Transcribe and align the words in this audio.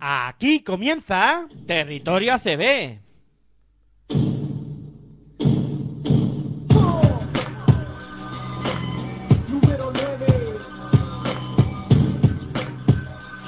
Aquí 0.00 0.62
comienza 0.62 1.48
Territorio 1.66 2.34
ACB. 2.34 3.00
Número 9.48 9.92
9 9.92 10.26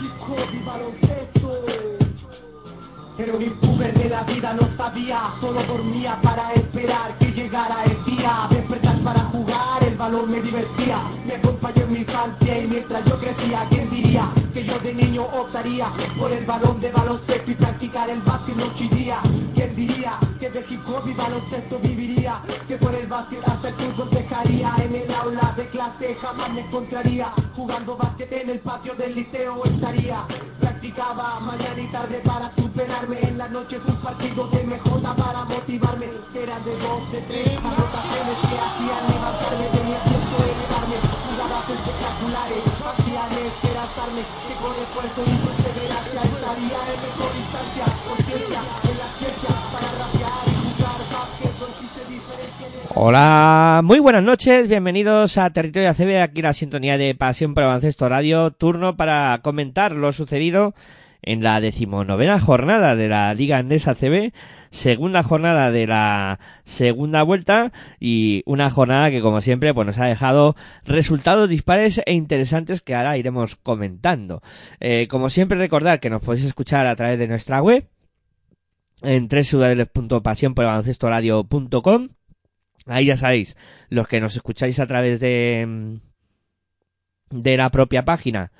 Hip 0.00 0.20
hop 0.20 0.48
y 0.52 0.64
baloncesto 0.66 1.64
Pero 3.16 3.38
mi 3.38 3.46
puber 3.50 3.94
de 3.94 4.08
la 4.08 4.24
vida 4.24 4.52
no 4.54 4.68
sabía. 4.76 5.20
Solo 5.40 5.62
dormía 5.62 6.18
para 6.22 6.52
esperar 6.54 7.16
que 7.18 7.26
llegara 7.26 7.84
el 7.84 8.04
día. 8.04 8.48
Despertar 8.50 8.98
para 9.00 9.20
el 9.20 9.29
balón 10.00 10.30
me 10.30 10.40
divertía. 10.40 10.98
Me 11.26 11.34
acompañó 11.34 11.82
en 11.82 11.92
mi 11.92 11.98
infancia 11.98 12.58
y 12.58 12.66
mientras 12.66 13.04
yo 13.04 13.18
crecía 13.18 13.66
¿Quién 13.68 13.90
diría 13.90 14.24
que 14.54 14.64
yo 14.64 14.78
de 14.78 14.94
niño 14.94 15.22
optaría 15.22 15.88
Por 16.18 16.32
el 16.32 16.44
balón 16.46 16.80
de 16.80 16.90
baloncesto 16.90 17.50
y 17.50 17.54
practicar 17.54 18.08
el 18.08 18.20
básquet 18.22 18.56
noche 18.56 18.84
y 18.84 18.88
¿Quién 19.60 19.76
diría 19.76 20.16
que 20.40 20.48
de 20.48 20.64
hip 20.70 20.80
hop 20.88 21.06
y 21.06 21.12
baloncesto 21.12 21.78
viviría 21.80 22.40
Que 22.66 22.78
por 22.78 22.94
el 22.94 23.06
básquet 23.06 23.46
hasta 23.46 23.68
el 23.68 23.74
fútbol 23.74 24.08
dejaría. 24.08 24.72
En 24.78 24.94
el 24.94 25.14
aula 25.14 25.52
de 25.54 25.68
clase 25.68 26.14
jamás 26.14 26.50
me 26.54 26.60
encontraría. 26.62 27.26
Jugando 27.54 27.94
básquet 27.94 28.32
en 28.32 28.48
el 28.48 28.60
patio 28.60 28.94
del 28.94 29.14
liceo 29.16 29.62
estaría. 29.66 30.24
Practicaba 30.60 31.40
mañana 31.40 31.78
y 31.78 31.86
tarde 31.92 32.22
para 32.24 32.50
superarme. 32.56 33.20
En 33.20 33.36
la 33.36 33.48
noche 33.50 33.78
un 33.86 33.96
partido 33.96 34.48
de 34.48 34.64
MJ 34.64 35.14
para 35.14 35.44
motivarme. 35.44 36.08
Era 36.32 36.58
de 36.60 36.72
dos, 36.80 37.12
de 37.12 37.20
tres 37.28 37.58
anotaciones 37.60 38.36
que 38.40 38.56
hacían 38.64 39.02
levantarme 39.12 39.66
Tenía 39.76 40.00
tiempo 40.08 40.36
de 40.40 40.50
elevarme. 40.56 40.96
Jugadas 41.28 41.68
espectaculares, 41.68 42.64
faciales, 42.80 43.52
era 43.68 43.84
tarde. 43.92 44.22
Que 44.48 44.54
con 44.56 44.72
esfuerzo 44.72 45.20
y 45.20 45.36
perseverancia 45.44 46.20
estaría 46.32 46.80
en 46.80 46.98
mejor 47.04 47.32
instancia. 47.36 47.84
Conciencia, 48.08 48.60
Hola, 52.92 53.82
muy 53.84 54.00
buenas 54.00 54.24
noches, 54.24 54.66
bienvenidos 54.66 55.38
a 55.38 55.50
Territorio 55.50 55.90
ACB, 55.90 56.20
aquí 56.20 56.42
la 56.42 56.52
sintonía 56.52 56.98
de 56.98 57.14
Pasión 57.14 57.54
por 57.54 57.62
Baloncesto 57.62 58.08
Radio, 58.08 58.50
turno 58.50 58.96
para 58.96 59.38
comentar 59.42 59.92
lo 59.92 60.10
sucedido 60.10 60.74
en 61.22 61.44
la 61.44 61.60
decimonovena 61.60 62.40
jornada 62.40 62.96
de 62.96 63.08
la 63.08 63.32
Liga 63.32 63.58
Andesa 63.58 63.92
ACB, 63.92 64.32
segunda 64.72 65.22
jornada 65.22 65.70
de 65.70 65.86
la 65.86 66.40
segunda 66.64 67.22
vuelta 67.22 67.70
y 68.00 68.42
una 68.44 68.70
jornada 68.70 69.12
que 69.12 69.22
como 69.22 69.40
siempre 69.40 69.72
pues 69.72 69.86
nos 69.86 69.98
ha 69.98 70.06
dejado 70.06 70.56
resultados 70.84 71.48
dispares 71.48 72.02
e 72.04 72.14
interesantes 72.14 72.80
que 72.80 72.96
ahora 72.96 73.16
iremos 73.16 73.54
comentando. 73.54 74.42
Eh, 74.80 75.06
como 75.08 75.30
siempre 75.30 75.58
recordar 75.58 76.00
que 76.00 76.10
nos 76.10 76.22
podéis 76.22 76.44
escuchar 76.44 76.88
a 76.88 76.96
través 76.96 77.20
de 77.20 77.28
nuestra 77.28 77.62
web 77.62 77.86
en 79.02 79.28
www.pasionporbaloncestoradio.com 79.28 82.08
Ahí 82.90 83.06
ya 83.06 83.16
sabéis, 83.16 83.56
los 83.88 84.08
que 84.08 84.20
nos 84.20 84.34
escucháis 84.34 84.80
a 84.80 84.86
través 84.88 85.20
de, 85.20 86.00
de 87.30 87.56
la 87.56 87.70
propia 87.70 88.04
página 88.04 88.50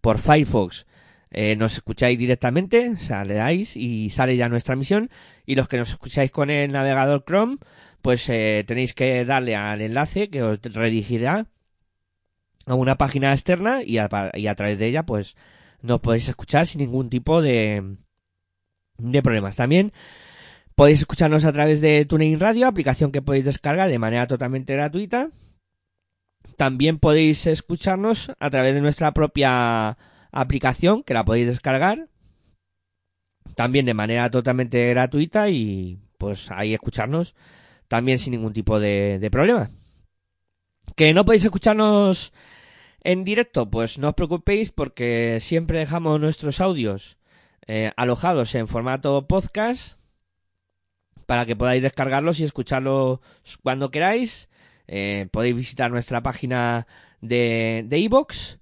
por 0.00 0.18
Firefox, 0.18 0.86
eh, 1.32 1.56
nos 1.56 1.74
escucháis 1.74 2.16
directamente, 2.16 2.90
o 2.90 2.96
sea, 2.96 3.24
le 3.24 3.34
dais 3.34 3.76
y 3.76 4.10
sale 4.10 4.36
ya 4.36 4.48
nuestra 4.48 4.74
emisión. 4.74 5.10
Y 5.44 5.56
los 5.56 5.66
que 5.66 5.76
nos 5.76 5.90
escucháis 5.90 6.30
con 6.30 6.50
el 6.50 6.70
navegador 6.70 7.24
Chrome, 7.24 7.58
pues 8.00 8.28
eh, 8.28 8.62
tenéis 8.64 8.94
que 8.94 9.24
darle 9.24 9.56
al 9.56 9.80
enlace 9.80 10.30
que 10.30 10.44
os 10.44 10.60
redirigirá 10.62 11.46
a 12.66 12.74
una 12.74 12.96
página 12.96 13.32
externa 13.32 13.82
y 13.82 13.98
a, 13.98 14.08
y 14.34 14.46
a 14.46 14.54
través 14.54 14.78
de 14.78 14.86
ella, 14.86 15.04
pues 15.04 15.36
nos 15.82 15.98
podéis 15.98 16.28
escuchar 16.28 16.68
sin 16.68 16.80
ningún 16.80 17.10
tipo 17.10 17.42
de, 17.42 17.96
de 18.98 19.22
problemas. 19.22 19.56
También 19.56 19.92
Podéis 20.80 21.00
escucharnos 21.00 21.44
a 21.44 21.52
través 21.52 21.82
de 21.82 22.06
TuneIn 22.06 22.40
Radio, 22.40 22.66
aplicación 22.66 23.12
que 23.12 23.20
podéis 23.20 23.44
descargar 23.44 23.90
de 23.90 23.98
manera 23.98 24.26
totalmente 24.26 24.72
gratuita. 24.72 25.28
También 26.56 26.98
podéis 26.98 27.46
escucharnos 27.46 28.32
a 28.40 28.48
través 28.48 28.72
de 28.72 28.80
nuestra 28.80 29.12
propia 29.12 29.98
aplicación, 30.32 31.02
que 31.02 31.12
la 31.12 31.26
podéis 31.26 31.48
descargar. 31.48 32.08
También 33.56 33.84
de 33.84 33.92
manera 33.92 34.30
totalmente 34.30 34.88
gratuita 34.88 35.50
y 35.50 35.98
pues 36.16 36.50
ahí 36.50 36.72
escucharnos 36.72 37.34
también 37.86 38.18
sin 38.18 38.30
ningún 38.30 38.54
tipo 38.54 38.80
de, 38.80 39.28
problema. 39.30 39.68
Que 40.96 41.12
no 41.12 41.26
podéis 41.26 41.44
escucharnos 41.44 42.32
en 43.04 43.24
directo, 43.24 43.70
pues 43.70 43.98
no 43.98 44.08
os 44.08 44.14
preocupéis 44.14 44.72
porque 44.72 45.40
siempre 45.42 45.80
dejamos 45.80 46.18
nuestros 46.22 46.58
audios 46.58 47.18
eh, 47.66 47.92
alojados 47.98 48.54
en 48.54 48.66
formato 48.66 49.28
podcast 49.28 49.99
para 51.30 51.46
que 51.46 51.54
podáis 51.54 51.80
descargarlos 51.80 52.40
y 52.40 52.44
escucharlos 52.44 53.20
cuando 53.62 53.92
queráis. 53.92 54.48
Eh, 54.88 55.28
podéis 55.30 55.54
visitar 55.54 55.88
nuestra 55.88 56.24
página 56.24 56.88
de 57.20 57.84
de 57.86 57.98
iVoox, 58.00 58.56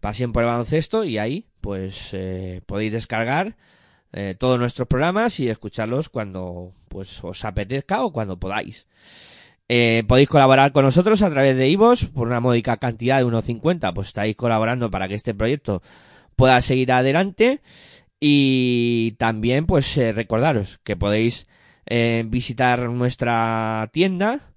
Pasión 0.00 0.30
por 0.30 0.42
el 0.42 0.50
Baloncesto, 0.50 1.04
y 1.04 1.16
ahí 1.16 1.46
pues 1.62 2.10
eh, 2.12 2.60
podéis 2.66 2.92
descargar 2.92 3.56
eh, 4.12 4.36
todos 4.38 4.58
nuestros 4.58 4.86
programas 4.86 5.40
y 5.40 5.48
escucharlos 5.48 6.10
cuando 6.10 6.74
pues 6.88 7.24
os 7.24 7.42
apetezca 7.46 8.04
o 8.04 8.12
cuando 8.12 8.38
podáis. 8.38 8.86
Podéis 10.06 10.28
colaborar 10.28 10.72
con 10.72 10.84
nosotros 10.84 11.22
a 11.22 11.30
través 11.30 11.56
de 11.56 11.70
iVoox 11.70 12.10
por 12.10 12.26
una 12.26 12.40
módica 12.40 12.76
cantidad 12.76 13.16
de 13.16 13.24
1,50, 13.24 13.94
pues 13.94 14.08
estáis 14.08 14.36
colaborando 14.36 14.90
para 14.90 15.08
que 15.08 15.14
este 15.14 15.32
proyecto 15.32 15.82
pueda 16.36 16.60
seguir 16.60 16.92
adelante. 16.92 17.62
Y 18.20 19.12
también, 19.12 19.64
pues 19.64 19.96
recordaros 19.96 20.80
que 20.84 20.96
podéis 20.96 21.46
eh, 21.92 22.22
visitar 22.24 22.88
nuestra 22.88 23.90
tienda, 23.92 24.52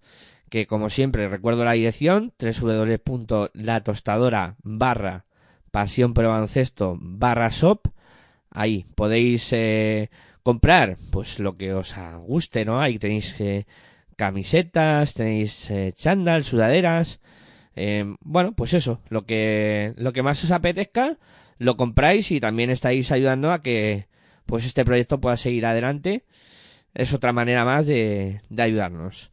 que 0.52 0.68
como 0.68 0.92
siempre 0.92 1.28
recuerdo 1.28 1.66
la 1.66 1.72
dirección, 1.72 2.32
www.latostadora 2.40 4.56
barra 4.62 5.26
pasión 5.72 6.14
por 6.14 6.28
baloncesto 6.28 6.96
barra 7.02 7.50
shop. 7.50 7.88
Ahí 8.52 8.86
podéis 8.94 9.52
eh, 9.52 10.12
comprar 10.44 10.98
pues 11.10 11.40
lo 11.40 11.58
que 11.58 11.74
os 11.74 11.96
guste, 12.20 12.66
¿no? 12.66 12.80
Ahí 12.80 13.00
tenéis 13.00 13.36
eh, 13.40 13.66
camisetas, 14.16 15.16
tenéis 15.16 15.74
chándal, 15.96 16.44
sudaderas. 16.44 17.20
Bueno, 18.22 18.54
pues 18.54 18.76
eso, 18.76 19.02
lo 19.10 19.26
que, 19.26 19.96
lo 19.98 20.14
que 20.14 20.22
más 20.22 20.44
os 20.44 20.52
apetezca, 20.52 21.18
lo 21.58 21.78
compráis 21.78 22.30
y 22.30 22.40
también 22.40 22.70
estáis 22.70 23.12
ayudando 23.12 23.52
a 23.52 23.64
que 23.64 24.06
pues 24.46 24.66
este 24.66 24.86
proyecto 24.86 25.20
pueda 25.20 25.36
seguir 25.36 25.66
adelante 25.66 26.26
es 26.94 27.14
otra 27.14 27.34
manera 27.34 27.66
más 27.66 27.88
de, 27.88 28.42
de 28.50 28.64
ayudarnos. 28.64 29.32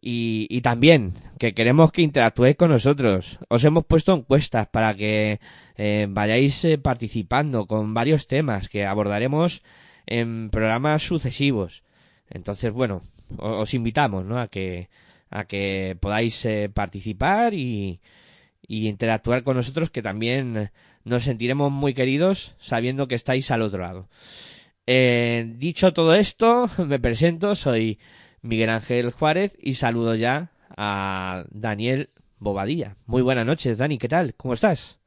Y, 0.00 0.48
y, 0.50 0.62
también 0.62 1.12
que 1.38 1.54
queremos 1.54 1.92
que 1.92 2.02
interactuéis 2.02 2.56
con 2.56 2.70
nosotros. 2.70 3.38
Os 3.48 3.64
hemos 3.64 3.84
puesto 3.84 4.12
encuestas 4.12 4.66
para 4.66 4.94
que 4.96 5.38
eh, 5.76 6.06
vayáis 6.10 6.64
eh, 6.64 6.76
participando 6.76 7.66
con 7.66 7.94
varios 7.94 8.26
temas 8.26 8.68
que 8.68 8.84
abordaremos 8.84 9.62
en 10.06 10.50
programas 10.50 11.04
sucesivos. 11.04 11.84
Entonces, 12.28 12.72
bueno, 12.72 13.02
os 13.38 13.74
invitamos 13.74 14.24
¿no? 14.24 14.40
a 14.40 14.48
que 14.48 14.88
a 15.30 15.44
que 15.44 15.96
podáis 15.98 16.44
eh, 16.44 16.68
participar 16.72 17.54
y, 17.54 18.00
y 18.66 18.88
interactuar 18.88 19.42
con 19.42 19.56
nosotros, 19.56 19.90
que 19.90 20.02
también 20.02 20.70
nos 21.04 21.24
sentiremos 21.24 21.72
muy 21.72 21.94
queridos 21.94 22.54
sabiendo 22.58 23.08
que 23.08 23.14
estáis 23.14 23.50
al 23.50 23.62
otro 23.62 23.80
lado. 23.82 24.08
Eh, 24.86 25.44
dicho 25.56 25.92
todo 25.92 26.14
esto, 26.14 26.68
me 26.78 26.98
presento, 26.98 27.54
soy 27.54 27.98
Miguel 28.40 28.70
Ángel 28.70 29.10
Juárez 29.12 29.56
y 29.60 29.74
saludo 29.74 30.14
ya 30.14 30.50
a 30.76 31.44
Daniel 31.50 32.08
Bobadilla. 32.38 32.96
Muy 33.06 33.22
buenas 33.22 33.46
noches, 33.46 33.78
Dani, 33.78 33.98
¿qué 33.98 34.08
tal? 34.08 34.34
¿Cómo 34.34 34.54
estás? 34.54 34.98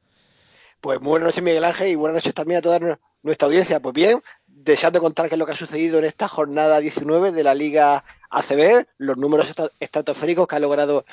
Pues 0.80 0.98
buenas 1.00 1.26
noches, 1.26 1.42
Miguel 1.42 1.64
Ángel, 1.64 1.90
y 1.90 1.94
buenas 1.94 2.16
noches 2.16 2.34
también 2.34 2.58
a 2.58 2.62
toda 2.62 2.98
nuestra 3.22 3.46
audiencia. 3.46 3.80
Pues 3.80 3.94
bien, 3.94 4.22
deseando 4.46 5.00
contar 5.00 5.28
qué 5.28 5.34
es 5.34 5.38
lo 5.38 5.46
que 5.46 5.52
ha 5.52 5.56
sucedido 5.56 5.98
en 5.98 6.04
esta 6.04 6.28
jornada 6.28 6.80
19 6.80 7.32
de 7.32 7.44
la 7.44 7.54
Liga 7.54 8.04
ACB, 8.30 8.86
los 8.98 9.16
números 9.16 9.52
estratosféricos 9.80 10.46
que 10.46 10.56
ha 10.56 10.60
logrado 10.60 11.04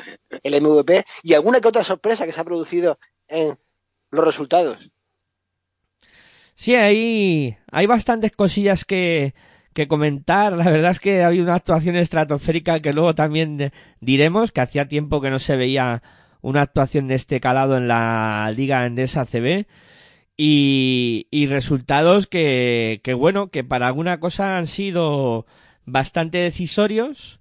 el 0.44 0.62
MVP 0.62 1.06
y 1.24 1.34
alguna 1.34 1.60
que 1.60 1.68
otra 1.68 1.84
sorpresa 1.84 2.26
que 2.26 2.32
se 2.32 2.42
ha 2.42 2.46
producido 2.46 2.98
en 3.28 3.58
los 4.12 4.26
resultados. 4.26 4.92
Sí, 6.56 6.76
hay, 6.76 7.58
hay 7.72 7.86
bastantes 7.86 8.32
cosillas 8.32 8.86
que, 8.86 9.34
que 9.74 9.88
comentar. 9.88 10.54
La 10.54 10.70
verdad 10.70 10.92
es 10.92 11.00
que 11.00 11.24
ha 11.24 11.28
habido 11.28 11.44
una 11.46 11.56
actuación 11.56 11.96
estratosférica 11.96 12.80
que 12.80 12.94
luego 12.94 13.16
también 13.16 13.72
diremos, 14.00 14.52
que 14.52 14.62
hacía 14.62 14.88
tiempo 14.88 15.22
que 15.22 15.30
no 15.30 15.40
se 15.40 15.56
veía 15.58 16.04
una 16.42 16.62
actuación 16.62 17.08
de 17.08 17.16
este 17.16 17.40
calado 17.40 17.78
en 17.78 17.88
la 17.88 18.52
Liga 18.56 18.86
Endesa 18.86 19.26
CB. 19.26 19.66
Y, 20.36 21.28
y 21.30 21.46
resultados 21.46 22.28
que, 22.28 23.02
que, 23.04 23.14
bueno, 23.14 23.50
que 23.50 23.64
para 23.64 23.88
alguna 23.88 24.20
cosa 24.20 24.58
han 24.58 24.68
sido 24.68 25.46
bastante 25.86 26.40
decisorios. 26.40 27.40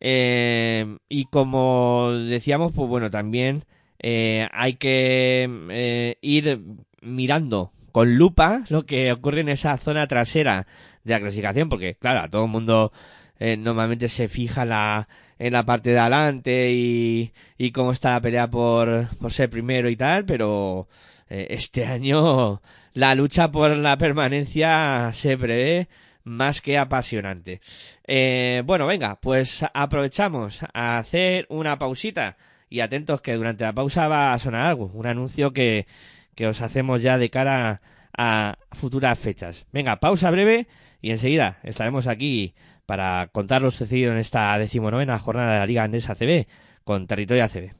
Eh, 0.00 0.98
y 1.08 1.26
como 1.26 2.12
decíamos, 2.12 2.72
pues 2.72 2.88
bueno, 2.88 3.10
también 3.10 3.64
eh, 4.00 4.48
hay 4.52 4.74
que 4.74 5.48
eh, 5.70 6.16
ir 6.20 6.60
mirando 7.00 7.72
con 7.94 8.16
lupa 8.16 8.64
lo 8.70 8.86
que 8.86 9.12
ocurre 9.12 9.42
en 9.42 9.48
esa 9.48 9.76
zona 9.76 10.08
trasera 10.08 10.66
de 11.04 11.12
la 11.12 11.20
clasificación, 11.20 11.68
porque 11.68 11.94
claro, 11.94 12.22
a 12.22 12.28
todo 12.28 12.46
el 12.46 12.50
mundo 12.50 12.92
eh, 13.38 13.56
normalmente 13.56 14.08
se 14.08 14.26
fija 14.26 14.64
la, 14.64 15.06
en 15.38 15.52
la 15.52 15.62
parte 15.62 15.90
de 15.90 16.00
adelante 16.00 16.72
y, 16.72 17.32
y 17.56 17.70
cómo 17.70 17.92
está 17.92 18.10
la 18.10 18.20
pelea 18.20 18.50
por, 18.50 19.06
por 19.18 19.32
ser 19.32 19.48
primero 19.48 19.88
y 19.88 19.94
tal, 19.94 20.24
pero 20.24 20.88
eh, 21.30 21.46
este 21.50 21.86
año 21.86 22.60
la 22.94 23.14
lucha 23.14 23.52
por 23.52 23.76
la 23.76 23.96
permanencia 23.96 25.10
se 25.12 25.38
prevé 25.38 25.86
más 26.24 26.60
que 26.60 26.76
apasionante. 26.76 27.60
Eh, 28.08 28.64
bueno, 28.66 28.88
venga, 28.88 29.20
pues 29.20 29.64
aprovechamos 29.72 30.64
a 30.74 30.98
hacer 30.98 31.46
una 31.48 31.78
pausita 31.78 32.38
y 32.68 32.80
atentos 32.80 33.20
que 33.20 33.34
durante 33.34 33.62
la 33.62 33.72
pausa 33.72 34.08
va 34.08 34.32
a 34.32 34.38
sonar 34.40 34.66
algo, 34.66 34.86
un 34.86 35.06
anuncio 35.06 35.52
que, 35.52 35.86
que 36.34 36.46
os 36.46 36.60
hacemos 36.60 37.02
ya 37.02 37.18
de 37.18 37.30
cara 37.30 37.80
a 38.16 38.58
futuras 38.72 39.18
fechas. 39.18 39.66
Venga, 39.72 40.00
pausa 40.00 40.30
breve 40.30 40.66
y 41.00 41.10
enseguida 41.10 41.58
estaremos 41.62 42.06
aquí 42.06 42.54
para 42.86 43.28
contar 43.32 43.62
lo 43.62 43.70
sucedido 43.70 44.12
en 44.12 44.18
esta 44.18 44.56
decimonovena 44.58 45.18
jornada 45.18 45.54
de 45.54 45.58
la 45.58 45.66
Liga 45.66 45.84
Andesa 45.84 46.12
ACB 46.12 46.46
con 46.84 47.06
Territorio 47.06 47.44
ACB. 47.44 47.72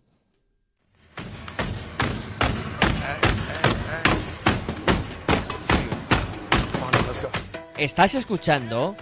Estás 7.77 8.15
escuchando 8.15 8.97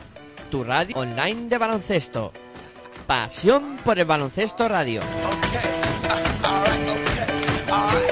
tu 0.51 0.65
radio 0.65 0.97
online 0.97 1.49
de 1.49 1.59
baloncesto. 1.59 2.33
Pasión 3.07 3.77
por 3.85 3.99
el 3.99 4.07
baloncesto 4.07 4.67
radio. 4.67 5.03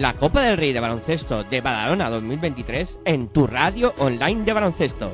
La 0.00 0.14
Copa 0.14 0.40
del 0.40 0.56
Rey 0.56 0.72
de 0.72 0.80
Baloncesto 0.80 1.44
de 1.44 1.60
Badalona 1.60 2.08
2023 2.08 3.00
en 3.04 3.28
tu 3.28 3.46
radio 3.46 3.92
online 3.98 4.44
de 4.44 4.54
baloncesto. 4.54 5.12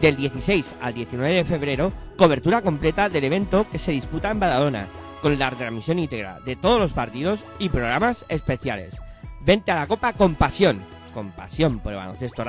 Del 0.00 0.16
16 0.16 0.64
al 0.80 0.94
19 0.94 1.34
de 1.34 1.44
febrero, 1.44 1.92
cobertura 2.16 2.62
completa 2.62 3.10
del 3.10 3.24
evento 3.24 3.66
que 3.70 3.78
se 3.78 3.92
disputa 3.92 4.30
en 4.30 4.40
Badalona, 4.40 4.88
con 5.20 5.38
la 5.38 5.50
transmisión 5.50 5.98
íntegra 5.98 6.40
de 6.40 6.56
todos 6.56 6.80
los 6.80 6.94
partidos 6.94 7.40
y 7.58 7.68
programas 7.68 8.24
especiales. 8.30 8.96
Vente 9.42 9.72
a 9.72 9.74
la 9.74 9.86
Copa 9.86 10.14
con 10.14 10.36
pasión, 10.36 10.80
con 11.12 11.30
pasión 11.32 11.80
por 11.80 11.92
el 11.92 11.98
baloncesto 11.98 12.42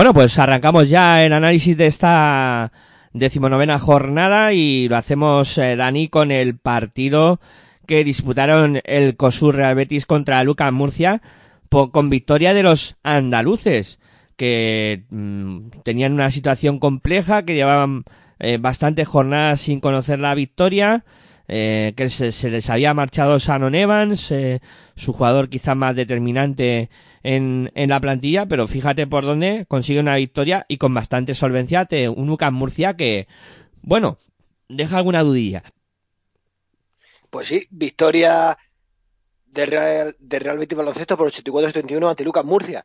Bueno, 0.00 0.14
pues 0.14 0.38
arrancamos 0.38 0.88
ya 0.88 1.22
el 1.26 1.34
análisis 1.34 1.76
de 1.76 1.86
esta 1.86 2.72
decimonovena 3.12 3.78
jornada 3.78 4.54
y 4.54 4.88
lo 4.88 4.96
hacemos, 4.96 5.58
eh, 5.58 5.76
Dani, 5.76 6.08
con 6.08 6.30
el 6.30 6.56
partido 6.56 7.38
que 7.86 8.02
disputaron 8.02 8.80
el 8.84 9.18
COSUR 9.18 9.56
Real 9.56 9.74
Betis 9.74 10.06
contra 10.06 10.42
Lucas 10.42 10.72
Murcia 10.72 11.20
con 11.68 12.08
victoria 12.08 12.54
de 12.54 12.62
los 12.62 12.96
andaluces 13.02 13.98
que 14.36 15.04
mm, 15.10 15.68
tenían 15.84 16.14
una 16.14 16.30
situación 16.30 16.78
compleja, 16.78 17.44
que 17.44 17.54
llevaban 17.54 18.04
eh, 18.38 18.56
bastantes 18.58 19.06
jornadas 19.06 19.60
sin 19.60 19.80
conocer 19.80 20.18
la 20.18 20.34
victoria, 20.34 21.04
eh, 21.46 21.92
que 21.94 22.08
se, 22.08 22.32
se 22.32 22.48
les 22.48 22.70
había 22.70 22.94
marchado 22.94 23.38
Shannon 23.38 23.74
Evans, 23.74 24.32
eh, 24.32 24.62
su 24.96 25.12
jugador 25.12 25.50
quizá 25.50 25.74
más 25.74 25.94
determinante 25.94 26.88
en, 27.22 27.70
en 27.74 27.90
la 27.90 28.00
plantilla, 28.00 28.46
pero 28.46 28.66
fíjate 28.66 29.06
por 29.06 29.24
dónde 29.24 29.66
consigue 29.68 30.00
una 30.00 30.16
victoria 30.16 30.64
y 30.68 30.78
con 30.78 30.94
bastante 30.94 31.34
solvencia 31.34 31.80
ante 31.80 32.08
un 32.08 32.26
Lucas 32.26 32.52
Murcia 32.52 32.94
que, 32.96 33.28
bueno, 33.82 34.18
deja 34.68 34.96
alguna 34.98 35.22
dudilla. 35.22 35.62
Pues 37.30 37.46
sí, 37.48 37.66
victoria 37.70 38.56
de 39.46 39.66
Real, 39.66 40.16
de 40.18 40.38
Real 40.38 40.58
Betis 40.58 40.76
Baloncesto 40.78 41.16
por 41.16 41.28
84-71 41.30 42.08
ante 42.08 42.24
Lucas 42.24 42.44
Murcia. 42.44 42.84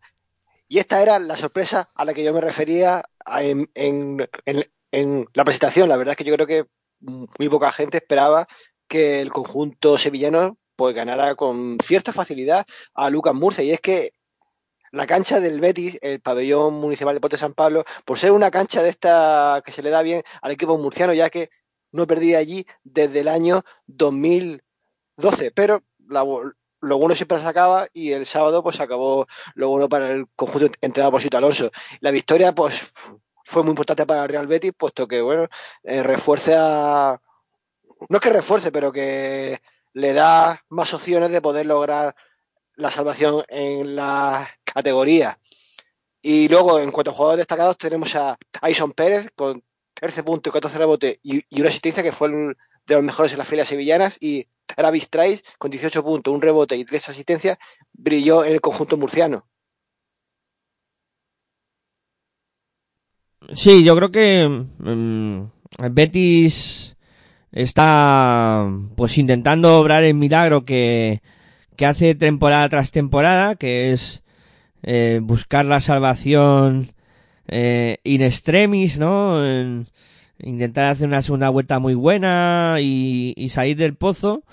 Y 0.68 0.80
esta 0.80 1.02
era 1.02 1.20
la 1.20 1.36
sorpresa 1.36 1.90
a 1.96 2.06
la 2.06 2.14
que 2.14 2.24
yo 2.24 2.34
me 2.34 2.42
refería 2.42 3.04
en, 3.40 3.70
en- 3.76 4.28
en- 4.46 4.66
en 4.92 5.28
la 5.34 5.44
presentación. 5.44 5.90
La 5.90 5.98
verdad 5.98 6.14
es 6.14 6.18
que 6.18 6.24
yo 6.24 6.34
creo 6.36 6.48
que 6.48 6.66
muy 7.00 7.50
poca 7.50 7.72
gente 7.72 7.98
esperaba 7.98 8.48
que 8.88 9.22
el 9.22 9.32
conjunto 9.32 9.98
sevillano 9.98 10.58
pues 10.76 10.94
ganara 10.96 11.36
con 11.36 11.78
cierta 11.84 12.12
facilidad 12.14 12.66
a 12.94 13.10
Lucas 13.10 13.34
Murcia. 13.34 13.64
Y 13.64 13.72
es 13.72 13.80
que 13.82 14.12
la 14.92 15.08
cancha 15.08 15.40
del 15.40 15.60
Betis, 15.60 15.98
el 16.02 16.22
pabellón 16.22 16.76
municipal 16.76 17.14
de 17.14 17.18
Deportes 17.18 17.40
San 17.40 17.54
Pablo, 17.54 17.84
por 18.06 18.18
ser 18.18 18.32
una 18.32 18.52
cancha 18.52 18.84
de 18.84 18.90
esta 18.90 19.62
que 19.66 19.72
se 19.72 19.84
le 19.84 19.90
da 19.90 20.02
bien 20.02 20.24
al 20.42 20.52
equipo 20.52 20.78
murciano, 20.78 21.14
ya 21.14 21.30
que 21.30 21.50
no 21.92 22.08
perdía 22.08 22.40
allí 22.40 22.66
desde 22.84 23.22
el 23.22 23.28
año 23.28 23.62
2012, 23.88 25.52
pero 25.52 25.84
la, 26.08 26.24
lo 26.86 26.98
bueno 26.98 27.16
siempre 27.16 27.40
se 27.40 27.48
acaba 27.48 27.88
y 27.94 28.12
el 28.12 28.26
sábado 28.26 28.62
pues 28.64 28.80
acabó 28.80 29.28
lo 29.56 29.70
bueno 29.70 29.90
para 29.90 30.12
el 30.12 30.28
conjunto 30.36 30.68
entrenado 30.82 31.12
por 31.12 31.22
Sito 31.22 31.38
Alonso. 31.38 31.72
La 32.00 32.12
victoria 32.12 32.54
pues 32.54 32.82
fue 33.44 33.64
muy 33.64 33.72
importante 33.72 34.06
para 34.06 34.24
el 34.24 34.30
Real 34.30 34.48
Betis, 34.48 34.74
puesto 34.78 35.08
que 35.08 35.22
bueno, 35.22 35.48
eh, 35.84 36.04
refuerza, 36.04 37.20
no 38.10 38.18
es 38.18 38.22
que 38.22 38.30
refuerce, 38.30 38.72
pero 38.72 38.92
que 38.92 39.60
le 39.94 40.14
da 40.14 40.62
más 40.70 40.94
opciones 40.94 41.32
de 41.32 41.42
poder 41.42 41.66
lograr 41.66 42.16
la 42.76 42.92
salvación 42.92 43.44
en 43.48 43.96
la 43.96 44.48
categoría. 44.76 45.40
Y 46.22 46.50
luego, 46.50 46.80
en 46.80 46.92
cuanto 46.92 47.12
a 47.12 47.14
jugadores 47.14 47.40
destacados, 47.40 47.78
tenemos 47.78 48.16
a 48.16 48.38
Tyson 48.52 48.92
Pérez 48.92 49.30
con 49.36 49.64
13 49.94 50.24
puntos 50.24 50.52
y 50.52 50.54
14 50.54 50.78
rebotes 50.78 51.20
y, 51.24 51.44
una 51.60 51.70
asistencia 51.70 52.04
que 52.04 52.12
fue 52.12 52.30
de 52.30 52.96
los 52.96 53.04
mejores 53.04 53.32
en 53.32 53.38
las 53.38 53.48
filas 53.48 53.68
sevillanas 53.68 54.18
y 54.22 54.48
Travis 54.66 55.10
Trice 55.10 55.44
con 55.58 55.72
18 55.72 56.04
puntos, 56.04 56.34
un 56.34 56.42
rebote 56.42 56.76
y 56.76 56.84
tres 56.84 57.08
asistencias 57.08 57.58
brilló 57.94 58.44
en 58.44 58.54
el 58.54 58.62
conjunto 58.62 58.98
murciano. 58.98 59.48
Sí, 63.54 63.84
yo 63.84 63.96
creo 63.96 64.12
que 64.12 64.48
mm, 64.50 65.44
Betis 65.92 66.96
está 67.52 68.68
pues 68.98 69.18
intentando 69.18 69.80
obrar 69.80 70.04
el 70.04 70.16
milagro 70.16 70.66
que, 70.66 71.22
que 71.78 71.86
hace 71.86 72.16
temporada 72.16 72.68
tras 72.68 72.92
temporada, 72.92 73.56
que 73.56 73.94
es 73.94 74.24
eh, 74.86 75.20
buscar 75.22 75.66
la 75.66 75.82
salvación 75.82 76.88
eh, 77.48 77.98
in 78.04 78.22
extremis, 78.22 78.98
¿no? 79.00 79.46
En- 79.46 79.88
intentar 80.40 80.86
hacer 80.86 81.08
una 81.08 81.22
segunda 81.22 81.50
vuelta 81.50 81.80
muy 81.80 81.96
buena 81.96 82.78
y, 82.80 83.34
y 83.36 83.50
salir 83.50 83.78
del 83.78 83.96
pozo. 83.96 84.44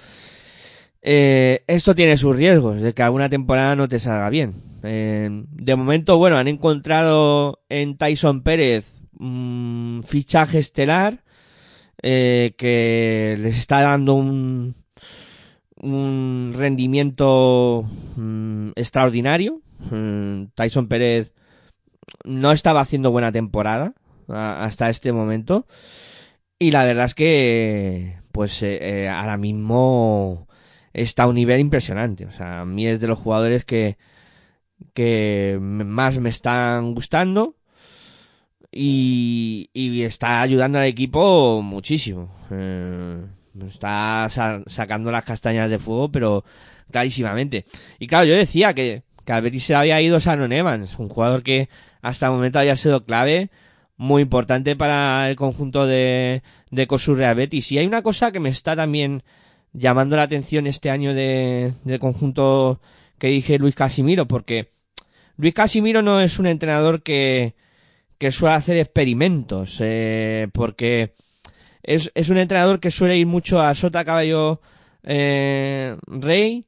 Eh, 1.02 1.64
esto 1.66 1.94
tiene 1.94 2.16
sus 2.16 2.36
riesgos 2.36 2.80
de 2.80 2.92
que 2.94 3.02
alguna 3.02 3.28
temporada 3.28 3.74
no 3.76 3.88
te 3.88 3.98
salga 4.00 4.30
bien. 4.30 4.52
De 4.82 5.76
momento, 5.76 6.18
bueno, 6.18 6.38
han 6.38 6.48
encontrado 6.48 7.60
en 7.68 7.96
Tyson 7.96 8.42
Pérez 8.42 8.96
un 9.18 10.02
fichaje 10.04 10.58
estelar 10.58 11.22
eh, 12.02 12.54
que 12.58 13.36
les 13.38 13.58
está 13.58 13.80
dando 13.82 14.14
un, 14.14 14.74
un 15.82 16.52
rendimiento 16.56 17.84
mm, 18.16 18.70
extraordinario. 18.76 19.60
Mm, 19.90 20.44
Tyson 20.54 20.88
Pérez 20.88 21.34
no 22.24 22.52
estaba 22.52 22.80
haciendo 22.80 23.10
buena 23.10 23.32
temporada 23.32 23.94
hasta 24.28 24.88
este 24.88 25.12
momento 25.12 25.66
y 26.58 26.70
la 26.70 26.84
verdad 26.84 27.06
es 27.06 27.14
que 27.14 28.16
pues 28.30 28.62
eh, 28.62 28.78
eh, 28.80 29.08
ahora 29.08 29.36
mismo 29.36 30.48
está 30.92 31.24
a 31.24 31.28
un 31.28 31.34
nivel 31.34 31.60
impresionante. 31.60 32.26
O 32.26 32.32
sea, 32.32 32.60
a 32.60 32.64
mí 32.64 32.86
es 32.86 33.00
de 33.00 33.08
los 33.08 33.18
jugadores 33.18 33.64
que, 33.64 33.98
que 34.94 35.58
más 35.60 36.18
me 36.18 36.30
están 36.30 36.94
gustando 36.94 37.56
y, 38.70 39.70
y 39.74 40.02
está 40.02 40.40
ayudando 40.40 40.78
al 40.78 40.86
equipo 40.86 41.60
muchísimo. 41.62 42.32
Eh, 42.50 43.22
está 43.68 44.26
sa- 44.30 44.62
sacando 44.66 45.10
las 45.10 45.24
castañas 45.24 45.70
de 45.70 45.78
fuego, 45.78 46.10
pero 46.10 46.44
clarísimamente. 46.90 47.64
Y 47.98 48.06
claro, 48.06 48.26
yo 48.26 48.34
decía 48.34 48.74
que, 48.74 49.02
que 49.24 49.32
al 49.32 49.42
Betis 49.42 49.64
se 49.64 49.74
había 49.74 50.00
ido 50.00 50.18
Shannon 50.18 50.52
Evans, 50.52 50.98
un 50.98 51.08
jugador 51.08 51.42
que 51.42 51.68
hasta 52.02 52.26
el 52.26 52.32
momento 52.32 52.58
había 52.58 52.76
sido 52.76 53.04
clave, 53.04 53.50
muy 53.96 54.22
importante 54.22 54.74
para 54.74 55.30
el 55.30 55.36
conjunto 55.36 55.86
de, 55.86 56.42
de 56.70 56.86
Cosu 56.86 57.14
Real 57.14 57.36
Betis. 57.36 57.70
Y 57.72 57.78
hay 57.78 57.86
una 57.86 58.02
cosa 58.02 58.32
que 58.32 58.40
me 58.40 58.48
está 58.48 58.74
también 58.74 59.22
llamando 59.72 60.16
la 60.16 60.24
atención 60.24 60.66
este 60.66 60.90
año 60.90 61.14
de, 61.14 61.72
del 61.84 61.98
conjunto 61.98 62.80
que 63.18 63.28
dije 63.28 63.58
Luis 63.58 63.74
Casimiro, 63.74 64.26
porque 64.26 64.72
Luis 65.36 65.54
Casimiro 65.54 66.02
no 66.02 66.20
es 66.20 66.38
un 66.38 66.46
entrenador 66.46 67.02
que, 67.02 67.54
que 68.18 68.32
suele 68.32 68.56
hacer 68.56 68.76
experimentos, 68.76 69.76
eh, 69.80 70.48
porque 70.52 71.14
es, 71.82 72.10
es 72.14 72.28
un 72.28 72.38
entrenador 72.38 72.80
que 72.80 72.90
suele 72.90 73.18
ir 73.18 73.26
mucho 73.26 73.60
a 73.60 73.74
Sota 73.74 74.04
Caballo 74.04 74.60
eh, 75.02 75.96
Rey 76.06 76.66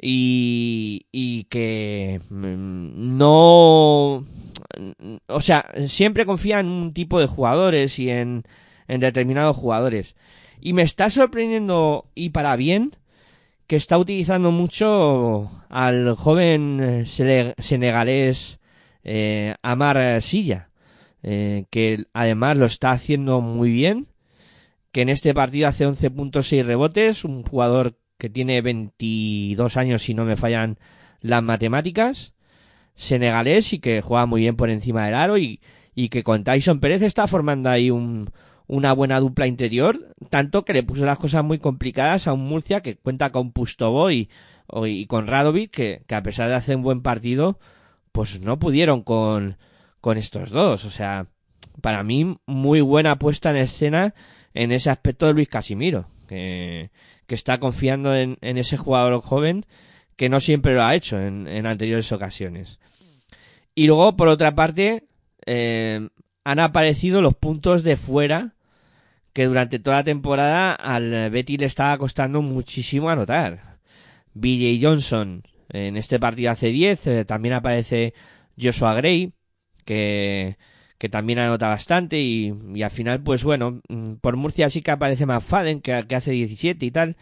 y, 0.00 1.06
y 1.12 1.44
que 1.44 2.20
mm, 2.30 3.16
no 3.16 4.24
o 5.26 5.40
sea 5.40 5.66
siempre 5.86 6.26
confía 6.26 6.60
en 6.60 6.66
un 6.66 6.92
tipo 6.92 7.20
de 7.20 7.26
jugadores 7.26 7.98
y 7.98 8.10
en, 8.10 8.44
en 8.88 9.00
determinados 9.00 9.56
jugadores. 9.56 10.14
Y 10.60 10.72
me 10.72 10.82
está 10.82 11.10
sorprendiendo 11.10 12.06
y 12.14 12.30
para 12.30 12.56
bien 12.56 12.96
que 13.66 13.76
está 13.76 13.98
utilizando 13.98 14.52
mucho 14.52 15.50
al 15.68 16.14
joven 16.14 16.80
eh, 16.82 17.52
senegalés 17.58 18.60
eh, 19.04 19.54
Amar 19.62 20.22
Silla 20.22 20.70
eh, 21.22 21.64
que 21.70 22.04
además 22.12 22.56
lo 22.56 22.66
está 22.66 22.92
haciendo 22.92 23.40
muy 23.40 23.70
bien 23.70 24.06
que 24.96 25.02
en 25.02 25.10
este 25.10 25.34
partido 25.34 25.68
hace 25.68 25.84
11 25.84 26.10
puntos 26.10 26.48
6 26.48 26.64
rebotes, 26.64 27.22
un 27.22 27.42
jugador 27.42 27.98
que 28.16 28.30
tiene 28.30 28.62
22 28.62 29.76
años 29.76 30.02
si 30.02 30.14
no 30.14 30.24
me 30.24 30.36
fallan 30.36 30.78
las 31.20 31.42
matemáticas, 31.42 32.32
senegalés 32.94 33.74
y 33.74 33.78
que 33.78 34.00
juega 34.00 34.24
muy 34.24 34.40
bien 34.40 34.56
por 34.56 34.70
encima 34.70 35.04
del 35.04 35.14
aro 35.14 35.36
y, 35.36 35.60
y 35.94 36.08
que 36.08 36.22
con 36.22 36.44
Tyson 36.44 36.80
Pérez 36.80 37.02
está 37.02 37.26
formando 37.26 37.68
ahí 37.68 37.90
un, 37.90 38.30
una 38.68 38.94
buena 38.94 39.20
dupla 39.20 39.46
interior, 39.46 40.14
tanto 40.30 40.64
que 40.64 40.72
le 40.72 40.82
puso 40.82 41.04
las 41.04 41.18
cosas 41.18 41.44
muy 41.44 41.58
complicadas 41.58 42.26
a 42.26 42.32
un 42.32 42.48
Murcia 42.48 42.80
que 42.80 42.96
cuenta 42.96 43.32
con 43.32 43.52
Pustovo 43.52 44.10
y, 44.10 44.30
y 44.86 45.06
con 45.08 45.26
Radovic 45.26 45.72
que, 45.72 46.04
que 46.06 46.14
a 46.14 46.22
pesar 46.22 46.48
de 46.48 46.54
hacer 46.54 46.74
un 46.74 46.82
buen 46.82 47.02
partido, 47.02 47.58
pues 48.12 48.40
no 48.40 48.58
pudieron 48.58 49.02
con, 49.02 49.58
con 50.00 50.16
estos 50.16 50.48
dos. 50.48 50.86
O 50.86 50.90
sea, 50.90 51.26
para 51.82 52.02
mí 52.02 52.38
muy 52.46 52.80
buena 52.80 53.18
puesta 53.18 53.50
en 53.50 53.56
escena 53.56 54.14
en 54.56 54.72
ese 54.72 54.88
aspecto 54.88 55.26
de 55.26 55.34
Luis 55.34 55.48
Casimiro, 55.48 56.06
que, 56.28 56.90
que 57.26 57.34
está 57.34 57.60
confiando 57.60 58.16
en, 58.16 58.38
ese 58.40 58.78
jugador 58.78 59.20
joven 59.20 59.66
que 60.16 60.30
no 60.30 60.40
siempre 60.40 60.74
lo 60.74 60.82
ha 60.82 60.94
hecho 60.94 61.20
en, 61.20 61.46
en 61.46 61.66
anteriores 61.66 62.10
ocasiones. 62.10 62.78
Y 63.74 63.86
luego, 63.86 64.16
por 64.16 64.28
otra 64.28 64.54
parte, 64.54 65.04
eh, 65.44 66.08
han 66.44 66.58
aparecido 66.58 67.20
los 67.20 67.34
puntos 67.34 67.82
de 67.82 67.98
fuera 67.98 68.54
que 69.34 69.44
durante 69.44 69.78
toda 69.78 69.98
la 69.98 70.04
temporada 70.04 70.72
al 70.72 71.28
Betty 71.28 71.58
le 71.58 71.66
estaba 71.66 71.98
costando 71.98 72.40
muchísimo 72.40 73.10
anotar. 73.10 73.76
BJ 74.32 74.78
Johnson 74.80 75.42
en 75.68 75.98
este 75.98 76.18
partido 76.18 76.50
hace 76.50 76.68
10, 76.68 77.06
eh, 77.06 77.24
también 77.26 77.54
aparece 77.54 78.14
Joshua 78.58 78.94
Gray, 78.94 79.34
que, 79.84 80.56
que 80.98 81.08
también 81.08 81.38
anota 81.38 81.68
bastante 81.68 82.20
y, 82.20 82.54
y 82.74 82.82
al 82.82 82.90
final 82.90 83.20
pues 83.22 83.44
bueno, 83.44 83.80
mm, 83.88 84.14
por 84.14 84.36
Murcia 84.36 84.70
sí 84.70 84.82
que 84.82 84.90
aparece 84.90 85.26
más 85.26 85.44
Faden 85.44 85.80
que, 85.80 85.92
hace 85.92 86.30
17 86.32 86.84
y 86.86 86.90
tal, 86.90 87.16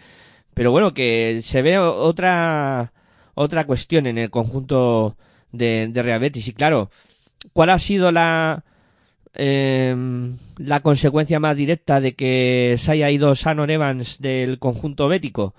pero 0.54 0.70
bueno 0.70 0.94
que 0.94 1.40
se 1.42 1.62
ve 1.62 1.78
otra 1.78 2.92
otra 3.34 3.64
cuestión 3.64 4.06
en 4.06 4.18
el 4.18 4.30
conjunto 4.30 5.16
de, 5.52 5.88
de 5.90 6.02
Real 6.02 6.20
Betis 6.20 6.48
y 6.48 6.52
claro, 6.52 6.90
¿cuál 7.52 7.70
ha 7.70 7.78
sido 7.78 8.12
la 8.12 8.64
eh, 9.34 9.94
la 10.58 10.80
consecuencia 10.80 11.40
más 11.40 11.56
directa 11.56 12.00
de 12.00 12.14
que 12.14 12.76
se 12.78 12.92
haya 12.92 13.10
ido 13.10 13.34
Shannon 13.34 13.70
Evans 13.70 14.20
del 14.20 14.58
conjunto 14.58 15.08
bético? 15.08 15.54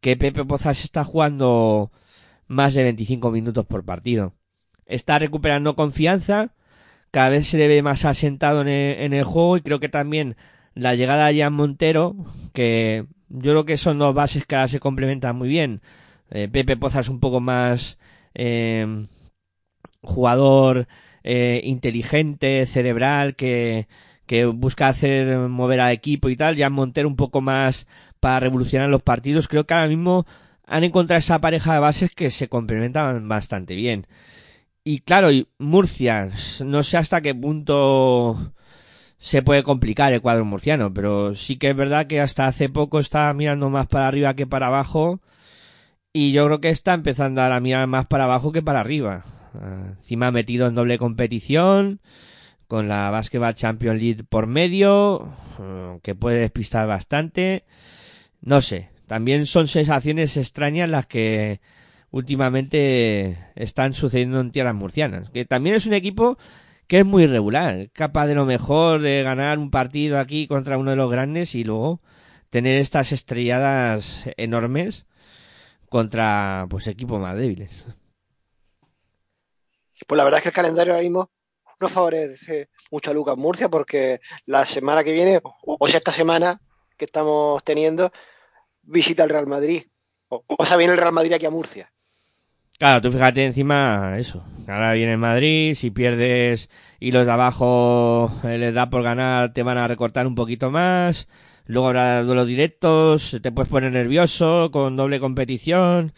Que 0.00 0.16
Pepe 0.16 0.44
Pozas 0.44 0.84
está 0.84 1.04
jugando 1.04 1.90
más 2.46 2.74
de 2.74 2.84
25 2.84 3.30
minutos 3.30 3.66
por 3.66 3.84
partido. 3.84 4.32
Está 4.86 5.18
recuperando 5.18 5.76
confianza, 5.76 6.52
cada 7.10 7.30
vez 7.30 7.48
se 7.48 7.58
le 7.58 7.68
ve 7.68 7.82
más 7.82 8.04
asentado 8.04 8.62
en 8.62 8.68
el, 8.68 9.00
en 9.00 9.12
el 9.12 9.24
juego 9.24 9.56
y 9.56 9.62
creo 9.62 9.80
que 9.80 9.88
también 9.88 10.36
la 10.74 10.94
llegada 10.94 11.26
de 11.28 11.40
Jan 11.40 11.52
Montero, 11.52 12.14
que 12.52 13.06
yo 13.28 13.52
creo 13.52 13.64
que 13.64 13.76
son 13.76 13.98
dos 13.98 14.14
bases 14.14 14.46
que 14.46 14.54
ahora 14.54 14.68
se 14.68 14.80
complementan 14.80 15.36
muy 15.36 15.48
bien. 15.48 15.82
Eh, 16.30 16.48
Pepe 16.48 16.76
Pozas 16.76 17.08
un 17.08 17.20
poco 17.20 17.40
más 17.40 17.98
eh, 18.34 19.06
jugador 20.02 20.88
eh, 21.24 21.60
inteligente, 21.64 22.64
cerebral, 22.66 23.34
que, 23.36 23.88
que 24.26 24.46
busca 24.46 24.88
hacer 24.88 25.36
mover 25.48 25.80
al 25.80 25.92
equipo 25.92 26.28
y 26.28 26.36
tal. 26.36 26.56
Jan 26.56 26.72
Montero 26.72 27.08
un 27.08 27.16
poco 27.16 27.40
más 27.40 27.86
para 28.20 28.40
revolucionar 28.40 28.88
los 28.88 29.02
partidos. 29.02 29.48
Creo 29.48 29.66
que 29.66 29.74
ahora 29.74 29.88
mismo 29.88 30.26
han 30.66 30.84
encontrado 30.84 31.18
esa 31.18 31.40
pareja 31.40 31.74
de 31.74 31.80
bases 31.80 32.10
que 32.14 32.30
se 32.30 32.48
complementan 32.48 33.28
bastante 33.28 33.74
bien. 33.74 34.06
Y 34.90 35.00
claro, 35.00 35.30
y 35.30 35.46
Murcia, 35.58 36.30
no 36.64 36.82
sé 36.82 36.96
hasta 36.96 37.20
qué 37.20 37.34
punto 37.34 38.54
se 39.18 39.42
puede 39.42 39.62
complicar 39.62 40.14
el 40.14 40.22
cuadro 40.22 40.46
murciano, 40.46 40.94
pero 40.94 41.34
sí 41.34 41.58
que 41.58 41.68
es 41.68 41.76
verdad 41.76 42.06
que 42.06 42.22
hasta 42.22 42.46
hace 42.46 42.70
poco 42.70 42.98
estaba 42.98 43.34
mirando 43.34 43.68
más 43.68 43.86
para 43.86 44.08
arriba 44.08 44.32
que 44.32 44.46
para 44.46 44.68
abajo 44.68 45.20
y 46.14 46.32
yo 46.32 46.46
creo 46.46 46.62
que 46.62 46.70
está 46.70 46.94
empezando 46.94 47.42
ahora 47.42 47.56
a 47.56 47.60
mirar 47.60 47.86
más 47.86 48.06
para 48.06 48.24
abajo 48.24 48.50
que 48.50 48.62
para 48.62 48.80
arriba. 48.80 49.24
Encima 49.98 50.30
metido 50.30 50.66
en 50.66 50.74
doble 50.74 50.96
competición, 50.96 52.00
con 52.66 52.88
la 52.88 53.10
Basketball 53.10 53.52
Champions 53.52 54.00
League 54.00 54.24
por 54.24 54.46
medio, 54.46 55.34
que 56.02 56.14
puede 56.14 56.38
despistar 56.38 56.86
bastante. 56.86 57.66
No 58.40 58.62
sé, 58.62 58.88
también 59.06 59.44
son 59.44 59.68
sensaciones 59.68 60.38
extrañas 60.38 60.88
las 60.88 61.04
que 61.04 61.60
últimamente 62.10 63.38
están 63.54 63.92
sucediendo 63.92 64.40
en 64.40 64.50
tierras 64.50 64.74
murcianas. 64.74 65.30
Que 65.30 65.44
también 65.44 65.76
es 65.76 65.86
un 65.86 65.94
equipo 65.94 66.38
que 66.86 67.00
es 67.00 67.06
muy 67.06 67.24
irregular, 67.24 67.90
capaz 67.92 68.26
de 68.26 68.34
lo 68.34 68.46
mejor 68.46 69.02
de 69.02 69.22
ganar 69.22 69.58
un 69.58 69.70
partido 69.70 70.18
aquí 70.18 70.46
contra 70.46 70.78
uno 70.78 70.90
de 70.90 70.96
los 70.96 71.10
grandes 71.10 71.54
y 71.54 71.62
luego 71.62 72.00
tener 72.48 72.80
estas 72.80 73.12
estrelladas 73.12 74.24
enormes 74.38 75.04
contra 75.90 76.66
pues 76.70 76.86
equipos 76.86 77.20
más 77.20 77.36
débiles. 77.36 77.84
Pues 80.06 80.16
la 80.16 80.24
verdad 80.24 80.38
es 80.38 80.42
que 80.42 80.48
el 80.48 80.54
calendario 80.54 80.94
ahora 80.94 81.02
mismo 81.02 81.30
no 81.80 81.88
favorece 81.88 82.70
mucho 82.90 83.10
a 83.10 83.14
Lucas 83.14 83.36
Murcia 83.36 83.68
porque 83.68 84.20
la 84.46 84.64
semana 84.64 85.04
que 85.04 85.12
viene, 85.12 85.40
o 85.42 85.86
sea, 85.86 85.98
esta 85.98 86.12
semana 86.12 86.60
que 86.96 87.04
estamos 87.04 87.62
teniendo, 87.64 88.10
visita 88.82 89.24
el 89.24 89.30
Real 89.30 89.46
Madrid. 89.46 89.84
O, 90.28 90.42
o 90.46 90.64
sea, 90.64 90.76
viene 90.76 90.94
el 90.94 90.98
Real 90.98 91.12
Madrid 91.12 91.34
aquí 91.34 91.46
a 91.46 91.50
Murcia. 91.50 91.92
Claro, 92.78 93.02
tú 93.02 93.10
fíjate 93.10 93.44
encima 93.44 94.16
eso. 94.18 94.44
Ahora 94.68 94.92
viene 94.92 95.16
Madrid, 95.16 95.74
si 95.74 95.90
pierdes 95.90 96.70
y 97.00 97.10
los 97.10 97.26
de 97.26 97.32
abajo 97.32 98.30
eh, 98.44 98.56
les 98.58 98.72
da 98.74 98.88
por 98.88 99.02
ganar, 99.02 99.52
te 99.52 99.64
van 99.64 99.78
a 99.78 99.88
recortar 99.88 100.26
un 100.28 100.36
poquito 100.36 100.70
más. 100.70 101.28
Luego 101.66 101.88
habrá 101.88 102.22
duelos 102.22 102.46
directos, 102.46 103.38
te 103.42 103.50
puedes 103.52 103.68
poner 103.68 103.92
nervioso 103.92 104.70
con 104.70 104.96
doble 104.96 105.18
competición. 105.18 106.12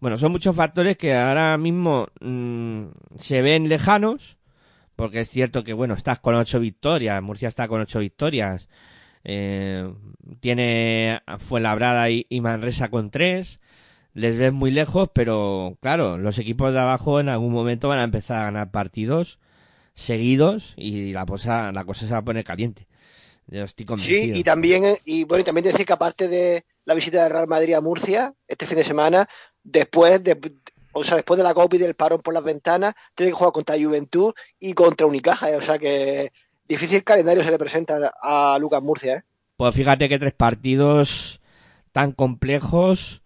Bueno, 0.00 0.16
son 0.16 0.32
muchos 0.32 0.56
factores 0.56 0.96
que 0.96 1.14
ahora 1.14 1.56
mismo 1.58 2.08
mm, 2.20 2.86
se 3.18 3.40
ven 3.42 3.68
lejanos, 3.68 4.36
porque 4.96 5.20
es 5.20 5.30
cierto 5.30 5.62
que, 5.64 5.72
bueno, 5.74 5.94
estás 5.94 6.18
con 6.20 6.34
ocho 6.34 6.58
victorias, 6.60 7.22
Murcia 7.22 7.48
está 7.48 7.68
con 7.68 7.80
ocho 7.82 8.00
victorias, 8.00 8.68
eh, 9.24 9.88
tiene 10.40 11.20
Fuenlabrada 11.38 12.10
y, 12.10 12.26
y 12.28 12.40
Manresa 12.40 12.90
con 12.90 13.10
tres, 13.10 13.60
les 14.14 14.36
ves 14.38 14.52
muy 14.52 14.70
lejos, 14.70 15.08
pero 15.12 15.76
claro, 15.80 16.18
los 16.18 16.38
equipos 16.38 16.72
de 16.72 16.80
abajo 16.80 17.20
en 17.20 17.28
algún 17.28 17.52
momento 17.52 17.88
van 17.88 17.98
a 17.98 18.04
empezar 18.04 18.38
a 18.40 18.44
ganar 18.44 18.70
partidos 18.70 19.38
seguidos 19.94 20.74
y 20.76 21.12
la 21.12 21.26
cosa, 21.26 21.72
la 21.72 21.84
cosa 21.84 22.06
se 22.06 22.12
va 22.12 22.18
a 22.18 22.24
poner 22.24 22.44
caliente. 22.44 22.86
Yo 23.46 23.64
estoy 23.64 23.84
Sí, 23.84 23.86
convencido. 23.86 24.38
y 24.38 24.44
también, 24.44 24.84
y 25.04 25.24
bueno, 25.24 25.42
y 25.42 25.44
también 25.44 25.64
decir 25.64 25.84
que 25.86 25.92
aparte 25.92 26.28
de 26.28 26.64
la 26.84 26.94
visita 26.94 27.22
del 27.22 27.32
Real 27.32 27.48
Madrid 27.48 27.74
a 27.74 27.80
Murcia 27.80 28.32
este 28.46 28.66
fin 28.66 28.76
de 28.78 28.84
semana, 28.84 29.28
después 29.62 30.22
de, 30.22 30.38
o 30.92 31.04
sea, 31.04 31.16
después 31.16 31.38
de 31.38 31.44
la 31.44 31.54
Copa 31.54 31.76
y 31.76 31.78
del 31.80 31.94
parón 31.94 32.20
por 32.20 32.32
las 32.34 32.44
ventanas, 32.44 32.94
tiene 33.14 33.30
que 33.32 33.36
jugar 33.36 33.52
contra 33.52 33.76
Juventud 33.76 34.32
y 34.58 34.72
contra 34.72 35.06
Unicaja, 35.06 35.50
eh, 35.50 35.56
o 35.56 35.60
sea 35.60 35.78
que 35.78 36.32
difícil 36.68 37.02
calendario 37.04 37.42
se 37.42 37.50
le 37.50 37.58
presenta 37.58 38.12
a 38.22 38.56
Lucas 38.60 38.82
Murcia, 38.82 39.16
¿eh? 39.16 39.22
Pues 39.56 39.74
fíjate 39.74 40.08
que 40.08 40.18
tres 40.18 40.32
partidos 40.32 41.40
tan 41.92 42.12
complejos 42.12 43.19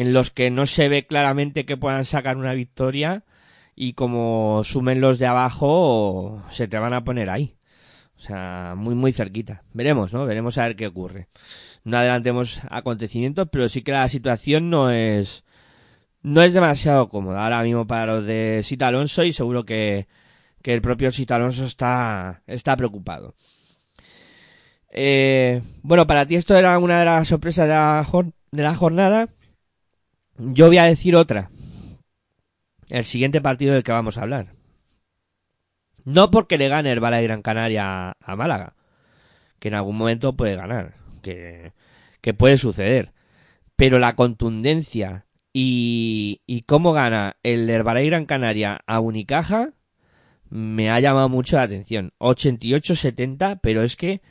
en 0.00 0.12
los 0.12 0.30
que 0.30 0.50
no 0.50 0.64
se 0.66 0.88
ve 0.88 1.06
claramente 1.06 1.64
que 1.66 1.76
puedan 1.76 2.04
sacar 2.04 2.36
una 2.36 2.54
victoria 2.54 3.24
y 3.74 3.94
como 3.94 4.62
sumen 4.64 5.00
los 5.00 5.18
de 5.18 5.26
abajo 5.26 6.42
se 6.50 6.68
te 6.68 6.78
van 6.78 6.94
a 6.94 7.02
poner 7.04 7.30
ahí. 7.30 7.56
O 8.16 8.20
sea, 8.20 8.74
muy 8.76 8.94
muy 8.94 9.12
cerquita. 9.12 9.62
Veremos, 9.72 10.12
¿no? 10.12 10.24
Veremos 10.26 10.56
a 10.58 10.66
ver 10.66 10.76
qué 10.76 10.86
ocurre. 10.86 11.28
No 11.84 11.98
adelantemos 11.98 12.60
acontecimientos, 12.70 13.48
pero 13.50 13.68
sí 13.68 13.82
que 13.82 13.92
la 13.92 14.08
situación 14.08 14.70
no 14.70 14.90
es 14.90 15.44
no 16.22 16.42
es 16.42 16.52
demasiado 16.52 17.08
cómoda 17.08 17.42
ahora 17.44 17.62
mismo 17.62 17.86
para 17.86 18.06
los 18.06 18.26
de 18.26 18.60
Sita 18.64 18.88
Alonso 18.88 19.24
y 19.24 19.32
seguro 19.32 19.64
que, 19.64 20.06
que 20.62 20.74
el 20.74 20.80
propio 20.80 21.10
Sita 21.12 21.36
Alonso 21.36 21.64
está, 21.64 22.42
está 22.46 22.76
preocupado. 22.76 23.34
Eh, 24.90 25.60
bueno, 25.82 26.06
para 26.06 26.26
ti 26.26 26.36
esto 26.36 26.56
era 26.56 26.78
una 26.78 26.98
de 27.00 27.04
las 27.04 27.28
sorpresas 27.28 27.66
de 27.68 27.74
la, 27.74 28.04
jor- 28.04 28.32
de 28.52 28.62
la 28.62 28.74
jornada. 28.74 29.28
Yo 30.38 30.68
voy 30.68 30.78
a 30.78 30.84
decir 30.84 31.16
otra. 31.16 31.50
El 32.88 33.04
siguiente 33.04 33.40
partido 33.40 33.74
del 33.74 33.82
que 33.82 33.92
vamos 33.92 34.16
a 34.16 34.22
hablar. 34.22 34.54
No 36.04 36.30
porque 36.30 36.56
le 36.56 36.68
gane 36.68 36.92
el 36.92 37.00
Bala 37.00 37.18
de 37.18 37.24
Gran 37.24 37.42
Canaria 37.42 38.16
a, 38.20 38.36
Málaga, 38.36 38.74
que 39.58 39.68
en 39.68 39.74
algún 39.74 39.98
momento 39.98 40.36
puede 40.36 40.56
ganar, 40.56 40.94
que, 41.22 41.72
que 42.20 42.32
puede 42.34 42.56
suceder. 42.56 43.12
Pero 43.76 43.98
la 43.98 44.14
contundencia 44.16 45.26
y, 45.52 46.40
y 46.46 46.62
cómo 46.62 46.92
gana 46.92 47.36
el 47.42 47.68
Herbalife 47.68 48.06
Gran 48.06 48.26
Canaria 48.26 48.80
a 48.86 49.00
Unicaja 49.00 49.74
me 50.50 50.90
ha 50.90 51.00
llamado 51.00 51.28
mucho 51.28 51.56
la 51.56 51.64
atención. 51.64 52.12
88-70, 52.20 53.58
pero 53.60 53.82
es 53.82 53.96
que 53.96 54.22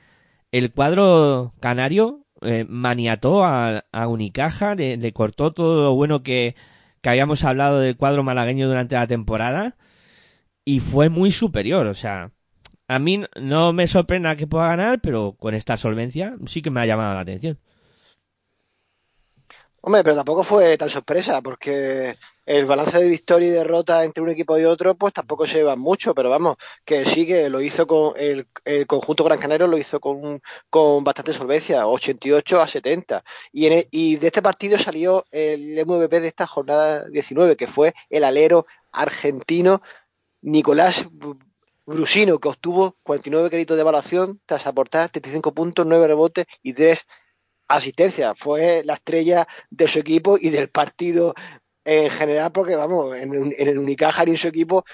el 0.51 0.71
cuadro 0.71 1.53
canario 1.59 2.25
eh, 2.41 2.65
maniató 2.67 3.43
a, 3.45 3.85
a 3.91 4.07
Unicaja, 4.07 4.75
le, 4.75 4.97
le 4.97 5.13
cortó 5.13 5.51
todo 5.53 5.83
lo 5.83 5.95
bueno 5.95 6.23
que, 6.23 6.55
que 7.01 7.09
habíamos 7.09 7.43
hablado 7.43 7.79
del 7.79 7.97
cuadro 7.97 8.23
malagueño 8.23 8.67
durante 8.67 8.95
la 8.95 9.07
temporada 9.07 9.75
y 10.65 10.79
fue 10.81 11.09
muy 11.09 11.31
superior. 11.31 11.87
O 11.87 11.93
sea, 11.93 12.31
a 12.87 12.99
mí 12.99 13.23
no 13.41 13.73
me 13.73 13.87
sorprenda 13.87 14.35
que 14.35 14.47
pueda 14.47 14.69
ganar, 14.69 15.01
pero 15.01 15.33
con 15.33 15.53
esta 15.55 15.77
solvencia 15.77 16.35
sí 16.47 16.61
que 16.61 16.69
me 16.71 16.81
ha 16.81 16.85
llamado 16.85 17.13
la 17.15 17.21
atención. 17.21 17.59
Hombre, 19.87 20.03
pero 20.03 20.17
tampoco 20.17 20.43
fue 20.43 20.77
tan 20.77 20.89
sorpresa, 20.89 21.41
porque 21.41 22.17
el 22.45 22.65
balance 22.65 22.99
de 22.99 23.07
victoria 23.07 23.47
y 23.47 23.51
derrota 23.51 24.03
entre 24.03 24.21
un 24.21 24.29
equipo 24.29 24.59
y 24.59 24.65
otro, 24.65 24.95
pues 24.95 25.13
tampoco 25.13 25.45
se 25.47 25.59
llevan 25.59 25.79
mucho, 25.79 26.13
pero 26.13 26.29
vamos, 26.29 26.57
que 26.83 27.05
sí 27.05 27.25
que 27.25 27.49
lo 27.49 27.61
hizo 27.61 27.87
con 27.87 28.11
el, 28.17 28.49
conjunto 28.85 29.23
Gran 29.23 29.39
Canario, 29.39 29.65
lo 29.65 29.77
hizo 29.77 30.01
con, 30.01 30.41
bastante 31.05 31.31
solvencia, 31.31 31.87
88 31.87 32.61
a 32.61 32.67
70. 32.67 33.23
Y, 33.53 33.67
en 33.67 33.73
e- 33.73 33.87
y 33.89 34.17
de 34.17 34.27
este 34.27 34.41
partido 34.41 34.77
salió 34.77 35.23
el 35.31 35.79
MVP 35.79 36.19
de 36.19 36.27
esta 36.27 36.47
jornada 36.47 37.07
19, 37.07 37.55
que 37.55 37.67
fue 37.67 37.93
el 38.09 38.25
alero 38.25 38.65
argentino 38.91 39.81
Nicolás 40.41 41.05
Br- 41.09 41.39
Brusino, 41.85 42.39
que 42.39 42.49
obtuvo 42.49 42.97
49 43.03 43.49
créditos 43.49 43.77
de 43.77 43.81
evaluación 43.83 44.41
tras 44.45 44.67
aportar 44.67 45.09
35 45.11 45.53
puntos, 45.53 45.85
9 45.85 46.07
rebotes 46.07 46.45
y 46.61 46.73
3 46.73 47.07
asistencia, 47.67 48.35
fue 48.35 48.81
la 48.85 48.93
estrella 48.93 49.47
de 49.69 49.87
su 49.87 49.99
equipo 49.99 50.37
y 50.39 50.49
del 50.49 50.69
partido 50.69 51.33
en 51.83 52.09
general, 52.09 52.51
porque 52.51 52.75
vamos, 52.75 53.15
en, 53.15 53.53
el 53.57 53.77
Unicaja 53.77 54.25
ni 54.25 54.31
en 54.31 54.37
su 54.37 54.47
equipo 54.49 54.85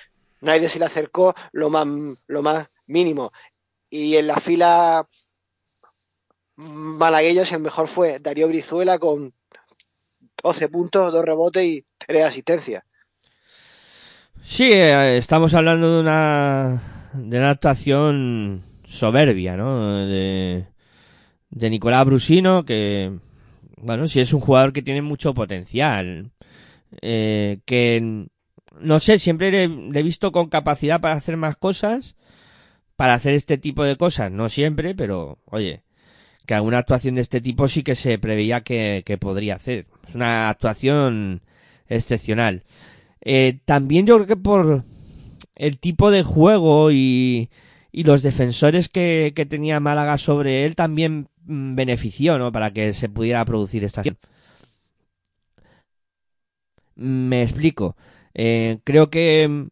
nadie 0.42 0.70
se 0.70 0.80
le 0.80 0.86
acercó 0.86 1.34
lo 1.52 1.70
más, 1.70 1.88
lo 2.28 2.42
más 2.42 2.68
mínimo. 2.86 3.32
Y 3.90 4.16
en 4.18 4.28
la 4.28 4.36
fila 4.36 5.08
malagueñas 6.56 7.52
el 7.52 7.62
mejor 7.62 7.88
fue 7.88 8.20
Darío 8.20 8.48
Brizuela 8.48 9.00
con 9.00 9.34
12 10.44 10.70
puntos, 10.70 11.12
2 11.12 11.26
rebotes 11.26 11.64
y 11.64 11.86
3 12.06 12.26
asistencias. 12.26 12.84
Sí, 14.44 14.72
eh, 14.72 15.18
estamos 15.18 15.54
hablando 15.54 15.96
de 15.96 16.02
una, 16.02 16.82
de 17.14 17.38
una 17.38 17.52
actuación 17.52 18.64
soberbia, 18.84 19.56
¿no? 19.56 20.06
De, 20.06 20.68
de 21.54 21.70
Nicolás 21.70 22.06
Brusino, 22.06 22.66
que, 22.66 23.12
bueno, 23.78 24.08
sí 24.08 24.20
es 24.20 24.34
un 24.34 24.40
jugador 24.40 24.74
que 24.74 24.82
tiene 24.82 25.02
mucho 25.02 25.34
potencial. 25.34 26.32
Eh, 27.02 27.60
que, 27.66 28.28
no 28.80 29.00
sé, 29.00 29.20
siempre 29.20 29.52
le, 29.52 30.00
he 30.00 30.04
visto 30.04 30.32
con 30.32 30.50
capacidad 30.50 31.00
para 31.00 31.16
hacer 31.16 31.38
más 31.38 31.56
cosas, 31.56 32.16
para 32.96 33.14
hacer 33.14 33.36
este 33.36 33.58
tipo 33.58 33.84
de 33.84 33.98
cosas. 33.98 34.32
No 34.32 34.50
siempre, 34.50 34.96
pero, 34.96 35.40
oye, 35.46 35.84
que 36.46 36.56
alguna 36.56 36.80
actuación 36.80 37.16
de 37.16 37.22
este 37.22 37.42
tipo 37.42 37.68
sí 37.68 37.84
que 37.84 37.96
se 37.96 38.18
preveía 38.18 38.62
que, 38.62 39.04
que 39.06 39.18
podría 39.18 39.56
hacer. 39.56 39.86
Es 40.08 40.16
una 40.16 40.50
actuación 40.50 41.42
excepcional. 41.88 42.64
Eh, 43.22 43.60
también 43.66 44.06
yo 44.06 44.16
creo 44.16 44.28
que 44.28 44.38
por 44.38 44.84
el 45.56 45.80
tipo 45.80 46.12
de 46.12 46.24
juego 46.24 46.92
y, 46.92 47.50
y 47.92 48.04
los 48.04 48.24
defensores 48.24 48.90
que, 48.90 49.34
que 49.36 49.46
tenía 49.46 49.80
Málaga 49.80 50.18
sobre 50.18 50.66
él 50.66 50.76
también 50.76 51.28
benefició, 51.46 52.38
¿no? 52.38 52.52
Para 52.52 52.72
que 52.72 52.94
se 52.94 53.10
pudiera 53.10 53.44
producir 53.46 53.84
esta 53.84 54.02
acción. 54.02 54.18
Me 56.96 57.42
explico. 57.44 57.96
Eh, 58.34 58.80
creo 58.84 59.10
que 59.10 59.48
mm, 59.48 59.68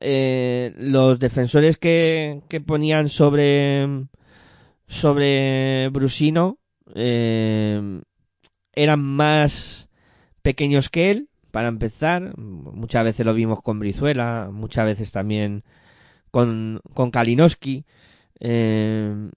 eh, 0.00 0.74
los 0.76 1.18
defensores 1.18 1.76
que, 1.78 2.42
que 2.48 2.60
ponían 2.60 3.08
sobre 3.08 4.06
sobre 4.86 5.88
Brusino 5.88 6.58
eh, 6.94 8.00
eran 8.72 9.00
más 9.00 9.88
pequeños 10.42 10.88
que 10.90 11.10
él 11.10 11.28
para 11.50 11.68
empezar. 11.68 12.36
Muchas 12.36 13.04
veces 13.04 13.24
lo 13.24 13.34
vimos 13.34 13.62
con 13.62 13.78
Brizuela, 13.78 14.50
muchas 14.52 14.84
veces 14.84 15.12
también 15.12 15.64
con, 16.30 16.80
con 16.94 17.10
Kalinowski. 17.10 17.84
Eh, 18.40 19.30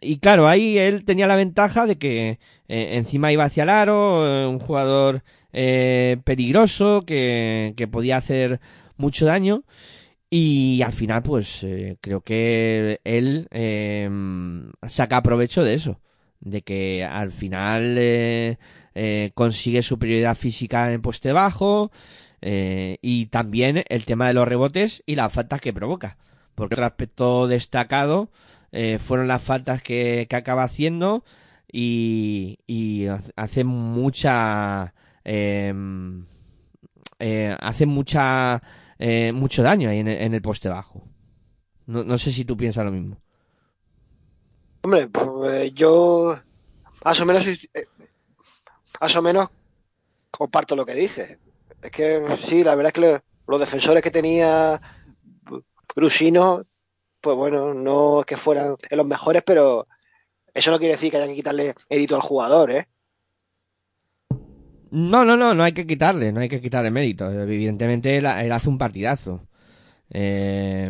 y 0.00 0.18
claro, 0.18 0.48
ahí 0.48 0.78
él 0.78 1.04
tenía 1.04 1.26
la 1.26 1.36
ventaja 1.36 1.86
de 1.86 1.96
que 1.98 2.38
eh, 2.68 2.96
encima 2.96 3.32
iba 3.32 3.44
hacia 3.44 3.64
el 3.64 3.70
aro, 3.70 4.26
eh, 4.26 4.46
un 4.46 4.58
jugador 4.58 5.22
eh, 5.52 6.18
peligroso 6.24 7.04
que, 7.06 7.72
que 7.76 7.88
podía 7.88 8.18
hacer 8.18 8.60
mucho 8.96 9.26
daño 9.26 9.64
y 10.30 10.82
al 10.82 10.92
final 10.92 11.22
pues 11.22 11.64
eh, 11.64 11.96
creo 12.00 12.20
que 12.20 13.00
él 13.04 13.48
eh, 13.50 14.10
saca 14.86 15.22
provecho 15.22 15.64
de 15.64 15.74
eso, 15.74 16.00
de 16.40 16.62
que 16.62 17.04
al 17.04 17.32
final 17.32 18.58
consigue 19.34 19.82
superioridad 19.82 20.34
física 20.36 20.92
en 20.92 21.02
poste 21.02 21.32
bajo 21.32 21.90
y 22.40 23.26
también 23.26 23.84
el 23.88 24.04
tema 24.04 24.28
de 24.28 24.34
los 24.34 24.46
rebotes 24.48 25.02
y 25.06 25.14
las 25.14 25.32
faltas 25.32 25.60
que 25.60 25.72
provoca. 25.72 26.18
Porque 26.54 26.74
otro 26.74 26.86
aspecto 26.86 27.46
destacado 27.46 28.30
eh, 28.72 28.98
fueron 28.98 29.28
las 29.28 29.42
faltas 29.42 29.82
que, 29.82 30.26
que 30.28 30.36
acaba 30.36 30.64
haciendo 30.64 31.24
y, 31.70 32.58
y 32.66 33.06
hace 33.36 33.64
mucha 33.64 34.94
eh, 35.24 35.72
eh, 37.18 37.56
hace 37.60 37.86
mucha 37.86 38.62
eh, 38.98 39.32
mucho 39.32 39.62
daño 39.62 39.90
ahí 39.90 39.98
en 39.98 40.08
el, 40.08 40.22
en 40.22 40.34
el 40.34 40.42
poste 40.42 40.68
bajo. 40.68 41.02
No, 41.86 42.04
no 42.04 42.18
sé 42.18 42.32
si 42.32 42.44
tú 42.44 42.56
piensas 42.56 42.84
lo 42.84 42.92
mismo. 42.92 43.18
Hombre, 44.82 45.08
pues 45.08 45.74
yo 45.74 46.38
más 47.04 47.20
o 47.20 47.26
menos 47.26 47.46
eh, 47.46 47.58
más 49.00 49.16
o 49.16 49.22
menos 49.22 49.48
comparto 50.30 50.76
lo 50.76 50.86
que 50.86 50.94
dices. 50.94 51.38
Es 51.82 51.90
que 51.90 52.22
sí, 52.42 52.64
la 52.64 52.74
verdad 52.74 52.88
es 52.88 52.92
que 52.94 53.00
lo- 53.00 53.20
los 53.46 53.60
defensores 53.60 54.02
que 54.02 54.10
tenía 54.10 54.80
Brusino, 55.96 56.64
pues 57.20 57.36
bueno, 57.36 57.74
no 57.74 58.20
es 58.20 58.26
que 58.26 58.36
fueran 58.36 58.76
los 58.90 59.06
mejores, 59.06 59.42
pero 59.44 59.86
eso 60.54 60.70
no 60.70 60.78
quiere 60.78 60.94
decir 60.94 61.10
que 61.10 61.18
haya 61.18 61.26
que 61.26 61.34
quitarle 61.34 61.74
mérito 61.90 62.16
al 62.16 62.22
jugador, 62.22 62.70
¿eh? 62.72 62.84
No, 64.90 65.24
no, 65.24 65.36
no, 65.36 65.54
no 65.54 65.62
hay 65.62 65.72
que 65.72 65.86
quitarle, 65.86 66.32
no 66.32 66.40
hay 66.40 66.48
que 66.48 66.62
quitarle 66.62 66.90
mérito. 66.90 67.30
Evidentemente 67.30 68.16
él, 68.16 68.26
hace 68.26 68.68
un 68.68 68.78
partidazo. 68.78 69.46
Eh, 70.10 70.88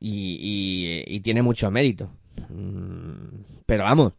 y, 0.00 1.20
tiene 1.20 1.42
mucho 1.42 1.70
mérito. 1.70 2.10
Mm, 2.50 3.42
Pero 3.64 3.84
vamos, 3.84 4.12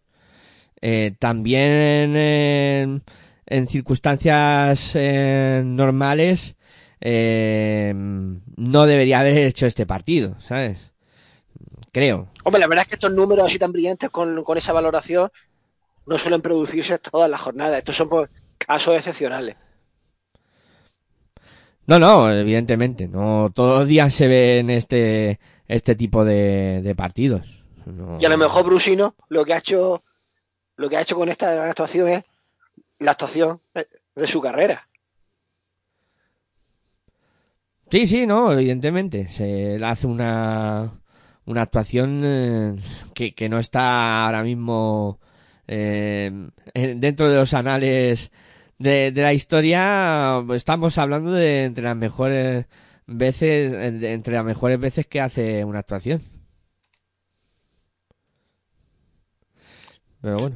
eh, 0.81 1.13
también 1.19 2.15
en, 2.15 3.03
en 3.45 3.67
circunstancias 3.67 4.91
eh, 4.95 5.61
normales 5.65 6.55
eh, 7.01 7.93
no 7.95 8.85
debería 8.85 9.21
haber 9.21 9.37
hecho 9.37 9.65
este 9.65 9.85
partido, 9.85 10.35
¿sabes? 10.39 10.93
Creo. 11.91 12.27
Hombre, 12.43 12.59
la 12.59 12.67
verdad 12.67 12.83
es 12.83 12.87
que 12.89 12.95
estos 12.95 13.11
números 13.11 13.45
así 13.45 13.57
tan 13.59 13.71
brillantes 13.71 14.09
con, 14.09 14.43
con 14.43 14.57
esa 14.57 14.73
valoración 14.73 15.29
no 16.05 16.17
suelen 16.17 16.41
producirse 16.41 16.97
todas 16.99 17.29
las 17.29 17.41
jornadas. 17.41 17.77
Estos 17.77 17.95
son 17.95 18.09
pues, 18.09 18.29
casos 18.57 18.95
excepcionales. 18.95 19.55
No, 21.87 21.97
no, 21.97 22.31
evidentemente, 22.31 23.07
no 23.07 23.51
todos 23.53 23.79
los 23.79 23.87
días 23.87 24.13
se 24.13 24.27
ven 24.27 24.69
este 24.69 25.39
este 25.67 25.95
tipo 25.95 26.23
de, 26.23 26.81
de 26.83 26.95
partidos. 26.95 27.63
No. 27.85 28.17
Y 28.19 28.25
a 28.25 28.29
lo 28.29 28.37
mejor 28.37 28.65
Brusino 28.65 29.15
lo 29.29 29.43
que 29.43 29.53
ha 29.53 29.57
hecho 29.57 30.03
lo 30.75 30.89
que 30.89 30.97
ha 30.97 31.01
hecho 31.01 31.15
con 31.15 31.29
esta 31.29 31.53
gran 31.53 31.69
actuación 31.69 32.09
es 32.09 32.23
la 32.99 33.11
actuación 33.11 33.61
de 34.15 34.27
su 34.27 34.41
carrera. 34.41 34.87
Sí, 37.89 38.05
sí, 38.05 38.27
no, 38.27 38.53
evidentemente. 38.53 39.27
Se 39.27 39.79
le 39.79 39.85
hace 39.85 40.05
una, 40.05 41.01
una 41.45 41.63
actuación 41.63 42.21
eh, 42.23 42.75
que, 43.13 43.33
que 43.33 43.49
no 43.49 43.59
está 43.59 44.25
ahora 44.25 44.43
mismo 44.43 45.19
eh, 45.67 46.31
en- 46.73 46.99
dentro 47.01 47.29
de 47.29 47.35
los 47.37 47.53
anales 47.53 48.31
de, 48.77 49.11
de 49.11 49.21
la 49.21 49.33
historia. 49.33 50.43
Estamos 50.53 50.97
hablando 50.97 51.31
de 51.31 51.65
entre 51.65 51.83
las 51.83 51.95
mejores 51.95 52.65
veces, 53.07 53.73
entre 54.03 54.33
las 54.35 54.45
mejores 54.45 54.79
veces 54.79 55.07
que 55.07 55.21
hace 55.21 55.63
una 55.65 55.79
actuación. 55.79 56.21
Pero 60.21 60.37
bueno. 60.37 60.55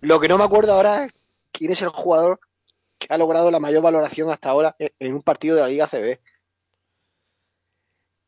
Lo 0.00 0.20
que 0.20 0.28
no 0.28 0.38
me 0.38 0.44
acuerdo 0.44 0.72
ahora 0.74 1.04
es 1.04 1.12
quién 1.52 1.70
es 1.70 1.82
el 1.82 1.88
jugador 1.88 2.40
que 2.98 3.06
ha 3.10 3.18
logrado 3.18 3.50
la 3.50 3.60
mayor 3.60 3.82
valoración 3.82 4.30
hasta 4.30 4.50
ahora 4.50 4.76
en 4.78 5.14
un 5.14 5.22
partido 5.22 5.56
de 5.56 5.62
la 5.62 5.68
Liga 5.68 5.86
CB. 5.86 6.18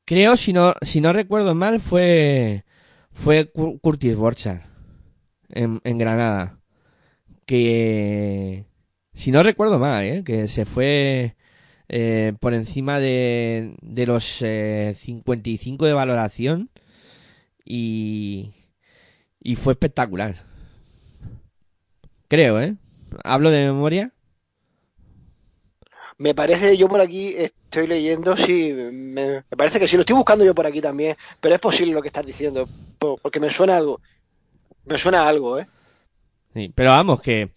Creo, 0.07 0.37
si 0.37 0.53
no, 0.53 0.75
si 0.83 1.01
no 1.01 1.13
recuerdo 1.13 1.55
mal, 1.55 1.81
fue, 1.81 2.65
fue 3.13 3.51
Cu- 3.51 3.79
Curtis 3.81 4.17
Borchardt 4.17 4.63
en, 5.51 5.81
en 5.85 5.99
Granada. 5.99 6.61
Que, 7.47 8.67
si 9.15 9.31
no 9.33 9.43
recuerdo 9.43 9.79
mal, 9.79 10.05
¿eh? 10.05 10.25
que 10.25 10.49
se 10.49 10.65
fue 10.67 11.37
eh, 11.89 12.35
por 12.41 12.55
encima 12.55 13.01
de, 13.01 13.77
de 13.83 14.07
los 14.07 14.43
eh, 14.43 14.95
55 14.97 15.87
de 15.87 15.93
valoración 15.95 16.71
y, 17.65 18.55
y 19.41 19.57
fue 19.57 19.75
espectacular. 19.75 20.37
Creo, 22.29 22.61
¿eh? 22.61 22.77
Hablo 23.25 23.51
de 23.51 23.65
memoria. 23.67 24.13
Me 26.19 26.35
parece, 26.35 26.77
yo 26.79 26.89
por 26.89 27.01
aquí 27.01 27.35
estoy 27.37 27.87
leyendo, 27.87 28.37
sí, 28.37 28.73
me, 28.75 29.43
parece 29.57 29.79
que 29.79 29.87
sí, 29.87 29.97
lo 29.97 30.01
estoy 30.01 30.17
buscando 30.17 30.45
yo 30.47 30.55
por 30.55 30.67
aquí 30.67 30.81
también, 30.81 31.15
pero 31.41 31.55
es 31.55 31.61
posible 31.61 31.93
lo 31.93 32.01
que 32.01 32.09
estás 32.09 32.25
diciendo, 32.25 32.67
po- 32.99 33.19
porque 33.19 33.39
me 33.41 33.51
suena 33.51 33.77
algo, 33.77 34.01
me 34.85 34.99
suena 34.99 35.29
algo, 35.29 35.59
¿eh? 35.59 35.67
Sí, 36.55 36.73
pero 36.75 36.91
vamos, 36.91 37.21
que, 37.21 37.51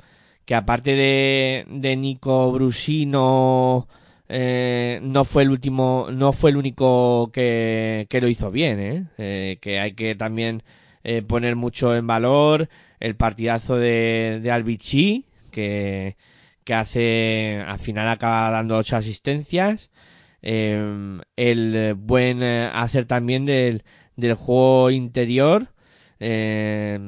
que 0.45 0.55
aparte 0.55 0.91
de, 0.91 1.65
de 1.69 1.95
Nico 1.95 2.51
Brusino, 2.51 3.87
eh, 4.27 4.99
no 5.01 5.23
fue 5.25 5.43
el 5.43 5.51
último, 5.51 6.07
no 6.11 6.33
fue 6.33 6.49
el 6.51 6.57
único 6.57 7.31
que, 7.31 8.07
que 8.09 8.19
lo 8.21 8.27
hizo 8.27 8.51
bien, 8.51 8.79
¿eh? 8.79 9.05
Eh, 9.17 9.57
que 9.61 9.79
hay 9.79 9.93
que 9.93 10.15
también 10.15 10.63
eh, 11.03 11.21
poner 11.21 11.55
mucho 11.55 11.95
en 11.95 12.07
valor 12.07 12.67
el 12.99 13.15
partidazo 13.15 13.77
de, 13.77 14.39
de 14.43 14.51
que, 15.51 16.17
que 16.69 16.75
hace, 16.75 17.63
al 17.65 17.79
final 17.79 18.07
acaba 18.07 18.51
dando 18.51 18.77
ocho 18.77 18.95
asistencias, 18.95 19.89
eh, 20.43 21.19
el 21.35 21.95
buen 21.95 22.43
eh, 22.43 22.69
hacer 22.71 23.07
también 23.07 23.47
del, 23.47 23.83
del 24.15 24.35
juego 24.35 24.91
interior, 24.91 25.73
eh, 26.19 26.99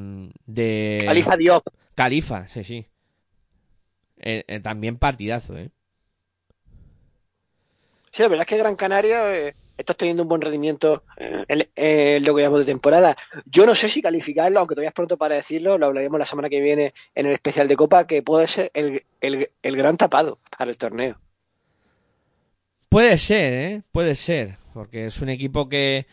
de 0.46 1.04
Califa 1.06 1.36
Diop, 1.36 1.64
Califa, 1.94 2.48
sí, 2.48 2.64
sí. 2.64 2.86
Eh, 4.16 4.42
eh, 4.48 4.58
también 4.58 4.98
partidazo, 4.98 5.56
¿eh? 5.56 5.70
sí, 8.10 8.24
la 8.24 8.30
verdad 8.30 8.42
es 8.42 8.48
que 8.48 8.58
Gran 8.58 8.74
Canaria 8.74 9.54
eh, 9.82 9.92
está 9.92 9.94
teniendo 9.94 10.22
un 10.22 10.28
buen 10.28 10.40
rendimiento 10.40 11.04
eh, 11.16 11.44
en, 11.48 11.68
en 11.74 12.24
lo 12.24 12.34
que 12.34 12.42
llamamos 12.42 12.60
de 12.60 12.72
temporada. 12.72 13.16
Yo 13.46 13.66
no 13.66 13.74
sé 13.74 13.88
si 13.88 14.00
calificarlo, 14.00 14.60
aunque 14.60 14.74
todavía 14.74 14.88
es 14.88 14.94
pronto 14.94 15.16
para 15.16 15.34
decirlo, 15.36 15.76
lo 15.78 15.86
hablaremos 15.86 16.18
la 16.18 16.26
semana 16.26 16.48
que 16.48 16.60
viene 16.60 16.94
en 17.14 17.26
el 17.26 17.32
especial 17.32 17.68
de 17.68 17.76
Copa, 17.76 18.06
que 18.06 18.22
puede 18.22 18.46
ser 18.46 18.70
el, 18.74 19.02
el, 19.20 19.50
el 19.62 19.76
gran 19.76 19.96
tapado 19.96 20.38
para 20.56 20.70
el 20.70 20.76
torneo. 20.76 21.18
Puede 22.88 23.18
ser, 23.18 23.52
¿eh? 23.54 23.82
Puede 23.90 24.14
ser. 24.14 24.56
Porque 24.74 25.06
es 25.06 25.20
un 25.20 25.28
equipo 25.28 25.68
que, 25.68 26.06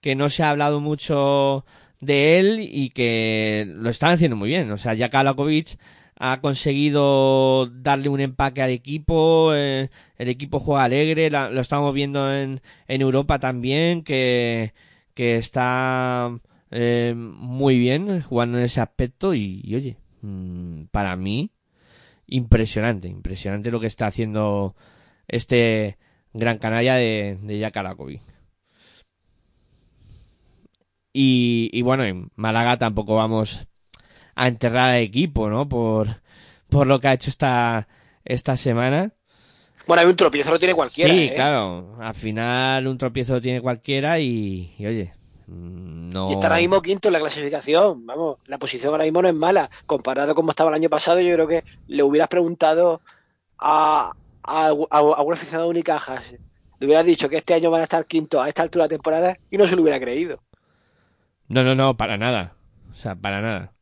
que 0.00 0.14
no 0.14 0.28
se 0.28 0.42
ha 0.42 0.50
hablado 0.50 0.80
mucho 0.80 1.64
de 2.00 2.38
él 2.38 2.58
y 2.60 2.90
que 2.90 3.64
lo 3.66 3.90
están 3.90 4.12
haciendo 4.12 4.36
muy 4.36 4.48
bien. 4.48 4.70
O 4.70 4.78
sea, 4.78 4.94
ya 4.94 5.10
Kalakovic 5.10 5.78
ha 6.18 6.40
conseguido 6.40 7.66
darle 7.66 8.08
un 8.08 8.20
empaque 8.20 8.62
al 8.62 8.70
equipo. 8.70 9.54
eh, 9.54 9.90
el 10.18 10.28
equipo 10.28 10.60
juega 10.60 10.84
alegre. 10.84 11.30
lo 11.30 11.60
estamos 11.60 11.94
viendo 11.94 12.32
en, 12.32 12.60
Europa 12.88 13.38
también, 13.38 14.02
que, 14.02 14.72
está 15.14 16.30
eh, 16.70 17.14
muy 17.16 17.78
bien 17.78 18.20
jugando 18.22 18.58
en 18.58 18.64
ese 18.64 18.80
aspecto. 18.80 19.34
Y, 19.34 19.74
oye, 19.74 19.96
mm, 20.22 20.84
para 20.90 21.16
mí, 21.16 21.50
impresionante. 22.26 23.08
Impresionante 23.08 23.70
lo 23.70 23.80
que 23.80 23.86
está 23.88 24.06
haciendo 24.06 24.74
este 25.28 25.98
Gran 26.32 26.58
Canaria 26.58 26.94
de, 26.94 27.38
de 27.42 27.58
y 31.72 31.82
bueno, 31.82 32.04
en 32.04 32.30
Málaga 32.36 32.76
tampoco 32.78 33.16
vamos 33.16 33.66
a 34.36 34.48
enterrar 34.48 34.90
al 34.90 35.00
equipo, 35.00 35.48
¿no? 35.48 35.68
Por, 35.68 36.20
por 36.68 36.86
lo 36.86 37.00
que 37.00 37.08
ha 37.08 37.14
hecho 37.14 37.30
esta, 37.30 37.88
esta 38.24 38.56
semana. 38.56 39.12
Bueno, 39.86 40.02
hay 40.02 40.08
un 40.08 40.16
tropiezo, 40.16 40.50
lo 40.50 40.58
tiene 40.58 40.74
cualquiera, 40.74 41.12
sí, 41.12 41.24
¿eh? 41.24 41.32
claro. 41.34 41.96
Al 42.00 42.14
final 42.14 42.86
un 42.86 42.98
tropiezo 42.98 43.34
lo 43.34 43.40
tiene 43.40 43.60
cualquiera 43.60 44.18
y, 44.18 44.74
y 44.78 44.86
oye, 44.86 45.14
mm, 45.46 46.10
no. 46.10 46.28
Y 46.30 46.34
está 46.34 46.48
ahora 46.48 46.58
mismo 46.58 46.82
quinto 46.82 47.08
en 47.08 47.12
la 47.12 47.20
clasificación. 47.20 48.04
Vamos, 48.04 48.38
la 48.46 48.58
posición 48.58 48.92
ahora 48.92 49.04
mismo 49.04 49.22
no 49.22 49.28
es 49.28 49.34
mala. 49.34 49.70
Comparado 49.86 50.34
con 50.34 50.42
cómo 50.42 50.50
estaba 50.50 50.70
el 50.70 50.76
año 50.76 50.88
pasado, 50.88 51.20
yo 51.20 51.32
creo 51.34 51.48
que 51.48 51.64
le 51.86 52.02
hubieras 52.02 52.28
preguntado 52.28 53.00
a, 53.58 54.12
a, 54.42 54.66
a, 54.66 54.98
a 54.98 55.22
un 55.22 55.32
aficionado 55.32 55.64
de 55.64 55.70
Unicajas, 55.70 56.34
le 56.78 56.86
hubieras 56.86 57.06
dicho 57.06 57.28
que 57.28 57.36
este 57.36 57.54
año 57.54 57.70
van 57.70 57.80
a 57.80 57.84
estar 57.84 58.04
quinto 58.06 58.42
a 58.42 58.48
esta 58.48 58.62
altura 58.62 58.84
de 58.84 58.96
temporada 58.96 59.38
y 59.50 59.56
no 59.56 59.66
se 59.66 59.76
lo 59.76 59.82
hubiera 59.82 60.00
creído. 60.00 60.42
No, 61.48 61.62
no, 61.62 61.74
no, 61.74 61.96
para 61.96 62.18
nada. 62.18 62.54
O 62.90 62.94
sea, 62.96 63.14
para 63.14 63.40
nada. 63.40 63.72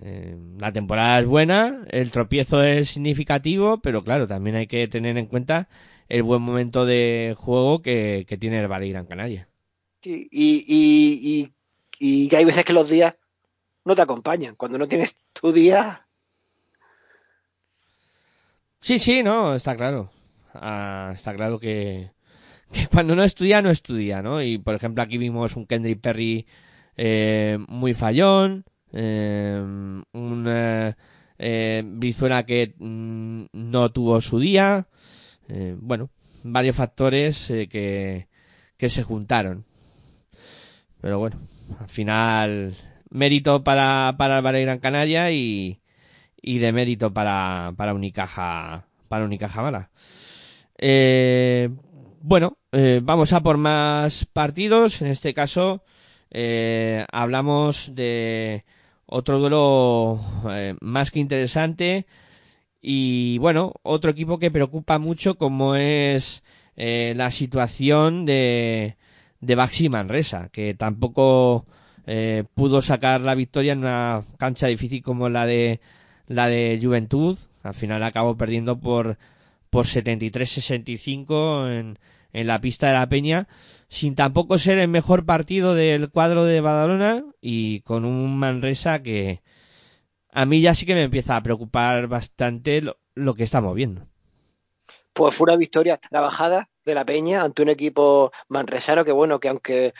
Eh, 0.00 0.36
la 0.58 0.72
temporada 0.72 1.20
es 1.20 1.26
buena, 1.26 1.84
el 1.90 2.10
tropiezo 2.10 2.62
es 2.62 2.90
significativo, 2.90 3.78
pero 3.82 4.02
claro, 4.04 4.26
también 4.26 4.56
hay 4.56 4.66
que 4.66 4.88
tener 4.88 5.18
en 5.18 5.26
cuenta 5.26 5.68
el 6.08 6.22
buen 6.22 6.42
momento 6.42 6.84
de 6.86 7.34
juego 7.38 7.82
que, 7.82 8.24
que 8.28 8.38
tiene 8.38 8.60
el 8.60 8.68
Valle 8.68 8.90
Gran 8.90 9.06
Canaria. 9.06 9.48
Y, 10.02 10.28
y, 10.30 10.64
y, 10.66 11.42
y- 11.42 11.54
y 11.98 12.28
que 12.28 12.36
hay 12.36 12.44
veces 12.44 12.64
que 12.64 12.72
los 12.72 12.88
días 12.88 13.16
no 13.84 13.94
te 13.96 14.02
acompañan. 14.02 14.56
Cuando 14.56 14.78
no 14.78 14.88
tienes 14.88 15.18
tu 15.32 15.52
día, 15.52 16.08
Sí, 18.80 18.98
sí, 18.98 19.22
no, 19.22 19.54
está 19.54 19.76
claro. 19.76 20.10
Ah, 20.54 21.12
está 21.14 21.34
claro 21.34 21.58
que, 21.58 22.10
que 22.72 22.88
cuando 22.92 23.16
no 23.16 23.24
estudia, 23.24 23.62
no 23.62 23.70
estudia, 23.70 24.22
¿no? 24.22 24.42
Y 24.42 24.58
por 24.58 24.74
ejemplo, 24.74 25.02
aquí 25.02 25.18
vimos 25.18 25.56
un 25.56 25.66
Kendrick 25.66 26.00
Perry 26.00 26.46
eh, 26.96 27.58
muy 27.68 27.94
fallón, 27.94 28.64
eh, 28.92 29.60
un 30.12 30.46
eh, 30.48 30.94
eh, 31.38 31.82
Brizuela 31.84 32.44
que 32.44 32.74
mm, 32.78 33.44
no 33.52 33.90
tuvo 33.90 34.20
su 34.20 34.38
día, 34.38 34.86
eh, 35.48 35.76
bueno, 35.78 36.10
varios 36.44 36.76
factores 36.76 37.50
eh, 37.50 37.68
que, 37.68 38.28
que 38.76 38.88
se 38.88 39.02
juntaron. 39.02 39.64
Pero 41.00 41.18
bueno, 41.18 41.40
al 41.80 41.88
final, 41.88 42.74
mérito 43.10 43.64
para, 43.64 44.14
para 44.16 44.38
el 44.38 44.44
Valle 44.44 44.62
Gran 44.62 44.78
Canaria 44.78 45.32
y, 45.32 45.80
y 46.40 46.58
de 46.58 46.72
mérito 46.72 47.12
para, 47.12 47.72
para 47.76 47.94
Unicaja, 47.94 48.86
para 49.08 49.24
Unicaja 49.24 49.62
Mala. 49.62 49.90
Eh, 50.78 51.70
bueno, 52.20 52.58
vamos 53.02 53.32
a 53.32 53.40
por 53.40 53.56
más 53.56 54.26
partidos. 54.26 55.02
En 55.02 55.08
este 55.08 55.34
caso, 55.34 55.82
eh, 56.30 57.04
hablamos 57.12 57.94
de 57.94 58.64
otro 59.12 59.38
duelo 59.38 60.18
eh, 60.50 60.74
más 60.80 61.10
que 61.10 61.20
interesante. 61.20 62.06
Y 62.80 63.38
bueno, 63.38 63.74
otro 63.82 64.10
equipo 64.10 64.38
que 64.38 64.50
preocupa 64.50 64.98
mucho 64.98 65.36
como 65.36 65.76
es 65.76 66.42
eh, 66.76 67.12
la 67.16 67.30
situación 67.30 68.24
de, 68.24 68.96
de 69.40 69.54
Baxi 69.54 69.88
Manresa, 69.88 70.48
que 70.50 70.74
tampoco 70.74 71.66
eh, 72.06 72.44
pudo 72.54 72.82
sacar 72.82 73.20
la 73.20 73.34
victoria 73.34 73.74
en 73.74 73.80
una 73.80 74.22
cancha 74.38 74.66
difícil 74.66 75.02
como 75.02 75.28
la 75.28 75.46
de 75.46 75.80
la 76.26 76.48
de 76.48 76.80
Juventud. 76.82 77.38
Al 77.62 77.74
final 77.74 78.02
acabó 78.02 78.36
perdiendo 78.36 78.80
por, 78.80 79.18
por 79.70 79.86
73-65 79.86 81.70
en, 81.70 81.98
en 82.32 82.46
la 82.46 82.60
pista 82.60 82.88
de 82.88 82.94
la 82.94 83.08
Peña, 83.08 83.46
sin 83.92 84.14
tampoco 84.14 84.58
ser 84.58 84.78
el 84.78 84.88
mejor 84.88 85.26
partido 85.26 85.74
del 85.74 86.08
cuadro 86.08 86.46
de 86.46 86.62
Badalona 86.62 87.26
y 87.42 87.82
con 87.82 88.06
un 88.06 88.38
Manresa 88.38 89.02
que 89.02 89.42
a 90.30 90.46
mí 90.46 90.62
ya 90.62 90.74
sí 90.74 90.86
que 90.86 90.94
me 90.94 91.02
empieza 91.02 91.36
a 91.36 91.42
preocupar 91.42 92.06
bastante 92.06 92.80
lo, 92.80 93.34
que 93.34 93.44
estamos 93.44 93.74
viendo. 93.74 94.06
pues 95.12 95.34
fue 95.34 95.44
una 95.44 95.56
victoria 95.56 95.98
trabajada 95.98 96.70
de 96.86 96.94
la 96.94 97.04
Peña 97.04 97.42
ante 97.42 97.60
un 97.60 97.68
equipo 97.68 98.32
manresano 98.48 99.04
que, 99.04 99.12
bueno, 99.12 99.38
que 99.38 99.50
aunque 99.50 99.92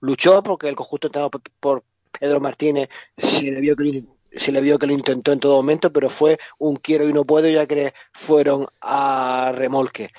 luchó, 0.00 0.42
porque 0.42 0.68
el 0.68 0.74
conjunto 0.74 1.06
entrenado 1.06 1.30
por, 1.60 1.84
Pedro 2.18 2.40
Martínez 2.40 2.88
se 3.16 3.52
le 3.52 3.60
vio 3.60 3.76
que 3.76 3.84
le 3.84 4.86
lo 4.86 4.92
intentó 4.92 5.32
en 5.32 5.38
todo 5.38 5.56
momento, 5.56 5.92
pero 5.92 6.10
fue 6.10 6.38
un 6.58 6.74
quiero 6.74 7.08
y 7.08 7.12
no 7.12 7.24
puedo, 7.24 7.48
ya 7.48 7.66
que 7.66 7.92
fueron 8.12 8.66
a 8.80 9.52
remolque. 9.54 10.10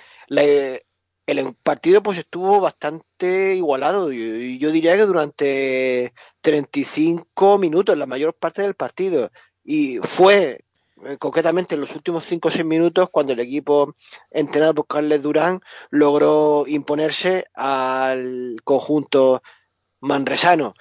El 1.27 1.53
partido 1.55 2.01
pues 2.01 2.17
estuvo 2.17 2.61
bastante 2.61 3.55
igualado 3.55 4.11
y 4.11 4.47
y 4.57 4.59
yo 4.59 4.71
diría 4.71 4.95
que 4.95 5.05
durante 5.05 6.13
35 6.41 7.57
minutos, 7.59 7.97
la 7.97 8.05
mayor 8.05 8.33
parte 8.33 8.61
del 8.61 8.75
partido. 8.75 9.29
Y 9.63 9.99
fue 9.99 10.59
eh, 11.05 11.17
concretamente 11.19 11.75
en 11.75 11.81
los 11.81 11.95
últimos 11.95 12.25
5 12.25 12.47
o 12.47 12.51
6 12.51 12.65
minutos 12.65 13.09
cuando 13.11 13.33
el 13.33 13.39
equipo 13.39 13.95
entrenado 14.31 14.75
por 14.75 14.87
Carles 14.87 15.23
Durán 15.23 15.61
logró 15.89 16.65
imponerse 16.67 17.45
al 17.53 18.57
conjunto 18.63 19.41
manresano. 19.99 20.73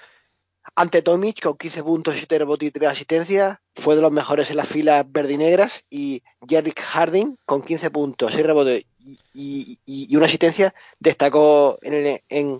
Ante 0.79 1.01
Tomic, 1.01 1.41
con 1.41 1.57
15 1.57 1.81
puntos, 1.83 2.13
7 2.15 2.37
rebotes 2.37 2.69
y 2.69 2.71
3 2.71 2.91
asistencias, 2.91 3.57
fue 3.73 3.95
de 3.95 4.01
los 4.03 4.11
mejores 4.11 4.51
en 4.51 4.57
las 4.57 4.67
filas 4.67 5.03
verdinegras. 5.09 5.85
Y 5.89 6.21
Jerrick 6.47 6.79
Harding, 6.79 7.35
con 7.47 7.63
15 7.63 7.89
puntos, 7.89 8.33
6 8.33 8.45
rebotes 8.45 8.85
y, 9.33 9.79
y- 9.87 10.15
una 10.15 10.27
asistencia, 10.27 10.75
destacó 10.99 11.79
en 11.81 11.93
el, 11.95 12.21
en, 12.29 12.59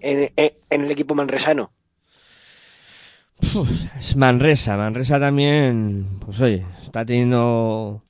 en- 0.00 0.32
en- 0.36 0.80
el 0.84 0.90
equipo 0.92 1.16
manresano. 1.16 1.72
Uf, 3.42 3.68
es 3.98 4.14
Manresa, 4.14 4.76
Manresa 4.76 5.18
también, 5.18 6.06
pues 6.24 6.40
oye, 6.40 6.64
está 6.84 7.04
teniendo 7.04 8.04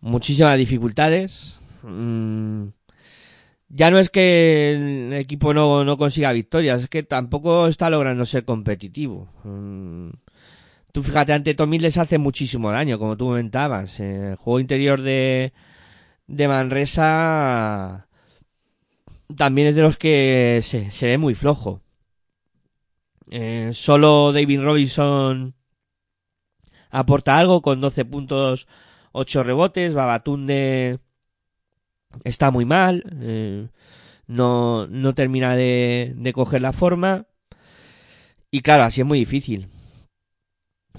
muchísimas 0.00 0.56
dificultades. 0.56 1.56
Mm, 1.82 2.68
ya 3.70 3.90
no 3.90 3.98
es 3.98 4.10
que 4.10 4.72
el 4.74 5.12
equipo 5.14 5.54
no, 5.54 5.84
no 5.84 5.96
consiga 5.96 6.32
victorias, 6.32 6.82
es 6.82 6.88
que 6.88 7.02
tampoco 7.04 7.68
está 7.68 7.88
logrando 7.90 8.26
ser 8.26 8.44
competitivo. 8.44 9.28
Mm, 9.44 10.10
tú 10.92 11.02
fíjate, 11.02 11.32
ante 11.32 11.54
Tomil 11.54 11.82
les 11.82 11.96
hace 11.98 12.18
muchísimo 12.18 12.72
daño, 12.72 12.98
como 12.98 13.16
tú 13.16 13.26
comentabas. 13.26 14.00
El 14.00 14.36
juego 14.36 14.60
interior 14.60 15.00
de, 15.02 15.52
de 16.26 16.48
Manresa 16.48 18.08
también 19.36 19.68
es 19.68 19.76
de 19.76 19.82
los 19.82 19.98
que 19.98 20.60
se, 20.62 20.90
se 20.90 21.06
ve 21.06 21.18
muy 21.18 21.34
flojo. 21.34 21.82
Eh, 23.30 23.70
solo 23.72 24.32
David 24.32 24.62
Robinson 24.62 25.54
aporta 26.90 27.38
algo 27.38 27.62
con 27.62 27.80
12 27.80 28.04
puntos, 28.04 28.66
8 29.12 29.44
rebotes. 29.44 29.94
Babatunde 29.94 30.98
está 32.24 32.50
muy 32.50 32.64
mal. 32.64 33.04
eh, 33.20 33.68
no, 34.28 34.86
no 34.88 35.14
termina 35.14 35.56
de, 35.56 36.14
de 36.16 36.32
coger 36.32 36.62
la 36.62 36.72
forma. 36.72 37.26
Y 38.50 38.60
claro, 38.60 38.84
así 38.84 39.00
es 39.00 39.06
muy 39.06 39.18
difícil. 39.18 39.68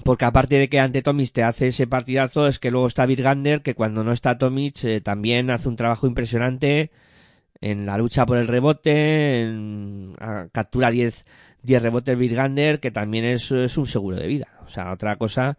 Porque 0.06 0.26
aparte 0.26 0.56
de 0.58 0.69
que 0.69 0.80
ante 0.80 1.02
Tomic 1.02 1.32
te 1.32 1.43
hace 1.43 1.67
ese 1.67 1.86
partidazo, 1.86 2.47
es 2.47 2.60
que 2.60 2.71
luego 2.71 2.88
está 2.88 3.06
Virgander, 3.06 3.62
que 3.62 3.76
cuando 3.76 4.04
no 4.04 4.12
está 4.13 4.38
Tomic 4.38 4.84
eh, 4.84 5.02
también 5.02 5.50
hace 5.52 5.69
un 5.69 5.76
trabajo 5.76 6.08
impresionante 6.08 6.91
en 7.62 7.86
la 7.86 7.97
lucha 7.97 8.26
por 8.26 8.38
el 8.38 8.47
rebote, 8.47 9.41
en, 9.43 10.15
a- 10.19 10.47
captura 10.54 10.91
10 10.91 11.26
10 11.63 11.82
rebotes 11.84 12.17
Virgander, 12.17 12.80
que 12.80 12.91
también 12.91 13.26
es, 13.26 13.52
es 13.52 13.78
un 13.78 13.88
seguro 13.88 14.17
de 14.17 14.28
vida. 14.28 14.50
O 14.65 14.69
sea, 14.69 14.91
otra 14.93 15.17
cosa 15.17 15.58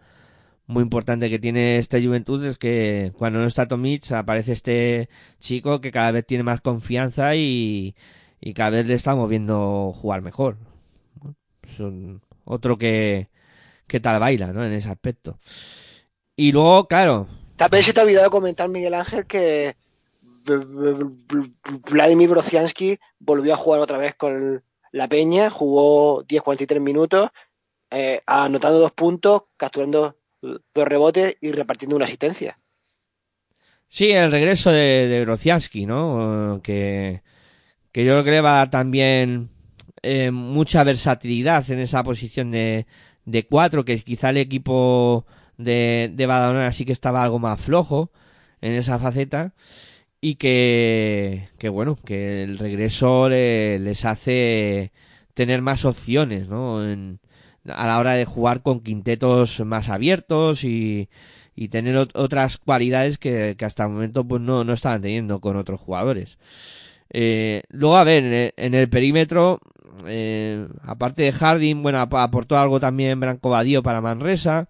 muy 0.72 0.82
importante 0.82 1.30
que 1.30 1.38
tiene 1.38 1.78
esta 1.78 2.00
juventud 2.00 2.44
es 2.44 2.58
que 2.58 3.12
cuando 3.16 3.38
no 3.38 3.46
está 3.46 3.68
Tomic 3.68 4.10
aparece 4.12 4.52
este 4.52 5.08
chico 5.40 5.80
que 5.80 5.92
cada 5.92 6.10
vez 6.10 6.26
tiene 6.26 6.42
más 6.42 6.60
confianza 6.60 7.34
y, 7.36 7.94
y 8.40 8.54
cada 8.54 8.70
vez 8.70 8.86
le 8.86 8.94
estamos 8.94 9.28
viendo 9.28 9.92
jugar 9.94 10.22
mejor. 10.22 10.56
Son 11.76 12.22
otro 12.44 12.76
que, 12.76 13.28
que 13.86 14.00
tal 14.00 14.18
baila, 14.20 14.52
¿no? 14.52 14.64
En 14.64 14.72
ese 14.72 14.88
aspecto. 14.88 15.38
Y 16.34 16.52
luego, 16.52 16.88
claro, 16.88 17.28
También 17.56 17.82
se 17.82 17.92
te 17.92 18.00
ha 18.00 18.04
olvidado 18.04 18.30
comentar, 18.30 18.68
Miguel 18.68 18.94
Ángel, 18.94 19.26
que 19.26 19.74
Vladimir 21.90 22.28
Brociansky 22.28 22.98
volvió 23.18 23.54
a 23.54 23.56
jugar 23.56 23.80
otra 23.80 23.98
vez 23.98 24.14
con 24.14 24.64
la 24.90 25.08
Peña, 25.08 25.50
jugó 25.50 26.24
10-43 26.24 26.80
minutos, 26.80 27.30
eh, 27.90 28.20
anotando 28.26 28.78
dos 28.78 28.92
puntos, 28.92 29.44
capturando 29.56 30.16
dos 30.42 30.88
rebotes 30.88 31.36
y 31.40 31.52
repartiendo 31.52 31.96
una 31.96 32.04
asistencia. 32.06 32.58
Sí, 33.88 34.10
el 34.10 34.30
regreso 34.30 34.70
de, 34.70 35.06
de 35.08 35.20
Grociansky, 35.20 35.84
¿no? 35.86 36.60
Que, 36.62 37.22
que 37.92 38.04
yo 38.04 38.12
creo 38.14 38.24
que 38.24 38.30
le 38.32 38.40
va 38.42 38.54
a 38.54 38.58
dar 38.58 38.70
también 38.70 39.50
eh, 40.02 40.30
mucha 40.32 40.84
versatilidad 40.84 41.70
en 41.70 41.80
esa 41.80 42.02
posición 42.04 42.50
de, 42.52 42.86
de 43.26 43.46
cuatro, 43.46 43.84
que 43.84 44.00
quizá 44.00 44.30
el 44.30 44.38
equipo 44.38 45.26
de, 45.58 46.10
de 46.14 46.26
Badalona 46.26 46.72
sí 46.72 46.84
que 46.86 46.92
estaba 46.92 47.22
algo 47.24 47.38
más 47.40 47.60
flojo 47.60 48.12
en 48.62 48.72
esa 48.74 48.98
faceta 48.98 49.54
y 50.20 50.36
que, 50.36 51.48
que 51.58 51.68
bueno, 51.68 51.96
que 52.04 52.44
el 52.44 52.58
regreso 52.58 53.28
le- 53.28 53.78
les 53.80 54.04
hace 54.04 54.92
tener 55.34 55.62
más 55.62 55.84
opciones, 55.84 56.48
¿no? 56.48 56.84
En- 56.88 57.20
a 57.68 57.86
la 57.86 57.98
hora 57.98 58.12
de 58.14 58.24
jugar 58.24 58.62
con 58.62 58.80
quintetos 58.80 59.60
más 59.64 59.88
abiertos 59.88 60.64
y, 60.64 61.08
y 61.54 61.68
tener 61.68 61.96
ot- 61.96 62.10
otras 62.14 62.58
cualidades 62.58 63.18
que, 63.18 63.54
que 63.58 63.64
hasta 63.64 63.84
el 63.84 63.90
momento 63.90 64.24
pues 64.26 64.40
no, 64.42 64.64
no 64.64 64.72
estaban 64.72 65.02
teniendo 65.02 65.40
con 65.40 65.56
otros 65.56 65.80
jugadores. 65.80 66.38
Eh, 67.10 67.62
luego, 67.70 67.96
a 67.96 68.04
ver, 68.04 68.54
en 68.56 68.74
el, 68.74 68.88
perímetro, 68.88 69.60
eh, 70.06 70.66
aparte 70.82 71.22
de 71.24 71.32
Harding, 71.32 71.82
bueno, 71.82 72.00
ap- 72.00 72.14
aportó 72.14 72.56
algo 72.58 72.80
también 72.80 73.20
Branco 73.20 73.50
Badío 73.50 73.82
para 73.82 74.00
Manresa, 74.00 74.68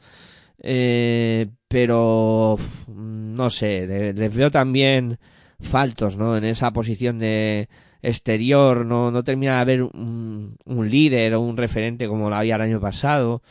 eh, 0.63 1.49
pero 1.69 2.57
no 2.89 3.51
sé, 3.51 3.87
le- 3.87 4.13
les 4.13 4.35
veo 4.35 4.51
también 4.51 5.19
faltos, 5.61 6.17
¿no? 6.17 6.37
En 6.37 6.45
esa 6.45 6.73
posición 6.73 7.19
de 7.19 7.69
exterior, 8.03 8.85
no, 8.85 9.11
no 9.11 9.25
termina 9.25 9.57
de 9.57 9.61
haber 9.61 9.83
un, 9.83 10.57
líder 10.67 11.35
o 11.35 11.41
un 11.41 11.57
referente 11.57 12.09
como 12.09 12.29
lo 12.29 12.37
había 12.37 12.57
el 12.57 12.63
año 12.63 12.81
pasado, 12.81 13.43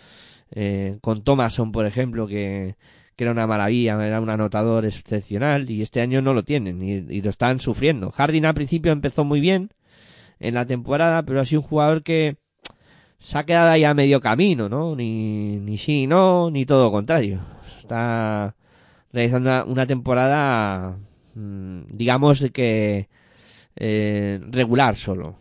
eh, 0.51 0.97
con 1.01 1.23
Thomason, 1.23 1.71
por 1.71 1.85
ejemplo, 1.85 2.27
que, 2.27 2.75
que 3.15 3.23
era 3.23 3.31
una 3.31 3.47
maravilla, 3.47 4.05
era 4.05 4.19
un 4.19 4.29
anotador 4.29 4.85
excepcional 4.85 5.69
y 5.69 5.81
este 5.81 6.01
año 6.01 6.21
no 6.21 6.33
lo 6.33 6.43
tienen 6.43 6.81
y, 6.81 7.21
lo 7.21 7.29
están 7.29 7.59
sufriendo. 7.59 8.11
Harding 8.11 8.45
al 8.45 8.53
principio 8.53 8.91
empezó 8.91 9.23
muy 9.23 9.39
bien 9.39 9.69
en 10.39 10.55
la 10.55 10.65
temporada, 10.65 11.23
pero 11.23 11.39
ha 11.39 11.45
sido 11.45 11.61
un 11.61 11.67
jugador 11.67 12.03
que 12.03 12.37
se 13.19 13.37
ha 13.37 13.45
quedado 13.45 13.69
ahí 13.71 13.83
a 13.83 13.93
medio 13.93 14.19
camino, 14.19 14.67
¿no? 14.67 14.95
Ni, 14.95 15.57
ni 15.57 15.77
sí 15.77 16.07
no, 16.07 16.49
ni 16.49 16.65
todo 16.65 16.85
lo 16.85 16.91
contrario. 16.91 17.39
Está 17.79 18.55
realizando 19.13 19.65
una, 19.65 19.85
temporada, 19.85 20.97
mm, 21.35 21.81
digamos, 21.89 22.43
que 22.53 23.07
eh, 23.75 24.39
regular 24.49 24.95
solo. 24.95 25.35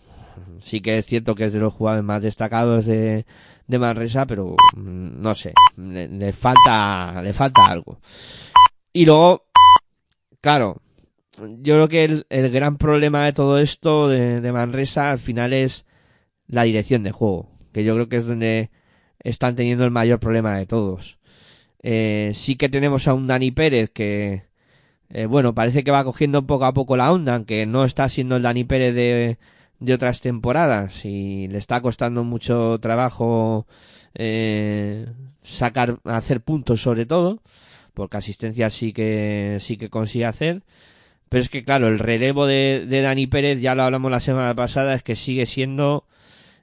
Sí 0.62 0.80
que 0.80 0.98
es 0.98 1.06
cierto 1.06 1.34
que 1.34 1.46
es 1.46 1.52
de 1.52 1.60
los 1.60 1.72
jugadores 1.72 2.04
más 2.04 2.22
destacados 2.22 2.86
de, 2.86 3.24
de 3.66 3.78
Manresa, 3.78 4.26
pero 4.26 4.56
mm, 4.76 5.20
no 5.20 5.34
sé, 5.34 5.54
le, 5.76 6.32
falta, 6.32 7.22
le 7.22 7.32
falta 7.32 7.66
algo. 7.66 7.98
Y 8.92 9.06
luego, 9.06 9.46
claro, 10.40 10.82
yo 11.38 11.74
creo 11.74 11.88
que 11.88 12.04
el, 12.04 12.26
el 12.28 12.50
gran 12.50 12.76
problema 12.76 13.24
de 13.24 13.32
todo 13.32 13.58
esto 13.58 14.08
de, 14.08 14.40
de 14.40 14.52
Manresa 14.52 15.10
al 15.10 15.18
final 15.18 15.52
es 15.52 15.86
la 16.46 16.64
dirección 16.64 17.02
de 17.02 17.12
juego, 17.12 17.48
que 17.72 17.84
yo 17.84 17.94
creo 17.94 18.08
que 18.08 18.16
es 18.16 18.26
donde 18.26 18.70
están 19.20 19.56
teniendo 19.56 19.84
el 19.84 19.90
mayor 19.90 20.18
problema 20.18 20.58
de 20.58 20.66
todos. 20.66 21.18
Eh, 21.82 22.32
sí 22.34 22.56
que 22.56 22.68
tenemos 22.68 23.08
a 23.08 23.14
un 23.14 23.26
Dani 23.26 23.52
Pérez 23.52 23.90
que, 23.90 24.42
eh, 25.10 25.26
bueno, 25.26 25.54
parece 25.54 25.84
que 25.84 25.90
va 25.90 26.04
cogiendo 26.04 26.46
poco 26.46 26.64
a 26.64 26.72
poco 26.72 26.96
la 26.96 27.12
onda, 27.12 27.34
aunque 27.34 27.66
no 27.66 27.84
está 27.84 28.08
siendo 28.08 28.36
el 28.36 28.42
Dani 28.42 28.64
Pérez 28.64 28.94
de, 28.94 29.38
de 29.80 29.94
otras 29.94 30.20
temporadas 30.20 31.04
y 31.04 31.48
le 31.48 31.58
está 31.58 31.80
costando 31.80 32.22
mucho 32.22 32.78
trabajo 32.80 33.66
eh, 34.14 35.06
sacar, 35.42 35.98
hacer 36.04 36.40
puntos 36.42 36.82
sobre 36.82 37.06
todo, 37.06 37.42
porque 37.94 38.18
asistencia 38.18 38.70
sí 38.70 38.92
que, 38.92 39.58
sí 39.60 39.76
que 39.76 39.90
consigue 39.90 40.26
hacer. 40.26 40.62
Pero 41.28 41.42
es 41.42 41.48
que, 41.48 41.64
claro, 41.64 41.88
el 41.88 41.98
relevo 41.98 42.46
de, 42.46 42.86
Dani 42.88 43.26
Pérez, 43.26 43.60
ya 43.60 43.74
lo 43.74 43.84
hablamos 43.84 44.10
la 44.10 44.20
semana 44.20 44.54
pasada, 44.54 44.94
es 44.94 45.02
que 45.02 45.14
sigue 45.14 45.46
siendo 45.46 46.04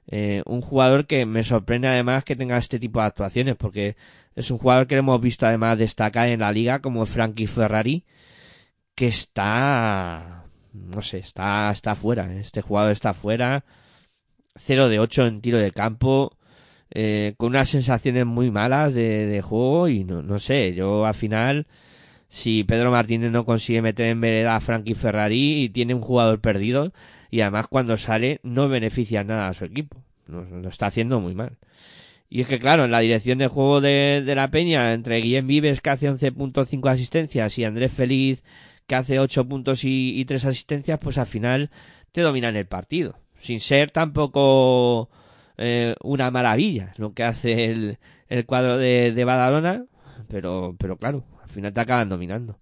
eh, 0.08 0.42
un 0.46 0.60
jugador 0.60 1.06
que 1.06 1.26
me 1.26 1.42
sorprende 1.42 1.88
además 1.88 2.24
que 2.24 2.36
tenga 2.36 2.58
este 2.58 2.78
tipo 2.78 3.00
de 3.00 3.06
actuaciones, 3.06 3.56
porque 3.56 3.96
es 4.36 4.50
un 4.50 4.58
jugador 4.58 4.86
que 4.86 4.96
hemos 4.96 5.20
visto 5.20 5.46
además 5.46 5.78
destacar 5.78 6.28
en 6.28 6.40
la 6.40 6.52
liga 6.52 6.80
como 6.80 7.06
Frankie 7.06 7.46
Ferrari, 7.46 8.04
que 8.98 9.06
está, 9.06 10.42
no 10.72 11.02
sé, 11.02 11.18
está, 11.18 11.70
está 11.70 11.94
fuera. 11.94 12.34
Este 12.34 12.62
jugador 12.62 12.90
está 12.90 13.14
fuera. 13.14 13.64
0 14.56 14.88
de 14.88 14.98
8 14.98 15.26
en 15.28 15.40
tiro 15.40 15.58
de 15.58 15.70
campo, 15.70 16.36
eh, 16.90 17.34
con 17.36 17.50
unas 17.50 17.68
sensaciones 17.68 18.26
muy 18.26 18.50
malas 18.50 18.94
de, 18.94 19.40
juego 19.40 19.86
y 19.88 20.02
no, 20.02 20.22
no 20.22 20.40
sé, 20.40 20.74
yo 20.74 21.06
al 21.06 21.14
final 21.14 21.68
si 22.28 22.64
Pedro 22.64 22.90
Martínez 22.90 23.30
no 23.30 23.44
consigue 23.44 23.82
meter 23.82 24.06
en 24.06 24.20
vereda 24.20 24.56
a 24.56 24.60
Frankie 24.60 24.94
Ferrari 24.94 25.62
y 25.62 25.68
tiene 25.68 25.94
un 25.94 26.00
jugador 26.00 26.40
perdido 26.40 26.92
y 27.30 27.42
además 27.42 27.68
cuando 27.68 27.96
sale 27.98 28.40
no 28.42 28.68
beneficia 28.68 29.22
nada 29.22 29.46
a 29.46 29.54
su 29.54 29.64
equipo. 29.64 30.02
Lo, 30.26 30.42
lo 30.42 30.68
está 30.68 30.86
haciendo 30.86 31.20
muy 31.20 31.36
mal. 31.36 31.56
Y 32.28 32.40
es 32.40 32.48
que 32.48 32.58
claro, 32.58 32.84
en 32.84 32.90
la 32.90 32.98
dirección 32.98 33.38
de 33.38 33.46
juego 33.46 33.80
de, 33.80 34.24
de 34.26 34.34
la 34.34 34.50
Peña, 34.50 34.92
entre 34.92 35.20
Guillem 35.20 35.46
Vives 35.46 35.80
que 35.80 35.90
hace 35.90 36.10
11.5 36.10 36.90
asistencias 36.90 37.56
y 37.58 37.64
Andrés 37.64 37.92
Feliz 37.92 38.42
que 38.88 38.96
hace 38.96 39.20
8 39.20 39.48
puntos 39.48 39.84
y, 39.84 40.18
y 40.20 40.26
3 40.26 40.46
asistencias, 40.46 40.98
pues 41.00 41.18
al 41.18 41.26
final 41.26 41.70
te 42.12 42.22
dominan 42.22 42.56
el 42.56 42.66
partido. 42.66 43.20
Sin 43.40 43.60
ser 43.60 43.92
tampoco 43.92 45.10
eh, 45.58 45.94
una 46.02 46.30
maravilla 46.32 46.94
lo 46.98 47.14
que 47.14 47.24
hace 47.24 47.66
el, 47.66 47.98
el 48.28 48.46
cuadro 48.46 48.78
de, 48.78 49.12
de 49.12 49.24
Badalona, 49.24 49.86
pero, 50.28 50.76
pero 50.78 50.98
claro, 50.98 51.24
al 51.42 51.50
final 51.50 51.72
te 51.74 51.80
acaban 51.80 52.08
dominando. 52.08 52.58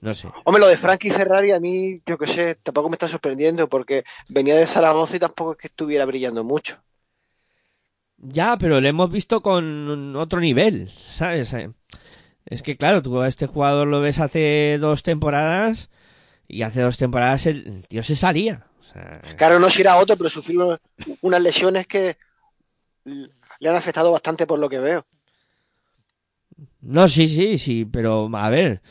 No 0.00 0.14
sé. 0.14 0.34
Hombre, 0.44 0.60
lo 0.60 0.68
de 0.68 0.76
Frankie 0.76 1.10
Ferrari 1.10 1.52
a 1.52 1.60
mí, 1.60 2.02
yo 2.04 2.18
que 2.18 2.26
sé, 2.26 2.56
tampoco 2.56 2.90
me 2.90 2.94
está 2.94 3.08
sorprendiendo 3.08 3.68
porque 3.68 4.04
venía 4.28 4.56
de 4.56 4.66
Zaragoza 4.66 5.16
y 5.16 5.20
tampoco 5.20 5.52
es 5.52 5.58
que 5.58 5.66
estuviera 5.68 6.04
brillando 6.04 6.44
mucho. 6.44 6.82
Ya, 8.18 8.56
pero 8.58 8.80
lo 8.80 8.88
hemos 8.88 9.10
visto 9.10 9.40
con 9.42 10.14
otro 10.16 10.40
nivel, 10.40 10.90
¿sabes? 10.90 11.54
Es 12.50 12.62
que 12.62 12.76
claro, 12.76 13.00
tú 13.00 13.20
a 13.20 13.28
este 13.28 13.46
jugador 13.46 13.86
lo 13.86 14.00
ves 14.00 14.18
hace 14.18 14.76
dos 14.80 15.04
temporadas 15.04 15.88
y 16.48 16.62
hace 16.62 16.82
dos 16.82 16.96
temporadas 16.96 17.46
el, 17.46 17.86
tío 17.86 18.02
se 18.02 18.16
salía. 18.16 18.66
O 18.80 18.92
sea, 18.92 19.22
Claro, 19.36 19.60
no 19.60 19.70
si 19.70 19.82
era 19.82 19.96
otro, 19.96 20.16
pero 20.16 20.28
sufrió 20.28 20.78
unas 21.22 21.40
lesiones 21.40 21.86
que 21.86 22.16
le 23.04 23.68
han 23.68 23.76
afectado 23.76 24.10
bastante 24.10 24.46
por 24.46 24.58
lo 24.58 24.68
que 24.68 24.80
veo. 24.80 25.06
No, 26.80 27.08
sí, 27.08 27.28
sí, 27.28 27.56
sí, 27.58 27.84
pero 27.84 28.28
a 28.34 28.50
ver, 28.50 28.82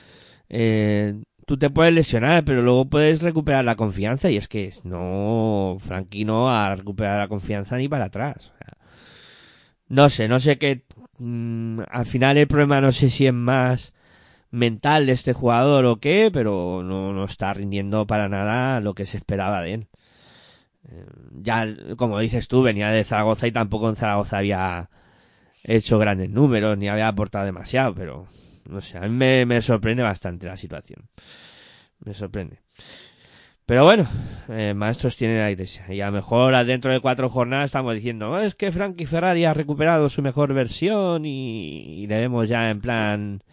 eh, 0.48 1.22
tú 1.46 1.58
te 1.58 1.70
puedes 1.70 1.94
lesionar, 1.94 2.46
pero 2.46 2.62
luego 2.62 2.86
puedes 2.86 3.22
recuperar 3.22 3.66
la 3.66 3.76
confianza 3.76 4.30
y 4.32 4.38
es 4.38 4.48
que 4.48 4.74
no, 4.84 5.78
Frankie 5.80 6.24
no 6.24 6.50
ha 6.50 6.76
recuperado 6.76 7.20
la 7.20 7.28
confianza 7.28 7.76
ni 7.76 7.90
para 7.90 8.06
atrás. 8.06 8.52
O 8.54 8.58
sea, 8.58 8.78
no 9.88 10.10
sé, 10.10 10.28
no 10.28 10.40
sé 10.40 10.58
qué, 10.58 10.86
mm, 11.20 11.82
al 11.90 12.06
final 12.06 12.38
el 12.38 12.48
problema 12.48 12.82
no 12.82 12.92
sé 12.92 13.10
si 13.10 13.28
es 13.28 13.34
más 13.34 13.94
mental 14.52 15.06
de 15.06 15.14
este 15.14 15.34
jugador 15.34 15.86
o 15.86 15.98
qué, 16.00 16.30
pero 16.34 16.82
no, 16.84 17.14
no 17.14 17.26
está 17.26 17.54
rindiendo 17.54 18.08
para 18.08 18.30
nada 18.30 18.80
lo 18.80 18.94
que 18.96 19.06
se 19.06 19.18
esperaba 19.18 19.62
de 19.62 19.74
él. 19.76 19.88
Eh, 20.90 21.06
ya, 21.42 21.68
como 21.98 22.20
dices 22.20 22.48
tú, 22.48 22.64
venía 22.64 22.90
de 22.90 23.04
Zaragoza 23.04 23.48
y 23.48 23.52
tampoco 23.52 23.90
en 23.90 23.96
Zaragoza 23.96 24.38
había 24.40 24.90
hecho 25.64 26.00
grandes 26.00 26.30
números 26.30 26.78
ni 26.78 26.90
había 26.90 27.08
aportado 27.08 27.46
demasiado, 27.46 27.94
pero 27.94 28.28
no 28.70 28.82
sé, 28.82 28.98
a 28.98 29.02
mí 29.02 29.10
me, 29.10 29.46
me 29.46 29.62
sorprende 29.62 30.04
bastante 30.04 30.48
la 30.48 30.58
situación. 30.58 31.10
Me 32.00 32.14
sorprende. 32.14 32.60
Pero 33.70 33.84
bueno, 33.84 34.10
eh, 34.48 34.74
maestros 34.74 35.16
tienen 35.16 35.42
la 35.42 35.52
iglesia. 35.52 35.86
Y 35.94 36.02
a 36.02 36.08
lo 36.08 36.14
mejor 36.14 36.66
dentro 36.66 36.92
de 36.92 37.00
cuatro 37.02 37.30
jornadas 37.30 37.66
estamos 37.68 37.94
diciendo, 37.94 38.32
"Oh, 38.32 38.40
es 38.40 38.56
que 38.56 38.72
Frankie 38.72 39.06
Ferrari 39.06 39.46
ha 39.46 39.54
recuperado 39.54 40.10
su 40.10 40.24
mejor 40.24 40.56
versión 40.56 41.24
y, 41.24 42.02
y 42.02 42.08
le 42.08 42.18
vemos 42.18 42.50
ya 42.50 42.72
en 42.72 42.82
plan 42.82 43.44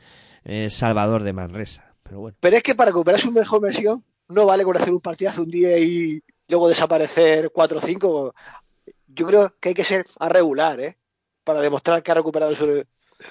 eh, 0.47 0.71
Salvador 0.71 1.23
de 1.23 1.35
Manresa. 1.35 1.95
Pero 2.03 2.21
bueno. 2.21 2.37
Pero 2.41 2.57
es 2.57 2.63
que 2.63 2.75
para 2.75 2.93
recuperar 2.93 3.21
su 3.21 3.31
mejor 3.31 3.61
versión 3.61 4.03
no 4.29 4.47
vale 4.47 4.65
con 4.65 4.75
hacer 4.79 4.95
un 4.95 5.01
partidazo 5.01 5.43
un 5.43 5.51
día 5.51 5.77
y 5.77 6.23
luego 6.49 6.71
desaparecer 6.71 7.51
4 7.53 7.77
o 7.77 7.81
5. 7.83 8.35
Yo 9.09 9.27
creo 9.27 9.55
que 9.61 9.69
hay 9.69 9.75
que 9.75 9.85
ser 9.85 10.07
a 10.19 10.31
regular, 10.31 10.81
¿eh? 10.81 10.97
Para 11.45 11.61
demostrar 11.61 12.03
que 12.03 12.13
ha 12.13 12.15
recuperado 12.15 12.55
su, 12.55 12.87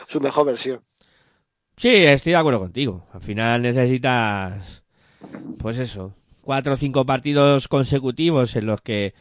su 0.05 0.21
mejor 0.21 0.45
versión. 0.45 0.81
Sí, 1.77 1.89
estoy 1.89 2.33
de 2.33 2.37
acuerdo 2.37 2.59
contigo. 2.59 3.07
Al 3.11 3.21
final 3.21 3.63
necesitas, 3.63 4.83
pues 5.57 5.79
eso, 5.79 6.13
cuatro 6.45 6.73
o 6.73 6.77
cinco 6.77 7.05
partidos 7.05 7.67
consecutivos 7.67 8.55
en 8.55 8.67
los 8.67 8.79
que 8.81 9.13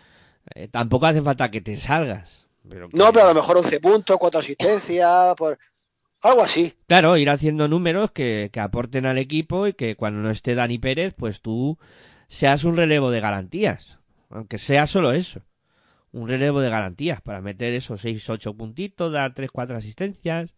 eh, 0.54 0.68
tampoco 0.68 1.06
hace 1.06 1.22
falta 1.22 1.50
que 1.50 1.60
te 1.60 1.76
salgas. 1.78 2.46
Pero 2.68 2.88
que- 2.88 2.96
No, 2.96 3.12
pero 3.12 3.24
a 3.24 3.28
lo 3.28 3.34
mejor 3.34 3.56
11 3.56 3.80
puntos, 3.80 4.16
4 4.18 4.40
asistencias, 4.40 5.34
por... 5.36 5.58
algo 6.20 6.42
así. 6.42 6.74
Claro, 6.86 7.16
ir 7.16 7.28
haciendo 7.30 7.66
números 7.66 8.10
que, 8.12 8.50
que 8.52 8.60
aporten 8.60 9.06
al 9.06 9.18
equipo 9.18 9.66
y 9.66 9.72
que 9.72 9.96
cuando 9.96 10.20
no 10.20 10.30
esté 10.30 10.54
Dani 10.54 10.78
Pérez, 10.78 11.14
pues 11.16 11.40
tú 11.40 11.78
seas 12.28 12.64
un 12.64 12.76
relevo 12.76 13.10
de 13.10 13.20
garantías. 13.20 13.98
Aunque 14.30 14.58
sea 14.58 14.86
solo 14.86 15.12
eso. 15.12 15.40
Un 16.12 16.28
relevo 16.28 16.60
de 16.60 16.70
garantías 16.70 17.20
para 17.20 17.40
meter 17.40 17.74
esos 17.74 18.00
6, 18.02 18.28
8 18.30 18.54
puntitos, 18.54 19.12
dar 19.12 19.34
3, 19.34 19.50
4 19.50 19.76
asistencias 19.76 20.54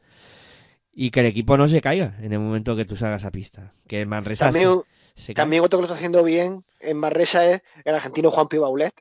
y 0.92 1.10
que 1.10 1.20
el 1.20 1.26
equipo 1.26 1.56
no 1.56 1.66
se 1.68 1.80
caiga 1.80 2.16
en 2.20 2.32
el 2.32 2.38
momento 2.38 2.74
que 2.76 2.84
tú 2.84 2.96
salgas 2.96 3.24
a 3.24 3.30
pista. 3.30 3.72
Que 3.86 4.04
Manresa 4.06 4.46
También, 4.46 4.70
se, 5.16 5.34
también 5.34 5.62
otro 5.62 5.78
que 5.78 5.82
lo 5.82 5.86
está 5.86 5.94
haciendo 5.96 6.24
bien 6.24 6.64
en 6.80 6.96
Marresa 6.98 7.46
es 7.48 7.62
el 7.84 7.94
argentino 7.94 8.30
Juan 8.32 8.48
Pi 8.48 8.58
Baulet. 8.58 8.92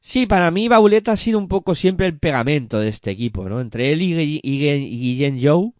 Sí, 0.00 0.26
para 0.26 0.50
mí 0.50 0.68
Bauleta 0.68 1.12
ha 1.12 1.16
sido 1.16 1.38
un 1.38 1.48
poco 1.48 1.74
siempre 1.74 2.06
el 2.06 2.18
pegamento 2.18 2.78
de 2.78 2.88
este 2.88 3.10
equipo, 3.10 3.48
¿no? 3.48 3.60
Entre 3.60 3.92
él 3.92 4.02
y, 4.02 4.14
Gui- 4.14 4.40
y, 4.42 4.60
Gui- 4.60 4.86
y 4.88 4.98
Guillén 4.98 5.40
Jou 5.42 5.74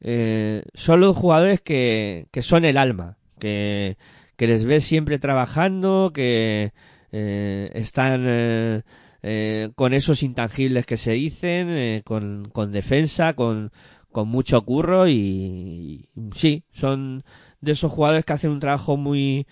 eh, 0.00 0.64
son 0.74 1.00
los 1.00 1.16
jugadores 1.16 1.60
que, 1.62 2.28
que 2.32 2.42
son 2.42 2.64
el 2.64 2.78
alma, 2.78 3.18
que, 3.40 3.98
que 4.36 4.48
les 4.48 4.64
ves 4.66 4.84
siempre 4.84 5.18
trabajando, 5.20 6.12
que 6.14 6.72
eh, 7.12 7.70
están 7.74 8.24
eh, 8.26 8.82
eh, 9.22 9.70
con 9.76 9.94
esos 9.94 10.22
intangibles 10.22 10.86
que 10.86 10.98
se 10.98 11.12
dicen, 11.12 11.68
eh, 11.70 12.02
con, 12.04 12.50
con 12.52 12.72
defensa, 12.72 13.34
con, 13.34 13.72
con 14.12 14.28
mucho 14.28 14.62
curro 14.64 15.08
y, 15.08 16.08
y 16.14 16.30
sí, 16.36 16.64
son 16.72 17.24
de 17.64 17.72
esos 17.72 17.92
jugadores 17.92 18.24
que 18.24 18.32
hacen 18.32 18.50
un 18.50 18.60
trabajo 18.60 18.96
muy 18.96 19.46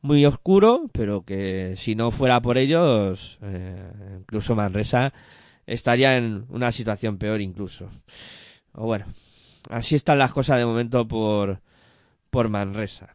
muy 0.00 0.24
oscuro, 0.26 0.88
pero 0.92 1.22
que 1.22 1.74
si 1.76 1.94
no 1.94 2.10
fuera 2.10 2.40
por 2.40 2.56
ellos, 2.56 3.38
eh, 3.42 3.90
incluso 4.20 4.54
Manresa 4.54 5.12
estaría 5.66 6.16
en 6.16 6.46
una 6.48 6.72
situación 6.72 7.18
peor 7.18 7.40
incluso. 7.40 7.88
O 8.72 8.86
bueno, 8.86 9.06
así 9.70 9.94
están 9.96 10.18
las 10.18 10.32
cosas 10.32 10.58
de 10.58 10.66
momento 10.66 11.06
por, 11.06 11.60
por 12.30 12.48
Manresa. 12.48 13.14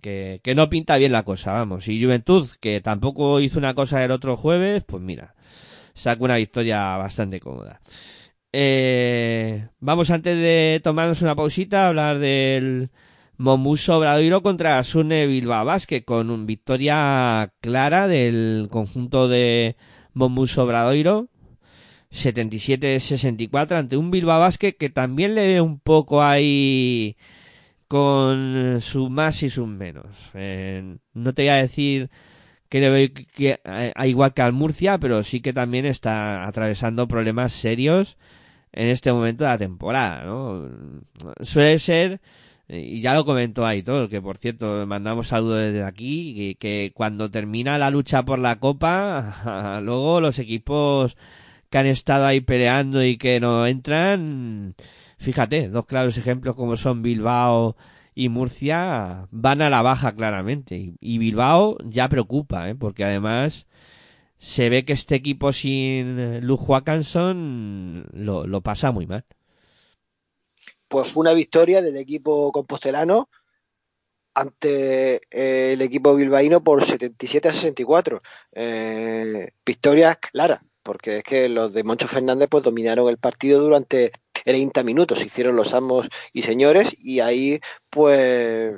Que, 0.00 0.40
que 0.42 0.54
no 0.54 0.68
pinta 0.68 0.98
bien 0.98 1.12
la 1.12 1.22
cosa, 1.22 1.52
vamos. 1.52 1.88
Y 1.88 2.02
Juventud, 2.02 2.50
que 2.60 2.82
tampoco 2.82 3.40
hizo 3.40 3.58
una 3.58 3.74
cosa 3.74 4.04
el 4.04 4.10
otro 4.10 4.36
jueves, 4.36 4.84
pues 4.84 5.02
mira, 5.02 5.34
saca 5.94 6.22
una 6.24 6.36
victoria 6.36 6.96
bastante 6.98 7.40
cómoda. 7.40 7.80
Eh, 8.52 9.66
vamos 9.80 10.10
antes 10.10 10.36
de 10.36 10.80
tomarnos 10.84 11.22
una 11.22 11.34
pausita 11.34 11.84
a 11.84 11.88
hablar 11.88 12.18
del 12.18 12.90
Mombus 13.36 13.88
Obradoiro 13.88 14.42
contra 14.42 14.82
Sune 14.84 15.26
Bilbao 15.26 15.64
Basket 15.64 16.04
con 16.04 16.30
una 16.30 16.44
victoria 16.44 17.52
clara 17.60 18.06
del 18.06 18.68
conjunto 18.70 19.28
de 19.28 19.76
Mombus 20.12 20.56
Obradoiro 20.58 21.28
77-64 22.12 23.72
ante 23.72 23.96
un 23.96 24.10
Bilbao 24.10 24.40
Basket 24.40 24.76
que 24.76 24.88
también 24.88 25.34
le 25.34 25.46
ve 25.46 25.60
un 25.60 25.80
poco 25.80 26.22
ahí 26.22 27.16
con 27.88 28.80
sus 28.80 29.10
más 29.10 29.42
y 29.42 29.50
sus 29.50 29.66
menos. 29.66 30.30
Eh, 30.34 30.96
no 31.12 31.34
te 31.34 31.42
voy 31.42 31.48
a 31.50 31.56
decir 31.56 32.10
que 32.68 32.80
le 32.80 32.90
veo 32.90 33.08
que, 33.34 33.60
a 33.64 34.06
igual 34.06 34.34
que 34.34 34.42
al 34.42 34.52
Murcia, 34.52 34.98
pero 34.98 35.22
sí 35.22 35.40
que 35.40 35.52
también 35.52 35.86
está 35.86 36.46
atravesando 36.46 37.08
problemas 37.08 37.52
serios 37.52 38.16
en 38.72 38.88
este 38.88 39.12
momento 39.12 39.44
de 39.44 39.50
la 39.50 39.58
temporada. 39.58 40.24
Suele 41.40 41.78
ser, 41.78 42.20
y 42.68 43.00
ya 43.00 43.14
lo 43.14 43.24
comentó 43.24 43.66
Aitor, 43.66 44.08
que 44.08 44.22
por 44.22 44.38
cierto, 44.38 44.86
mandamos 44.86 45.28
saludos 45.28 45.58
desde 45.58 45.84
aquí, 45.84 46.34
que, 46.34 46.54
que 46.56 46.92
cuando 46.94 47.30
termina 47.30 47.78
la 47.78 47.90
lucha 47.90 48.24
por 48.24 48.38
la 48.38 48.58
Copa, 48.58 49.80
luego 49.82 50.20
los 50.20 50.38
equipos 50.38 51.16
que 51.70 51.78
han 51.78 51.86
estado 51.86 52.26
ahí 52.26 52.40
peleando 52.40 53.04
y 53.04 53.18
que 53.18 53.40
no 53.40 53.66
entran, 53.66 54.74
fíjate, 55.18 55.68
dos 55.68 55.86
claros 55.86 56.16
ejemplos 56.16 56.56
como 56.56 56.76
son 56.76 57.02
Bilbao 57.02 57.76
y 58.14 58.28
Murcia 58.28 59.26
van 59.30 59.60
a 59.60 59.70
la 59.70 59.82
baja 59.82 60.14
claramente. 60.14 60.94
Y, 61.00 61.18
Bilbao 61.18 61.76
ya 61.84 62.08
preocupa, 62.08 62.70
¿eh? 62.70 62.74
porque 62.74 63.04
además 63.04 63.66
se 64.38 64.68
ve 64.68 64.84
que 64.84 64.92
este 64.92 65.16
equipo 65.16 65.52
sin 65.52 66.46
Luke 66.46 66.64
Watkinson 66.66 68.06
lo, 68.12 68.46
lo 68.46 68.60
pasa 68.62 68.92
muy 68.92 69.06
mal. 69.06 69.24
Pues 70.94 71.10
fue 71.10 71.22
una 71.22 71.32
victoria 71.32 71.82
del 71.82 71.96
equipo 71.96 72.52
compostelano 72.52 73.28
ante 74.32 75.16
eh, 75.32 75.72
el 75.72 75.82
equipo 75.82 76.14
bilbaíno 76.14 76.62
por 76.62 76.84
77 76.84 77.48
a 77.48 77.52
64. 77.52 78.22
Eh, 78.52 79.48
victorias 79.66 80.18
claras, 80.18 80.60
porque 80.84 81.16
es 81.16 81.24
que 81.24 81.48
los 81.48 81.72
de 81.74 81.82
Moncho 81.82 82.06
Fernández 82.06 82.48
pues 82.48 82.62
dominaron 82.62 83.08
el 83.08 83.18
partido 83.18 83.60
durante 83.60 84.12
30 84.44 84.84
minutos, 84.84 85.26
hicieron 85.26 85.56
los 85.56 85.74
amos 85.74 86.08
y 86.32 86.42
señores 86.42 86.94
y 86.96 87.18
ahí 87.18 87.58
pues 87.90 88.74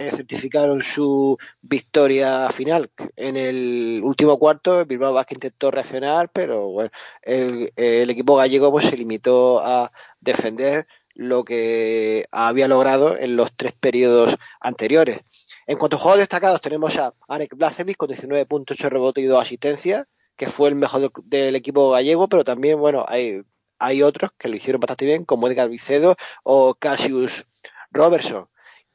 eh, 0.00 0.10
certificaron 0.10 0.82
su 0.82 1.36
victoria 1.60 2.48
final. 2.52 2.90
En 3.16 3.36
el 3.36 4.00
último 4.02 4.38
cuarto, 4.38 4.80
el 4.80 4.86
Bilbao 4.86 5.12
Basket 5.12 5.34
intentó 5.34 5.70
reaccionar, 5.70 6.30
pero 6.32 6.68
bueno, 6.68 6.90
el, 7.20 7.68
equipo 7.76 8.34
gallego 8.36 8.70
pues, 8.70 8.86
se 8.86 8.96
limitó 8.96 9.60
a 9.60 9.92
defender 10.18 10.86
lo 11.14 11.44
que 11.44 12.24
había 12.30 12.66
logrado 12.66 13.14
en 13.14 13.36
los 13.36 13.52
tres 13.54 13.74
periodos 13.78 14.38
anteriores. 14.58 15.20
En 15.66 15.76
cuanto 15.76 15.96
a 15.98 16.00
juegos 16.00 16.20
destacados, 16.20 16.62
tenemos 16.62 16.96
a 16.96 17.12
Arek 17.28 17.54
Blazevic 17.54 17.98
con 17.98 18.08
19.8 18.08 18.88
rebotes 18.88 19.22
y 19.22 19.26
2 19.26 19.42
asistencias, 19.42 20.06
que 20.34 20.46
fue 20.46 20.70
el 20.70 20.76
mejor 20.76 21.02
del, 21.02 21.10
del 21.24 21.56
equipo 21.56 21.90
gallego, 21.90 22.26
pero 22.26 22.42
también, 22.42 22.78
bueno, 22.80 23.04
hay, 23.06 23.42
hay 23.78 24.02
otros 24.02 24.30
que 24.38 24.48
lo 24.48 24.56
hicieron 24.56 24.80
bastante 24.80 25.04
bien, 25.04 25.26
como 25.26 25.46
Edgar 25.46 25.68
Vicedo 25.68 26.16
o 26.42 26.72
Cassius 26.72 27.44
Robertson. 27.90 28.48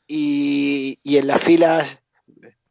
Y, 0.07 0.99
en 1.03 1.27
las 1.27 1.41
filas 1.41 2.01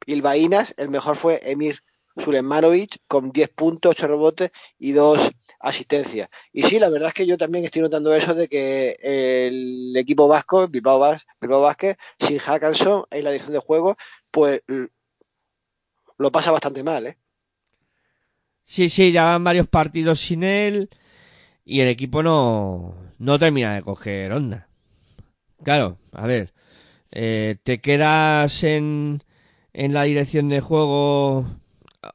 bilbaínas, 0.07 0.75
el 0.77 0.89
mejor 0.89 1.17
fue 1.17 1.41
Emir 1.51 1.81
Sulemanovic 2.17 2.99
con 3.09 3.33
10 3.33 3.49
puntos, 3.51 3.97
8 3.97 4.07
rebotes 4.07 4.53
y 4.79 4.93
2 4.93 5.33
asistencias. 5.59 6.29
Y 6.53 6.63
sí, 6.63 6.79
la 6.79 6.89
verdad 6.89 7.09
es 7.09 7.15
que 7.15 7.27
yo 7.27 7.37
también 7.37 7.65
estoy 7.65 7.83
notando 7.83 8.15
eso 8.15 8.35
de 8.35 8.49
que 8.49 8.97
el 9.03 9.97
equipo 9.97 10.29
vasco, 10.29 10.69
Bilbao, 10.69 11.01
Basket, 11.01 11.97
sin 12.19 12.39
Hackanson 12.39 13.05
en 13.11 13.25
la 13.25 13.31
edición 13.31 13.53
de 13.53 13.59
juego, 13.59 13.97
pues 14.31 14.63
lo 16.19 16.31
pasa 16.31 16.53
bastante 16.53 16.85
mal, 16.85 17.09
¿eh? 17.09 17.17
Sí, 18.65 18.89
sí, 18.89 19.13
ya 19.13 19.25
van 19.25 19.45
varios 19.45 19.67
partidos 19.67 20.21
sin 20.21 20.43
él 20.43 20.89
y 21.65 21.81
el 21.81 21.89
equipo 21.89 22.23
no, 22.23 22.95
no 23.19 23.39
termina 23.39 23.75
de 23.75 23.83
coger 23.83 24.33
onda. 24.33 24.69
Claro, 25.63 25.99
a 26.13 26.27
ver, 26.27 26.54
eh, 27.15 27.57
te 27.63 27.81
quedas 27.81 28.63
en, 28.65 29.23
en 29.73 29.95
la 29.95 30.03
dirección 30.03 30.49
de 30.51 30.61
juego 30.61 31.47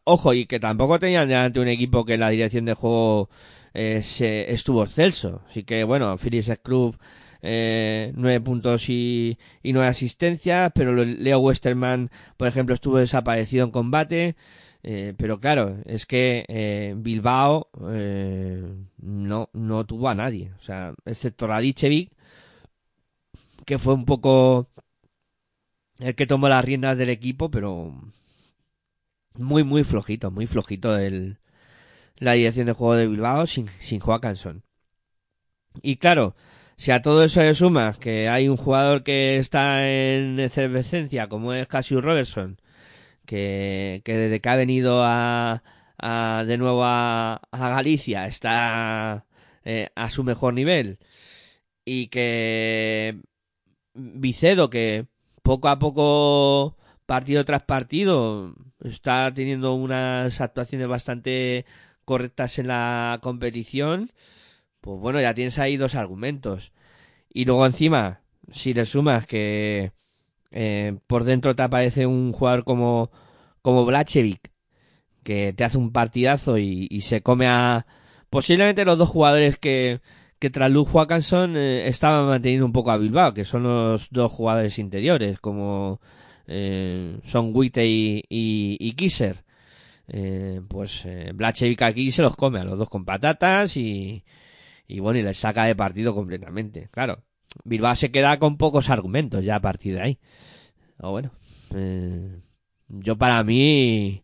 ojo, 0.04 0.34
y 0.34 0.45
que 0.45 0.60
tampoco 0.60 1.00
tenían 1.00 1.28
delante 1.28 1.60
un 1.60 1.68
equipo 1.68 2.06
que 2.06 2.16
en 2.16 2.20
la 2.22 2.30
dirección 2.30 2.66
de 2.66 2.74
juego 2.74 3.30
eh, 3.74 4.02
se, 4.04 4.52
estuvo 4.52 4.84
excelso. 4.84 5.41
Así 5.50 5.64
que, 5.64 5.84
bueno, 5.84 6.18
Phillips 6.18 6.60
Club, 6.64 6.97
eh, 7.41 8.12
nueve 8.16 8.41
puntos 8.41 8.89
y, 8.89 9.38
y 9.64 9.74
nueve 9.74 9.89
asistencias, 9.89 10.72
pero 10.74 10.93
Leo 10.93 11.39
Westerman, 11.39 12.12
por 12.38 12.47
ejemplo, 12.47 12.76
estuvo 12.76 12.97
desaparecido 12.97 13.66
en 13.66 13.72
combate. 13.72 14.36
Eh, 14.82 15.14
pero 15.18 15.41
claro, 15.41 15.78
es 15.86 16.06
que 16.06 16.45
eh, 16.47 16.93
Bilbao 16.95 17.70
no, 18.97 19.50
no 19.52 19.86
tuvo 19.86 20.08
a 20.08 20.16
nadie, 20.16 20.54
o 20.58 20.64
sea, 20.64 20.93
excepto 21.06 21.47
Radicevic, 21.47 22.14
que 23.66 23.78
fue 23.78 23.93
un 23.93 24.06
poco 24.06 24.70
el 26.00 26.16
que 26.16 26.28
tomó 26.28 26.50
las 26.50 26.64
riendas 26.64 26.97
del 26.97 27.10
equipo, 27.10 27.52
pero 27.52 27.93
muy, 29.36 29.64
muy 29.64 29.84
flojito, 29.84 30.32
muy 30.32 30.47
flojito 30.47 30.97
el, 30.97 31.39
la 32.18 32.34
dirección 32.34 32.68
de 32.68 32.74
juego 32.74 32.95
de 32.95 33.08
Bilbao 33.08 33.47
sin, 33.47 33.68
sin. 33.68 34.02
Y 35.82 35.97
claro, 35.97 36.36
si 36.78 36.91
a 36.91 37.02
todo 37.02 37.24
eso 37.24 37.41
le 37.41 37.54
sumas 37.54 38.00
que 38.00 38.30
hay 38.30 38.47
un 38.50 38.58
jugador 38.58 39.04
que 39.04 39.38
está 39.38 39.89
en 39.89 40.39
efervescencia, 40.39 41.28
como 41.28 41.54
es 41.54 41.68
Cassius 41.68 42.04
Robertson, 42.04 42.60
que, 43.26 44.02
que 44.06 44.18
desde 44.18 44.41
que 44.41 44.50
ha 44.50 44.56
venido 44.56 45.04
a, 45.04 45.64
a 45.97 46.43
de 46.47 46.58
nuevo 46.58 46.84
a, 46.84 47.41
a 47.52 47.70
Galicia 47.70 48.28
está 48.28 49.26
eh, 49.66 49.89
a 49.95 50.10
su 50.10 50.24
mejor 50.24 50.54
nivel, 50.54 51.00
y 51.86 52.08
que 52.08 53.20
Vicedo, 53.93 54.70
que 54.70 55.08
poco 55.50 55.68
a 55.68 55.80
poco 55.80 56.78
partido 57.08 57.43
tras 57.43 57.64
partido 57.64 58.54
está 58.84 59.34
teniendo 59.34 59.74
unas 59.74 60.41
actuaciones 60.41 60.88
bastante 60.88 61.66
correctas 62.06 62.60
en 62.60 62.68
la 62.68 63.18
competición, 63.24 64.12
pues 64.80 65.00
bueno, 65.00 65.20
ya 65.20 65.34
tienes 65.34 65.58
ahí 65.58 65.76
dos 65.76 65.95
argumentos. 65.95 66.72
Y 67.34 67.45
luego 67.45 67.66
encima, 67.66 68.22
si 68.52 68.76
le 68.76 68.86
sumas 68.86 69.26
que 69.26 69.91
eh, 70.52 71.00
por 71.08 71.24
dentro 71.24 71.56
te 71.56 71.64
aparece 71.64 72.06
un 72.06 72.32
jugador 72.32 72.64
como, 72.64 73.10
como 73.64 73.86
Blachevic, 73.86 74.52
que 75.24 75.52
te 75.54 75.64
hace 75.64 75.80
un 75.80 75.91
partidazo 75.91 76.60
y, 76.60 76.88
y, 76.91 77.02
se 77.02 77.24
come 77.24 77.47
a 77.47 77.88
posiblemente 78.30 78.86
los 78.86 79.00
dos 79.00 79.10
jugadores 79.10 79.58
que, 79.58 80.00
que 80.40 80.50
tras 80.50 80.72
Luke 80.72 80.92
Joaquinson 80.92 81.56
eh, 81.58 81.88
estaban 81.88 82.28
manteniendo 82.28 82.66
un 82.66 82.72
poco 82.74 82.92
a 82.92 82.98
Bilbao, 82.98 83.34
que 83.34 83.46
son 83.46 83.64
los 83.64 84.10
dos 84.10 84.32
jugadores 84.32 84.80
interiores, 84.80 85.40
como 85.40 86.00
eh, 86.48 87.20
son 87.26 87.52
Witte 87.54 87.86
y, 87.86 88.24
y, 88.30 88.94
Kisser. 88.94 89.44
Eh, 90.08 90.62
pues 90.68 91.06
eh, 91.06 91.32
Blachevic 91.36 91.84
aquí 91.84 92.12
se 92.12 92.24
los 92.24 92.36
come 92.36 92.60
a 92.60 92.64
los 92.64 92.80
dos 92.80 92.90
con 92.90 93.06
patatas 93.06 93.78
y, 93.78 94.24
y 94.88 95.00
bueno, 95.00 95.20
y 95.20 95.22
les 95.22 95.38
saca 95.38 95.66
de 95.66 95.76
partido 95.76 96.16
completamente. 96.16 96.88
Claro, 96.92 97.24
Bilbao 97.64 97.96
se 97.96 98.12
queda 98.12 98.40
con 98.40 98.58
pocos 98.58 98.90
argumentos 98.90 99.46
ya 99.46 99.56
a 99.58 99.62
partir 99.62 99.96
de 99.96 100.02
ahí. 100.02 100.20
O 101.00 101.12
bueno, 101.12 101.32
eh, 101.76 102.42
yo 102.88 103.18
para 103.18 103.44
mí, 103.44 104.24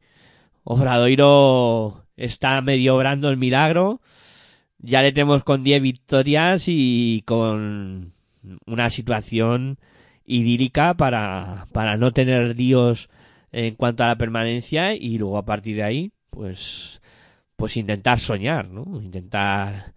Obradoiro 0.63 2.05
está 2.17 2.61
medio 2.61 2.95
obrando 2.95 3.29
el 3.29 3.37
milagro. 3.37 4.01
Ya 4.85 5.01
le 5.01 5.11
tenemos 5.11 5.43
con 5.43 5.63
10 5.63 5.81
victorias 5.81 6.65
y 6.67 7.23
con 7.25 8.13
una 8.67 8.89
situación 8.91 9.79
idílica 10.25 10.93
para, 10.93 11.65
para 11.73 11.97
no 11.97 12.11
tener 12.11 12.55
líos 12.55 13.09
en 13.51 13.73
cuanto 13.75 14.03
a 14.03 14.07
la 14.07 14.17
permanencia 14.17 14.93
y 14.93 15.17
luego 15.17 15.37
a 15.39 15.45
partir 15.45 15.77
de 15.77 15.83
ahí, 15.83 16.11
pues, 16.29 17.01
pues 17.55 17.77
intentar 17.77 18.19
soñar, 18.19 18.69
¿no? 18.69 19.01
Intentar 19.01 19.93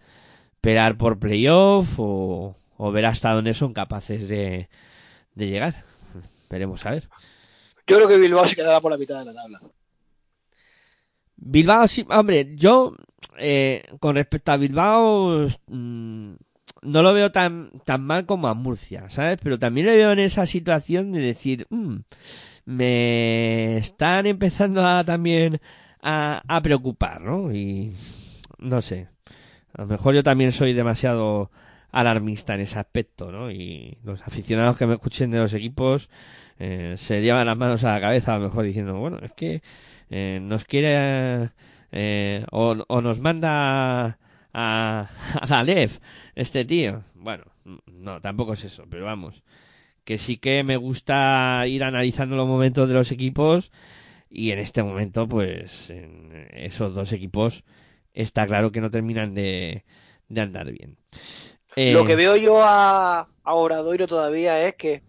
pelear 0.61 0.97
por 0.97 1.19
playoff 1.19 1.95
o, 1.99 2.55
o 2.77 2.93
ver 2.93 3.07
hasta 3.07 3.33
dónde 3.33 3.53
son 3.53 3.75
capaces 3.75 4.29
de, 4.29 4.69
de 5.35 5.49
llegar. 5.49 5.85
Veremos 6.49 6.87
a 6.87 6.93
ver. 6.93 7.09
Yo 7.87 7.97
creo 7.97 8.09
que 8.09 8.17
Bilbao 8.17 8.47
se 8.47 8.57
quedará 8.57 8.81
por 8.81 8.91
la 8.91 8.97
mitad 8.97 9.19
de 9.19 9.27
la 9.27 9.35
tabla. 9.35 9.61
Bilbao, 11.37 11.87
sí, 11.89 12.07
hombre, 12.09 12.55
yo, 12.57 12.95
eh, 13.39 13.85
con 14.01 14.17
respecto 14.17 14.53
a 14.53 14.57
Bilbao, 14.57 15.49
mmm, 15.69 16.35
no 16.83 17.03
lo 17.03 17.13
veo 17.13 17.33
tan, 17.33 17.71
tan 17.85 18.03
mal 18.03 18.27
como 18.27 18.49
a 18.49 18.55
Murcia, 18.55 19.09
¿sabes? 19.11 19.39
Pero 19.43 19.59
también 19.59 19.87
le 19.87 19.97
veo 19.97 20.13
en 20.13 20.21
esa 20.21 20.47
situación 20.47 21.13
de 21.13 21.21
decir, 21.21 21.67
mmm, 21.71 21.99
me 22.65 23.79
están 23.79 24.27
empezando 24.27 24.87
a 24.87 25.05
también 25.05 25.61
a, 26.03 26.43
a 26.47 26.63
preocupar, 26.63 27.21
¿no? 27.21 27.53
Y 27.53 27.93
no 28.59 28.83
sé. 28.83 29.09
A 29.75 29.83
lo 29.83 29.89
mejor 29.89 30.15
yo 30.15 30.23
también 30.23 30.53
soy 30.53 30.73
demasiado 30.73 31.51
alarmista 31.91 32.55
en 32.55 32.61
ese 32.61 32.79
aspecto, 32.79 33.33
¿no? 33.33 33.51
Y 33.51 33.99
los 34.05 34.23
aficionados 34.23 34.77
que 34.77 34.87
me 34.87 34.95
escuchen 34.95 35.31
de 35.31 35.39
los 35.39 35.55
equipos 35.55 36.09
eh, 36.59 36.95
se 36.99 37.21
llevan 37.23 37.47
las 37.47 37.57
manos 37.57 37.85
a 37.85 37.95
la 37.95 38.01
cabeza, 38.01 38.35
a 38.35 38.39
lo 38.39 38.45
mejor 38.45 38.65
diciendo, 38.65 38.95
bueno, 38.99 39.19
es 39.23 39.33
que 39.33 39.63
eh, 40.11 40.39
nos 40.43 40.65
quiere 40.65 41.51
eh, 41.93 42.45
o, 42.51 42.77
nos 43.01 43.19
manda 43.21 44.19
a, 44.53 45.11
a 45.41 45.47
la 45.47 45.65
este 46.35 46.65
tío. 46.65 47.05
Bueno, 47.15 47.45
no, 47.87 48.21
tampoco 48.21 48.55
es 48.55 48.65
eso, 48.65 48.85
pero 48.89 49.05
vamos, 49.05 49.43
que 50.05 50.19
sí 50.19 50.39
que 50.39 50.65
me 50.65 50.77
gusta 50.77 51.65
ir 51.67 51.85
analizando 51.85 52.37
los 52.37 52.49
momentos 52.49 52.89
de 52.89 52.95
los 52.95 53.13
equipos 53.13 53.73
y 54.31 54.51
en 54.53 54.59
este 54.59 54.83
momento, 54.83 55.29
pues, 55.29 55.91
en 55.91 56.49
esos 56.53 56.95
dos 56.95 57.13
equipos 57.13 57.65
está 58.15 58.47
claro 58.47 58.73
que 58.73 58.81
no 58.81 58.91
terminan 58.91 59.35
de, 59.35 59.85
de 60.29 60.41
andar 60.41 60.71
bien. 60.73 60.97
Eh, 61.77 61.93
Lo 61.93 62.05
que 62.05 62.17
veo 62.17 62.37
yo 62.37 62.61
a, 62.63 63.29
a 63.45 63.55
todavía 64.09 64.67
es 64.67 64.75
que 64.75 65.03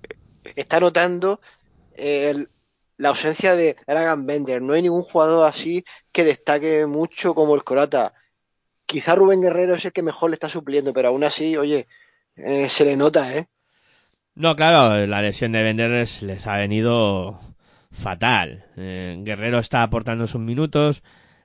está 0.56 0.80
notando 0.80 1.42
el- 1.98 2.50
la 3.00 3.10
ausencia 3.10 3.56
de 3.56 3.78
Dragan 3.88 4.26
Bender. 4.26 4.62
No 4.62 4.74
hay 4.74 4.84
ningún 4.84 5.04
jugador 5.04 5.48
así 5.48 5.84
que 6.12 6.26
destaque 6.26 6.86
mucho 6.86 7.34
como 7.34 7.56
el 7.56 7.64
Corata. 7.64 8.14
Quizá 8.86 9.16
Rubén 9.16 9.42
Guerrero 9.42 9.74
es 9.74 9.86
el 9.86 9.94
que 9.94 10.04
mejor 10.04 10.30
le 10.30 10.34
está 10.34 10.50
supliendo, 10.50 10.92
pero 10.94 11.08
aún 11.08 11.24
así, 11.24 11.56
oye, 11.56 11.88
eh, 12.36 12.68
se 12.70 12.84
le 12.86 12.98
nota, 12.98 13.38
¿eh? 13.38 13.46
No, 14.36 14.56
claro, 14.56 15.06
la 15.08 15.22
lesión 15.22 15.54
de 15.54 15.64
Bender 15.64 15.92
les, 15.92 16.48
ha 16.48 16.58
venido 16.58 17.40
fatal. 17.92 18.66
Eh, 18.76 19.18
Guerrero 19.22 19.60
está 19.60 19.82
aportando 19.82 20.28
sus 20.28 20.42
minutos. 20.42 21.02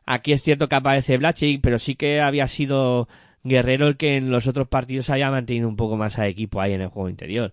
Aquí 0.07 0.32
es 0.32 0.42
cierto 0.42 0.68
que 0.68 0.74
aparece 0.74 1.18
Blachik, 1.18 1.61
pero 1.62 1.78
sí 1.78 1.94
que 1.94 2.20
había 2.20 2.48
sido 2.48 3.09
Guerrero 3.44 3.86
el 3.86 3.96
que 3.96 4.16
en 4.16 4.30
los 4.30 4.48
otros 4.48 4.66
partidos 4.66 5.09
haya 5.09 5.30
mantenido 5.30 5.68
un 5.68 5.76
poco 5.76 5.96
más 5.96 6.18
a 6.18 6.26
equipo 6.26 6.61
ahí 6.61 6.72
en 6.72 6.80
el 6.80 6.88
juego 6.88 7.09
interior. 7.09 7.52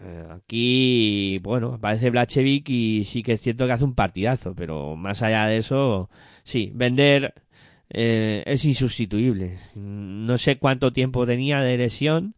Eh, 0.00 0.26
aquí, 0.30 1.38
bueno, 1.42 1.74
aparece 1.74 2.10
Blachevic 2.10 2.68
y 2.68 3.04
sí 3.04 3.22
que 3.22 3.32
es 3.32 3.40
cierto 3.40 3.66
que 3.66 3.72
hace 3.72 3.84
un 3.84 3.94
partidazo, 3.94 4.54
pero 4.54 4.94
más 4.96 5.22
allá 5.22 5.46
de 5.46 5.56
eso, 5.58 6.08
sí, 6.44 6.70
Bender 6.74 7.34
eh, 7.90 8.44
es 8.46 8.64
insustituible. 8.64 9.58
No 9.74 10.38
sé 10.38 10.58
cuánto 10.58 10.92
tiempo 10.92 11.26
tenía 11.26 11.60
de 11.60 11.76
lesión, 11.76 12.34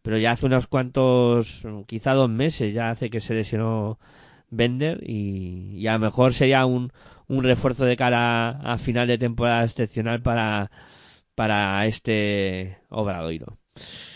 pero 0.00 0.18
ya 0.18 0.32
hace 0.32 0.46
unos 0.46 0.68
cuantos, 0.68 1.66
quizá 1.86 2.14
dos 2.14 2.30
meses, 2.30 2.72
ya 2.72 2.90
hace 2.90 3.10
que 3.10 3.20
se 3.20 3.34
lesionó 3.34 3.98
Bender 4.48 5.02
y, 5.02 5.76
y 5.76 5.86
a 5.88 5.94
lo 5.94 5.98
mejor 5.98 6.32
sería 6.32 6.64
un, 6.64 6.92
un 7.28 7.42
refuerzo 7.42 7.84
de 7.84 7.96
cara 7.96 8.50
a 8.50 8.78
final 8.78 9.08
de 9.08 9.18
temporada 9.18 9.64
excepcional 9.64 10.22
para, 10.22 10.70
para 11.34 11.84
este 11.86 12.78
Obradoiro. 12.88 13.58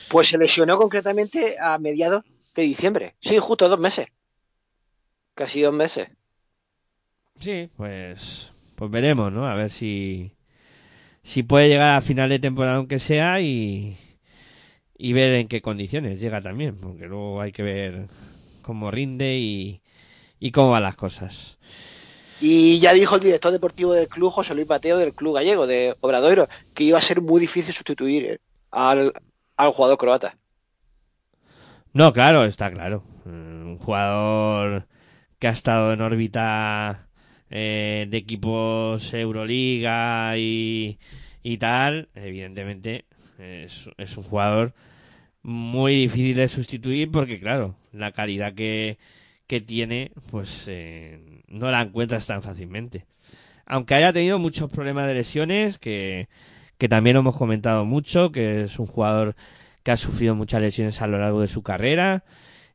Pues 0.09 0.29
se 0.29 0.39
lesionó 0.39 0.79
concretamente 0.79 1.57
a 1.61 1.79
mediados 1.79 2.25
de 2.55 2.63
diciembre. 2.63 3.15
Sí, 3.21 3.39
justo 3.39 3.69
dos 3.69 3.81
meses. 3.81 4.09
Casi 5.35 5.63
dos 5.63 5.75
meses. 5.75 6.09
Sí, 7.37 7.71
pues, 7.77 8.51
pues 8.77 8.91
veremos, 8.91 9.33
¿no? 9.33 9.47
A 9.47 9.55
ver 9.55 9.71
si, 9.71 10.33
si 11.25 11.43
puede 11.45 11.69
llegar 11.69 11.97
a 11.97 12.03
final 12.03 12.31
de 12.31 12.41
temporada 12.41 12.79
aunque 12.79 13.01
sea 13.01 13.41
y, 13.43 13.99
y 14.99 15.13
ver 15.13 15.35
en 15.35 15.49
qué 15.49 15.63
condiciones 15.63 16.21
llega 16.21 16.41
también, 16.43 16.77
porque 16.77 17.07
luego 17.07 17.41
hay 17.41 17.53
que 17.53 17.63
ver 17.63 18.07
cómo 18.63 18.91
rinde 18.91 19.39
y, 19.39 19.83
y 20.41 20.53
cómo 20.53 20.71
van 20.73 20.85
las 20.85 20.97
cosas. 20.97 21.59
Y 22.39 22.81
ya 22.81 22.93
dijo 22.95 23.17
el 23.17 23.23
director 23.23 23.53
deportivo 23.53 23.93
del 23.93 24.09
club, 24.09 24.33
José 24.33 24.55
Luis 24.55 24.69
Mateo, 24.69 24.99
del 24.99 25.15
club 25.15 25.35
gallego, 25.35 25.67
de 25.67 25.95
Obradoiro, 26.01 26.49
que 26.75 26.85
iba 26.85 26.99
a 26.99 27.03
ser 27.03 27.21
muy 27.21 27.41
difícil 27.41 27.75
sustituir 27.75 28.25
eh, 28.25 28.39
al, 28.71 29.13
al 29.57 29.73
jugador 29.73 29.99
croata. 29.99 30.40
No, 31.93 32.13
claro, 32.13 32.45
está 32.45 32.71
claro. 32.71 33.03
Un 33.25 33.79
jugador 33.79 34.87
que 35.39 35.49
ha 35.49 35.51
estado 35.51 35.93
en 35.93 36.01
órbita 36.01 37.09
eh, 37.51 38.07
de 38.09 38.17
equipos 38.17 39.13
Euroliga 39.15 40.37
y, 40.37 40.99
y 41.43 41.57
tal, 41.59 42.09
evidentemente 42.15 43.07
es, 43.39 43.89
es 43.99 44.17
un 44.17 44.23
jugador 44.23 44.75
muy 45.43 45.95
difícil 45.95 46.37
de 46.37 46.49
sustituir 46.49 47.11
porque, 47.11 47.41
claro, 47.41 47.75
la 47.93 48.13
calidad 48.13 48.55
que, 48.55 48.99
que 49.47 49.61
tiene, 49.61 50.13
pues 50.31 50.67
eh, 50.69 51.43
no 51.49 51.71
la 51.71 51.83
encuentras 51.83 52.27
tan 52.27 52.43
fácilmente. 52.43 53.07
Aunque 53.67 53.95
haya 53.95 54.13
tenido 54.13 54.39
muchos 54.39 54.71
problemas 54.71 55.09
de 55.09 55.15
lesiones, 55.15 55.79
que, 55.79 56.29
que 56.79 56.89
también 56.89 57.17
hemos 57.17 57.37
comentado 57.37 57.85
mucho, 57.85 58.31
que 58.33 58.65
es 58.65 58.79
un 58.79 58.87
jugador 58.87 59.35
que 59.83 59.91
ha 59.91 59.97
sufrido 59.97 60.35
muchas 60.35 60.63
lesiones 60.63 61.01
a 61.03 61.07
lo 61.07 61.19
largo 61.19 61.41
de 61.41 61.49
su 61.49 61.63
carrera 61.63 62.25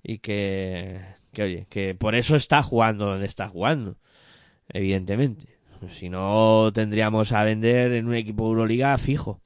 y 0.03 0.19
que, 0.19 1.01
que 1.33 1.43
oye, 1.43 1.67
que 1.69 1.95
por 1.95 2.15
eso 2.15 2.35
está 2.35 2.63
jugando 2.63 3.05
donde 3.05 3.25
está 3.25 3.47
jugando, 3.47 3.97
evidentemente. 4.69 5.55
Si 5.91 6.09
no, 6.09 6.71
tendríamos 6.73 7.31
a 7.31 7.43
vender 7.43 7.91
en 7.93 8.07
un 8.07 8.15
equipo 8.15 8.43
de 8.43 8.49
Euroliga 8.49 8.97
fijo. 8.97 9.41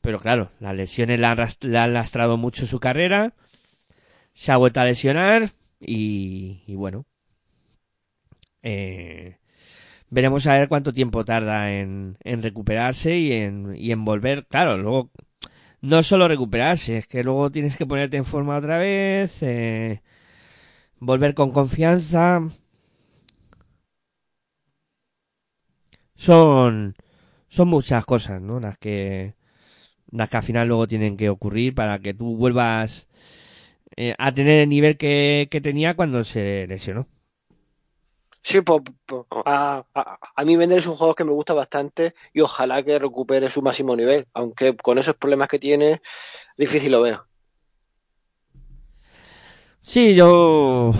Pero 0.00 0.20
claro, 0.20 0.50
las 0.60 0.74
lesiones 0.74 1.18
le 1.18 1.26
han, 1.26 1.38
le 1.38 1.88
lastrado 1.88 2.36
mucho 2.36 2.66
su 2.66 2.80
carrera, 2.80 3.34
se 4.34 4.52
ha 4.52 4.56
vuelto 4.56 4.80
a 4.80 4.84
lesionar 4.84 5.50
y, 5.80 6.62
y 6.66 6.74
bueno, 6.74 7.06
eh, 8.62 9.38
veremos 10.10 10.46
a 10.46 10.58
ver 10.58 10.68
cuánto 10.68 10.92
tiempo 10.92 11.24
tarda 11.24 11.72
en, 11.72 12.18
en 12.24 12.42
recuperarse 12.42 13.16
y 13.16 13.32
en, 13.32 13.74
y 13.76 13.92
en 13.92 14.04
volver. 14.04 14.46
Claro, 14.46 14.76
luego 14.76 15.10
no 15.84 16.02
solo 16.02 16.28
recuperarse, 16.28 16.98
es 16.98 17.06
que 17.06 17.22
luego 17.22 17.50
tienes 17.52 17.76
que 17.76 17.86
ponerte 17.86 18.16
en 18.16 18.24
forma 18.24 18.56
otra 18.56 18.78
vez, 18.78 19.42
eh, 19.42 20.02
volver 20.98 21.34
con 21.34 21.52
confianza. 21.52 22.42
Son, 26.16 26.94
son 27.48 27.68
muchas 27.68 28.04
cosas, 28.06 28.40
¿no? 28.40 28.60
Las 28.60 28.78
que, 28.78 29.34
las 30.10 30.28
que 30.30 30.36
al 30.38 30.42
final 30.42 30.68
luego 30.68 30.88
tienen 30.88 31.16
que 31.16 31.28
ocurrir 31.30 31.74
para 31.74 31.98
que 32.00 32.14
tú 32.14 32.36
vuelvas 32.36 33.08
eh, 33.96 34.14
a 34.18 34.32
tener 34.34 34.60
el 34.60 34.68
nivel 34.70 34.96
que, 34.96 35.48
que 35.50 35.60
tenía 35.60 35.94
cuando 35.96 36.24
se 36.24 36.66
lesionó. 36.68 37.08
Sí, 38.44 38.60
pues, 38.60 38.82
pues, 39.06 39.22
a, 39.46 39.86
a, 39.94 40.18
a 40.36 40.44
mí 40.44 40.54
Bender 40.54 40.78
es 40.78 40.86
un 40.86 40.96
jugador 40.96 41.16
que 41.16 41.24
me 41.24 41.32
gusta 41.32 41.54
bastante 41.54 42.12
y 42.34 42.42
ojalá 42.42 42.82
que 42.82 42.98
recupere 42.98 43.48
su 43.48 43.62
máximo 43.62 43.96
nivel, 43.96 44.26
aunque 44.34 44.76
con 44.76 44.98
esos 44.98 45.16
problemas 45.16 45.48
que 45.48 45.58
tiene, 45.58 46.02
difícil 46.58 46.92
lo 46.92 47.00
veo. 47.00 47.26
Sí, 49.80 50.14
yo, 50.14 50.92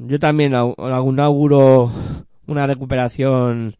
yo 0.00 0.18
también 0.20 0.52
auguro 0.54 1.90
una 2.46 2.66
recuperación 2.66 3.78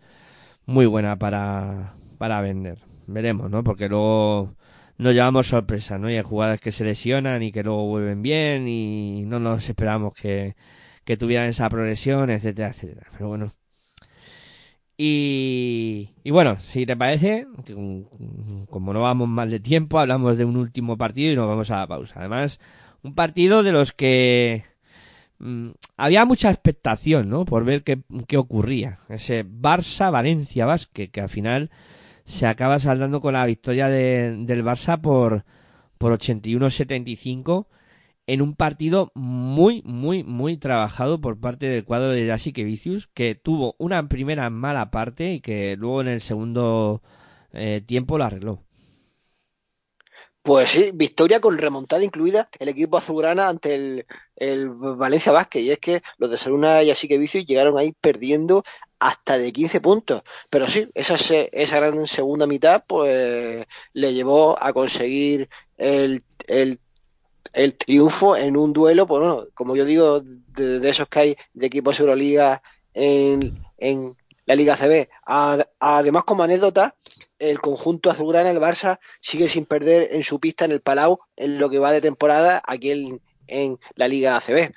muy 0.64 0.86
buena 0.86 1.16
para, 1.16 1.92
para 2.16 2.40
vender. 2.40 2.78
Veremos, 3.06 3.50
¿no? 3.50 3.62
Porque 3.62 3.90
luego 3.90 4.54
nos 4.96 5.12
llevamos 5.12 5.48
sorpresa, 5.48 5.98
¿no? 5.98 6.10
Y 6.10 6.16
hay 6.16 6.22
jugadores 6.22 6.62
que 6.62 6.72
se 6.72 6.84
lesionan 6.84 7.42
y 7.42 7.52
que 7.52 7.62
luego 7.62 7.88
vuelven 7.88 8.22
bien 8.22 8.66
y 8.68 9.24
no 9.26 9.38
nos 9.38 9.68
esperamos 9.68 10.14
que, 10.14 10.54
que 11.05 11.16
tuvieran 11.16 11.48
esa 11.50 11.68
progresión, 11.68 12.30
etcétera, 12.30 12.68
etcétera. 12.68 13.07
Pero 13.12 13.28
bueno. 13.28 13.53
Y, 14.96 16.11
bueno, 16.30 16.59
si 16.61 16.86
te 16.86 16.96
parece, 16.96 17.46
como- 18.70 18.92
no 18.92 19.00
vamos 19.03 19.28
mal 19.28 19.50
de 19.50 19.59
tiempo, 19.61 19.98
hablamos 19.98 20.38
de 20.38 20.44
un 20.44 20.57
último 20.57 20.96
partido 20.96 21.32
y 21.32 21.36
nos 21.36 21.48
vamos 21.48 21.70
a 21.70 21.78
la 21.78 21.86
pausa. 21.86 22.20
Además, 22.20 22.61
un 23.03 23.14
partido 23.14 23.62
de 23.62 23.72
los 23.72 23.92
que 23.92 24.64
mm, 25.38 25.70
había 25.96 26.24
mucha 26.24 26.50
expectación, 26.50 27.28
¿no? 27.28 27.44
Por 27.44 27.64
ver 27.64 27.82
qué, 27.82 28.00
qué 28.28 28.36
ocurría. 28.36 28.98
Ese 29.09 29.44
Barça-Valencia 29.44 30.66
Basket, 30.66 31.09
que 31.11 31.20
al 31.20 31.28
final 31.28 31.70
se 32.24 32.46
acaba 32.46 32.78
saldando 32.78 33.20
con 33.20 33.32
la 33.32 33.44
victoria 33.46 33.88
de- 33.88 34.36
del 34.46 34.62
Barça 34.64 35.00
por, 35.00 35.44
por 35.98 36.12
81-75 36.12 37.66
en 38.33 38.41
un 38.41 38.55
partido 38.55 39.12
muy, 39.14 39.83
muy, 39.85 40.24
muy 40.24 40.57
trabajado 40.57 41.20
por 41.20 41.39
parte 41.39 41.66
del 41.66 41.85
cuadro 41.85 42.12
de 42.12 42.26
Jasique 42.26 42.64
Vicius, 42.64 43.11
que 43.12 43.35
tuvo 43.35 43.76
una 43.78 44.09
primera 44.09 44.49
mala 44.49 44.91
parte 44.91 45.35
y 45.35 45.43
que 45.43 45.76
luego 45.76 46.01
en 46.01 46.09
el 46.09 46.22
segundo 46.22 47.03
eh, 47.53 47.83
tiempo 47.87 48.16
lo 48.16 48.24
arregló. 48.24 48.64
Pues 50.41 50.70
sí, 50.70 50.93
victoria 50.95 51.41
con 51.41 51.59
remontada 51.59 52.03
incluida 52.03 52.49
el 52.59 52.70
equipo 52.70 52.97
azulgrana 52.97 53.51
ante 53.51 53.74
el, 53.74 54.07
el 54.37 54.70
Valencia 54.70 55.30
Basket. 55.30 55.61
Y 55.61 55.70
es 55.70 55.78
que 55.78 56.01
los 56.16 56.30
de 56.30 56.39
Saluna 56.39 56.83
y 56.83 56.91
así 56.91 57.09
que 57.09 57.18
Vicios 57.18 57.45
llegaron 57.45 57.76
ahí 57.76 57.93
perdiendo 58.01 58.64
hasta 58.99 59.37
de 59.37 59.53
15 59.53 59.83
puntos. 59.83 60.22
Pero 60.49 60.68
sí, 60.68 60.89
esa, 60.95 61.16
esa 61.53 61.76
gran 61.76 62.07
segunda 62.07 62.47
mitad 62.47 62.83
pues 62.87 63.66
le 63.93 64.14
llevó 64.14 64.57
a 64.59 64.72
conseguir 64.72 65.51
el, 65.76 66.24
el, 66.47 66.80
el 67.53 67.76
triunfo 67.76 68.36
en 68.36 68.57
un 68.57 68.72
duelo, 68.72 69.07
pues 69.07 69.20
bueno, 69.20 69.44
como 69.55 69.76
yo 69.76 69.84
digo, 69.84 70.20
de, 70.20 70.88
esos 70.88 71.09
que 71.09 71.18
hay 71.18 71.36
de 71.53 71.66
equipos 71.66 71.98
Euroliga 72.00 72.62
en, 72.94 73.62
en, 73.78 74.16
la 74.44 74.57
Liga 74.57 74.76
CB. 74.76 75.09
Además, 75.78 76.24
como 76.24 76.42
anécdota, 76.42 76.96
el 77.38 77.61
conjunto 77.61 78.11
azulgrana, 78.11 78.50
el 78.50 78.59
Barça, 78.59 78.98
sigue 79.20 79.48
sin 79.48 79.66
perder 79.66 80.09
en 80.12 80.24
su 80.24 80.40
pista 80.40 80.64
en 80.64 80.72
el 80.72 80.80
Palau 80.80 81.20
en 81.36 81.59
lo 81.59 81.70
que 81.70 81.78
va 81.78 81.92
de 81.92 82.00
temporada 82.00 82.61
aquí 82.66 82.90
en, 82.90 83.20
en 83.46 83.78
la 83.94 84.09
Liga 84.09 84.36
ACB. 84.36 84.72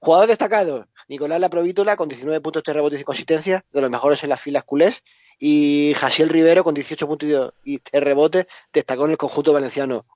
Jugadores 0.00 0.28
destacados, 0.28 0.86
Nicolás 1.08 1.40
Laprovítola 1.40 1.96
con 1.96 2.08
19 2.08 2.40
puntos 2.40 2.62
de 2.64 2.72
rebote 2.72 3.00
y 3.00 3.04
consistencia, 3.04 3.64
de 3.72 3.80
los 3.80 3.90
mejores 3.90 4.22
en 4.22 4.30
las 4.30 4.40
filas 4.40 4.64
culés, 4.64 5.02
y 5.38 5.94
Jasiel 5.96 6.28
Rivero 6.28 6.64
con 6.64 6.74
18 6.74 7.06
puntos 7.06 7.52
y 7.64 7.80
de 7.90 8.00
rebote, 8.00 8.46
destacó 8.72 9.04
en 9.04 9.12
el 9.12 9.16
conjunto 9.16 9.52
valenciano. 9.52 10.06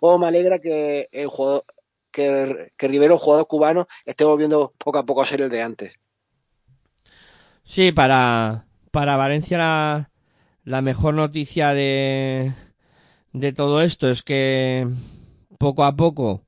Cómo 0.00 0.18
me 0.18 0.26
alegra 0.28 0.58
que 0.60 1.08
el 1.12 1.28
jugador, 1.28 1.64
que, 2.12 2.72
que 2.76 2.88
Rivero, 2.88 3.18
jugador 3.18 3.46
cubano, 3.46 3.86
esté 4.06 4.24
volviendo 4.24 4.74
poco 4.78 4.98
a 4.98 5.06
poco 5.06 5.22
a 5.22 5.26
ser 5.26 5.40
el 5.42 5.50
de 5.50 5.62
antes. 5.62 5.94
Sí, 7.64 7.92
para, 7.92 8.66
para 8.90 9.16
Valencia 9.16 9.58
la, 9.58 10.10
la 10.64 10.82
mejor 10.82 11.14
noticia 11.14 11.74
de, 11.74 12.52
de 13.32 13.52
todo 13.52 13.82
esto 13.82 14.10
es 14.10 14.22
que 14.22 14.88
poco 15.58 15.84
a 15.84 15.96
poco 15.96 16.44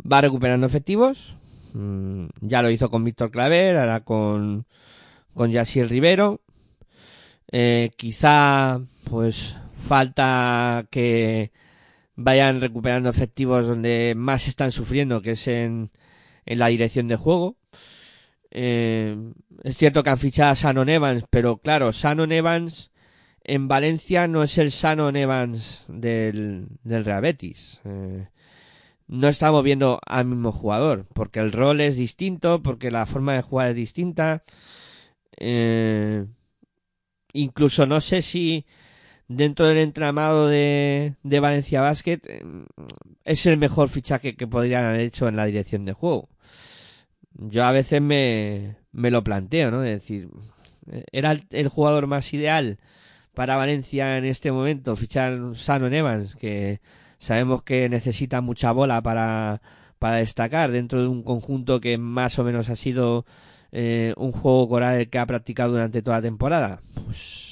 va 0.00 0.20
recuperando 0.22 0.66
efectivos. 0.66 1.36
Mm, 1.74 2.26
Ya 2.42 2.62
lo 2.62 2.70
hizo 2.70 2.90
con 2.90 3.04
Víctor 3.04 3.30
Claver, 3.32 3.78
ahora 3.78 4.02
con, 4.04 4.66
con 5.34 5.50
Yasiel 5.52 5.90
Rivero. 5.90 6.40
Eh, 7.52 7.90
quizá 7.96 8.80
pues 9.10 9.56
falta 9.76 10.86
que 10.90 11.51
vayan 12.24 12.60
recuperando 12.60 13.10
efectivos 13.10 13.66
donde 13.66 14.14
más 14.16 14.48
están 14.48 14.72
sufriendo, 14.72 15.22
que 15.22 15.32
es 15.32 15.48
en, 15.48 15.90
en 16.46 16.58
la 16.58 16.68
dirección 16.68 17.08
de 17.08 17.16
juego. 17.16 17.56
Eh, 18.50 19.16
es 19.64 19.76
cierto 19.76 20.02
que 20.02 20.10
han 20.10 20.18
fichado 20.18 20.50
a 20.50 20.54
Shannon 20.54 20.88
Evans, 20.88 21.24
pero 21.30 21.58
claro, 21.58 21.90
Shannon 21.92 22.32
Evans 22.32 22.90
en 23.44 23.66
Valencia 23.66 24.28
no 24.28 24.42
es 24.42 24.58
el 24.58 24.70
Shannon 24.70 25.16
Evans 25.16 25.86
del, 25.88 26.68
del 26.84 27.04
Real 27.04 27.22
Betis. 27.22 27.80
Eh, 27.84 28.28
no 29.08 29.28
estamos 29.28 29.64
viendo 29.64 30.00
al 30.06 30.26
mismo 30.26 30.52
jugador, 30.52 31.06
porque 31.12 31.40
el 31.40 31.52
rol 31.52 31.80
es 31.80 31.96
distinto, 31.96 32.62
porque 32.62 32.90
la 32.90 33.06
forma 33.06 33.34
de 33.34 33.42
jugar 33.42 33.70
es 33.70 33.76
distinta. 33.76 34.42
Eh, 35.36 36.24
incluso 37.32 37.86
no 37.86 38.00
sé 38.00 38.22
si 38.22 38.66
dentro 39.36 39.68
del 39.68 39.78
entramado 39.78 40.48
de, 40.48 41.14
Valencia 41.22 41.80
Basket 41.80 42.20
eh, 42.26 42.44
es 43.24 43.46
el 43.46 43.56
mejor 43.56 43.88
fichaje 43.88 44.36
que 44.36 44.46
podrían 44.46 44.84
haber 44.84 45.00
hecho 45.00 45.28
en 45.28 45.36
la 45.36 45.46
dirección 45.46 45.84
de 45.84 45.92
juego. 45.92 46.28
Yo 47.34 47.64
a 47.64 47.72
veces 47.72 48.02
me, 48.02 48.76
me 48.92 49.10
lo 49.10 49.24
planteo, 49.24 49.70
¿no? 49.70 49.84
Es 49.84 50.00
decir, 50.00 50.28
¿era 51.12 51.32
el, 51.32 51.44
el 51.50 51.68
jugador 51.68 52.06
más 52.06 52.32
ideal 52.34 52.78
para 53.34 53.56
Valencia 53.56 54.18
en 54.18 54.24
este 54.24 54.52
momento 54.52 54.96
fichar 54.96 55.32
un 55.40 55.54
Shannon 55.54 55.94
Evans, 55.94 56.36
que 56.36 56.80
sabemos 57.18 57.62
que 57.62 57.88
necesita 57.88 58.40
mucha 58.40 58.72
bola 58.72 59.00
para, 59.00 59.62
para 59.98 60.16
destacar 60.16 60.70
dentro 60.70 61.00
de 61.00 61.08
un 61.08 61.22
conjunto 61.22 61.80
que 61.80 61.96
más 61.98 62.38
o 62.38 62.44
menos 62.44 62.68
ha 62.68 62.76
sido 62.76 63.24
eh, 63.70 64.12
un 64.16 64.32
juego 64.32 64.68
coral 64.68 65.08
que 65.08 65.18
ha 65.18 65.26
practicado 65.26 65.72
durante 65.72 66.02
toda 66.02 66.18
la 66.18 66.22
temporada? 66.22 66.80
Pues 67.04 67.51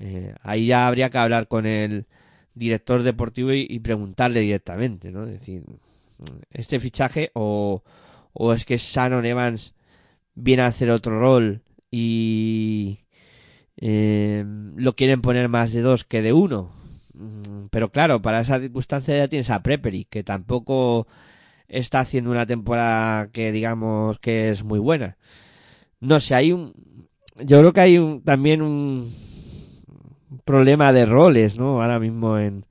eh, 0.00 0.34
ahí 0.42 0.66
ya 0.66 0.86
habría 0.86 1.10
que 1.10 1.18
hablar 1.18 1.48
con 1.48 1.66
el 1.66 2.06
director 2.54 3.02
deportivo 3.02 3.52
y, 3.52 3.78
preguntarle 3.80 4.40
directamente, 4.40 5.10
¿no? 5.10 5.26
Decir, 5.26 5.64
este 6.50 6.80
fichaje 6.80 7.30
o, 7.34 7.82
o 8.32 8.52
es 8.52 8.64
que 8.64 8.76
Shannon 8.76 9.26
Evans 9.26 9.74
viene 10.34 10.62
a 10.62 10.66
hacer 10.66 10.90
otro 10.90 11.18
rol 11.18 11.62
y 11.90 13.00
eh, 13.76 14.44
lo 14.76 14.94
quieren 14.94 15.20
poner 15.20 15.48
más 15.48 15.72
de 15.72 15.82
dos 15.82 16.04
que 16.04 16.22
de 16.22 16.32
uno. 16.32 16.70
Mm, 17.14 17.66
Pero 17.70 17.90
claro, 17.90 18.22
para 18.22 18.40
esa 18.40 18.60
circunstancia 18.60 19.16
ya 19.16 19.28
tienes 19.28 19.50
a 19.50 19.62
Preperi, 19.62 20.04
que 20.04 20.22
tampoco 20.22 21.06
está 21.68 22.00
haciendo 22.00 22.30
una 22.30 22.46
temporada 22.46 23.28
que 23.30 23.52
digamos 23.52 24.18
que 24.20 24.50
es 24.50 24.64
muy 24.64 24.78
buena. 24.78 25.16
No 26.00 26.20
sé, 26.20 26.34
hay 26.34 26.52
un... 26.52 26.72
Yo 27.44 27.60
creo 27.60 27.72
que 27.72 27.80
hay 27.80 27.98
un, 27.98 28.22
también 28.22 28.62
un 28.62 29.12
problema 30.44 30.92
de 30.92 31.06
roles, 31.06 31.58
¿no? 31.58 31.82
Ahora 31.82 31.98
mismo 31.98 32.38
en, 32.38 32.66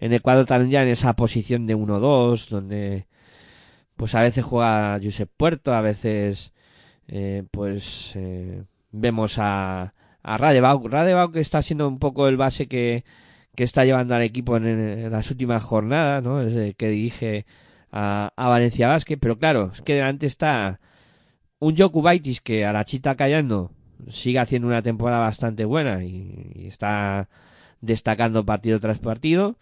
en 0.00 0.12
el 0.12 0.22
cuadro 0.22 0.46
también 0.46 0.70
ya 0.70 0.82
en 0.82 0.88
esa 0.88 1.14
posición 1.14 1.66
de 1.66 1.76
1-2, 1.76 2.48
donde 2.48 3.06
pues 3.96 4.14
a 4.14 4.22
veces 4.22 4.44
juega 4.44 4.98
Josep 5.02 5.30
Puerto, 5.36 5.74
a 5.74 5.80
veces 5.80 6.52
eh, 7.08 7.44
pues 7.50 8.12
eh, 8.16 8.64
vemos 8.92 9.38
a, 9.38 9.94
a. 10.22 10.38
Radebauk 10.38 11.32
que 11.32 11.40
está 11.40 11.62
siendo 11.62 11.88
un 11.88 11.98
poco 11.98 12.28
el 12.28 12.36
base 12.36 12.68
que, 12.68 13.04
que 13.56 13.64
está 13.64 13.84
llevando 13.84 14.14
al 14.14 14.22
equipo 14.22 14.56
en, 14.56 15.10
las 15.10 15.30
últimas 15.30 15.62
jornadas, 15.62 16.22
¿no? 16.22 16.42
Es 16.42 16.54
el 16.54 16.76
que 16.76 16.90
dirige 16.90 17.46
a, 17.90 18.32
a 18.36 18.48
Valencia 18.48 18.88
Basket, 18.88 19.18
pero 19.18 19.38
claro, 19.38 19.70
es 19.72 19.82
que 19.82 19.94
delante 19.94 20.26
está 20.26 20.80
un 21.58 21.76
Jokubaitis 21.76 22.40
que 22.40 22.64
a 22.64 22.72
la 22.72 22.84
chita 22.84 23.16
callando 23.16 23.72
sigue 24.10 24.38
haciendo 24.38 24.68
una 24.68 24.82
temporada 24.82 25.20
bastante 25.20 25.64
buena 25.64 26.04
y, 26.04 26.66
está 26.68 27.28
destacando 27.80 28.44
partido 28.44 28.80
tras 28.80 28.98
partido. 28.98 29.56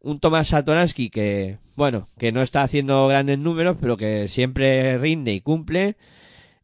Un 0.00 0.20
Tomás 0.20 0.48
Satoransky 0.48 1.10
que, 1.10 1.58
bueno, 1.74 2.08
que 2.18 2.32
no 2.32 2.42
está 2.42 2.62
haciendo 2.62 3.08
grandes 3.08 3.38
números, 3.38 3.76
pero 3.80 3.96
que 3.96 4.28
siempre 4.28 4.98
rinde 4.98 5.32
y 5.32 5.40
cumple. 5.40 5.96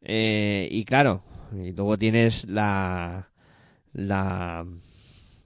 Eh, 0.03 0.69
y 0.71 0.85
claro, 0.85 1.23
y 1.53 1.73
luego 1.73 1.99
tienes 1.99 2.45
la, 2.49 3.29
la 3.93 4.67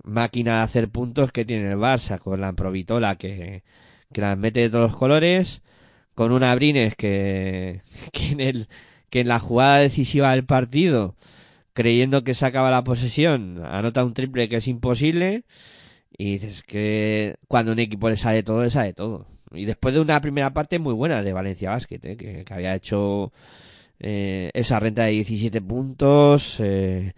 máquina 0.04 0.58
de 0.58 0.62
hacer 0.62 0.88
puntos 0.88 1.32
que 1.32 1.44
tiene 1.44 1.70
el 1.70 1.78
Barça 1.78 2.18
con 2.18 2.40
la 2.40 2.52
Provitola 2.52 3.16
que, 3.16 3.62
que 4.12 4.20
las 4.20 4.38
mete 4.38 4.60
de 4.60 4.70
todos 4.70 4.90
los 4.90 4.96
colores, 4.96 5.62
con 6.14 6.32
un 6.32 6.42
Abrines 6.42 6.94
que, 6.94 7.82
que 8.12 8.28
en 8.28 8.40
el, 8.40 8.68
que 9.10 9.20
en 9.20 9.28
la 9.28 9.40
jugada 9.40 9.78
decisiva 9.78 10.32
del 10.32 10.44
partido, 10.44 11.16
creyendo 11.76 12.24
que 12.24 12.34
sacaba 12.34 12.70
la 12.70 12.82
posesión, 12.84 13.62
anota 13.64 14.02
un 14.02 14.14
triple 14.14 14.48
que 14.48 14.56
es 14.56 14.66
imposible. 14.66 15.44
Y 16.18 16.32
dices 16.32 16.62
que 16.62 17.36
cuando 17.48 17.72
un 17.72 17.78
equipo 17.78 18.08
le 18.08 18.16
sale 18.16 18.42
todo, 18.42 18.64
le 18.64 18.70
sale 18.70 18.94
todo. 18.94 19.26
Y 19.52 19.66
después 19.66 19.94
de 19.94 20.00
una 20.00 20.20
primera 20.22 20.54
parte 20.54 20.78
muy 20.78 20.94
buena 20.94 21.22
de 21.22 21.34
Valencia 21.34 21.70
Basket, 21.70 22.00
¿eh? 22.02 22.16
que, 22.16 22.44
había 22.50 22.74
hecho 22.74 23.32
eh, 24.00 24.50
esa 24.54 24.80
renta 24.80 25.04
de 25.04 25.12
17 25.12 25.60
puntos, 25.60 26.58
eh, 26.60 27.12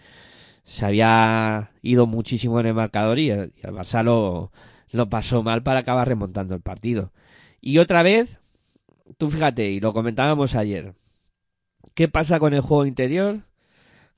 se 0.64 0.84
había 0.84 1.70
ido 1.82 2.06
muchísimo 2.06 2.58
en 2.58 2.66
el 2.66 2.74
marcador 2.74 3.20
y 3.20 3.30
el, 3.30 3.52
y 3.56 3.62
Barça 3.62 4.02
lo, 4.02 4.50
lo 4.90 5.08
pasó 5.08 5.42
mal 5.44 5.62
para 5.62 5.80
acabar 5.80 6.08
remontando 6.08 6.56
el 6.56 6.62
partido. 6.62 7.12
Y 7.60 7.78
otra 7.78 8.02
vez, 8.02 8.40
tú 9.18 9.30
fíjate, 9.30 9.70
y 9.70 9.78
lo 9.80 9.92
comentábamos 9.92 10.56
ayer, 10.56 10.94
¿qué 11.94 12.08
pasa 12.08 12.40
con 12.40 12.54
el 12.54 12.60
juego 12.60 12.86
interior? 12.86 13.47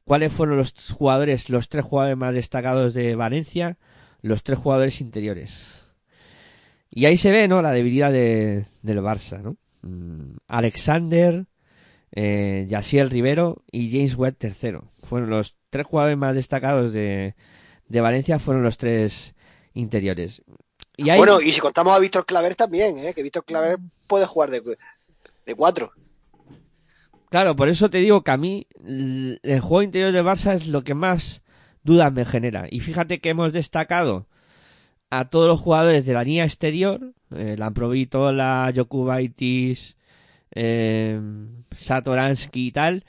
¿Cuáles 0.04 0.32
fueron 0.32 0.56
los 0.56 0.74
jugadores, 0.92 1.50
los 1.50 1.68
tres 1.68 1.84
jugadores 1.84 2.16
más 2.16 2.34
destacados 2.34 2.94
de 2.94 3.14
Valencia? 3.14 3.78
Los 4.22 4.42
tres 4.42 4.58
jugadores 4.58 5.00
interiores. 5.00 5.80
Y 6.90 7.06
ahí 7.06 7.16
se 7.16 7.30
ve, 7.30 7.46
¿no? 7.46 7.62
La 7.62 7.70
debilidad 7.70 8.12
de, 8.12 8.64
del 8.82 8.98
Barça, 8.98 9.40
¿no? 9.40 9.56
Mm, 9.82 10.38
Alexander, 10.48 11.46
eh, 12.12 12.66
Yasiel 12.68 13.10
Rivero 13.10 13.62
y 13.70 13.90
James 13.90 14.16
Webb 14.16 14.36
tercero. 14.36 14.90
Fueron 14.98 15.30
los 15.30 15.56
tres 15.70 15.86
jugadores 15.86 16.18
más 16.18 16.34
destacados 16.34 16.92
de, 16.92 17.34
de 17.86 18.00
Valencia, 18.00 18.38
fueron 18.38 18.64
los 18.64 18.78
tres 18.78 19.34
interiores. 19.74 20.42
Y 20.96 21.16
Bueno, 21.16 21.40
y 21.40 21.52
si 21.52 21.60
contamos 21.60 21.94
a 21.94 21.98
Víctor 21.98 22.26
Claver 22.26 22.56
también, 22.56 22.98
¿eh? 22.98 23.14
que 23.14 23.22
Víctor 23.22 23.44
Claver 23.44 23.78
puede 24.06 24.26
jugar 24.26 24.50
de 24.50 25.54
cuatro. 25.54 25.92
Claro, 27.30 27.54
por 27.56 27.68
eso 27.68 27.90
te 27.90 27.98
digo 27.98 28.22
que 28.24 28.30
a 28.32 28.36
mí 28.36 28.66
el 28.84 29.60
juego 29.60 29.82
interior 29.82 30.12
del 30.12 30.24
Barça 30.24 30.54
es 30.54 30.66
lo 30.66 30.82
que 30.82 30.94
más 30.94 31.42
dudas 31.84 32.12
me 32.12 32.24
genera. 32.24 32.66
Y 32.68 32.80
fíjate 32.80 33.20
que 33.20 33.30
hemos 33.30 33.52
destacado 33.52 34.26
a 35.10 35.30
todos 35.30 35.46
los 35.48 35.60
jugadores 35.60 36.06
de 36.06 36.12
la 36.14 36.24
línea 36.24 36.44
exterior, 36.44 37.14
eh, 37.30 37.54
Lamprovitola, 37.56 38.72
Jokubaitis, 38.74 39.96
eh, 40.52 41.20
Satoransky 41.76 42.66
y 42.66 42.72
tal. 42.72 43.04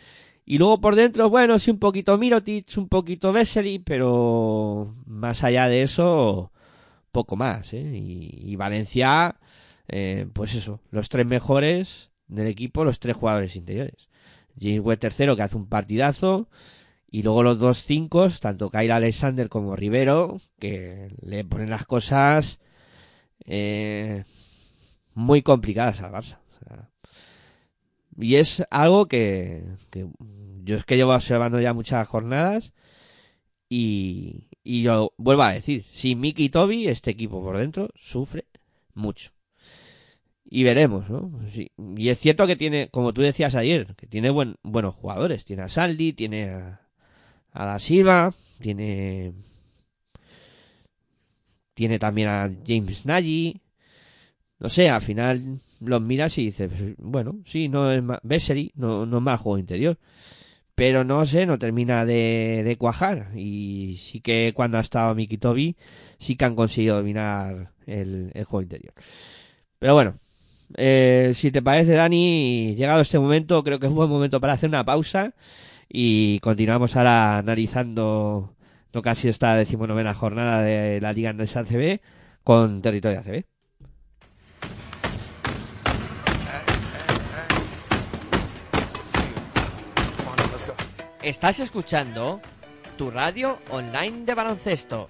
Y 0.45 0.59
luego 0.59 0.81
por 0.81 0.95
dentro, 0.95 1.29
bueno, 1.29 1.57
sí 1.57 1.71
un 1.71 1.79
poquito 1.79 2.17
Mirotic, 2.17 2.77
un 2.77 2.89
poquito 2.89 3.31
Vesely, 3.31 3.79
pero 3.79 4.95
más 5.05 5.43
allá 5.43 5.67
de 5.67 5.81
eso, 5.83 6.51
poco 7.11 7.35
más. 7.35 7.73
¿eh? 7.73 7.79
Y, 7.81 8.51
y 8.51 8.55
Valencia, 8.55 9.39
eh, 9.87 10.27
pues 10.33 10.53
eso, 10.55 10.79
los 10.91 11.09
tres 11.09 11.25
mejores 11.25 12.11
del 12.27 12.47
equipo, 12.47 12.85
los 12.85 12.99
tres 12.99 13.15
jugadores 13.17 13.55
interiores. 13.55 14.10
James 14.59 14.81
Webb 14.81 14.99
tercero, 14.99 15.35
que 15.35 15.43
hace 15.43 15.57
un 15.57 15.67
partidazo. 15.67 16.49
Y 17.09 17.23
luego 17.23 17.43
los 17.43 17.59
dos 17.59 17.83
cinco, 17.83 18.29
tanto 18.39 18.69
Kyle 18.69 18.91
Alexander 18.91 19.49
como 19.49 19.75
Rivero, 19.75 20.39
que 20.59 21.13
le 21.21 21.43
ponen 21.43 21.69
las 21.69 21.85
cosas 21.85 22.59
eh, 23.45 24.23
muy 25.13 25.41
complicadas 25.41 26.01
al 26.01 26.11
Barça. 26.11 26.37
Y 28.17 28.35
es 28.35 28.63
algo 28.69 29.07
que, 29.07 29.63
que 29.89 30.07
Yo 30.63 30.77
es 30.77 30.85
que 30.85 30.95
llevo 30.95 31.13
observando 31.13 31.59
ya 31.59 31.73
muchas 31.73 32.07
jornadas 32.07 32.73
y, 33.67 34.47
y 34.63 34.83
yo 34.83 35.13
vuelvo 35.17 35.43
a 35.43 35.53
decir, 35.53 35.83
sin 35.83 36.19
Mickey 36.19 36.45
y 36.45 36.49
Toby, 36.49 36.87
este 36.87 37.11
equipo 37.11 37.41
por 37.41 37.57
dentro 37.57 37.89
sufre 37.95 38.45
mucho. 38.93 39.31
Y 40.45 40.63
veremos, 40.63 41.09
¿no? 41.09 41.31
Sí. 41.51 41.71
Y 41.95 42.09
es 42.09 42.19
cierto 42.19 42.47
que 42.47 42.55
tiene, 42.55 42.89
como 42.89 43.13
tú 43.13 43.21
decías 43.21 43.55
ayer, 43.55 43.95
que 43.95 44.07
tiene 44.07 44.29
buen, 44.29 44.55
buenos 44.63 44.95
jugadores. 44.95 45.45
Tiene 45.45 45.63
a 45.63 45.69
Saldi, 45.69 46.13
tiene 46.13 46.49
a, 46.49 46.81
a 47.51 47.65
Da 47.65 47.79
Silva, 47.79 48.33
tiene 48.59 49.33
tiene 51.73 51.99
también 51.99 52.27
a 52.27 52.51
James 52.65 53.05
Nagy. 53.05 53.61
No 54.59 54.69
sé, 54.69 54.89
al 54.89 55.01
final 55.01 55.59
los 55.79 56.01
miras 56.01 56.37
y 56.37 56.45
dices, 56.45 56.71
bueno, 56.99 57.39
sí, 57.45 57.69
no 57.69 57.91
es 57.91 58.03
Vesely, 58.23 58.71
no, 58.75 59.03
es 59.03 59.09
mal 59.09 59.37
juego 59.37 59.57
interior. 59.57 59.97
Pero 60.75 61.03
no 61.03 61.25
sé, 61.25 61.45
no 61.45 61.57
termina 61.57 62.05
de, 62.05 62.61
de 62.63 62.77
cuajar. 62.77 63.31
Y 63.35 63.97
sí 63.99 64.21
que 64.21 64.53
cuando 64.55 64.77
ha 64.77 64.81
estado 64.81 65.15
Miki 65.15 65.37
Toby, 65.37 65.75
sí 66.19 66.35
que 66.35 66.45
han 66.45 66.55
conseguido 66.55 66.97
dominar 66.97 67.71
el, 67.87 68.31
el 68.33 68.45
juego 68.45 68.61
interior. 68.61 68.93
Pero 69.79 69.93
bueno, 69.95 70.19
eh, 70.77 71.33
si 71.35 71.51
te 71.51 71.61
parece, 71.61 71.93
Dani, 71.93 72.75
llegado 72.75 73.01
este 73.01 73.19
momento, 73.19 73.63
creo 73.63 73.79
que 73.79 73.85
es 73.85 73.89
un 73.89 73.95
buen 73.95 74.09
momento 74.09 74.39
para 74.39 74.53
hacer 74.53 74.69
una 74.69 74.85
pausa. 74.85 75.33
Y 75.89 76.39
continuamos 76.39 76.95
ahora 76.95 77.39
analizando 77.39 78.55
lo 78.93 79.01
que 79.01 79.09
ha 79.09 79.15
sido 79.15 79.31
esta 79.31 79.55
decimonovena 79.55 80.13
jornada 80.13 80.61
de 80.61 81.01
la 81.01 81.13
Liga 81.13 81.29
Andesa 81.29 81.61
ACB 81.61 81.99
con 82.43 82.81
territorio 82.81 83.19
ACB. 83.19 83.45
Estás 91.21 91.59
escuchando 91.59 92.41
tu 92.97 93.11
radio 93.11 93.59
online 93.69 94.25
de 94.25 94.33
baloncesto. 94.33 95.07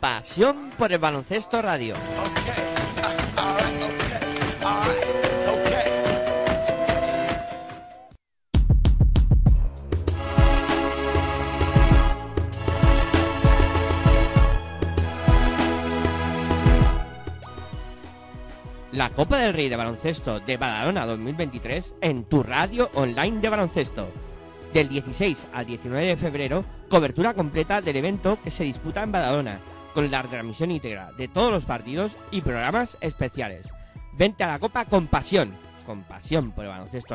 Pasión 0.00 0.70
por 0.76 0.92
el 0.92 0.98
baloncesto 0.98 1.62
radio. 1.62 1.94
La 18.98 19.10
Copa 19.10 19.38
del 19.38 19.54
Rey 19.54 19.68
de 19.68 19.76
Baloncesto 19.76 20.40
de 20.40 20.56
Badalona 20.56 21.06
2023 21.06 21.94
en 22.00 22.24
tu 22.24 22.42
radio 22.42 22.90
online 22.94 23.40
de 23.40 23.48
baloncesto. 23.48 24.08
Del 24.74 24.88
16 24.88 25.38
al 25.52 25.66
19 25.66 26.04
de 26.04 26.16
febrero, 26.16 26.64
cobertura 26.88 27.32
completa 27.32 27.80
del 27.80 27.94
evento 27.94 28.38
que 28.42 28.50
se 28.50 28.64
disputa 28.64 29.04
en 29.04 29.12
Badalona, 29.12 29.60
con 29.94 30.10
la 30.10 30.24
transmisión 30.24 30.72
íntegra 30.72 31.12
de 31.16 31.28
todos 31.28 31.52
los 31.52 31.64
partidos 31.64 32.10
y 32.32 32.40
programas 32.40 32.98
especiales. 33.00 33.68
Vente 34.18 34.42
a 34.42 34.48
la 34.48 34.58
Copa 34.58 34.84
con 34.84 35.06
pasión, 35.06 35.54
con 35.86 36.02
pasión 36.02 36.50
por 36.50 36.64
el 36.64 36.70
baloncesto 36.70 37.14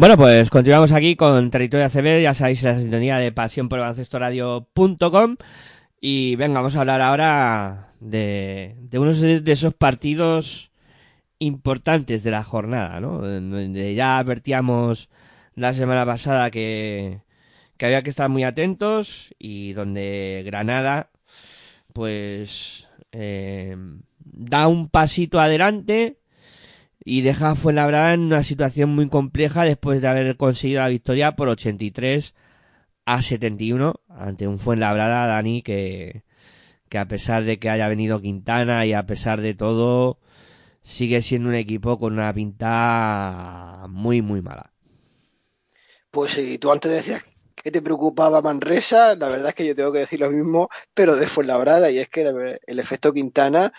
Bueno, 0.00 0.16
pues 0.16 0.48
continuamos 0.48 0.92
aquí 0.92 1.14
con 1.14 1.50
Territorio 1.50 1.84
ACB, 1.84 2.22
ya 2.22 2.32
sabéis 2.32 2.62
la 2.62 2.78
sintonía 2.78 3.18
de 3.18 3.32
pasión 3.32 3.68
por 3.68 3.80
y 6.00 6.36
venga, 6.36 6.60
vamos 6.60 6.74
a 6.74 6.80
hablar 6.80 7.02
ahora 7.02 7.92
de, 8.00 8.76
de 8.80 9.40
de 9.42 9.52
esos 9.52 9.74
partidos 9.74 10.70
importantes 11.38 12.22
de 12.22 12.30
la 12.30 12.42
jornada, 12.42 12.98
¿no? 13.00 13.18
Donde 13.18 13.94
ya 13.94 14.16
advertíamos 14.16 15.10
la 15.54 15.74
semana 15.74 16.06
pasada 16.06 16.50
que, 16.50 17.20
que 17.76 17.84
había 17.84 18.02
que 18.02 18.08
estar 18.08 18.30
muy 18.30 18.44
atentos 18.44 19.34
y 19.38 19.74
donde 19.74 20.44
Granada 20.46 21.10
pues 21.92 22.88
eh, 23.12 23.76
da 24.18 24.66
un 24.66 24.88
pasito 24.88 25.40
adelante 25.40 26.19
y 27.04 27.22
deja 27.22 27.50
a 27.50 27.54
Fuenlabrada 27.54 28.14
en 28.14 28.20
una 28.20 28.42
situación 28.42 28.90
muy 28.90 29.08
compleja 29.08 29.64
después 29.64 30.02
de 30.02 30.08
haber 30.08 30.36
conseguido 30.36 30.80
la 30.80 30.88
victoria 30.88 31.32
por 31.32 31.48
83 31.48 32.34
a 33.06 33.22
71 33.22 33.94
ante 34.08 34.46
un 34.46 34.58
Fuenlabrada, 34.58 35.26
Dani, 35.26 35.62
que, 35.62 36.22
que 36.88 36.98
a 36.98 37.08
pesar 37.08 37.44
de 37.44 37.58
que 37.58 37.70
haya 37.70 37.88
venido 37.88 38.20
Quintana 38.20 38.84
y 38.86 38.92
a 38.92 39.06
pesar 39.06 39.40
de 39.40 39.54
todo, 39.54 40.18
sigue 40.82 41.22
siendo 41.22 41.48
un 41.48 41.54
equipo 41.54 41.98
con 41.98 42.12
una 42.12 42.32
pinta 42.32 43.86
muy, 43.88 44.22
muy 44.22 44.42
mala. 44.42 44.72
Pues 46.10 46.32
si 46.32 46.58
tú 46.58 46.70
antes 46.70 46.90
decías 46.90 47.22
que 47.54 47.70
te 47.70 47.82
preocupaba 47.82 48.42
Manresa, 48.42 49.14
la 49.14 49.28
verdad 49.28 49.48
es 49.48 49.54
que 49.54 49.66
yo 49.66 49.74
tengo 49.74 49.92
que 49.92 50.00
decir 50.00 50.20
lo 50.20 50.30
mismo, 50.30 50.68
pero 50.92 51.16
de 51.16 51.26
Fuenlabrada, 51.26 51.90
y 51.90 51.98
es 51.98 52.08
que 52.08 52.58
el 52.66 52.78
efecto 52.78 53.12
Quintana 53.12 53.72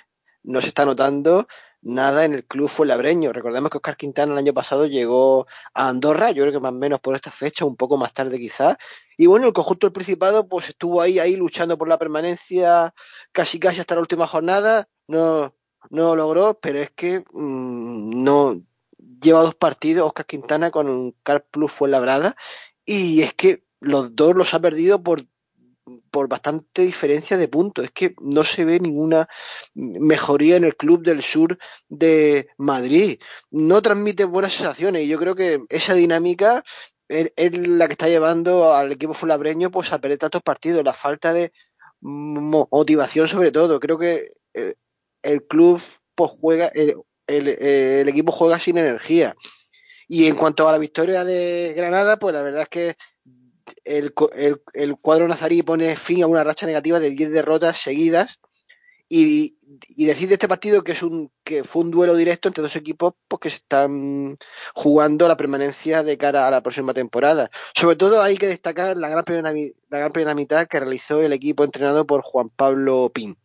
no 0.44 0.62
se 0.62 0.70
está 0.70 0.86
notando 0.86 1.48
nada 1.82 2.26
en 2.26 2.34
el 2.34 2.46
club 2.46 2.70
fuenlabreño. 2.70 3.34
Recordemos 3.34 3.72
que 3.72 3.78
Oscar 3.78 3.98
Quintana 3.98 4.34
el 4.34 4.40
año 4.40 4.54
pasado 4.54 4.86
llegó 4.86 5.48
a 5.74 5.90
Andorra, 5.90 6.32
yo 6.32 6.44
creo 6.44 6.54
que 6.54 6.60
más 6.60 6.72
o 6.72 6.76
menos 6.76 7.00
por 7.00 7.16
esta 7.16 7.32
fecha, 7.32 7.66
un 7.66 7.76
poco 7.76 7.98
más 7.98 8.14
tarde 8.14 8.40
quizás, 8.40 8.78
y 9.18 9.26
bueno, 9.28 9.48
el 9.48 9.54
conjunto 9.54 9.88
del 9.88 9.94
Principado 9.94 10.48
pues 10.48 10.70
estuvo 10.70 11.02
ahí, 11.02 11.20
ahí 11.20 11.36
luchando 11.36 11.78
por 11.78 11.88
la 11.88 11.98
permanencia 11.98 12.94
casi 13.32 13.60
casi 13.60 13.80
hasta 13.80 13.96
la 13.96 14.02
última 14.02 14.28
jornada, 14.28 14.88
no, 15.08 15.56
no 15.90 16.04
lo 16.04 16.16
logró, 16.16 16.60
pero 16.60 16.80
es 16.80 16.92
que 16.92 17.24
mm, 17.32 18.24
no 18.24 18.62
lleva 19.22 19.42
dos 19.42 19.56
partidos 19.56 20.08
Oscar 20.08 20.26
Quintana 20.26 20.72
con 20.72 20.90
un 20.90 21.16
Car 21.24 21.46
Plus 21.50 21.72
Fuenlabrada. 21.72 22.36
Y 22.86 23.22
es 23.22 23.34
que 23.34 23.64
los 23.80 24.16
dos 24.16 24.36
los 24.36 24.54
ha 24.54 24.60
perdido 24.60 25.02
por, 25.04 25.26
por 26.12 26.28
bastante 26.28 26.84
diferencia 26.84 27.38
de 27.38 27.48
puntos. 27.48 27.86
Es 27.86 27.92
que 27.92 28.14
no 28.22 28.44
se 28.44 28.66
ve 28.66 28.80
ninguna 28.80 29.28
mejoría 29.74 30.56
en 30.56 30.64
el 30.64 30.76
club 30.76 31.04
del 31.04 31.22
sur 31.22 31.58
de 31.90 32.48
Madrid. 32.58 33.20
No 33.50 33.82
transmite 33.82 34.26
buenas 34.26 34.54
sensaciones 34.54 35.04
y 35.04 35.08
yo 35.08 35.18
creo 35.20 35.36
que 35.36 35.62
esa 35.70 35.94
dinámica 35.94 36.64
es, 37.08 37.32
la 37.58 37.88
que 37.88 37.94
está 37.94 38.08
llevando 38.08 38.74
al 38.74 38.92
equipo 38.92 39.14
fulabreño 39.14 39.72
pues, 39.72 39.92
a 39.94 40.00
perder 40.00 40.18
tantos 40.20 40.42
partidos. 40.42 40.84
La 40.84 40.94
falta 40.94 41.34
de 41.34 41.52
mo- 42.00 42.68
motivación 42.72 43.28
sobre 43.28 43.52
todo. 43.52 43.80
Creo 43.80 43.98
que 43.98 44.28
eh, 44.54 44.74
el 45.22 45.46
club 45.46 45.82
pues, 46.16 46.32
juega, 46.40 46.68
el, 46.68 46.96
el 47.28 48.10
equipo 48.10 48.32
juega 48.32 48.60
sin 48.60 48.78
energía. 48.78 49.36
Y 50.08 50.28
en 50.28 50.36
cuanto 50.36 50.68
a 50.68 50.74
la 50.74 50.78
victoria 50.78 51.24
de 51.24 51.74
Granada, 51.74 52.18
pues 52.18 52.34
la 52.36 52.42
verdad 52.42 52.64
es 52.64 52.70
que 52.70 52.96
el, 53.84 54.14
el- 54.74 54.96
cuadro 55.02 55.28
nazarí 55.28 55.62
pone 55.64 55.96
fin 55.96 56.24
a 56.24 56.28
una 56.28 56.44
racha 56.44 56.66
negativa 56.66 57.00
de 57.00 57.12
10 57.12 57.32
derrotas 57.32 57.78
seguidas 57.78 58.40
y, 59.10 59.58
decir 59.98 60.30
de 60.30 60.36
este 60.36 60.48
partido 60.48 60.84
que 60.84 60.94
es 60.94 61.04
un 61.04 61.32
que 61.44 61.66
fue 61.66 61.84
un 61.84 61.92
duelo 61.92 62.16
directo 62.16 62.48
entre 62.48 62.62
dos 62.62 62.78
equipos 62.78 63.14
pues, 63.28 63.40
que 63.42 63.50
se 63.50 63.58
están 63.58 64.38
jugando 64.74 65.28
la 65.28 65.36
permanencia 65.36 66.02
de 66.04 66.18
cara 66.18 66.48
a 66.48 66.52
la 66.52 66.62
próxima 66.64 66.94
temporada. 66.94 67.50
Sobre 67.76 67.98
todo 67.98 68.22
hay 68.22 68.38
que 68.38 68.48
destacar 68.48 68.96
la 68.96 69.10
gran 69.10 69.26
primera, 69.26 69.52
la 69.90 69.98
gran 69.98 70.12
primera 70.14 70.34
mitad 70.34 70.66
que 70.68 70.80
realizó 70.80 71.22
el 71.22 71.34
equipo 71.34 71.66
entrenado 71.66 72.06
por 72.06 72.22
Juan 72.22 72.50
Pablo 72.50 73.12
Pin. 73.14 73.38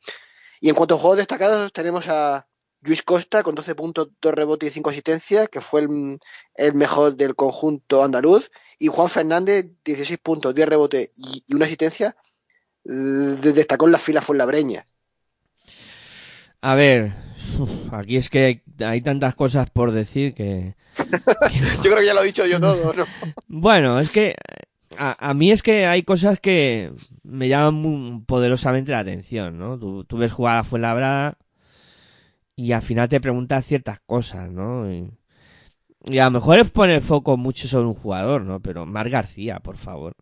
Y 0.61 0.69
en 0.69 0.75
cuanto 0.77 0.95
a 0.95 0.99
juegos 0.99 1.19
destacados, 1.19 1.73
tenemos 1.73 2.09
a 2.09 2.47
Luis 2.87 3.03
Costa 3.03 3.43
con 3.43 3.55
12 3.55 3.75
puntos, 3.75 4.09
2 4.21 4.35
rebotes 4.35 4.71
y 4.71 4.73
5 4.75 4.91
asistencias, 4.91 5.49
que 5.49 5.61
fue 5.61 5.83
el, 5.83 6.19
el 6.55 6.75
mejor 6.75 7.17
del 7.17 7.35
conjunto 7.35 8.05
andaluz. 8.05 8.51
Y 8.79 8.89
Juan 8.89 9.09
Fernández, 9.09 9.67
16 9.85 10.19
puntos, 10.23 10.55
10 10.55 10.69
rebotes 10.69 11.11
y, 11.17 11.45
y 11.47 11.55
una 11.55 11.67
asistencia, 11.67 12.17
destacó 12.85 13.87
en 13.87 13.93
las 13.93 14.03
filas 14.03 14.25
fuenlabreñas. 14.25 14.87
A 16.61 16.75
ver, 16.75 17.15
uf, 17.59 17.93
aquí 17.93 18.17
es 18.17 18.31
que 18.31 18.45
hay, 18.45 18.63
hay 18.85 19.01
tantas 19.01 19.35
cosas 19.35 19.71
por 19.71 19.93
decir 19.93 20.35
que... 20.35 20.75
Yo 21.83 21.83
creo 21.83 21.99
que 21.99 22.07
ya 22.07 22.15
lo 22.15 22.23
he 22.23 22.27
dicho 22.27 22.47
yo 22.47 22.59
todo, 22.59 22.95
¿no? 22.95 23.05
Bueno, 23.49 24.01
es 24.01 24.11
que 24.11 24.35
a, 24.97 25.31
a 25.31 25.35
mí 25.35 25.53
es 25.53 25.63
que 25.63 25.87
hay 25.87 26.03
cosas 26.05 26.41
que 26.41 26.93
me 27.23 27.49
llaman 27.49 27.75
muy 27.75 28.21
poderosamente 28.23 28.93
la 28.93 29.01
atención, 29.01 29.59
¿no? 29.59 29.79
Tú, 29.79 30.05
tú 30.05 30.17
ves 30.17 30.33
jugar 30.33 30.59
a 30.59 30.65
Fuenlabrada 30.65 31.37
y 32.57 32.73
al 32.73 32.83
final 32.83 33.09
te 33.09 33.21
preguntas 33.21 33.65
ciertas 33.67 34.01
cosas, 34.01 34.51
¿no? 34.51 34.91
Y, 34.91 35.13
a 36.19 36.25
lo 36.27 36.31
mejor 36.31 36.59
es 36.59 36.71
poner 36.71 37.03
foco 37.03 37.37
mucho 37.37 37.69
sobre 37.69 37.87
un 37.89 37.95
jugador, 37.95 38.43
¿no? 38.43 38.61
Pero 38.61 38.87
Mar 38.87 39.11
García, 39.11 39.61
por 39.61 39.77
favor. 39.77 40.15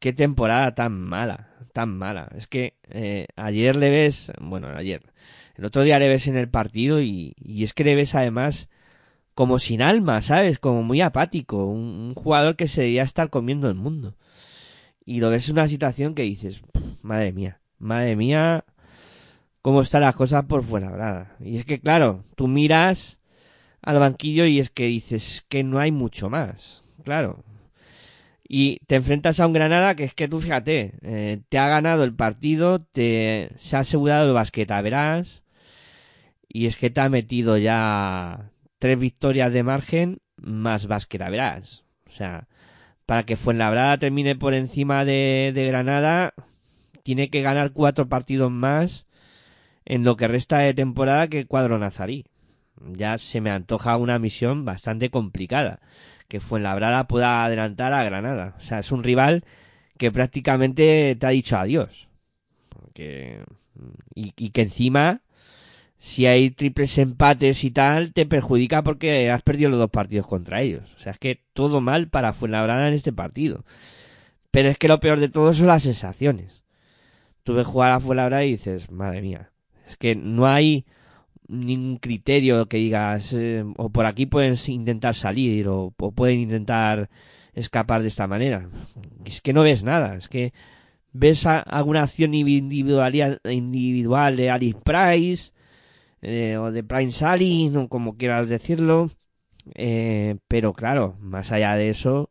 Qué 0.00 0.12
temporada 0.12 0.74
tan 0.74 1.00
mala, 1.00 1.50
tan 1.72 1.96
mala. 1.96 2.28
Es 2.36 2.46
que 2.46 2.74
eh, 2.90 3.26
ayer 3.36 3.76
le 3.76 3.90
ves, 3.90 4.32
bueno, 4.40 4.68
ayer, 4.68 5.02
el 5.56 5.64
otro 5.64 5.82
día 5.82 5.98
le 5.98 6.08
ves 6.08 6.28
en 6.28 6.36
el 6.36 6.48
partido 6.48 7.00
y, 7.00 7.34
y 7.38 7.64
es 7.64 7.72
que 7.74 7.84
le 7.84 7.94
ves 7.94 8.14
además 8.14 8.68
como 9.36 9.58
sin 9.58 9.82
alma, 9.82 10.22
¿sabes? 10.22 10.58
Como 10.58 10.82
muy 10.82 11.02
apático, 11.02 11.66
un, 11.66 12.14
jugador 12.14 12.56
que 12.56 12.68
se 12.68 12.80
debería 12.80 13.02
estar 13.02 13.28
comiendo 13.28 13.68
el 13.68 13.74
mundo. 13.74 14.16
Y 15.04 15.20
lo 15.20 15.28
ves 15.30 15.48
en 15.48 15.56
una 15.56 15.68
situación 15.68 16.14
que 16.14 16.22
dices, 16.22 16.62
"Pff, 16.72 17.04
madre 17.04 17.32
mía, 17.32 17.60
madre 17.78 18.16
mía, 18.16 18.64
cómo 19.66 19.82
están 19.82 20.02
las 20.02 20.14
cosas 20.14 20.44
por 20.44 20.62
fuera, 20.62 20.92
¿verdad? 20.92 21.26
Y 21.40 21.56
es 21.56 21.64
que, 21.64 21.80
claro, 21.80 22.22
tú 22.36 22.46
miras 22.46 23.18
al 23.82 23.98
banquillo 23.98 24.46
y 24.46 24.60
es 24.60 24.70
que 24.70 24.84
dices 24.84 25.44
que 25.48 25.64
no 25.64 25.80
hay 25.80 25.90
mucho 25.90 26.30
más, 26.30 26.84
claro. 27.02 27.42
Y 28.48 28.78
te 28.86 28.94
enfrentas 28.94 29.40
a 29.40 29.46
un 29.48 29.52
Granada 29.52 29.96
que 29.96 30.04
es 30.04 30.14
que 30.14 30.28
tú 30.28 30.40
fíjate, 30.40 30.92
eh, 31.02 31.40
te 31.48 31.58
ha 31.58 31.66
ganado 31.66 32.04
el 32.04 32.14
partido, 32.14 32.80
te 32.80 33.50
se 33.56 33.74
ha 33.76 33.80
asegurado 33.80 34.28
el 34.28 34.34
basqueta, 34.34 34.80
verás. 34.82 35.42
Y 36.46 36.66
es 36.66 36.76
que 36.76 36.88
te 36.88 37.00
ha 37.00 37.08
metido 37.08 37.58
ya 37.58 38.52
tres 38.78 38.96
victorias 38.96 39.52
de 39.52 39.64
margen 39.64 40.20
más 40.36 40.86
basqueta, 40.86 41.28
verás. 41.28 41.82
O 42.06 42.12
sea, 42.12 42.46
para 43.04 43.24
que 43.24 43.34
Fuenlabrada 43.34 43.98
termine 43.98 44.36
por 44.36 44.54
encima 44.54 45.04
de, 45.04 45.50
de 45.52 45.66
Granada, 45.66 46.34
tiene 47.02 47.30
que 47.30 47.42
ganar 47.42 47.72
cuatro 47.72 48.08
partidos 48.08 48.52
más 48.52 49.06
en 49.86 50.04
lo 50.04 50.16
que 50.16 50.28
resta 50.28 50.58
de 50.58 50.74
temporada 50.74 51.28
que 51.28 51.46
cuadro 51.46 51.78
nazarí. 51.78 52.26
Ya 52.92 53.16
se 53.16 53.40
me 53.40 53.50
antoja 53.50 53.96
una 53.96 54.18
misión 54.18 54.64
bastante 54.64 55.10
complicada. 55.10 55.80
Que 56.28 56.40
Fuenlabrada 56.40 57.06
pueda 57.06 57.44
adelantar 57.44 57.94
a 57.94 58.04
Granada. 58.04 58.54
O 58.58 58.60
sea, 58.60 58.80
es 58.80 58.92
un 58.92 59.04
rival 59.04 59.44
que 59.96 60.12
prácticamente 60.12 61.16
te 61.18 61.26
ha 61.26 61.30
dicho 61.30 61.56
adiós. 61.56 62.08
Y, 64.14 64.32
y 64.36 64.50
que 64.50 64.62
encima, 64.62 65.20
si 65.98 66.26
hay 66.26 66.50
triples 66.50 66.98
empates 66.98 67.62
y 67.62 67.70
tal, 67.70 68.12
te 68.12 68.26
perjudica 68.26 68.82
porque 68.82 69.30
has 69.30 69.42
perdido 69.42 69.70
los 69.70 69.78
dos 69.78 69.90
partidos 69.90 70.26
contra 70.26 70.62
ellos. 70.62 70.92
O 70.96 70.98
sea, 70.98 71.12
es 71.12 71.18
que 71.18 71.42
todo 71.52 71.80
mal 71.80 72.08
para 72.08 72.32
Fuenlabrada 72.32 72.88
en 72.88 72.94
este 72.94 73.12
partido. 73.12 73.64
Pero 74.50 74.68
es 74.68 74.78
que 74.78 74.88
lo 74.88 74.98
peor 74.98 75.20
de 75.20 75.28
todo 75.28 75.54
son 75.54 75.68
las 75.68 75.84
sensaciones. 75.84 76.64
Tú 77.44 77.54
ves 77.54 77.66
jugar 77.66 77.92
a 77.92 78.00
Fuenlabrada 78.00 78.44
y 78.44 78.52
dices, 78.52 78.90
madre 78.90 79.22
mía, 79.22 79.50
es 79.86 79.96
que 79.96 80.14
no 80.14 80.46
hay 80.46 80.84
ningún 81.48 81.98
criterio 81.98 82.66
que 82.66 82.78
digas, 82.78 83.34
o 83.76 83.90
por 83.90 84.06
aquí 84.06 84.26
pueden 84.26 84.56
intentar 84.68 85.14
salir, 85.14 85.68
o, 85.68 85.90
pueden 85.92 86.40
intentar 86.40 87.08
escapar 87.54 88.02
de 88.02 88.08
esta 88.08 88.26
manera. 88.26 88.68
Es 89.24 89.40
que 89.40 89.52
no 89.52 89.62
ves 89.62 89.82
nada, 89.82 90.16
es 90.16 90.28
que 90.28 90.52
ves 91.12 91.46
alguna 91.46 92.02
acción 92.02 92.34
individual, 92.34 93.12
de 94.36 94.50
Alice 94.50 94.78
Price, 94.84 95.52
eh, 96.22 96.56
o 96.58 96.72
de 96.72 96.82
Prime 96.82 97.12
Salin, 97.12 97.76
o 97.76 97.88
como 97.88 98.16
quieras 98.16 98.48
decirlo, 98.48 99.08
eh, 99.74 100.36
pero 100.48 100.72
claro, 100.72 101.16
más 101.20 101.52
allá 101.52 101.74
de 101.76 101.90
eso, 101.90 102.30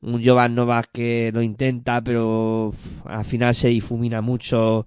un 0.00 0.24
Jovan 0.24 0.54
Novak 0.54 0.90
que 0.92 1.30
lo 1.32 1.42
intenta, 1.42 2.00
pero 2.00 2.70
al 3.04 3.24
final 3.24 3.54
se 3.54 3.68
difumina 3.68 4.20
mucho 4.20 4.86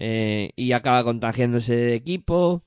eh, 0.00 0.52
y 0.56 0.72
acaba 0.72 1.04
contagiándose 1.04 1.76
de 1.76 1.94
equipo. 1.94 2.62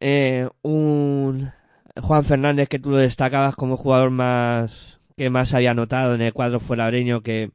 Eh, 0.00 0.48
un 0.62 1.52
Juan 2.00 2.24
Fernández 2.24 2.68
que 2.68 2.80
tú 2.80 2.90
lo 2.90 2.96
destacabas 2.96 3.54
como 3.54 3.76
jugador 3.76 4.10
más 4.10 5.00
que 5.16 5.30
más 5.30 5.54
había 5.54 5.74
notado 5.74 6.14
en 6.14 6.22
el 6.22 6.32
cuadro 6.32 6.58
fuerabreño 6.58 7.22
que 7.22 7.52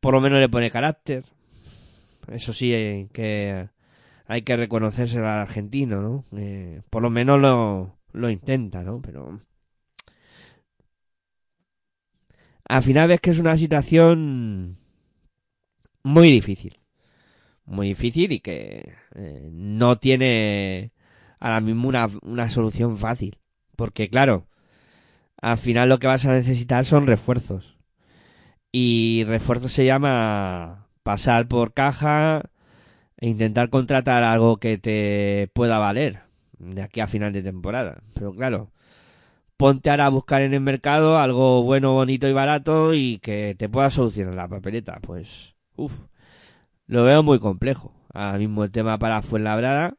por 0.00 0.14
lo 0.14 0.20
menos 0.20 0.40
le 0.40 0.48
pone 0.48 0.70
carácter. 0.70 1.24
Eso 2.28 2.52
sí, 2.52 2.74
eh, 2.74 3.08
que 3.12 3.68
hay 4.26 4.42
que 4.42 4.56
reconocerse 4.56 5.18
al 5.18 5.24
argentino, 5.26 6.00
¿no? 6.02 6.24
Por 6.90 7.02
lo 7.02 7.10
menos 7.10 7.40
lo, 7.40 7.96
lo 8.12 8.30
intenta, 8.30 8.82
¿no? 8.82 9.00
Pero 9.02 9.40
al 12.66 12.82
final 12.82 13.08
ves 13.08 13.20
que 13.20 13.30
es 13.30 13.38
una 13.38 13.56
situación 13.56 14.78
muy 16.02 16.30
difícil. 16.30 16.78
Muy 17.66 17.88
difícil 17.88 18.32
y 18.32 18.40
que 18.40 18.92
eh, 19.14 19.48
no 19.50 19.96
tiene 19.96 20.92
ahora 21.40 21.60
mismo 21.60 21.88
una, 21.88 22.08
una 22.22 22.50
solución 22.50 22.98
fácil. 22.98 23.38
Porque 23.76 24.08
claro, 24.08 24.46
al 25.40 25.58
final 25.58 25.88
lo 25.88 25.98
que 25.98 26.06
vas 26.06 26.24
a 26.26 26.32
necesitar 26.32 26.84
son 26.84 27.06
refuerzos. 27.06 27.76
Y 28.72 29.24
refuerzo 29.26 29.68
se 29.68 29.84
llama 29.84 30.88
pasar 31.02 31.46
por 31.48 31.74
caja 31.74 32.50
e 33.18 33.28
intentar 33.28 33.70
contratar 33.70 34.24
algo 34.24 34.56
que 34.56 34.78
te 34.78 35.48
pueda 35.54 35.78
valer 35.78 36.22
de 36.58 36.82
aquí 36.82 37.00
a 37.00 37.06
final 37.06 37.32
de 37.32 37.42
temporada. 37.42 38.02
Pero 38.14 38.32
claro, 38.32 38.70
ponte 39.56 39.90
ahora 39.90 40.06
a 40.06 40.10
buscar 40.10 40.42
en 40.42 40.54
el 40.54 40.60
mercado 40.60 41.18
algo 41.18 41.62
bueno, 41.62 41.92
bonito 41.92 42.28
y 42.28 42.32
barato 42.32 42.94
y 42.94 43.18
que 43.18 43.54
te 43.58 43.68
pueda 43.68 43.90
solucionar 43.90 44.34
la 44.34 44.48
papeleta. 44.48 44.98
Pues, 45.00 45.54
uff, 45.76 45.94
lo 46.86 47.04
veo 47.04 47.22
muy 47.22 47.38
complejo. 47.38 47.92
Ahora 48.12 48.38
mismo 48.38 48.64
el 48.64 48.70
tema 48.70 48.98
para 48.98 49.22
Fuenlabrada, 49.22 49.96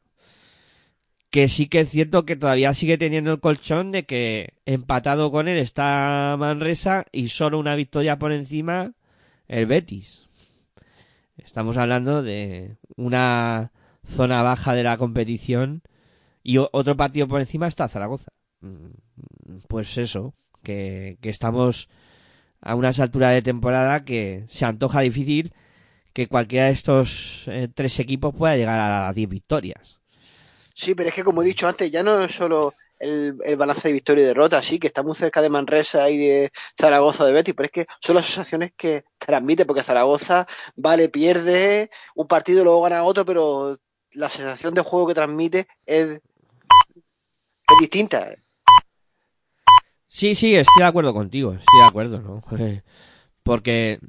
que 1.29 1.49
sí 1.49 1.67
que 1.67 1.81
es 1.81 1.89
cierto 1.89 2.25
que 2.25 2.35
todavía 2.37 2.73
sigue 2.73 2.97
teniendo 2.97 3.31
el 3.31 3.39
colchón 3.39 3.91
de 3.91 4.05
que 4.05 4.53
empatado 4.65 5.31
con 5.31 5.47
él 5.47 5.57
está 5.57 6.35
Manresa 6.39 7.05
y 7.11 7.27
solo 7.27 7.59
una 7.59 7.75
victoria 7.75 8.17
por 8.17 8.31
encima 8.31 8.93
el 9.47 9.65
Betis. 9.65 10.27
Estamos 11.37 11.77
hablando 11.77 12.23
de 12.23 12.77
una 12.95 13.71
zona 14.05 14.41
baja 14.43 14.73
de 14.73 14.83
la 14.83 14.97
competición 14.97 15.81
y 16.41 16.57
otro 16.57 16.95
partido 16.95 17.27
por 17.27 17.41
encima 17.41 17.67
está 17.67 17.89
Zaragoza. 17.89 18.31
Mm, 18.61 18.91
Pues 19.67 19.97
eso, 19.97 20.35
que, 20.63 21.17
que 21.21 21.29
estamos 21.29 21.89
a 22.61 22.75
unas 22.75 22.99
alturas 22.99 23.33
de 23.33 23.41
temporada 23.41 24.05
que 24.05 24.45
se 24.47 24.65
antoja 24.65 25.01
difícil 25.01 25.53
que 26.15 26.29
cualquiera 26.29 26.67
de 26.67 26.71
estos 26.71 27.43
eh, 27.47 27.67
tres 27.75 27.99
equipos 27.99 28.33
pueda 28.33 28.55
llegar 28.55 28.79
a 28.79 29.07
las 29.07 29.15
10 29.15 29.27
victorias. 29.27 29.99
Sí, 30.73 30.95
pero 30.95 31.09
es 31.09 31.15
que 31.15 31.25
como 31.25 31.41
he 31.41 31.45
dicho 31.45 31.67
antes, 31.67 31.91
ya 31.91 32.03
no 32.03 32.21
es 32.21 32.31
solo 32.33 32.73
el, 32.99 33.35
el 33.43 33.57
balance 33.57 33.89
de 33.89 33.93
victoria 33.93 34.23
y 34.23 34.27
derrota, 34.27 34.61
sí, 34.61 34.79
que 34.79 34.87
está 34.87 35.03
muy 35.03 35.17
cerca 35.17 35.41
de 35.41 35.49
Manresa 35.49 36.09
y 36.09 36.17
de 36.17 36.51
Zaragoza 36.79 37.25
de 37.25 37.33
Betis, 37.33 37.53
pero 37.53 37.65
es 37.65 37.71
que 37.71 37.85
son 37.99 38.15
las 38.15 38.25
sensaciones 38.27 38.71
que 38.77 39.03
transmite, 39.17 39.65
porque 39.65 39.83
Zaragoza, 39.83 40.47
vale, 40.77 41.09
pierde 41.09 41.89
un 42.15 42.27
partido, 42.27 42.63
luego 42.63 42.83
gana 42.83 43.03
otro, 43.03 43.25
pero 43.25 43.77
la 44.11 44.29
sensación 44.29 44.73
de 44.73 44.83
juego 44.83 45.07
que 45.07 45.15
transmite 45.15 45.67
es, 45.85 46.07
es 46.07 47.79
distinta. 47.81 48.33
Sí, 50.07 50.33
sí, 50.33 50.55
estoy 50.55 50.79
de 50.79 50.87
acuerdo 50.87 51.13
contigo, 51.13 51.51
estoy 51.51 51.79
de 51.81 51.85
acuerdo, 51.85 52.21
¿no? 52.21 52.41
Porque 53.43 53.99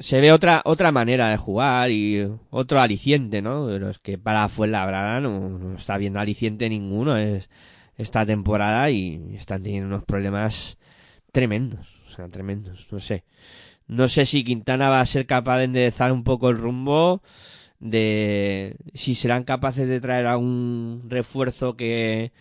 se 0.00 0.20
ve 0.20 0.32
otra 0.32 0.62
otra 0.64 0.92
manera 0.92 1.30
de 1.30 1.36
jugar 1.36 1.90
y 1.90 2.28
otro 2.50 2.80
aliciente, 2.80 3.42
¿no? 3.42 3.66
Pero 3.66 3.90
es 3.90 3.98
que 3.98 4.18
para 4.18 4.48
Fuenlabrada 4.48 5.20
no, 5.20 5.48
no 5.58 5.76
está 5.76 5.98
viendo 5.98 6.20
aliciente 6.20 6.68
ninguno 6.68 7.16
es 7.16 7.50
esta 7.96 8.24
temporada 8.24 8.90
y 8.90 9.34
están 9.36 9.62
teniendo 9.62 9.88
unos 9.88 10.04
problemas 10.04 10.78
tremendos, 11.32 11.88
o 12.06 12.10
sea, 12.10 12.28
tremendos, 12.28 12.88
no 12.92 13.00
sé. 13.00 13.24
No 13.88 14.08
sé 14.08 14.26
si 14.26 14.44
Quintana 14.44 14.90
va 14.90 15.00
a 15.00 15.06
ser 15.06 15.26
capaz 15.26 15.58
de 15.58 15.64
enderezar 15.64 16.12
un 16.12 16.24
poco 16.24 16.50
el 16.50 16.58
rumbo 16.58 17.22
de 17.80 18.76
si 18.94 19.14
serán 19.14 19.44
capaces 19.44 19.88
de 19.88 20.00
traer 20.00 20.26
a 20.26 20.36
un 20.36 21.04
refuerzo 21.08 21.76
que 21.76 22.32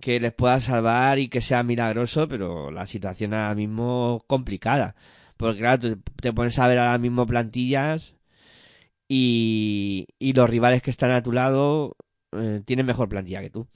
que 0.00 0.20
les 0.20 0.32
pueda 0.32 0.60
salvar 0.60 1.18
y 1.18 1.28
que 1.28 1.40
sea 1.40 1.62
milagroso, 1.62 2.28
pero 2.28 2.70
la 2.70 2.86
situación 2.86 3.34
ahora 3.34 3.54
mismo 3.54 4.24
complicada. 4.26 4.96
Porque 5.42 5.58
claro, 5.58 5.96
te, 6.20 6.32
pones 6.32 6.56
a 6.60 6.68
ver 6.68 6.78
ahora 6.78 6.98
mismo 6.98 7.26
plantillas 7.26 8.14
y, 9.08 10.06
y 10.20 10.34
los 10.34 10.48
rivales 10.48 10.82
que 10.82 10.90
están 10.90 11.10
a 11.10 11.22
tu 11.22 11.32
lado 11.32 11.96
eh, 12.30 12.62
tienen 12.64 12.86
mejor 12.86 13.08
plantilla 13.08 13.40
que 13.40 13.50
tú. 13.50 13.66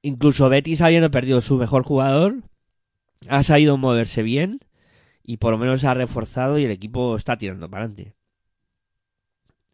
Incluso 0.00 0.48
Betis 0.48 0.80
habiendo 0.80 1.10
perdido 1.10 1.42
su 1.42 1.58
mejor 1.58 1.82
jugador, 1.82 2.44
ha 3.28 3.42
sabido 3.42 3.76
moverse 3.76 4.22
bien 4.22 4.60
y 5.22 5.36
por 5.36 5.52
lo 5.52 5.58
menos 5.58 5.84
ha 5.84 5.92
reforzado 5.92 6.58
y 6.58 6.64
el 6.64 6.70
equipo 6.70 7.16
está 7.16 7.36
tirando 7.36 7.68
para 7.68 7.84
adelante. 7.84 8.14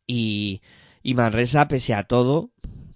Y, 0.09 0.61
y 1.05 1.14
Manresa, 1.14 1.68
pese 1.68 1.94
a 1.94 2.03
todo, 2.03 2.51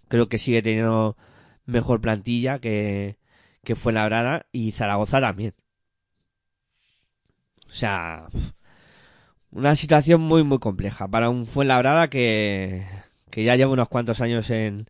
creo 0.09 0.28
que 0.28 0.38
sigue 0.38 0.62
teniendo 0.62 1.16
mejor 1.64 2.00
plantilla 2.00 2.59
que, 2.59 3.18
que 3.62 3.76
fue 3.76 3.92
Labrada 3.92 4.46
y 4.50 4.72
Zaragoza 4.72 5.20
también. 5.20 5.55
O 7.73 7.75
sea, 7.75 8.27
una 9.51 9.75
situación 9.77 10.20
muy 10.20 10.45
muy 10.45 10.59
compleja 10.59 11.09
para 11.09 11.31
un 11.31 11.47
Fuenlabrada 11.47 12.09
que, 12.09 12.87
que 13.31 13.45
ya 13.45 13.57
lleva 13.57 13.73
unos 13.73 13.89
cuantos 13.89 14.20
años 14.20 14.51
en, 14.51 14.87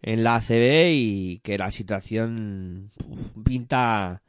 en 0.00 0.22
la 0.22 0.36
ACB 0.36 0.90
y 0.92 1.40
que 1.42 1.58
la 1.58 1.72
situación 1.72 2.90
pinta 3.44 4.22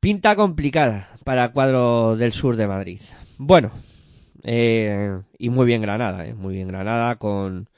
pinta 0.00 0.34
complicada 0.34 1.10
para 1.24 1.44
el 1.44 1.52
cuadro 1.52 2.16
del 2.16 2.32
sur 2.32 2.56
de 2.56 2.66
Madrid. 2.66 3.00
Bueno, 3.36 3.70
eh, 4.42 5.20
y 5.38 5.50
muy 5.50 5.66
bien 5.66 5.82
Granada, 5.82 6.26
eh, 6.26 6.34
muy 6.34 6.54
bien 6.54 6.68
Granada 6.68 7.16
con 7.16 7.68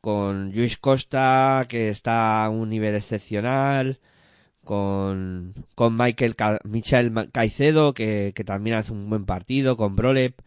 con 0.00 0.50
Luis 0.52 0.78
Costa 0.78 1.66
que 1.68 1.90
está 1.90 2.44
a 2.44 2.48
un 2.48 2.70
nivel 2.70 2.94
excepcional 2.94 4.00
con, 4.64 5.54
con 5.74 5.96
Michael 5.96 6.36
Ca 6.36 6.58
Michel 6.64 7.12
Caicedo 7.32 7.94
que, 7.94 8.32
que 8.34 8.44
también 8.44 8.76
hace 8.76 8.92
un 8.92 9.08
buen 9.08 9.26
partido 9.26 9.76
con 9.76 9.96
Brolep 9.96 10.40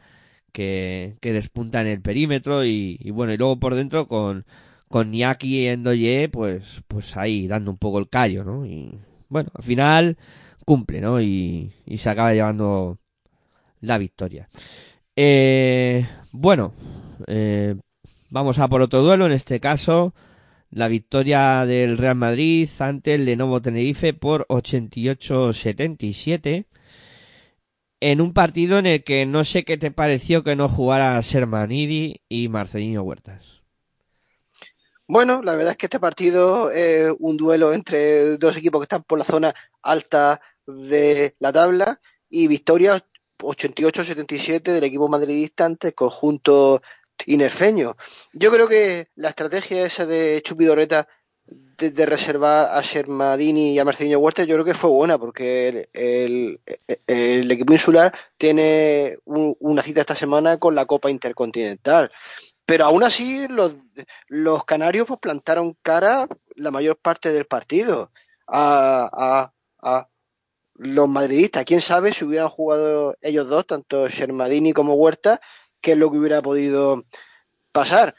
que, 0.52 1.18
que 1.22 1.34
despunta 1.34 1.82
en 1.82 1.88
el 1.88 2.02
perímetro 2.02 2.66
y, 2.66 2.98
y 3.00 3.12
bueno 3.12 3.34
y 3.34 3.38
luego 3.38 3.60
por 3.60 3.76
dentro 3.76 4.08
con 4.08 4.46
con 4.90 5.12
Niaki 5.12 5.64
y 5.64 5.68
Endoye 5.68 6.30
pues 6.30 6.84
pues 6.88 7.16
ahí 7.18 7.48
dando 7.48 7.72
un 7.72 7.78
poco 7.78 8.00
el 8.00 8.10
callo 8.10 8.44
no 8.44 8.66
y 8.66 8.98
bueno 9.30 9.52
al 9.54 9.64
final 9.64 10.18
cumple 10.66 11.02
no 11.02 11.22
y, 11.22 11.72
y 11.86 11.98
se 12.00 12.10
acaba 12.10 12.34
llevando 12.34 12.98
la 13.82 13.98
victoria. 13.98 14.50
Eh, 15.16 16.06
bueno 16.32 16.74
eh, 17.28 17.76
Vamos 18.30 18.60
a 18.60 18.68
por 18.68 18.82
otro 18.82 19.04
duelo, 19.04 19.26
en 19.26 19.32
este 19.32 19.60
caso 19.60 20.14
la 20.70 20.88
victoria 20.88 21.66
del 21.66 21.98
Real 21.98 22.16
Madrid 22.16 22.70
ante 22.80 23.16
el 23.16 23.26
Lenovo 23.26 23.62
Tenerife 23.62 24.14
por 24.14 24.48
88-77 24.48 26.68
en 28.00 28.22
un 28.22 28.34
partido 28.34 28.78
en 28.78 28.86
el 28.86 29.04
que 29.04 29.26
no 29.26 29.44
sé 29.44 29.66
qué 29.66 29.78
te 29.78 29.92
pareció 29.92 30.44
que 30.44 30.56
no 30.56 30.70
jugara 30.70 31.22
Sermanidi 31.24 32.22
y 32.30 32.48
Marcelino 32.48 33.04
Huertas. 33.04 33.44
Bueno, 35.08 35.42
la 35.42 35.56
verdad 35.56 35.72
es 35.72 35.78
que 35.78 35.86
este 35.86 36.00
partido 36.00 36.70
es 36.70 37.14
un 37.20 37.38
duelo 37.38 37.74
entre 37.74 38.38
dos 38.38 38.58
equipos 38.58 38.82
que 38.82 38.84
están 38.84 39.04
por 39.04 39.18
la 39.18 39.24
zona 39.24 39.54
alta 39.82 40.42
de 40.66 41.34
la 41.40 41.54
tabla 41.54 42.02
y 42.30 42.48
victoria 42.48 43.02
88-77 43.40 44.64
del 44.64 44.84
equipo 44.84 45.08
madridista 45.08 45.66
ante 45.66 45.90
el 45.90 45.94
conjunto 45.94 46.82
tinerfeño. 47.18 47.96
Yo 48.34 48.52
creo 48.52 48.68
que 48.68 49.08
la 49.16 49.30
estrategia 49.30 49.86
esa 49.86 50.06
de 50.06 50.42
Chupidorreta 50.44 51.08
de, 51.46 51.92
de 51.92 52.06
reservar 52.06 52.70
a 52.78 52.82
Shermadini 52.82 53.74
y 53.74 53.80
a 53.80 53.86
Marcelino 53.86 54.20
Huerta 54.20 54.44
yo 54.44 54.56
creo 54.56 54.66
que 54.66 54.74
fue 54.74 54.90
buena 54.90 55.18
porque 55.18 55.68
el, 55.70 55.90
el- 55.94 56.62
el 57.08 57.52
equipo 57.52 57.74
insular 57.74 58.14
tiene 58.38 59.18
un- 59.26 59.56
una 59.60 59.82
cita 59.82 60.02
esta 60.02 60.16
semana 60.16 60.58
con 60.58 60.76
la 60.76 60.86
Copa 60.86 61.10
Intercontinental. 61.10 62.12
Pero 62.66 62.86
aún 62.86 63.04
así 63.04 63.48
los, 63.48 63.74
los 64.28 64.66
canarios 64.66 65.08
pues 65.08 65.20
plantaron 65.20 65.78
cara 65.82 66.28
la 66.56 66.72
mayor 66.72 66.98
parte 66.98 67.32
del 67.32 67.46
partido 67.46 68.12
a, 68.48 69.10
a, 69.82 69.90
a 70.00 70.10
los 70.76 71.08
madridistas. 71.08 71.66
Quién 71.66 71.82
sabe 71.82 72.14
si 72.14 72.26
hubieran 72.26 72.50
jugado 72.50 73.16
ellos 73.22 73.50
dos, 73.50 73.66
tanto 73.66 74.08
Shermadini 74.08 74.74
como 74.74 74.96
Huerta, 74.96 75.40
qué 75.82 75.94
es 75.94 75.98
lo 75.98 76.12
que 76.12 76.18
hubiera 76.18 76.42
podido 76.42 77.04
pasar. 77.72 78.16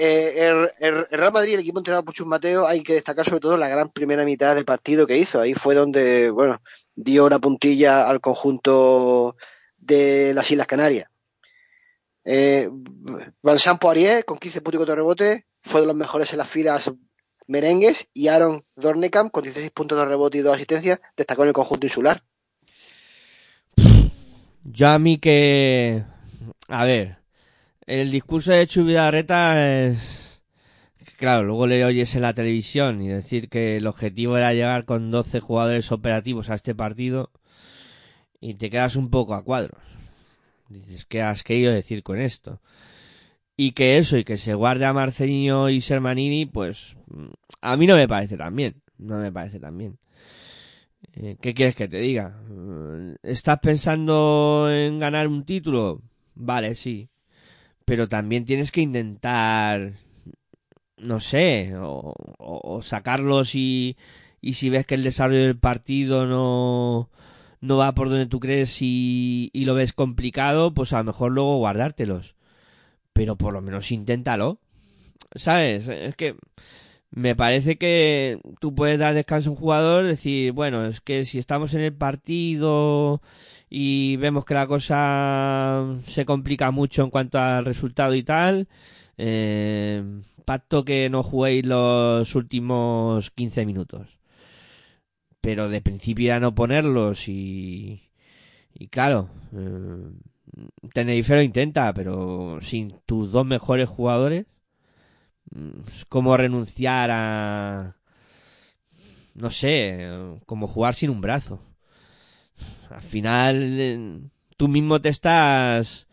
Eh, 0.00 0.68
el, 0.78 1.06
Real 1.10 1.32
Madrid, 1.32 1.54
el 1.54 1.60
equipo 1.60 1.80
entrenado 1.80 2.04
por 2.04 2.14
Chus 2.14 2.26
Mateo, 2.26 2.68
hay 2.68 2.84
que 2.84 2.92
destacar 2.92 3.24
sobre 3.24 3.40
todo 3.40 3.56
la 3.56 3.68
gran 3.68 3.90
primera 3.90 4.24
mitad 4.24 4.54
de 4.54 4.64
partido 4.64 5.06
que 5.06 5.18
hizo. 5.18 5.40
Ahí 5.40 5.54
fue 5.54 5.74
donde, 5.74 6.30
bueno, 6.30 6.62
dio 6.94 7.28
la 7.28 7.40
puntilla 7.40 8.08
al 8.08 8.20
conjunto 8.20 9.36
de 9.76 10.32
las 10.34 10.48
Islas 10.50 10.68
Canarias. 10.68 11.08
Eh, 12.24 12.68
Vincent 13.42 13.80
Poirier, 13.80 14.24
con 14.24 14.38
15 14.38 14.60
puntos 14.60 14.76
y 14.76 14.84
4 14.84 14.94
rebotes, 14.94 15.44
fue 15.62 15.80
de 15.80 15.88
los 15.88 15.96
mejores 15.96 16.32
en 16.32 16.38
las 16.38 16.48
filas 16.48 16.90
merengues 17.48 18.08
y 18.14 18.28
Aaron 18.28 18.64
Dornekam, 18.76 19.30
con 19.30 19.42
16 19.42 19.70
puntos 19.72 19.98
de 19.98 20.04
rebote 20.04 20.38
y 20.38 20.42
2 20.42 20.54
asistencias, 20.54 21.00
destacó 21.16 21.42
en 21.42 21.48
el 21.48 21.54
conjunto 21.54 21.86
insular. 21.86 22.22
Yo 24.64 24.88
a 24.88 24.98
mí 24.98 25.18
que... 25.18 26.04
A 26.68 26.84
ver, 26.84 27.18
el 27.86 28.10
discurso 28.10 28.52
de 28.52 28.66
Chubidarreta 28.66 29.86
es... 29.86 30.42
Claro, 31.16 31.44
luego 31.44 31.66
le 31.66 31.84
oyes 31.84 32.14
en 32.14 32.22
la 32.22 32.34
televisión 32.34 33.02
y 33.02 33.08
decir 33.08 33.48
que 33.48 33.76
el 33.78 33.86
objetivo 33.86 34.36
era 34.36 34.52
llegar 34.52 34.84
con 34.84 35.10
12 35.10 35.40
jugadores 35.40 35.90
operativos 35.90 36.48
a 36.48 36.54
este 36.54 36.74
partido 36.74 37.30
y 38.40 38.54
te 38.54 38.70
quedas 38.70 38.94
un 38.94 39.10
poco 39.10 39.34
a 39.34 39.42
cuadros. 39.42 39.82
Dices, 40.68 41.06
¿qué 41.06 41.22
has 41.22 41.42
querido 41.42 41.72
decir 41.72 42.02
con 42.02 42.20
esto? 42.20 42.60
Y 43.56 43.72
que 43.72 43.98
eso, 43.98 44.16
y 44.16 44.24
que 44.24 44.36
se 44.36 44.54
guarde 44.54 44.84
a 44.84 44.92
Marcelinho 44.92 45.68
y 45.68 45.80
Sermanini, 45.80 46.46
pues 46.46 46.96
a 47.60 47.76
mí 47.76 47.86
no 47.86 47.96
me 47.96 48.06
parece 48.06 48.36
tan 48.36 48.54
bien. 48.54 48.82
No 48.98 49.18
me 49.18 49.32
parece 49.32 49.58
tan 49.58 49.76
bien. 49.76 49.98
Eh, 51.14 51.36
¿Qué 51.40 51.54
quieres 51.54 51.74
que 51.74 51.88
te 51.88 51.98
diga? 51.98 52.40
¿Estás 53.22 53.58
pensando 53.60 54.68
en 54.70 54.98
ganar 54.98 55.26
un 55.26 55.44
título? 55.44 56.02
Vale, 56.38 56.74
sí. 56.74 57.10
Pero 57.86 58.08
también 58.08 58.44
tienes 58.46 58.72
que 58.72 58.82
intentar, 58.82 59.94
no 60.96 61.20
sé, 61.20 61.76
o, 61.76 62.14
o- 62.38 62.76
o 62.76 62.82
sacarlos 62.82 63.54
y, 63.54 63.96
y 64.40 64.54
si 64.54 64.70
ves 64.70 64.86
que 64.86 64.94
el 64.96 65.04
desarrollo 65.04 65.40
del 65.42 65.58
partido 65.58 66.26
no, 66.26 67.10
no 67.60 67.76
va 67.76 67.94
por 67.94 68.08
donde 68.10 68.26
tú 68.26 68.40
crees 68.40 68.78
y, 68.82 69.50
y 69.52 69.64
lo 69.64 69.74
ves 69.74 69.92
complicado, 69.92 70.74
pues 70.74 70.92
a 70.92 70.98
lo 70.98 71.04
mejor 71.04 71.32
luego 71.32 71.58
guardártelos. 71.58 72.34
Pero 73.12 73.36
por 73.36 73.54
lo 73.54 73.62
menos 73.62 73.92
inténtalo. 73.92 74.60
¿sabes? 75.36 75.88
Es 75.88 76.16
que 76.16 76.36
me 77.10 77.34
parece 77.36 77.78
que 77.78 78.40
tú 78.60 78.74
puedes 78.74 78.98
dar 78.98 79.14
descanso 79.14 79.50
a 79.50 79.52
un 79.52 79.58
jugador, 79.58 80.06
decir, 80.06 80.52
bueno, 80.52 80.86
es 80.86 81.00
que 81.00 81.24
si 81.24 81.38
estamos 81.38 81.74
en 81.74 81.80
el 81.80 81.94
partido 81.94 83.22
y 83.70 84.16
vemos 84.16 84.44
que 84.44 84.54
la 84.54 84.66
cosa 84.66 85.84
se 86.06 86.24
complica 86.24 86.70
mucho 86.70 87.02
en 87.02 87.10
cuanto 87.10 87.38
al 87.38 87.64
resultado 87.64 88.14
y 88.14 88.22
tal, 88.22 88.68
eh, 89.18 90.02
pacto 90.44 90.84
que 90.84 91.10
no 91.10 91.22
juguéis 91.22 91.66
los 91.66 92.34
últimos 92.34 93.30
15 93.32 93.66
minutos. 93.66 94.18
Pero 95.40 95.68
de 95.68 95.80
principio 95.82 96.28
ya 96.28 96.40
no 96.40 96.54
ponerlos 96.54 97.28
y, 97.28 98.10
claro, 98.90 99.30
eh, 99.54 101.44
intenta, 101.44 101.92
pero 101.92 102.58
sin 102.62 102.94
tus 103.06 103.32
dos 103.32 103.46
mejores 103.46 103.88
jugadores, 103.88 104.46
mm, 105.50 105.80
es 105.88 106.04
como 106.06 106.36
renunciar 106.36 107.10
a, 107.12 107.96
no 109.34 109.50
sé, 109.50 110.08
como 110.46 110.66
jugar 110.66 110.94
sin 110.94 111.10
un 111.10 111.20
brazo. 111.20 111.67
Al 112.90 113.02
final, 113.02 113.56
eh, 113.78 114.20
tú 114.56 114.68
mismo 114.68 115.00
te 115.00 115.08
estás 115.08 116.06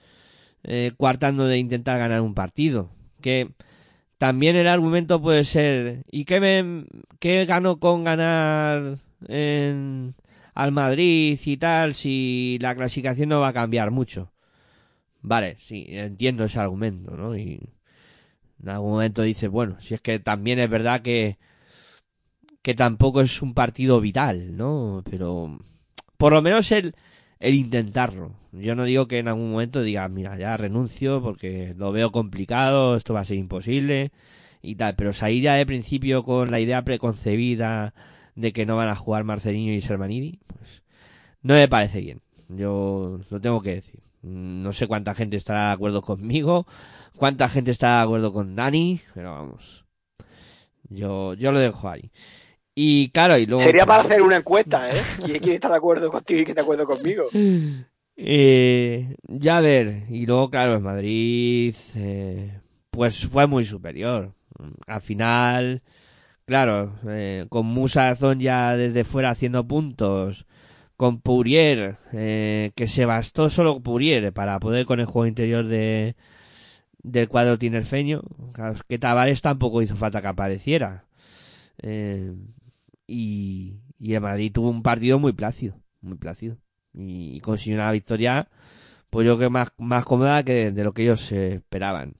eh, 0.64 0.92
coartando 0.98 1.48
de 1.48 1.58
intentar 1.58 2.00
ganar 2.00 2.22
un 2.22 2.34
partido. 2.34 2.90
Que 3.22 3.50
también 4.18 4.56
el 4.56 4.68
argumento 4.68 5.22
puede 5.22 5.46
ser, 5.46 6.04
¿y 6.12 6.26
qué, 6.26 6.40
me, 6.40 6.86
qué 7.20 7.46
gano 7.46 7.80
con 7.80 8.04
ganar 8.04 9.00
en, 9.28 10.16
al 10.54 10.72
Madrid 10.72 11.40
y 11.44 11.58
tal 11.58 11.94
si 11.94 12.58
la 12.62 12.76
clasificación 12.76 13.30
no 13.30 13.42
va 13.42 13.50
a 13.50 13.54
cambiar 13.54 13.92
mucho? 13.92 14.32
Vale, 15.22 15.58
sí, 15.60 15.86
entiendo 15.90 16.46
ese 16.46 16.60
argumento, 16.60 17.18
¿no? 17.18 17.36
Y 17.36 17.60
en 18.62 18.70
algún 18.70 18.92
momento 18.92 19.24
dices, 19.24 19.50
bueno, 19.50 19.78
si 19.82 19.96
es 19.96 20.02
que 20.02 20.20
también 20.20 20.60
es 20.60 20.70
verdad 20.70 21.02
que 21.02 21.38
que 22.66 22.74
tampoco 22.74 23.22
es 23.22 23.44
un 23.44 23.54
partido 23.54 24.02
vital, 24.02 24.58
¿no? 24.58 25.04
Pero 25.08 25.60
por 26.18 26.34
lo 26.34 26.42
menos 26.42 26.72
el, 26.72 26.96
el 27.40 27.56
intentarlo. 27.56 28.32
Yo 28.52 28.76
no 28.76 28.86
digo 28.86 29.08
que 29.08 29.20
en 29.20 29.28
algún 29.28 29.52
momento 29.52 29.82
diga, 29.82 30.08
mira, 30.08 30.38
ya 30.38 30.58
renuncio 30.58 31.22
porque 31.22 31.74
lo 31.78 31.92
veo 31.92 32.12
complicado, 32.12 32.96
esto 32.96 33.14
va 33.14 33.22
a 33.22 33.26
ser 33.26 33.38
imposible 33.38 34.12
y 34.62 34.76
tal, 34.76 34.96
pero 34.96 35.14
salir 35.14 35.44
ya 35.44 35.56
de 35.56 35.66
principio 35.66 36.24
con 36.24 36.52
la 36.52 36.60
idea 36.60 36.84
preconcebida 36.84 37.94
de 38.36 38.54
que 38.54 38.66
no 38.66 38.76
van 38.76 38.90
a 38.90 38.96
jugar 38.96 39.24
Marcelino 39.24 39.74
y 39.74 39.82
Sermanidi, 39.82 40.40
pues 40.48 40.84
no 41.42 41.54
me 41.54 41.68
parece 41.68 42.00
bien. 42.02 42.22
Yo 42.50 43.20
lo 43.30 43.42
tengo 43.42 43.62
que 43.62 43.76
decir. 43.76 44.02
No 44.22 44.74
sé 44.74 44.88
cuánta 44.88 45.14
gente 45.14 45.38
estará 45.38 45.68
de 45.68 45.74
acuerdo 45.74 46.02
conmigo, 46.02 46.66
cuánta 47.18 47.48
gente 47.50 47.72
está 47.72 47.98
de 47.98 48.04
acuerdo 48.04 48.34
con 48.34 48.56
Dani, 48.56 49.00
pero 49.14 49.34
vamos. 49.34 49.86
Yo, 50.90 51.34
yo 51.36 51.52
lo 51.52 51.60
dejo 51.60 51.90
ahí. 51.90 52.12
Y 52.76 53.10
claro, 53.10 53.38
y 53.38 53.46
luego. 53.46 53.64
Sería 53.64 53.86
para 53.86 54.04
hacer 54.04 54.22
una 54.22 54.36
encuesta, 54.36 54.96
¿eh? 54.96 55.02
¿Quién, 55.26 55.54
está 55.54 55.70
de 55.70 55.78
acuerdo 55.78 56.12
contigo 56.12 56.42
y 56.42 56.44
quién 56.44 56.50
está 56.52 56.62
de 56.62 56.66
acuerdo 56.66 56.86
conmigo? 56.86 57.26
Eh, 58.18 59.18
ya 59.28 59.58
a 59.58 59.62
ver, 59.62 60.04
y 60.10 60.26
luego, 60.26 60.50
claro, 60.50 60.78
en 60.78 60.84
Madrid, 60.84 61.76
eh, 61.96 62.62
pues 62.90 63.28
fue 63.28 63.46
muy 63.46 63.66
superior. 63.66 64.34
Al 64.88 65.02
final, 65.02 65.82
claro, 66.46 66.96
eh, 67.10 67.46
con 67.50 67.66
Musa 67.66 68.16
Zon 68.16 68.40
ya 68.40 68.78
desde 68.78 69.04
fuera 69.04 69.32
haciendo 69.32 69.68
puntos, 69.68 70.46
con 70.98 71.20
Pourier, 71.20 71.98
eh, 72.14 72.72
que 72.76 72.88
se 72.88 73.06
bastó 73.06 73.50
solo 73.50 73.82
Pourier 73.82 74.32
para 74.32 74.60
poder 74.60 74.86
con 74.86 75.00
el 75.00 75.06
juego 75.06 75.28
interior 75.28 75.68
de 75.68 76.16
del 77.04 77.28
cuadro 77.30 77.60
tinerfeño, 77.60 78.22
claro, 78.54 78.80
que 78.88 78.98
Tavares 78.98 79.42
tampoco 79.42 79.82
hizo 79.82 79.96
falta 79.96 80.22
que 80.22 80.28
apareciera. 80.28 81.06
Eh, 81.84 82.34
y, 83.08 83.80
y 84.00 84.14
el 84.14 84.22
Madrid 84.22 84.52
tuvo 84.54 84.70
un 84.70 84.82
partido 84.82 85.20
muy 85.20 85.34
plácido, 85.34 85.76
muy 86.02 86.18
plácido. 86.18 86.58
Y, 86.94 87.40
consiguió 87.42 87.78
una 87.80 87.92
victoria, 87.92 88.50
pues 89.10 89.26
yo 89.26 89.38
que 89.38 89.50
más, 89.50 89.70
más 89.78 90.06
cómoda 90.06 90.44
que 90.44 90.72
de 90.72 90.84
lo 90.84 90.94
que 90.94 91.04
ellos 91.04 91.32
esperaban. 91.32 92.16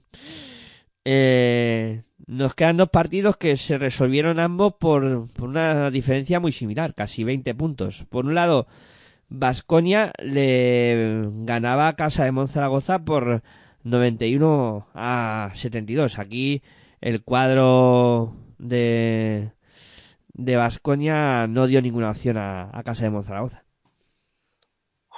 Eh, 1.04 2.02
nos 2.26 2.54
quedan 2.54 2.76
dos 2.76 2.90
partidos 2.90 3.36
que 3.36 3.56
se 3.56 3.78
resolvieron 3.78 4.40
ambos 4.40 4.74
por, 4.74 5.32
por 5.34 5.48
una 5.48 5.90
diferencia 5.90 6.40
muy 6.40 6.52
similar, 6.52 6.94
casi 6.94 7.24
20 7.24 7.54
puntos. 7.54 8.04
Por 8.10 8.26
un 8.26 8.34
lado, 8.34 8.66
Vasconia 9.28 10.12
le 10.22 11.28
ganaba 11.44 11.88
a 11.88 11.96
Casa 11.96 12.24
de 12.24 12.32
Monzaragoza 12.32 13.04
por 13.04 13.42
91 13.84 14.88
a 14.94 15.52
72. 15.54 16.18
Aquí 16.18 16.62
el 17.00 17.22
cuadro 17.22 18.36
de 18.58 19.52
de 20.36 20.56
Vasconia 20.56 21.46
no 21.46 21.66
dio 21.66 21.80
ninguna 21.80 22.10
opción 22.10 22.36
a, 22.36 22.70
Casa 22.84 23.04
de 23.04 23.10
Monzaragoza. 23.10 23.64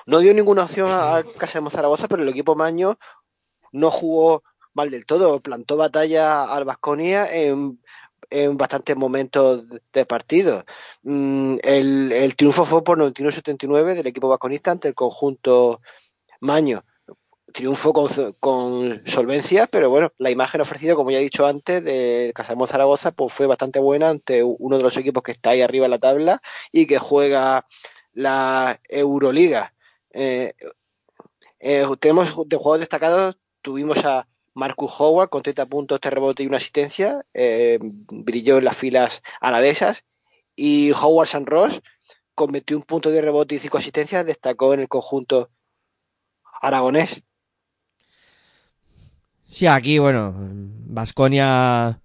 No 0.06 0.20
dio 0.20 0.32
ninguna 0.32 0.64
opción 0.64 0.90
a 0.90 1.22
Casa 1.36 1.58
de 1.58 1.64
Mozaragoza, 1.64 2.06
pero 2.08 2.22
el 2.22 2.28
equipo 2.28 2.54
Maño 2.54 2.98
no 3.72 3.90
jugó 3.90 4.42
mal 4.74 4.90
del 4.90 5.06
todo. 5.06 5.40
Plantó 5.40 5.76
batalla 5.76 6.44
al 6.44 6.64
Vasconia 6.64 7.26
en, 7.26 7.80
en 8.30 8.56
bastantes 8.56 8.96
momentos 8.96 9.64
de 9.92 10.06
partido. 10.06 10.64
Mm, 11.02 11.56
El, 11.62 12.12
el 12.12 12.36
triunfo 12.36 12.64
fue 12.64 12.84
por 12.84 12.98
91-79 12.98 13.94
del 13.94 14.06
equipo 14.06 14.28
vasconista 14.28 14.70
ante 14.70 14.88
el 14.88 14.94
conjunto 14.94 15.80
Maño. 16.40 16.84
Triunfo 17.52 17.92
con, 17.92 18.08
con 18.40 19.02
solvencia, 19.06 19.66
pero 19.66 19.90
bueno, 19.90 20.12
la 20.18 20.30
imagen 20.30 20.60
ofrecida, 20.60 20.94
como 20.94 21.10
ya 21.10 21.18
he 21.18 21.22
dicho 21.22 21.46
antes, 21.46 21.82
de 21.82 22.32
Casamón 22.34 22.68
Zaragoza, 22.68 23.12
pues 23.12 23.32
fue 23.32 23.46
bastante 23.46 23.78
buena 23.78 24.10
ante 24.10 24.42
uno 24.42 24.76
de 24.76 24.82
los 24.82 24.96
equipos 24.96 25.22
que 25.22 25.32
está 25.32 25.50
ahí 25.50 25.62
arriba 25.62 25.86
en 25.86 25.92
la 25.92 25.98
tabla 25.98 26.42
y 26.72 26.86
que 26.86 26.98
juega 26.98 27.66
la 28.12 28.78
Euroliga. 28.88 29.74
Eh, 30.12 30.52
eh, 31.60 31.86
tenemos 32.00 32.48
de 32.48 32.56
jugadores 32.56 32.80
destacados, 32.80 33.36
tuvimos 33.62 34.04
a 34.04 34.28
Marcus 34.54 34.92
Howard 34.98 35.28
con 35.28 35.42
30 35.42 35.66
puntos, 35.66 36.00
3 36.00 36.14
rebotes 36.14 36.44
y 36.44 36.48
una 36.48 36.56
asistencia, 36.56 37.24
eh, 37.32 37.78
brilló 37.80 38.58
en 38.58 38.64
las 38.64 38.76
filas 38.76 39.22
alavesas, 39.40 40.04
y 40.56 40.90
Howard 40.92 41.28
San 41.28 41.46
Ross 41.46 41.80
con 42.34 42.52
21 42.52 42.84
puntos 42.84 43.12
de 43.12 43.22
rebote 43.22 43.54
y 43.54 43.58
5 43.58 43.78
asistencias, 43.78 44.26
destacó 44.26 44.74
en 44.74 44.80
el 44.80 44.88
conjunto 44.88 45.50
aragonés. 46.60 47.22
Sí, 49.50 49.66
aquí, 49.66 49.98
bueno, 49.98 50.34
Vasconia, 50.86 52.00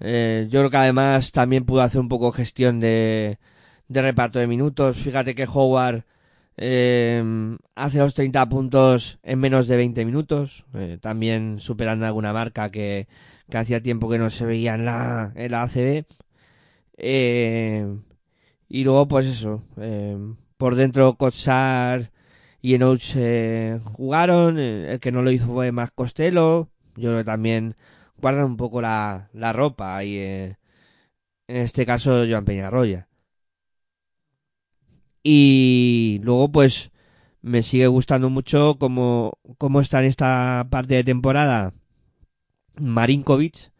eh, 0.00 0.46
yo 0.50 0.60
creo 0.60 0.70
que 0.70 0.76
además 0.76 1.32
también 1.32 1.64
pudo 1.64 1.82
hacer 1.82 2.00
un 2.00 2.08
poco 2.08 2.32
gestión 2.32 2.80
de, 2.80 3.38
de 3.88 4.02
reparto 4.02 4.38
de 4.38 4.46
minutos. 4.46 4.98
Fíjate 4.98 5.34
que 5.34 5.46
Howard 5.52 6.04
eh, 6.56 7.56
hace 7.74 7.98
los 7.98 8.14
30 8.14 8.48
puntos 8.48 9.18
en 9.22 9.40
menos 9.40 9.68
de 9.68 9.76
20 9.76 10.04
minutos, 10.04 10.66
eh, 10.74 10.98
también 11.00 11.60
superando 11.60 12.06
alguna 12.06 12.32
marca 12.32 12.70
que, 12.70 13.08
hacía 13.52 13.82
tiempo 13.82 14.08
que 14.10 14.18
no 14.18 14.30
se 14.30 14.46
veía 14.46 14.74
en 14.74 14.84
la, 14.84 15.32
en 15.34 15.50
la 15.52 15.62
ACB. 15.62 16.04
Y 18.68 18.84
luego, 18.84 19.08
pues 19.08 19.26
eso, 19.26 19.64
por 20.56 20.76
dentro 20.76 21.14
Kotsar 21.16 22.12
y 22.62 22.74
Enoch 22.74 23.02
eh, 23.16 23.78
jugaron, 23.84 24.58
eh, 24.58 24.92
el 24.92 25.00
que 25.00 25.12
no 25.12 25.22
lo 25.22 25.30
hizo 25.30 25.46
fue 25.46 25.72
más 25.72 25.90
Costello, 25.92 26.68
yo 26.96 27.10
creo 27.10 27.18
que 27.18 27.24
también 27.24 27.76
guardan 28.18 28.44
un 28.46 28.56
poco 28.56 28.82
la, 28.82 29.30
la 29.32 29.52
ropa 29.52 30.04
y 30.04 30.18
eh, 30.18 30.56
en 31.48 31.56
este 31.58 31.86
caso 31.86 32.24
Joan 32.28 32.44
Peñarroya. 32.44 33.08
Y 35.22 36.20
luego 36.22 36.50
pues 36.50 36.90
me 37.42 37.62
sigue 37.62 37.86
gustando 37.86 38.30
mucho 38.30 38.76
cómo, 38.78 39.38
cómo 39.58 39.80
está 39.80 40.00
en 40.00 40.06
esta 40.06 40.66
parte 40.70 40.94
de 40.94 41.04
temporada 41.04 41.72
Marinkovic, 42.76 43.72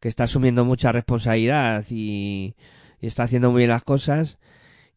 que 0.00 0.08
está 0.08 0.24
asumiendo 0.24 0.64
mucha 0.64 0.92
responsabilidad 0.92 1.84
y, 1.90 2.54
y 3.00 3.06
está 3.06 3.24
haciendo 3.24 3.50
muy 3.50 3.60
bien 3.60 3.70
las 3.70 3.84
cosas. 3.84 4.38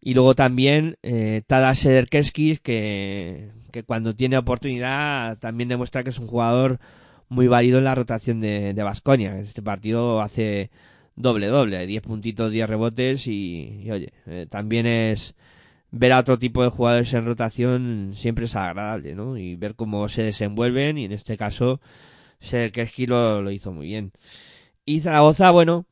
Y 0.05 0.13
luego 0.13 0.35
también 0.35 0.97
eh, 1.01 1.41
Tadas 1.47 1.79
Sederkeskis, 1.79 2.59
que, 2.59 3.49
que 3.71 3.81
cuando 3.81 4.15
tiene 4.15 4.37
oportunidad 4.37 5.39
también 5.39 5.67
demuestra 5.67 6.03
que 6.03 6.11
es 6.11 6.19
un 6.19 6.27
jugador 6.27 6.79
muy 7.27 7.47
válido 7.47 7.79
en 7.79 7.85
la 7.85 7.95
rotación 7.95 8.39
de, 8.39 8.75
de 8.75 8.83
Baskonia. 8.83 9.39
Este 9.39 9.63
partido 9.63 10.21
hace 10.21 10.69
doble 11.15 11.47
doble, 11.47 11.87
10 11.87 12.03
puntitos, 12.03 12.51
10 12.51 12.69
rebotes 12.69 13.25
y, 13.25 13.89
oye, 13.89 14.13
eh, 14.27 14.45
también 14.47 14.85
es 14.85 15.33
ver 15.89 16.13
a 16.13 16.19
otro 16.19 16.37
tipo 16.37 16.61
de 16.61 16.69
jugadores 16.69 17.11
en 17.15 17.25
rotación 17.25 18.11
siempre 18.13 18.45
es 18.45 18.55
agradable, 18.55 19.15
¿no? 19.15 19.39
Y 19.39 19.55
ver 19.55 19.73
cómo 19.73 20.07
se 20.07 20.21
desenvuelven 20.21 20.99
y 20.99 21.05
en 21.05 21.13
este 21.13 21.35
caso 21.35 21.81
Sederkeski 22.41 23.07
lo, 23.07 23.41
lo 23.41 23.49
hizo 23.49 23.71
muy 23.71 23.87
bien. 23.87 24.11
Y 24.85 24.99
Zaragoza, 24.99 25.49
bueno, 25.49 25.87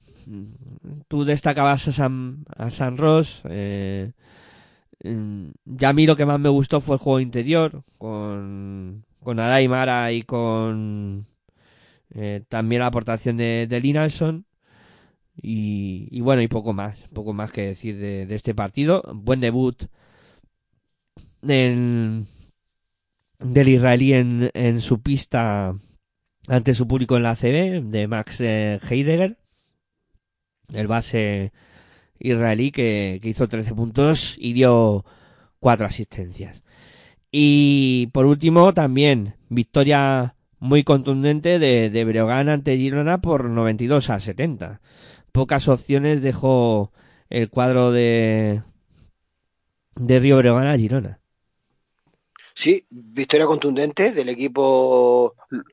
tú 1.08 1.26
destacabas 1.26 1.88
a 1.88 1.92
San, 1.92 2.46
a 2.56 2.70
San 2.70 2.98
Ross. 2.98 3.42
Eh, 3.50 4.12
mm, 5.04 5.48
ya 5.66 5.90
a 5.90 5.94
mí 5.94 6.06
lo 6.06 6.16
que 6.16 6.26
más 6.26 6.40
me 6.40 6.50
gustó 6.50 6.82
fue 6.82 6.96
el 6.96 7.02
juego 7.02 7.20
interior, 7.20 7.84
con, 7.98 9.06
con 9.24 9.40
Adaimara 9.40 10.12
y 10.12 10.24
con 10.24 11.28
Eh, 12.16 12.44
también 12.50 12.80
la 12.82 12.88
aportación 12.88 13.38
de, 13.38 13.68
de 13.70 13.80
Linalson. 13.82 14.46
Y, 15.42 16.22
bueno, 16.22 16.42
y 16.44 16.48
poco 16.48 16.74
más, 16.74 17.00
poco 17.14 17.34
más 17.34 17.52
que 17.52 17.62
decir 17.68 17.98
de, 17.98 18.26
de 18.28 18.36
este 18.36 18.54
partido. 18.56 19.04
Buen 19.14 19.40
debut 19.42 19.86
en- 21.42 22.26
del 23.40 23.68
israelí 23.68 24.14
en, 24.14 24.50
en 24.54 24.80
su 24.82 25.02
pista 25.02 25.76
ante 26.48 26.74
su 26.74 26.88
público 26.88 27.18
en 27.18 27.24
la 27.24 27.32
ACB, 27.32 27.84
de 27.84 28.08
Max 28.08 28.42
eh, 28.42 28.80
Heidegger, 28.90 29.38
el 30.72 30.88
base 30.88 31.52
israelí 32.20 32.72
que, 32.72 33.20
que 33.22 33.30
hizo 33.30 33.48
13 33.48 33.74
puntos 33.76 34.36
y 34.40 34.54
dio 34.54 35.06
cuatro 35.60 35.86
asistencias. 35.86 36.64
Y 37.32 38.08
por 38.14 38.26
último, 38.26 38.74
también 38.74 39.36
victoria 39.50 40.36
muy 40.60 40.84
contundente 40.84 41.60
de, 41.60 41.90
de 41.90 42.06
Breogán 42.06 42.50
ante 42.50 42.78
Girona 42.78 43.22
por 43.22 43.46
92 43.50 44.10
a 44.10 44.20
70. 44.20 44.82
Pocas 45.32 45.68
opciones 45.68 46.22
dejó 46.22 46.92
el 47.30 47.50
cuadro 47.50 47.92
de, 47.92 48.62
de 49.96 50.20
Río 50.20 50.38
Breogán 50.38 50.68
a 50.68 50.78
Girona. 50.78 51.20
Sí, 52.56 52.86
victoria 52.90 53.48
contundente 53.48 54.12
del 54.12 54.30
equipo 54.30 55.36
lu- 55.50 55.64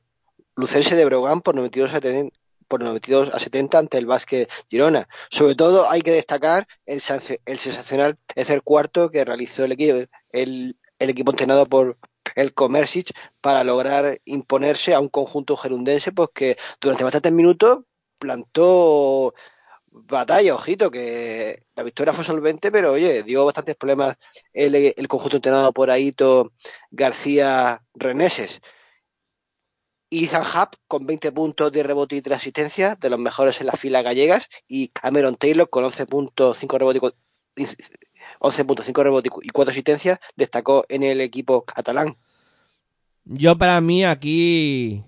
lucense 0.55 0.95
de 0.95 1.05
Brogan 1.05 1.41
por 1.41 1.55
92 1.55 1.91
a 1.91 1.93
70, 1.95 2.35
por 2.71 2.81
92 2.81 3.33
a 3.33 3.39
70 3.39 3.79
ante 3.79 3.97
el 3.97 4.05
Básquet 4.05 4.49
Girona. 4.69 5.09
Sobre 5.29 5.55
todo 5.55 5.91
hay 5.91 6.01
que 6.01 6.11
destacar 6.11 6.65
el, 6.85 7.01
el 7.45 7.57
sensacional 7.57 8.15
tercer 8.33 8.61
cuarto 8.61 9.11
que 9.11 9.25
realizó 9.25 9.65
el 9.65 9.73
equipo, 9.73 10.09
el, 10.31 10.77
el 10.97 11.09
equipo 11.09 11.31
entrenado 11.31 11.65
por 11.65 11.97
el 12.35 12.53
Comersic 12.53 13.11
para 13.41 13.65
lograr 13.65 14.21
imponerse 14.23 14.93
a 14.93 15.01
un 15.01 15.09
conjunto 15.09 15.57
gerundense 15.57 16.13
pues 16.13 16.29
que 16.33 16.57
durante 16.79 17.03
bastantes 17.03 17.33
minutos 17.33 17.79
plantó 18.17 19.33
batalla, 19.87 20.55
ojito, 20.55 20.89
que 20.89 21.63
la 21.75 21.83
victoria 21.83 22.13
fue 22.13 22.23
solvente, 22.23 22.71
pero 22.71 22.93
oye, 22.93 23.23
dio 23.23 23.43
bastantes 23.43 23.75
problemas 23.75 24.15
el, 24.53 24.75
el 24.75 25.07
conjunto 25.09 25.35
entrenado 25.35 25.73
por 25.73 25.91
Aito 25.91 26.53
García 26.89 27.83
Reneses. 27.95 28.61
Ethan 30.11 30.43
Hub 30.43 30.77
con 30.87 31.05
20 31.05 31.31
puntos 31.31 31.71
de 31.71 31.83
rebote 31.83 32.17
y 32.17 32.21
3 32.21 32.37
asistencias, 32.37 32.99
de 32.99 33.09
los 33.09 33.17
mejores 33.17 33.61
en 33.61 33.67
las 33.67 33.79
filas 33.79 34.03
gallegas, 34.03 34.49
y 34.67 34.89
Cameron 34.89 35.35
Taylor 35.37 35.69
con 35.69 35.85
11 35.85 36.05
puntos, 36.05 36.57
5 36.59 36.77
rebotes 36.77 37.01
y 37.55 37.63
11.5 38.41 39.03
rebotes 39.03 39.31
y 39.41 39.49
4 39.49 39.71
asistencias, 39.71 40.19
destacó 40.35 40.85
en 40.89 41.03
el 41.03 41.21
equipo 41.21 41.63
catalán. 41.63 42.17
Yo 43.23 43.57
para 43.57 43.79
mí 43.79 44.03
aquí 44.03 45.05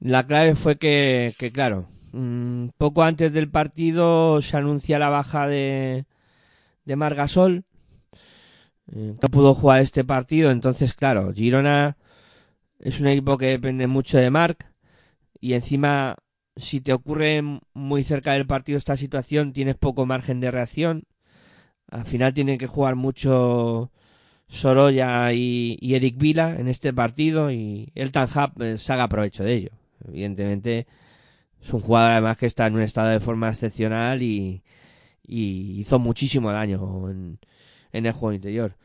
la 0.00 0.26
clave 0.26 0.54
fue 0.54 0.76
que, 0.76 1.34
que 1.38 1.50
claro, 1.50 1.88
mm, 2.12 2.68
poco 2.76 3.02
antes 3.02 3.32
del 3.32 3.50
partido 3.50 4.42
se 4.42 4.56
anuncia 4.58 4.98
la 4.98 5.08
baja 5.08 5.46
de, 5.46 6.04
de 6.84 6.96
Margasol. 6.96 7.64
Eh, 8.92 9.14
no 9.20 9.28
pudo 9.30 9.54
jugar 9.54 9.80
este 9.80 10.04
partido, 10.04 10.50
entonces 10.50 10.92
claro, 10.92 11.32
Girona 11.32 11.96
es 12.86 13.00
un 13.00 13.08
equipo 13.08 13.36
que 13.36 13.46
depende 13.46 13.88
mucho 13.88 14.16
de 14.16 14.30
Marc 14.30 14.72
y 15.40 15.54
encima 15.54 16.14
si 16.54 16.80
te 16.80 16.92
ocurre 16.92 17.42
muy 17.74 18.04
cerca 18.04 18.34
del 18.34 18.46
partido 18.46 18.78
esta 18.78 18.96
situación 18.96 19.52
tienes 19.52 19.74
poco 19.74 20.06
margen 20.06 20.38
de 20.38 20.52
reacción. 20.52 21.02
Al 21.90 22.06
final 22.06 22.32
tienen 22.32 22.58
que 22.58 22.68
jugar 22.68 22.94
mucho 22.94 23.90
Sorolla 24.46 25.32
y, 25.32 25.78
Eric 25.82 26.16
Vila 26.16 26.54
en 26.56 26.68
este 26.68 26.92
partido 26.92 27.50
y 27.50 27.90
el 27.96 28.12
Tanhab 28.12 28.52
eh, 28.62 28.78
se 28.78 28.92
haga 28.92 29.08
provecho 29.08 29.42
de 29.42 29.54
ello. 29.54 29.70
Evidentemente 30.06 30.86
es 31.60 31.72
un 31.72 31.80
jugador 31.80 32.12
además 32.12 32.36
que 32.36 32.46
está 32.46 32.68
en 32.68 32.76
un 32.76 32.82
estado 32.82 33.08
de 33.08 33.18
forma 33.18 33.48
excepcional 33.48 34.22
y, 34.22 34.62
y 35.26 35.80
hizo 35.80 35.98
muchísimo 35.98 36.52
daño 36.52 37.10
en, 37.10 37.40
en 37.90 38.06
el 38.06 38.12
juego 38.12 38.32
interior. 38.32 38.76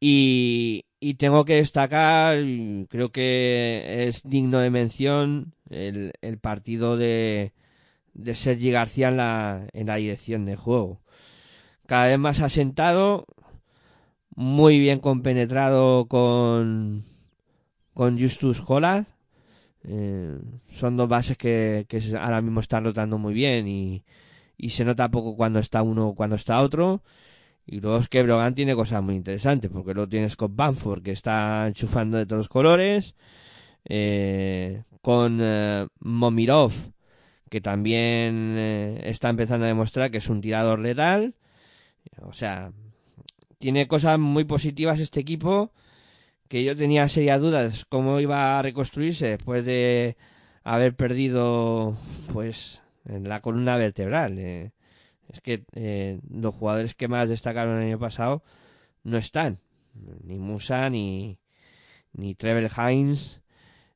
Y, 0.00 0.87
y 1.00 1.14
tengo 1.14 1.44
que 1.44 1.56
destacar, 1.56 2.38
y 2.38 2.86
creo 2.90 3.10
que 3.12 4.06
es 4.08 4.22
digno 4.24 4.58
de 4.60 4.70
mención, 4.70 5.54
el, 5.70 6.12
el 6.22 6.38
partido 6.38 6.96
de, 6.96 7.52
de 8.14 8.34
Sergi 8.34 8.70
García 8.70 9.08
en 9.08 9.16
la, 9.16 9.66
en 9.72 9.86
la 9.86 9.96
dirección 9.96 10.44
de 10.44 10.56
juego. 10.56 11.00
Cada 11.86 12.06
vez 12.08 12.18
más 12.18 12.40
asentado, 12.40 13.26
muy 14.34 14.78
bien 14.78 14.98
compenetrado 15.00 16.06
con, 16.06 17.02
con 17.94 18.20
Justus 18.20 18.62
Holland. 18.66 19.06
Eh, 19.84 20.36
son 20.72 20.96
dos 20.96 21.08
bases 21.08 21.38
que, 21.38 21.86
que 21.88 22.02
ahora 22.18 22.42
mismo 22.42 22.60
están 22.60 22.84
rotando 22.84 23.16
muy 23.18 23.32
bien 23.32 23.66
y, 23.68 24.04
y 24.56 24.70
se 24.70 24.84
nota 24.84 25.10
poco 25.10 25.36
cuando 25.36 25.60
está 25.60 25.82
uno 25.82 26.14
cuando 26.14 26.36
está 26.36 26.60
otro. 26.60 27.02
Y 27.70 27.80
luego 27.80 27.98
es 27.98 28.08
que 28.08 28.22
Brogan 28.22 28.54
tiene 28.54 28.74
cosas 28.74 29.02
muy 29.02 29.14
interesantes, 29.14 29.70
porque 29.70 29.92
luego 29.92 30.08
tienes 30.08 30.36
con 30.36 30.56
Banford 30.56 31.02
que 31.02 31.12
está 31.12 31.66
enchufando 31.66 32.16
de 32.16 32.24
todos 32.24 32.38
los 32.38 32.48
colores, 32.48 33.14
eh, 33.84 34.82
con 35.02 35.38
eh, 35.40 35.86
Momirov 36.00 36.72
que 37.48 37.60
también 37.60 38.54
eh, 38.56 39.00
está 39.04 39.28
empezando 39.30 39.64
a 39.64 39.68
demostrar 39.68 40.10
que 40.10 40.18
es 40.18 40.28
un 40.28 40.40
tirador 40.40 40.78
letal. 40.78 41.34
O 42.22 42.32
sea, 42.32 42.72
tiene 43.58 43.88
cosas 43.88 44.18
muy 44.18 44.44
positivas 44.44 45.00
este 45.00 45.20
equipo 45.20 45.72
que 46.48 46.64
yo 46.64 46.76
tenía 46.76 47.08
serias 47.08 47.40
dudas 47.40 47.84
cómo 47.88 48.20
iba 48.20 48.58
a 48.58 48.62
reconstruirse 48.62 49.28
después 49.28 49.64
de 49.64 50.16
haber 50.64 50.94
perdido 50.96 51.94
pues 52.32 52.80
en 53.06 53.28
la 53.28 53.40
columna 53.40 53.76
vertebral. 53.76 54.72
Es 55.32 55.40
que 55.40 55.64
eh, 55.74 56.18
los 56.30 56.54
jugadores 56.54 56.94
que 56.94 57.08
más 57.08 57.28
destacaron 57.28 57.78
el 57.80 57.88
año 57.88 57.98
pasado 57.98 58.42
no 59.04 59.18
están. 59.18 59.58
Ni 60.24 60.38
Musa, 60.38 60.88
ni, 60.90 61.38
ni 62.12 62.34
Trevor 62.34 62.70
Hines, 62.76 63.40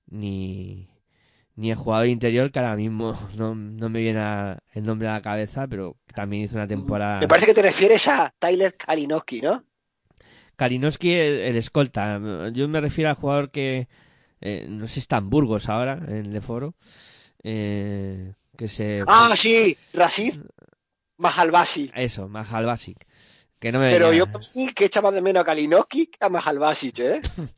ni, 0.09 0.89
ni 1.57 1.71
el 1.71 1.77
jugador 1.77 2.09
interior 2.09 2.51
que 2.51 2.59
ahora 2.59 2.77
mismo 2.77 3.15
no, 3.37 3.55
no 3.55 3.89
me 3.89 4.01
viene 4.01 4.19
a- 4.21 4.59
el 4.75 4.85
nombre 4.85 5.09
a 5.09 5.13
la 5.15 5.23
cabeza, 5.23 5.67
pero 5.67 5.97
también 6.15 6.45
hizo 6.45 6.57
una 6.57 6.67
temporada... 6.69 7.21
Me 7.21 7.29
parece 7.29 7.47
que 7.47 7.55
te 7.55 7.63
refieres 7.63 8.07
a 8.09 8.33
Tyler 8.39 8.77
Kalinowski, 8.77 9.41
¿no? 9.41 9.65
Kalinowski, 10.57 11.13
el, 11.13 11.39
el 11.41 11.57
escolta. 11.57 12.21
Yo 12.53 12.69
me 12.69 12.81
refiero 12.81 13.11
al 13.11 13.17
jugador 13.17 13.51
que, 13.51 13.89
eh, 14.41 14.67
no 14.69 14.87
sé 14.87 14.95
si 14.95 15.01
está 15.01 15.17
en 15.19 15.31
Burgos 15.31 15.69
ahora, 15.69 15.95
en 16.09 16.35
el 16.35 16.43
foro, 16.43 16.75
eh, 17.43 18.33
que 18.57 18.69
se... 18.69 19.03
Ah, 19.07 19.33
sí, 19.35 19.77
Rashid 19.95 20.35
Mahalbasi. 21.23 21.91
Eso, 21.95 22.29
Mahal 22.29 22.67
Basic. 22.67 22.99
Que 23.59 23.73
no 23.73 23.79
me 23.79 23.91
Pero 23.91 24.09
venía- 24.11 24.25
yo 24.33 24.39
mí 24.57 24.69
que 24.75 24.85
echa 24.87 25.01
más 25.01 25.15
de 25.15 25.23
menos 25.23 25.41
a 25.43 25.45
Kalinowski 25.47 26.07
que 26.09 26.19
a 26.25 26.29
Mahalbasic, 26.29 26.99
¿eh? 26.99 27.23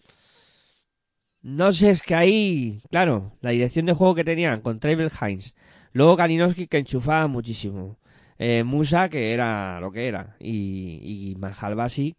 No 1.42 1.72
sé, 1.72 1.90
es 1.90 2.00
que 2.02 2.14
ahí, 2.14 2.80
claro, 2.90 3.32
la 3.42 3.50
dirección 3.50 3.84
de 3.86 3.92
juego 3.92 4.14
que 4.14 4.24
tenían 4.24 4.60
con 4.62 4.80
Travel 4.80 5.10
Hines. 5.20 5.54
Luego 5.92 6.16
Kalinowski 6.16 6.66
que 6.68 6.78
enchufaba 6.78 7.26
muchísimo. 7.26 7.98
Eh, 8.38 8.64
Musa 8.64 9.08
que 9.10 9.32
era 9.32 9.78
lo 9.80 9.92
que 9.92 10.08
era. 10.08 10.36
Y, 10.40 11.32
y 11.32 11.34
Mahal 11.36 11.74
Basic. 11.74 12.16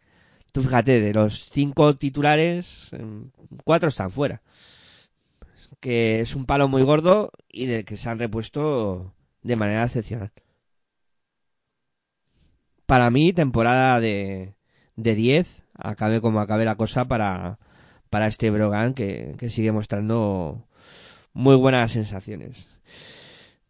Tú 0.51 0.61
fíjate, 0.61 1.01
de 1.01 1.13
los 1.13 1.49
cinco 1.49 1.95
titulares, 1.97 2.89
em, 2.93 3.31
cuatro 3.63 3.89
están 3.89 4.11
fuera. 4.11 4.41
Que 5.80 6.22
es 6.22 6.35
un 6.35 6.45
palo 6.45 6.67
muy 6.67 6.84
gordo 6.84 7.31
y 7.49 7.65
del 7.65 7.84
que 7.84 7.97
se 7.97 8.09
han 8.09 8.19
repuesto 8.19 9.13
de 9.41 9.55
manera 9.55 9.84
excepcional. 9.85 10.31
Para 12.86 13.10
mí, 13.10 13.34
temporada 13.34 13.99
de, 13.99 14.53
de 14.95 15.16
10, 15.16 15.64
acabe 15.78 16.22
como 16.22 16.40
acabe 16.40 16.66
la 16.66 16.76
cosa 16.76 17.06
para, 17.06 17.60
para 18.10 18.28
este 18.28 18.52
Brogan 18.52 18.94
que, 18.94 19.36
que 19.38 19.49
sigue 19.49 19.72
mostrando 19.72 20.68
muy 21.34 21.56
buenas 21.56 21.91
sensaciones. 21.91 22.68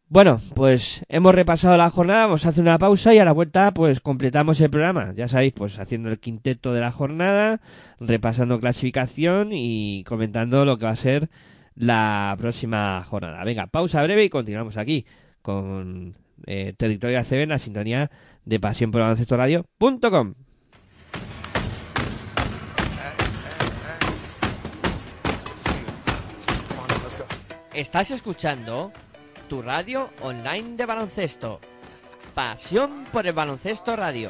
Bueno, 0.07 0.39
pues 0.53 1.03
hemos 1.09 1.33
repasado 1.33 1.77
la 1.77 1.89
jornada, 1.89 2.27
vamos 2.27 2.45
a 2.45 2.49
hacer 2.49 2.61
una 2.61 2.77
pausa 2.77 3.13
y 3.15 3.17
a 3.17 3.25
la 3.25 3.31
vuelta 3.31 3.73
pues 3.73 4.01
completamos 4.01 4.61
el 4.61 4.69
programa. 4.69 5.13
Ya 5.15 5.27
sabéis, 5.27 5.53
pues 5.53 5.79
haciendo 5.79 6.09
el 6.09 6.19
quinteto 6.19 6.73
de 6.73 6.81
la 6.81 6.91
jornada, 6.91 7.59
repasando 7.99 8.59
clasificación 8.59 9.49
y 9.51 10.03
comentando 10.03 10.63
lo 10.63 10.77
que 10.77 10.85
va 10.85 10.91
a 10.91 10.95
ser 10.95 11.29
la 11.73 12.35
próxima 12.37 13.03
jornada. 13.03 13.43
Venga, 13.43 13.65
pausa 13.67 14.03
breve 14.03 14.23
y 14.25 14.29
continuamos 14.29 14.77
aquí 14.77 15.05
con 15.41 16.15
eh, 16.45 16.73
Territorio 16.77 17.19
ACB 17.19 17.41
en 17.41 17.49
la 17.49 17.59
sintonía 17.59 18.11
de 18.43 18.59
Pasión 18.59 18.91
por 18.91 19.01
Baloncesto 19.01 19.37
Radio.com. 19.37 20.35
Estás 27.73 28.11
escuchando 28.11 28.93
tu 29.49 29.61
radio 29.61 30.09
online 30.21 30.77
de 30.77 30.85
baloncesto. 30.85 31.59
Pasión 32.33 33.05
por 33.11 33.27
el 33.27 33.33
baloncesto 33.33 33.95
radio. 33.97 34.29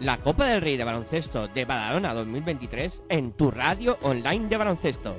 La 0.00 0.16
Copa 0.16 0.46
del 0.46 0.62
Rey 0.62 0.76
de 0.76 0.84
Baloncesto 0.84 1.46
de 1.48 1.66
Badalona 1.66 2.14
2023 2.14 3.02
en 3.10 3.32
tu 3.32 3.50
radio 3.50 3.98
online 4.02 4.48
de 4.48 4.56
baloncesto. 4.56 5.16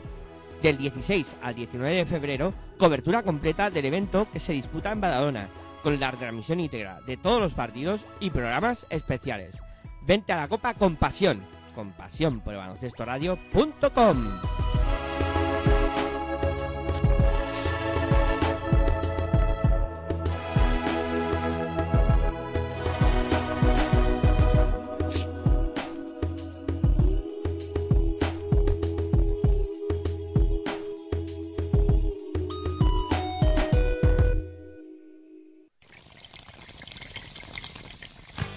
Del 0.62 0.78
16 0.78 1.38
al 1.42 1.56
19 1.56 1.96
de 1.96 2.06
febrero, 2.06 2.54
cobertura 2.78 3.24
completa 3.24 3.70
del 3.70 3.86
evento 3.86 4.28
que 4.32 4.40
se 4.40 4.54
disputa 4.54 4.92
en 4.92 5.02
Badalona, 5.02 5.50
con 5.84 6.00
la 6.00 6.12
transmisión 6.12 6.60
íntegra 6.60 7.00
de 7.06 7.18
todos 7.18 7.40
los 7.40 7.54
partidos 7.54 8.02
y 8.20 8.32
programas 8.32 8.86
especiales. 8.90 9.56
Vente 10.02 10.34
a 10.34 10.38
la 10.38 10.48
Copa 10.48 10.74
con 10.74 10.96
pasión, 10.96 11.42
con 11.76 11.92
pasión 11.92 12.42
por 12.42 12.54
el 12.54 12.60
baloncestoradio.com. 12.60 14.81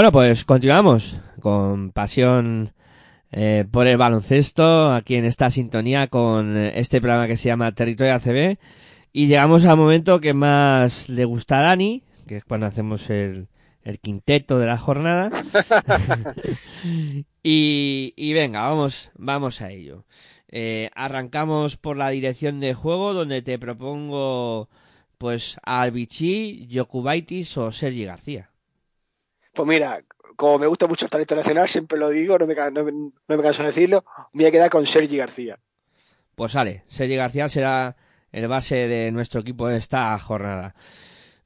Bueno, 0.00 0.12
pues 0.12 0.46
continuamos 0.46 1.20
con 1.42 1.90
pasión 1.90 2.72
eh, 3.32 3.66
por 3.70 3.86
el 3.86 3.98
baloncesto 3.98 4.90
aquí 4.90 5.16
en 5.16 5.26
esta 5.26 5.50
sintonía 5.50 6.06
con 6.06 6.56
eh, 6.56 6.72
este 6.76 7.02
programa 7.02 7.26
que 7.26 7.36
se 7.36 7.50
llama 7.50 7.74
Territorio 7.74 8.14
ACB 8.14 8.56
y 9.12 9.26
llegamos 9.26 9.66
al 9.66 9.76
momento 9.76 10.18
que 10.18 10.32
más 10.32 11.10
le 11.10 11.26
gusta 11.26 11.58
a 11.58 11.62
Dani, 11.64 12.02
que 12.26 12.38
es 12.38 12.44
cuando 12.44 12.64
hacemos 12.64 13.10
el, 13.10 13.48
el 13.82 13.98
quinteto 13.98 14.58
de 14.58 14.68
la 14.68 14.78
jornada. 14.78 15.30
y, 17.42 18.14
y 18.16 18.32
venga, 18.32 18.62
vamos, 18.62 19.10
vamos 19.18 19.60
a 19.60 19.70
ello. 19.70 20.06
Eh, 20.48 20.88
arrancamos 20.94 21.76
por 21.76 21.98
la 21.98 22.08
dirección 22.08 22.58
de 22.58 22.72
juego 22.72 23.12
donde 23.12 23.42
te 23.42 23.58
propongo 23.58 24.70
pues 25.18 25.58
a 25.62 25.82
Albici, 25.82 26.70
Jokubaitis 26.72 27.58
o 27.58 27.70
Sergi 27.70 28.06
García. 28.06 28.49
Pues 29.52 29.68
mira, 29.68 30.02
como 30.36 30.58
me 30.58 30.66
gusta 30.66 30.86
mucho 30.86 31.04
el 31.04 31.10
talento 31.10 31.36
nacional, 31.36 31.68
siempre 31.68 31.98
lo 31.98 32.08
digo, 32.08 32.38
no 32.38 32.46
me, 32.46 32.54
no, 32.54 32.70
no 32.84 33.36
me 33.36 33.42
canso 33.42 33.62
de 33.62 33.68
decirlo, 33.68 34.04
me 34.32 34.44
voy 34.44 34.48
a 34.48 34.52
quedar 34.52 34.70
con 34.70 34.86
Sergi 34.86 35.16
García. 35.16 35.58
Pues 36.34 36.52
sale, 36.52 36.84
Sergi 36.88 37.16
García 37.16 37.48
será 37.48 37.96
el 38.32 38.48
base 38.48 38.88
de 38.88 39.10
nuestro 39.10 39.40
equipo 39.40 39.68
de 39.68 39.76
esta 39.76 40.18
jornada. 40.18 40.74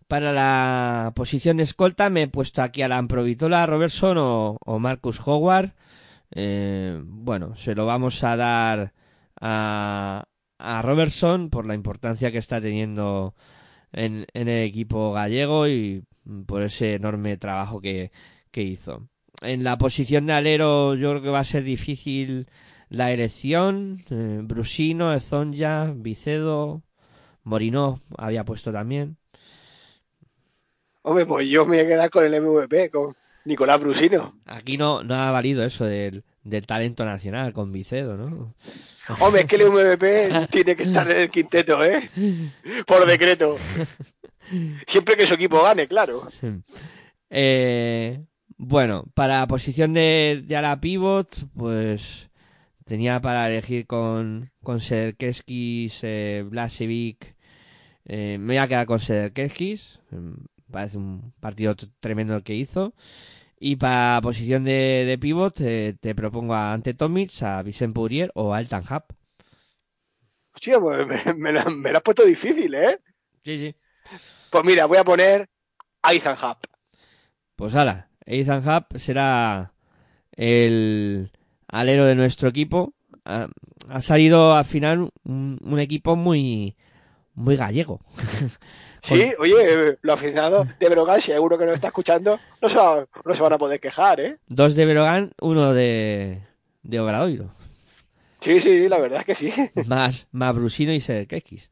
Para 0.06 0.32
la 0.32 1.12
posición 1.16 1.60
escolta 1.60 2.10
me 2.10 2.22
he 2.22 2.28
puesto 2.28 2.62
aquí 2.62 2.82
a 2.82 2.88
la 2.88 3.02
Provitola, 3.02 3.66
Robertson 3.66 4.16
o, 4.18 4.78
Marcus 4.78 5.20
Howard. 5.26 5.72
Eh, 6.30 7.00
bueno, 7.04 7.56
se 7.56 7.74
lo 7.74 7.86
vamos 7.86 8.22
a 8.22 8.36
dar 8.36 8.92
a, 9.40 10.24
Robertson 10.82 11.50
por 11.50 11.66
la 11.66 11.74
importancia 11.74 12.30
que 12.30 12.38
está 12.38 12.60
teniendo 12.60 13.34
en, 13.92 14.26
en 14.34 14.48
el 14.48 14.64
equipo 14.64 15.12
gallego 15.12 15.66
y 15.68 16.04
por 16.46 16.62
ese 16.62 16.94
enorme 16.94 17.36
trabajo 17.36 17.80
que, 17.80 18.12
que 18.50 18.62
hizo. 18.62 19.08
En 19.40 19.64
la 19.64 19.78
posición 19.78 20.26
de 20.26 20.32
alero 20.32 20.94
yo 20.94 21.10
creo 21.10 21.22
que 21.22 21.28
va 21.28 21.40
a 21.40 21.44
ser 21.44 21.64
difícil 21.64 22.48
la 22.88 23.12
elección. 23.12 24.04
Eh, 24.10 24.40
Brusino, 24.42 25.12
Ezonja, 25.12 25.92
Vicedo, 25.94 26.82
Morinó 27.42 28.00
había 28.16 28.44
puesto 28.44 28.72
también. 28.72 29.16
Hombre, 31.02 31.26
pues 31.26 31.48
yo 31.48 31.66
me 31.66 31.76
voy 31.76 31.84
a 31.84 31.88
quedar 31.88 32.10
con 32.10 32.24
el 32.24 32.40
MVP, 32.40 32.90
con 32.90 33.14
Nicolás 33.44 33.80
Brusino. 33.80 34.38
Aquí 34.46 34.78
no, 34.78 35.04
no 35.04 35.14
ha 35.14 35.30
valido 35.30 35.64
eso 35.64 35.84
del, 35.84 36.24
del 36.44 36.66
talento 36.66 37.04
nacional 37.04 37.52
con 37.52 37.72
Vicedo, 37.72 38.16
¿no? 38.16 38.54
Hombre, 39.20 39.42
es 39.42 39.46
que 39.46 39.56
el 39.56 39.68
MVP 39.68 40.48
tiene 40.50 40.76
que 40.76 40.84
estar 40.84 41.10
en 41.10 41.18
el 41.18 41.30
quinteto, 41.30 41.84
¿eh? 41.84 42.00
Por 42.86 43.06
decreto. 43.06 43.56
Siempre 44.86 45.16
que 45.16 45.26
su 45.26 45.34
equipo 45.34 45.62
gane, 45.62 45.86
claro. 45.86 46.28
Eh, 47.30 48.24
bueno, 48.56 49.04
para 49.14 49.46
posición 49.46 49.94
de, 49.94 50.42
de 50.46 50.56
ala 50.56 50.80
pivot, 50.80 51.28
pues 51.56 52.30
tenía 52.84 53.20
para 53.20 53.48
elegir 53.50 53.86
con, 53.86 54.52
con 54.62 54.80
Serkeskis, 54.80 56.00
eh, 56.02 56.44
Blasevic. 56.46 57.36
Eh, 58.06 58.38
me 58.38 58.48
voy 58.54 58.58
a 58.58 58.68
quedar 58.68 58.86
con 58.86 59.00
Serkeskis. 59.00 60.00
Mm, 60.10 60.34
Parece 60.70 60.98
un 60.98 61.32
partido 61.40 61.76
tremendo 62.00 62.34
el 62.36 62.42
que 62.42 62.54
hizo. 62.54 62.94
Y 63.60 63.76
para 63.76 64.20
posición 64.22 64.64
de, 64.64 65.04
de 65.06 65.18
pivot, 65.18 65.60
eh, 65.60 65.96
te 66.00 66.14
propongo 66.14 66.54
a 66.54 66.72
Ante 66.72 66.94
Tomic, 66.94 67.30
a 67.42 67.62
Vicent 67.62 67.94
Pourier 67.94 68.30
o 68.34 68.54
a 68.54 68.60
Elton 68.60 68.82
Hub. 68.90 69.04
Hostia, 70.54 70.80
pues 70.80 71.06
me, 71.36 71.54
me 71.74 71.90
lo 71.92 71.98
has 71.98 72.02
puesto 72.02 72.24
difícil, 72.24 72.74
¿eh? 72.74 72.98
Sí, 73.44 73.58
sí. 73.58 73.74
Pues 74.54 74.64
mira, 74.64 74.86
voy 74.86 74.98
a 74.98 75.02
poner 75.04 75.48
a 76.00 76.14
Ethan 76.14 76.36
Hub. 76.40 76.58
Pues 77.56 77.74
ahora, 77.74 78.08
Ethan 78.24 78.62
Hub 78.64 79.00
será 79.00 79.72
el 80.30 81.32
alero 81.66 82.06
de 82.06 82.14
nuestro 82.14 82.48
equipo. 82.50 82.94
Ha, 83.24 83.48
ha 83.88 84.00
salido 84.00 84.54
al 84.54 84.64
final 84.64 85.10
un, 85.24 85.58
un 85.60 85.80
equipo 85.80 86.14
muy 86.14 86.76
muy 87.34 87.56
gallego. 87.56 88.00
Sí, 89.02 89.32
oye, 89.40 89.98
los 90.00 90.14
aficionados 90.14 90.68
de 90.78 90.88
Brogan, 90.88 91.20
si 91.20 91.32
que 91.58 91.66
nos 91.66 91.74
está 91.74 91.88
escuchando, 91.88 92.38
no 92.62 92.68
se, 92.70 92.78
va- 92.78 93.06
no 93.24 93.34
se 93.34 93.42
van 93.42 93.52
a 93.52 93.58
poder 93.58 93.78
quejar, 93.80 94.18
¿eh? 94.20 94.38
Dos 94.46 94.74
de 94.76 94.86
Brogan, 94.86 95.32
uno 95.42 95.74
de, 95.74 96.40
de 96.84 97.00
Obradoiro. 97.00 97.50
Sí, 98.40 98.60
sí, 98.60 98.88
la 98.88 98.98
verdad 99.00 99.18
es 99.20 99.26
que 99.26 99.34
sí. 99.34 99.52
más, 99.88 100.26
más 100.32 100.54
Brusino 100.54 100.92
y 100.94 101.00
Serkekis. 101.00 101.70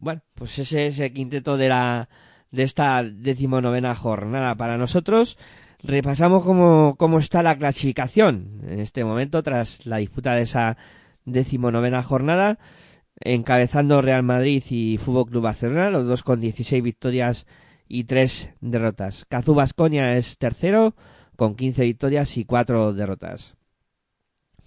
Bueno, 0.00 0.22
pues 0.34 0.58
ese 0.58 0.86
es 0.86 0.98
el 0.98 1.12
quinteto 1.12 1.56
de 1.56 1.68
la 1.68 2.08
de 2.50 2.62
esta 2.62 3.02
decimonovena 3.02 3.94
jornada 3.94 4.54
para 4.54 4.78
nosotros. 4.78 5.36
Repasamos 5.82 6.44
cómo, 6.44 6.96
cómo 6.96 7.18
está 7.18 7.42
la 7.42 7.56
clasificación 7.56 8.60
en 8.66 8.80
este 8.80 9.04
momento 9.04 9.42
tras 9.42 9.86
la 9.86 9.98
disputa 9.98 10.34
de 10.34 10.42
esa 10.42 10.76
decimonovena 11.24 12.02
jornada. 12.02 12.58
encabezando 13.20 14.00
Real 14.00 14.22
Madrid 14.22 14.62
y 14.70 14.96
Fútbol 14.98 15.26
Club 15.26 15.42
Barcelona, 15.42 15.90
los 15.90 16.06
dos 16.06 16.22
con 16.22 16.40
16 16.40 16.82
victorias 16.82 17.46
y 17.88 18.04
3 18.04 18.54
derrotas. 18.60 19.24
Cazú 19.28 19.54
Basconia 19.54 20.16
es 20.16 20.38
tercero 20.38 20.94
con 21.36 21.56
15 21.56 21.82
victorias 21.82 22.36
y 22.36 22.44
4 22.44 22.92
derrotas. 22.92 23.54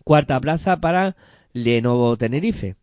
Cuarta 0.04 0.40
plaza 0.42 0.82
para 0.82 1.16
Lenovo 1.54 2.18
Tenerife 2.18 2.76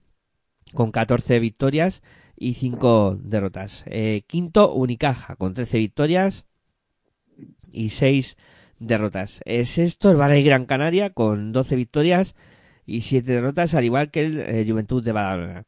con 0.74 0.90
14 0.90 1.38
victorias 1.38 2.02
y 2.38 2.54
5 2.54 3.18
derrotas. 3.20 3.82
Eh, 3.86 4.22
quinto 4.26 4.72
Unicaja 4.72 5.36
con 5.36 5.54
13 5.54 5.78
victorias 5.78 6.44
y 7.72 7.90
6 7.90 8.36
derrotas. 8.78 9.40
Eh, 9.44 9.66
sexto 9.66 10.10
el 10.10 10.16
Valle 10.16 10.42
Gran 10.42 10.66
Canaria 10.66 11.10
con 11.10 11.52
12 11.52 11.76
victorias 11.76 12.34
y 12.86 13.02
7 13.02 13.32
derrotas, 13.32 13.74
al 13.74 13.84
igual 13.84 14.10
que 14.10 14.24
el 14.24 14.40
eh, 14.40 14.64
Juventud 14.66 15.02
de 15.02 15.12
Badalona. 15.12 15.64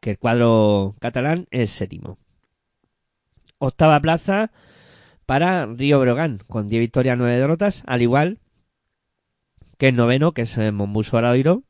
Que 0.00 0.10
el 0.12 0.18
cuadro 0.18 0.94
catalán 1.00 1.46
es 1.50 1.70
séptimo. 1.70 2.18
Octava 3.58 4.00
plaza 4.00 4.50
para 5.24 5.66
Río 5.66 6.00
Brogan 6.00 6.38
con 6.48 6.68
10 6.68 6.80
victorias 6.80 7.16
y 7.16 7.18
9 7.18 7.36
derrotas, 7.36 7.82
al 7.86 8.02
igual 8.02 8.38
que 9.78 9.88
el 9.88 9.96
noveno, 9.96 10.32
que 10.32 10.42
es 10.42 10.56
el 10.58 10.72
Mombuso 10.72 11.16
Aradoiro, 11.16 11.62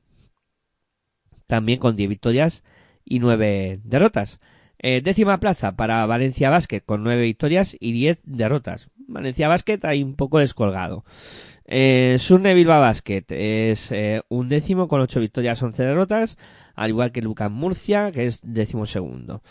también 1.47 1.78
con 1.78 1.97
10 1.97 2.09
victorias 2.09 2.62
y 3.07 3.20
9 3.20 3.81
derrotas. 3.85 4.41
Eh, 4.78 5.01
décima 5.03 5.41
plaza 5.41 5.74
para 5.77 6.05
Valencia 6.05 6.51
Basket 6.51 6.83
con 6.85 7.03
9 7.03 7.23
victorias 7.23 7.74
y 7.81 7.93
10 7.93 8.20
derrotas. 8.24 8.91
Valencia 9.09 9.49
Basket 9.49 9.81
ahí 9.85 10.03
un 10.03 10.16
poco 10.16 10.39
descolgado. 10.39 11.05
Eh, 11.65 12.16
Surne 12.19 12.55
Bilbao 12.55 12.81
Basket 12.81 13.24
es 13.31 13.91
eh, 13.91 14.23
un 14.28 14.49
décimo 14.49 14.87
con 14.87 15.01
8 15.01 15.20
victorias, 15.20 15.62
11 15.62 15.83
derrotas, 15.85 16.37
al 16.74 16.91
igual 16.91 17.12
que 17.12 17.23
Lucas 17.23 17.51
Murcia, 17.51 18.12
que 18.12 18.27
es 18.27 18.41
décimo 18.43 18.85
segundo. 18.87 19.43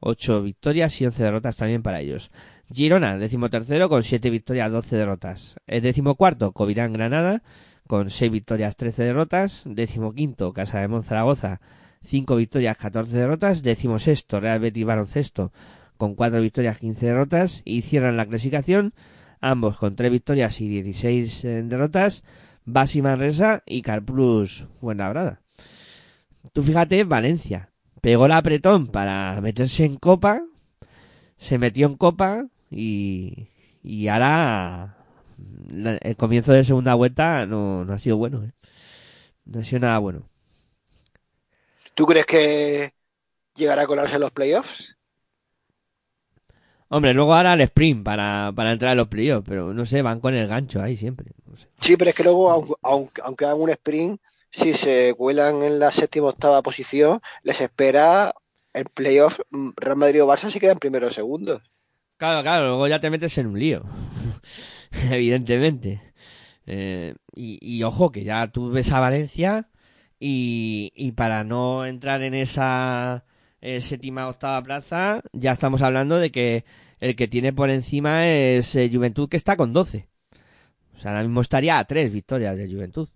8 0.00 0.42
victorias 0.42 0.98
y 1.00 1.06
11 1.06 1.22
derrotas 1.22 1.56
también 1.56 1.82
para 1.82 2.00
ellos. 2.00 2.30
Girona, 2.72 3.18
décimo 3.18 3.50
tercero, 3.50 3.88
con 3.88 4.02
7 4.02 4.30
victorias, 4.30 4.70
12 4.72 4.96
derrotas. 4.96 5.56
El 5.66 5.82
décimo 5.82 6.14
cuarto, 6.14 6.52
Covirán 6.52 6.92
Granada, 6.92 7.42
con 7.86 8.10
6 8.10 8.30
victorias, 8.30 8.76
13 8.76 9.02
derrotas. 9.04 9.62
Décimo 9.66 10.12
quinto, 10.14 10.52
Casa 10.52 10.80
de 10.80 10.88
Monzaragoza, 10.88 11.60
5 12.02 12.36
victorias, 12.36 12.76
14 12.78 13.16
derrotas. 13.16 13.62
Décimo 13.62 13.98
sexto, 13.98 14.40
Real 14.40 14.58
Betis 14.60 14.84
Baloncesto, 14.84 15.52
con 15.96 16.14
4 16.14 16.40
victorias, 16.40 16.78
15 16.78 17.06
derrotas. 17.06 17.62
Y 17.64 17.82
cierran 17.82 18.16
la 18.16 18.26
clasificación, 18.26 18.94
ambos 19.40 19.76
con 19.78 19.96
3 19.96 20.10
victorias 20.10 20.60
y 20.60 20.68
16 20.68 21.44
eh, 21.44 21.62
derrotas. 21.64 22.22
Basi 22.64 23.02
Manresa 23.02 23.62
y 23.66 23.82
Carplus 23.82 24.66
Fuenlabrada. 24.80 25.40
Tú 26.52 26.62
fíjate, 26.62 27.04
Valencia. 27.04 27.70
Pegó 28.00 28.26
el 28.26 28.32
apretón 28.32 28.86
para 28.86 29.38
meterse 29.40 29.84
en 29.84 29.96
Copa. 29.96 30.42
Se 31.36 31.58
metió 31.58 31.86
en 31.86 31.94
Copa 31.96 32.46
y, 32.70 33.48
y 33.82 34.08
ahora 34.08 34.96
la- 35.68 35.96
el 35.96 36.16
comienzo 36.16 36.52
de 36.52 36.64
segunda 36.64 36.94
vuelta 36.94 37.44
no, 37.46 37.84
no 37.84 37.92
ha 37.92 37.98
sido 37.98 38.16
bueno. 38.16 38.44
¿eh? 38.44 38.52
No 39.44 39.60
ha 39.60 39.64
sido 39.64 39.80
nada 39.80 39.98
bueno. 39.98 40.28
¿Tú 42.00 42.06
crees 42.06 42.24
que 42.24 42.92
llegará 43.54 43.82
a 43.82 43.86
colarse 43.86 44.14
en 44.14 44.22
los 44.22 44.30
playoffs? 44.30 44.96
Hombre, 46.88 47.12
luego 47.12 47.34
ahora 47.34 47.52
el 47.52 47.60
sprint 47.60 48.02
para, 48.02 48.52
para 48.56 48.72
entrar 48.72 48.92
a 48.92 48.94
los 48.94 49.08
playoffs, 49.08 49.46
pero 49.46 49.74
no 49.74 49.84
sé, 49.84 50.00
van 50.00 50.18
con 50.18 50.32
el 50.32 50.48
gancho 50.48 50.80
ahí 50.80 50.96
siempre. 50.96 51.32
No 51.44 51.58
sé. 51.58 51.68
Sí, 51.78 51.98
pero 51.98 52.08
es 52.08 52.16
que 52.16 52.24
luego, 52.24 52.78
aunque, 52.80 53.20
aunque, 53.22 53.44
hagan 53.44 53.60
un 53.60 53.68
sprint, 53.68 54.18
si 54.50 54.72
se 54.72 55.12
cuelan 55.12 55.62
en 55.62 55.78
la 55.78 55.92
séptima 55.92 56.28
o 56.28 56.30
octava 56.30 56.62
posición, 56.62 57.20
les 57.42 57.60
espera 57.60 58.32
el 58.72 58.86
playoff 58.86 59.38
mm, 59.50 59.72
Real 59.76 59.98
Madrid 59.98 60.22
o 60.22 60.26
Barça 60.26 60.48
si 60.48 60.58
quedan 60.58 60.78
primero 60.78 61.08
o 61.08 61.10
segundo. 61.10 61.60
Claro, 62.16 62.40
claro, 62.40 62.68
luego 62.68 62.88
ya 62.88 63.02
te 63.02 63.10
metes 63.10 63.36
en 63.36 63.48
un 63.48 63.58
lío. 63.58 63.82
Evidentemente. 65.10 66.14
Eh, 66.64 67.14
y, 67.34 67.58
y 67.60 67.82
ojo, 67.82 68.10
que 68.10 68.24
ya 68.24 68.50
tú 68.50 68.70
ves 68.70 68.90
a 68.90 69.00
Valencia 69.00 69.68
y, 70.20 71.12
para 71.12 71.44
no 71.44 71.86
entrar 71.86 72.22
en 72.22 72.34
esa 72.34 73.24
eh, 73.62 73.80
séptima 73.80 74.28
octava 74.28 74.62
plaza, 74.62 75.22
ya 75.32 75.52
estamos 75.52 75.80
hablando 75.80 76.18
de 76.18 76.30
que 76.30 76.64
el 77.00 77.16
que 77.16 77.26
tiene 77.26 77.54
por 77.54 77.70
encima 77.70 78.28
es 78.28 78.74
eh, 78.76 78.90
Juventud, 78.92 79.28
que 79.28 79.38
está 79.38 79.56
con 79.56 79.72
12. 79.72 80.08
O 80.96 81.00
sea, 81.00 81.12
ahora 81.12 81.22
mismo 81.22 81.40
estaría 81.40 81.78
a 81.78 81.84
tres 81.86 82.12
victorias 82.12 82.56
de 82.58 82.70
Juventud. 82.70 83.08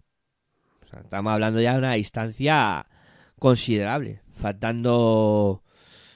O 0.83 0.89
sea, 0.89 1.01
estamos 1.01 1.33
hablando 1.33 1.61
ya 1.61 1.73
de 1.73 1.79
una 1.79 1.93
distancia 1.93 2.87
considerable. 3.39 4.23
Faltando, 4.33 5.63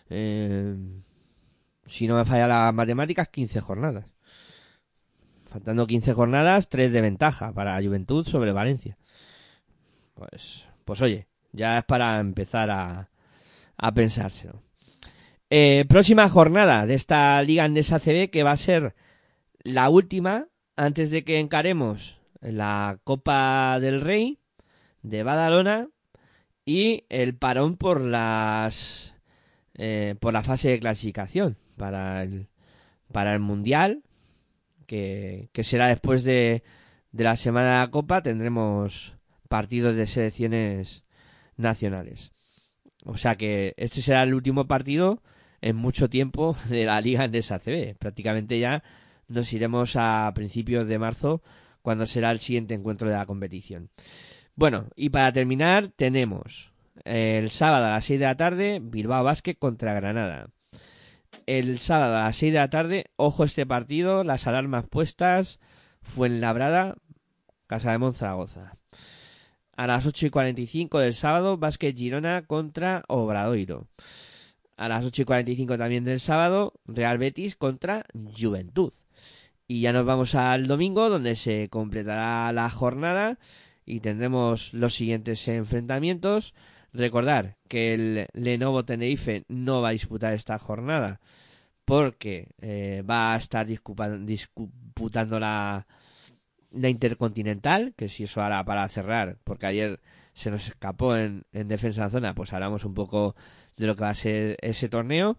eh, 0.08 0.74
si 1.86 2.08
no 2.08 2.16
me 2.16 2.24
falla 2.24 2.48
las 2.48 2.74
matemáticas, 2.74 3.28
15 3.28 3.60
jornadas. 3.60 4.06
Faltando 5.50 5.86
15 5.86 6.14
jornadas, 6.14 6.70
3 6.70 6.90
de 6.90 7.00
ventaja 7.02 7.52
para 7.52 7.82
Juventud 7.82 8.26
sobre 8.26 8.52
Valencia. 8.52 8.96
Pues, 10.14 10.67
pues 10.88 11.02
oye, 11.02 11.26
ya 11.52 11.76
es 11.76 11.84
para 11.84 12.18
empezar 12.18 12.70
a, 12.70 13.10
a 13.76 13.92
pensárselo. 13.92 14.62
Eh, 15.50 15.84
próxima 15.86 16.26
jornada 16.30 16.86
de 16.86 16.94
esta 16.94 17.42
Liga 17.42 17.64
Andesa 17.64 17.98
CB 17.98 18.30
que 18.30 18.42
va 18.42 18.52
a 18.52 18.56
ser 18.56 18.94
la 19.62 19.90
última 19.90 20.46
antes 20.76 21.10
de 21.10 21.24
que 21.24 21.40
encaremos 21.40 22.22
la 22.40 23.00
Copa 23.04 23.78
del 23.80 24.00
Rey 24.00 24.38
de 25.02 25.22
Badalona 25.24 25.88
y 26.64 27.04
el 27.10 27.36
parón 27.36 27.76
por 27.76 28.00
las 28.00 29.14
eh, 29.74 30.14
por 30.20 30.32
la 30.32 30.42
fase 30.42 30.70
de 30.70 30.80
clasificación 30.80 31.58
para 31.76 32.22
el 32.22 32.48
para 33.12 33.34
el 33.34 33.40
mundial 33.40 34.04
que, 34.86 35.50
que 35.52 35.64
será 35.64 35.88
después 35.88 36.24
de, 36.24 36.62
de 37.12 37.24
la 37.24 37.36
semana 37.36 37.72
de 37.72 37.78
la 37.80 37.90
Copa 37.90 38.22
tendremos 38.22 39.17
partidos 39.48 39.96
de 39.96 40.06
selecciones 40.06 41.04
nacionales 41.56 42.32
o 43.04 43.16
sea 43.16 43.36
que 43.36 43.74
este 43.76 44.02
será 44.02 44.22
el 44.22 44.34
último 44.34 44.66
partido 44.66 45.22
en 45.60 45.76
mucho 45.76 46.08
tiempo 46.10 46.56
de 46.68 46.84
la 46.84 47.00
Liga 47.00 47.24
Endesa 47.24 47.58
CB. 47.58 47.96
Prácticamente 47.98 48.58
ya 48.58 48.82
nos 49.28 49.52
iremos 49.52 49.96
a 49.96 50.30
principios 50.34 50.86
de 50.86 50.98
marzo 50.98 51.42
cuando 51.82 52.06
será 52.06 52.30
el 52.30 52.38
siguiente 52.38 52.74
encuentro 52.74 53.08
de 53.08 53.16
la 53.16 53.26
competición. 53.26 53.90
Bueno, 54.54 54.88
y 54.96 55.10
para 55.10 55.32
terminar 55.32 55.90
tenemos 55.94 56.72
el 57.04 57.50
sábado 57.50 57.86
a 57.86 57.90
las 57.90 58.04
6 58.04 58.20
de 58.20 58.26
la 58.26 58.36
tarde 58.36 58.80
Bilbao 58.82 59.24
Basket 59.24 59.54
contra 59.54 59.94
Granada. 59.94 60.48
El 61.46 61.78
sábado 61.78 62.16
a 62.16 62.24
las 62.24 62.36
6 62.36 62.52
de 62.52 62.58
la 62.58 62.70
tarde, 62.70 63.04
ojo 63.16 63.44
este 63.44 63.64
partido, 63.64 64.24
las 64.24 64.46
alarmas 64.46 64.86
puestas, 64.86 65.60
Fuenlabrada, 66.02 66.96
Casa 67.66 67.92
de 67.92 67.98
Monzaragoza. 67.98 68.72
A 69.78 69.86
las 69.86 70.06
8 70.06 70.26
y 70.26 70.30
45 70.30 70.98
del 70.98 71.14
sábado, 71.14 71.56
Basket 71.56 71.94
Girona 71.94 72.42
contra 72.42 73.04
Obradoiro. 73.06 73.86
A 74.76 74.88
las 74.88 75.04
8 75.04 75.22
y 75.22 75.24
45 75.24 75.78
también 75.78 76.02
del 76.02 76.18
sábado, 76.18 76.72
Real 76.84 77.16
Betis 77.16 77.54
contra 77.54 78.04
Juventud. 78.36 78.92
Y 79.68 79.82
ya 79.82 79.92
nos 79.92 80.04
vamos 80.04 80.34
al 80.34 80.66
domingo, 80.66 81.08
donde 81.08 81.36
se 81.36 81.68
completará 81.68 82.52
la 82.52 82.68
jornada 82.70 83.38
y 83.86 84.00
tendremos 84.00 84.74
los 84.74 84.96
siguientes 84.96 85.46
enfrentamientos. 85.46 86.54
Recordar 86.92 87.56
que 87.68 87.94
el 87.94 88.26
Lenovo 88.32 88.84
Tenerife 88.84 89.44
no 89.46 89.80
va 89.80 89.90
a 89.90 89.92
disputar 89.92 90.34
esta 90.34 90.58
jornada 90.58 91.20
porque 91.84 92.48
eh, 92.60 93.04
va 93.08 93.34
a 93.34 93.36
estar 93.36 93.64
disputando 93.64 95.38
la, 95.38 95.86
la 96.70 96.88
Intercontinental, 96.88 97.94
que 97.96 98.08
si 98.08 98.24
eso 98.24 98.42
hará 98.42 98.64
para 98.64 98.88
cerrar, 98.88 99.38
porque 99.44 99.66
ayer 99.66 100.00
se 100.34 100.50
nos 100.50 100.68
escapó 100.68 101.16
en, 101.16 101.44
en 101.52 101.68
defensa 101.68 102.04
de 102.04 102.10
zona, 102.10 102.34
pues 102.34 102.52
hablamos 102.52 102.84
un 102.84 102.94
poco 102.94 103.34
de 103.76 103.86
lo 103.86 103.96
que 103.96 104.02
va 104.02 104.10
a 104.10 104.14
ser 104.14 104.56
ese 104.60 104.88
torneo. 104.88 105.38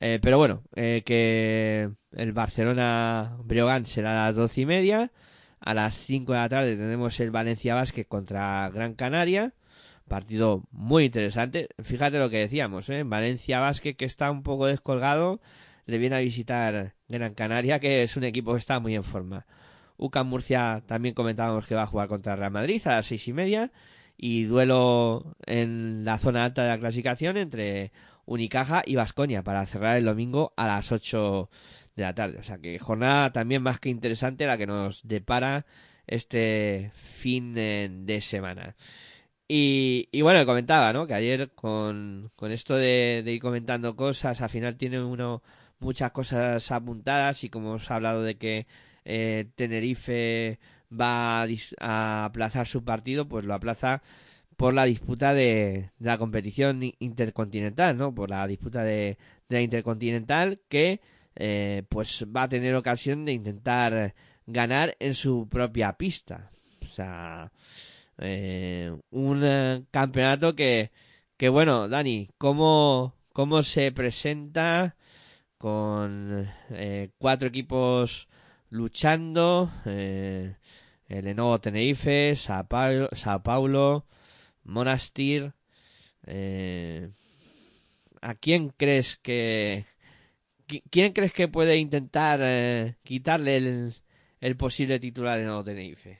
Eh, 0.00 0.18
pero 0.22 0.38
bueno, 0.38 0.62
eh, 0.76 1.02
que 1.04 1.90
el 2.12 2.32
Barcelona 2.32 3.36
Breogán 3.44 3.84
será 3.84 4.24
a 4.24 4.28
las 4.28 4.36
doce 4.36 4.62
y 4.62 4.66
media. 4.66 5.12
A 5.60 5.74
las 5.74 5.94
5 5.94 6.32
de 6.32 6.38
la 6.38 6.48
tarde 6.48 6.76
tenemos 6.76 7.20
el 7.20 7.30
Valencia 7.30 7.74
Basket 7.74 8.04
contra 8.06 8.70
Gran 8.70 8.94
Canaria. 8.94 9.52
Partido 10.08 10.64
muy 10.72 11.04
interesante. 11.04 11.68
Fíjate 11.84 12.18
lo 12.18 12.30
que 12.30 12.38
decíamos, 12.38 12.88
¿eh? 12.88 13.02
Valencia 13.04 13.60
Basket 13.60 13.94
que 13.94 14.06
está 14.06 14.30
un 14.30 14.42
poco 14.42 14.66
descolgado. 14.66 15.40
Le 15.86 15.98
viene 15.98 16.16
a 16.16 16.20
visitar 16.20 16.94
Gran 17.08 17.34
Canaria, 17.34 17.78
que 17.80 18.02
es 18.02 18.16
un 18.16 18.24
equipo 18.24 18.52
que 18.52 18.58
está 18.58 18.80
muy 18.80 18.94
en 18.94 19.04
forma. 19.04 19.46
UCAM 20.00 20.28
Murcia 20.28 20.82
también 20.86 21.14
comentábamos 21.14 21.66
que 21.66 21.74
va 21.74 21.82
a 21.82 21.86
jugar 21.86 22.08
contra 22.08 22.34
Real 22.34 22.50
Madrid 22.50 22.80
a 22.86 22.96
las 22.96 23.06
seis 23.06 23.28
y 23.28 23.32
media. 23.32 23.70
Y 24.16 24.44
duelo 24.44 25.36
en 25.46 26.04
la 26.04 26.18
zona 26.18 26.44
alta 26.44 26.62
de 26.62 26.68
la 26.68 26.78
clasificación 26.78 27.36
entre 27.36 27.92
Unicaja 28.26 28.82
y 28.84 28.96
Vasconia 28.96 29.42
para 29.42 29.64
cerrar 29.66 29.96
el 29.96 30.04
domingo 30.04 30.52
a 30.56 30.66
las 30.66 30.92
8 30.92 31.48
de 31.96 32.02
la 32.02 32.14
tarde. 32.14 32.38
O 32.38 32.42
sea 32.42 32.58
que 32.58 32.78
jornada 32.78 33.32
también 33.32 33.62
más 33.62 33.80
que 33.80 33.88
interesante 33.88 34.46
la 34.46 34.58
que 34.58 34.66
nos 34.66 35.06
depara 35.06 35.64
este 36.06 36.90
fin 36.94 37.54
de, 37.54 38.18
semana. 38.20 38.76
Y, 39.48 40.08
y 40.12 40.22
bueno, 40.22 40.44
comentaba, 40.46 40.92
¿no? 40.92 41.06
Que 41.06 41.14
ayer 41.14 41.52
con, 41.54 42.30
con 42.36 42.52
esto 42.52 42.76
de, 42.76 43.22
de 43.24 43.32
ir 43.32 43.40
comentando 43.40 43.96
cosas, 43.96 44.40
al 44.40 44.50
final 44.50 44.76
tiene 44.76 45.02
uno 45.02 45.42
muchas 45.78 46.10
cosas 46.12 46.70
apuntadas 46.70 47.42
y 47.42 47.48
como 47.48 47.72
os 47.72 47.90
he 47.90 47.94
hablado 47.94 48.22
de 48.22 48.36
que 48.36 48.66
eh, 49.04 49.46
Tenerife 49.54 50.58
va 50.92 51.46
a, 51.78 52.24
aplazar 52.24 52.66
su 52.66 52.84
partido, 52.84 53.28
pues 53.28 53.44
lo 53.44 53.54
aplaza 53.54 54.02
por 54.56 54.74
la 54.74 54.84
disputa 54.84 55.34
de, 55.34 55.90
la 55.98 56.18
competición 56.18 56.80
intercontinental, 56.98 57.96
¿no? 57.96 58.14
Por 58.14 58.30
la 58.30 58.46
disputa 58.46 58.82
de, 58.84 59.18
de 59.48 59.56
la 59.56 59.62
intercontinental 59.62 60.60
que 60.68 61.00
eh, 61.36 61.84
pues 61.88 62.26
va 62.34 62.42
a 62.44 62.48
tener 62.48 62.74
ocasión 62.74 63.24
de 63.24 63.32
intentar 63.32 64.14
ganar 64.46 64.96
en 65.00 65.14
su 65.14 65.48
propia 65.48 65.94
pista. 65.94 66.50
O 66.82 66.86
sea, 66.86 67.52
eh, 68.18 68.94
un 69.10 69.40
eh, 69.44 69.84
campeonato 69.90 70.54
que, 70.54 70.90
que 71.36 71.48
bueno, 71.48 71.88
Dani, 71.88 72.28
¿cómo, 72.38 73.14
cómo 73.32 73.62
se 73.62 73.92
presenta 73.92 74.96
con 75.58 76.48
cuatro 77.18 77.48
equipos 77.48 78.28
luchando? 78.70 79.70
Eh, 79.86 80.56
el 81.08 81.24
Lenovo 81.24 81.60
Tenerife, 81.60 82.36
Sao 82.36 82.66
Paulo, 82.68 84.06
Monastir. 84.64 85.54
eh, 86.26 87.10
¿A 88.22 88.32
quién 88.42 88.62
crees 88.80 89.08
que 89.26 89.38
qui- 90.68 90.84
quién 90.92 91.12
crees 91.16 91.32
que 91.38 91.48
puede 91.56 91.76
intentar 91.86 92.40
eh, 92.42 92.96
quitarle 93.04 93.56
el, 93.58 93.94
el 94.40 94.56
posible 94.56 95.00
titular 95.00 95.38
de 95.38 95.44
Nuevo 95.46 95.64
Tenerife? 95.64 96.12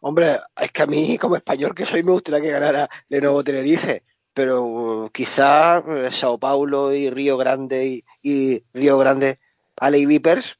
Hombre, 0.00 0.38
es 0.56 0.70
que 0.72 0.82
a 0.82 0.86
mí, 0.86 1.18
como 1.18 1.36
español 1.36 1.74
que 1.74 1.86
soy, 1.86 2.02
me 2.02 2.12
gustaría 2.12 2.40
que 2.42 2.50
ganara 2.50 2.88
Lenovo 3.08 3.42
Tenerife, 3.44 4.04
pero 4.32 5.10
quizá 5.12 5.78
eh, 5.78 6.10
Sao 6.12 6.38
Paulo 6.38 6.92
y 6.94 7.10
Río 7.10 7.36
Grande 7.36 8.04
y, 8.22 8.64
Río 8.72 8.98
Grande, 8.98 9.38
Alley 9.76 10.06
Vipers, 10.06 10.58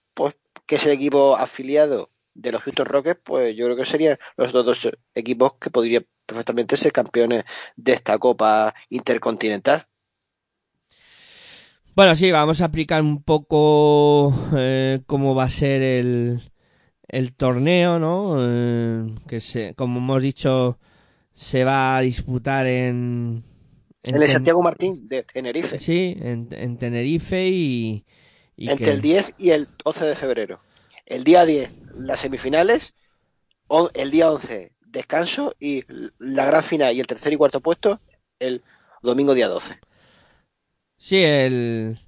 que 0.67 0.77
es 0.77 0.87
el 0.87 0.93
equipo 0.93 1.37
afiliado 1.37 2.11
de 2.35 2.53
los 2.53 2.63
Houston 2.63 2.87
Rockets, 2.87 3.21
pues 3.25 3.57
yo 3.57 3.65
creo 3.65 3.77
que 3.77 3.87
serían 3.87 4.19
los 4.37 4.53
dos 4.53 4.91
equipos 5.15 5.55
que 5.55 5.71
podrían 5.71 6.07
perfectamente 6.27 6.77
ser 6.77 6.93
campeones 6.93 7.45
de 7.77 7.93
esta 7.93 8.19
Copa 8.19 8.75
Intercontinental. 8.91 9.87
Bueno, 11.95 12.15
sí, 12.15 12.31
vamos 12.31 12.61
a 12.61 12.67
aplicar 12.67 13.01
un 13.01 13.23
poco 13.23 14.35
eh, 14.55 15.01
cómo 15.07 15.35
va 15.35 15.45
a 15.45 15.49
ser 15.49 15.81
el, 15.81 16.53
el 17.09 17.35
torneo, 17.35 17.99
¿no? 17.99 18.37
Eh, 18.39 19.15
que 19.27 19.41
se, 19.41 19.75
como 19.75 19.99
hemos 19.99 20.23
dicho, 20.23 20.79
se 21.35 21.65
va 21.65 21.97
a 21.97 22.01
disputar 22.03 22.67
en... 22.67 23.45
En 24.03 24.23
el 24.23 24.29
Santiago 24.29 24.63
Martín 24.63 25.09
de 25.09 25.23
Tenerife, 25.23 25.79
Sí, 25.79 26.17
en, 26.21 26.49
en 26.51 26.77
Tenerife 26.77 27.49
y... 27.49 28.05
y 28.57 28.73
entre 28.75 28.93
que- 28.93 28.95
el 28.95 29.03
10 29.03 29.35
y 29.39 29.51
el 29.51 29.69
12 29.85 30.05
de 30.07 30.17
febrero. 30.17 30.63
El 31.07 31.25
día 31.25 31.45
10, 31.45 31.73
las 31.95 32.21
semifinales, 32.21 32.95
o- 33.69 33.91
el 33.95 34.11
día 34.13 34.31
11, 34.33 34.73
descanso 34.87 35.55
y 35.61 35.85
la 36.19 36.47
gran 36.47 36.63
final 36.65 36.95
y 36.97 37.01
el 37.01 37.07
tercer 37.09 37.33
y 37.33 37.37
cuarto 37.39 37.61
puesto 37.61 38.01
el 38.41 38.65
domingo 39.03 39.35
día 39.35 39.49
12. 39.49 39.81
Sí, 40.99 41.23
el, 41.23 41.99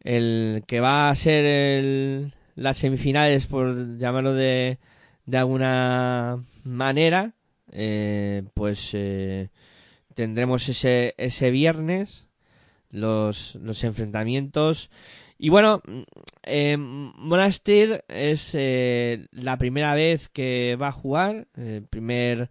el 0.00 0.64
que 0.66 0.80
va 0.80 1.10
a 1.10 1.16
ser 1.16 1.44
el, 1.46 2.34
las 2.56 2.78
semifinales, 2.78 3.46
por 3.46 3.98
llamarlo 3.98 4.34
de, 4.34 4.78
de 5.26 5.38
alguna 5.38 6.42
manera, 6.64 7.34
eh, 7.72 8.44
pues 8.54 8.90
eh, 8.94 9.50
tendremos 10.14 10.68
ese, 10.68 11.14
ese 11.18 11.50
viernes 11.50 12.26
los, 12.90 13.56
los 13.56 13.84
enfrentamientos. 13.84 14.90
Y 15.38 15.50
bueno, 15.50 15.80
eh, 16.42 16.76
Monastir 16.76 18.04
es 18.08 18.50
eh, 18.54 19.28
la 19.30 19.56
primera 19.56 19.94
vez 19.94 20.28
que 20.28 20.76
va 20.76 20.88
a 20.88 20.92
jugar, 20.92 21.46
el 21.56 21.84
primer 21.84 22.50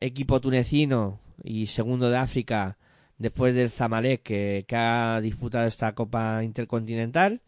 equipo 0.00 0.40
tunecino 0.40 1.20
y 1.42 1.66
segundo 1.66 2.08
de 2.08 2.16
África 2.16 2.78
después 3.18 3.54
del 3.54 3.70
Zamalek 3.70 4.22
que, 4.22 4.66
ha 4.72 5.20
disputado 5.22 5.66
esta 5.66 5.94
Copa 5.94 6.42
Intercontinental, 6.42 7.42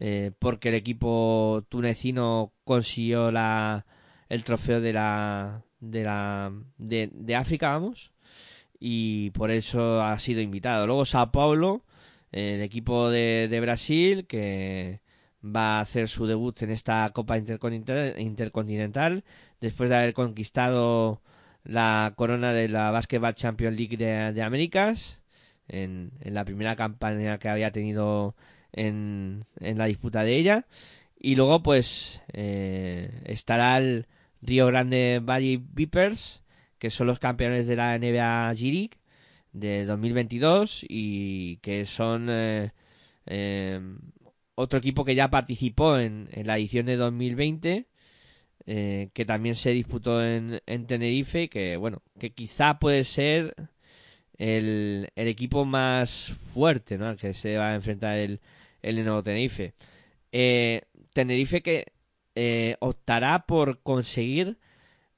eh, 0.00 0.32
porque 0.38 0.70
el 0.70 0.74
equipo 0.74 1.64
tunecino 1.68 2.52
consiguió 2.64 3.30
la, 3.30 3.86
el 4.28 4.44
trofeo 4.44 4.80
de 4.80 4.92
la 4.92 5.62
de 5.80 6.02
la 6.02 6.52
de, 6.78 7.36
África, 7.36 7.72
vamos, 7.72 8.12
y 8.80 9.30
por 9.30 9.50
eso 9.50 10.02
ha 10.02 10.18
sido 10.18 10.40
invitado. 10.40 10.86
Luego 10.86 11.04
Sao 11.04 11.30
Paulo, 11.30 11.84
el 12.34 12.62
equipo 12.62 13.10
de, 13.10 13.58
Brasil 13.60 14.26
que 14.26 15.00
va 15.44 15.78
a 15.78 15.80
hacer 15.82 16.08
su 16.08 16.26
debut 16.26 16.60
en 16.62 16.70
esta 16.70 17.08
Copa 17.14 17.38
Intercontinental, 17.38 18.18
Intercontinental 18.18 19.24
después 19.60 19.88
de 19.88 19.96
haber 19.96 20.14
conquistado 20.14 21.22
la 21.62 22.12
corona 22.16 22.52
de 22.52 22.68
la 22.68 22.90
Basketball 22.90 23.36
Champions 23.36 23.76
League 23.76 23.96
de, 23.96 24.32
de 24.32 24.42
Américas 24.42 25.20
en, 25.68 26.10
en 26.20 26.34
la 26.34 26.44
primera 26.44 26.74
campaña 26.74 27.38
que 27.38 27.48
había 27.48 27.70
tenido 27.70 28.34
en, 28.72 29.44
en 29.60 29.78
la 29.78 29.86
disputa 29.86 30.24
de 30.24 30.36
ella. 30.36 30.66
Y 31.16 31.36
luego 31.36 31.62
pues 31.62 32.20
eh, 32.32 33.22
estará 33.26 33.78
el 33.78 34.08
Río 34.42 34.66
Grande 34.66 35.20
Valley 35.22 35.62
Vipers 35.72 36.42
que 36.80 36.90
son 36.90 37.06
los 37.06 37.20
campeones 37.20 37.68
de 37.68 37.76
la 37.76 37.96
NBA 37.96 38.52
G 38.54 38.72
League 38.72 38.98
de 39.54 39.86
2022 39.86 40.84
y 40.88 41.56
que 41.58 41.86
son 41.86 42.28
eh, 42.28 42.72
eh, 43.26 43.80
otro 44.56 44.78
equipo 44.80 45.04
que 45.04 45.14
ya 45.14 45.30
participó 45.30 45.98
en, 45.98 46.28
en 46.32 46.46
la 46.46 46.58
edición 46.58 46.86
de 46.86 46.96
2020 46.96 47.86
eh, 48.66 49.10
que 49.12 49.24
también 49.24 49.54
se 49.54 49.70
disputó 49.70 50.24
en, 50.24 50.60
en 50.66 50.86
Tenerife 50.86 51.44
y 51.44 51.48
que 51.48 51.76
bueno 51.76 52.02
que 52.18 52.32
quizá 52.32 52.78
puede 52.80 53.04
ser 53.04 53.54
el, 54.38 55.10
el 55.14 55.28
equipo 55.28 55.64
más 55.64 56.32
fuerte 56.52 56.98
¿no? 56.98 57.06
al 57.06 57.16
que 57.16 57.32
se 57.32 57.56
va 57.56 57.70
a 57.70 57.74
enfrentar 57.76 58.18
el, 58.18 58.40
el 58.82 58.96
Lenovo 58.96 59.22
Tenerife 59.22 59.74
Eh, 60.32 60.82
Tenerife 61.12 61.62
que 61.62 61.92
optará 62.80 63.46
por 63.46 63.80
conseguir 63.82 64.58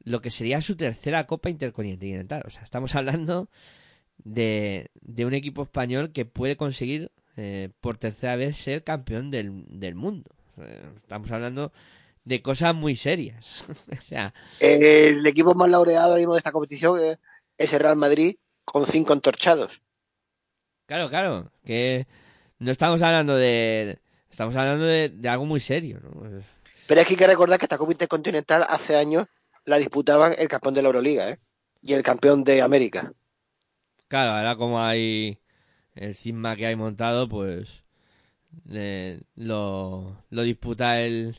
lo 0.00 0.20
que 0.20 0.30
sería 0.30 0.60
su 0.60 0.76
tercera 0.76 1.26
Copa 1.26 1.48
Intercontinental 1.48 2.42
o 2.46 2.50
sea 2.50 2.62
estamos 2.62 2.94
hablando 2.94 3.48
de, 4.24 4.90
de 5.00 5.24
un 5.26 5.34
equipo 5.34 5.62
español 5.62 6.12
que 6.12 6.24
puede 6.24 6.56
conseguir 6.56 7.10
eh, 7.36 7.70
por 7.80 7.98
tercera 7.98 8.36
vez 8.36 8.56
ser 8.56 8.82
campeón 8.84 9.30
del, 9.30 9.64
del 9.68 9.94
mundo 9.94 10.30
estamos 11.02 11.30
hablando 11.30 11.70
de 12.24 12.40
cosas 12.40 12.74
muy 12.74 12.96
serias. 12.96 13.66
o 13.92 13.96
sea, 14.02 14.32
El 14.58 15.24
equipo 15.26 15.54
más 15.54 15.68
laureado 15.68 16.06
ahora 16.06 16.16
mismo 16.16 16.32
de 16.32 16.38
esta 16.38 16.50
competición 16.52 16.98
es- 16.98 17.18
es 17.58 17.72
el 17.74 17.80
Real 17.80 17.96
Madrid 17.96 18.36
con 18.64 18.86
cinco 18.86 19.12
entorchados. 19.12 19.82
claro, 20.86 21.08
claro, 21.10 21.52
que 21.64 22.06
no 22.58 22.70
estamos 22.72 23.02
hablando 23.02 23.36
de... 23.36 23.98
Estamos 24.30 24.56
hablando 24.56 24.84
de, 24.86 25.08
de 25.10 25.28
algo 25.28 25.44
muy 25.46 25.60
serio, 25.60 26.00
¿no? 26.02 26.10
Pero 26.86 27.00
es 27.00 27.06
que 27.06 27.12
hay 27.14 27.18
que 27.18 27.26
recordar 27.26 27.58
que 27.58 27.64
esta 27.66 27.78
Copa 27.78 27.92
Intercontinental 27.92 28.64
hace 28.68 28.96
años 28.96 29.26
la 29.64 29.78
disputaban 29.78 30.34
el 30.38 30.48
campeón 30.48 30.74
de 30.74 30.82
la 30.82 30.88
Euroliga 30.88 31.30
¿eh? 31.30 31.38
y 31.82 31.92
el 31.94 32.02
campeón 32.02 32.44
de 32.44 32.60
América. 32.62 33.12
Claro, 34.08 34.32
ahora 34.32 34.56
como 34.56 34.80
hay 34.82 35.38
el 35.94 36.14
cisma 36.14 36.56
que 36.56 36.66
hay 36.66 36.76
montado, 36.76 37.28
pues 37.28 37.82
lo, 39.34 40.24
lo 40.30 40.42
disputa 40.42 41.00
el, 41.02 41.36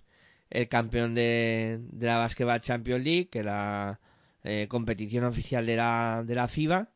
el 0.49 0.68
campeón 0.69 1.14
de, 1.15 1.80
de 1.81 2.07
la 2.07 2.18
Basketball 2.18 2.61
Champions 2.61 3.03
League, 3.03 3.30
que 3.30 3.39
es 3.39 3.45
la 3.45 3.99
eh, 4.44 4.68
competición 4.69 5.26
oficial 5.26 5.65
de 5.65 5.76
la, 5.77 6.23
de 6.26 6.35
la 6.35 6.48
FIBA, 6.48 6.89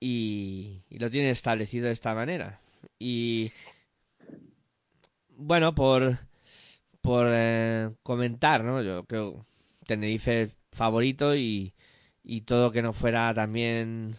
y, 0.00 0.82
lo 0.90 1.10
tiene 1.10 1.30
establecido 1.30 1.86
de 1.86 1.92
esta 1.92 2.14
manera. 2.14 2.60
Y 2.98 3.50
bueno, 5.36 5.74
por, 5.74 6.18
por 7.00 7.26
eh, 7.30 7.90
comentar, 8.02 8.64
¿no? 8.64 8.82
Yo 8.82 9.04
creo 9.04 9.44
Tenerife 9.86 10.50
favorito 10.72 11.36
y, 11.36 11.74
y 12.22 12.42
todo 12.42 12.72
que 12.72 12.82
no 12.82 12.92
fuera 12.92 13.32
también 13.34 14.16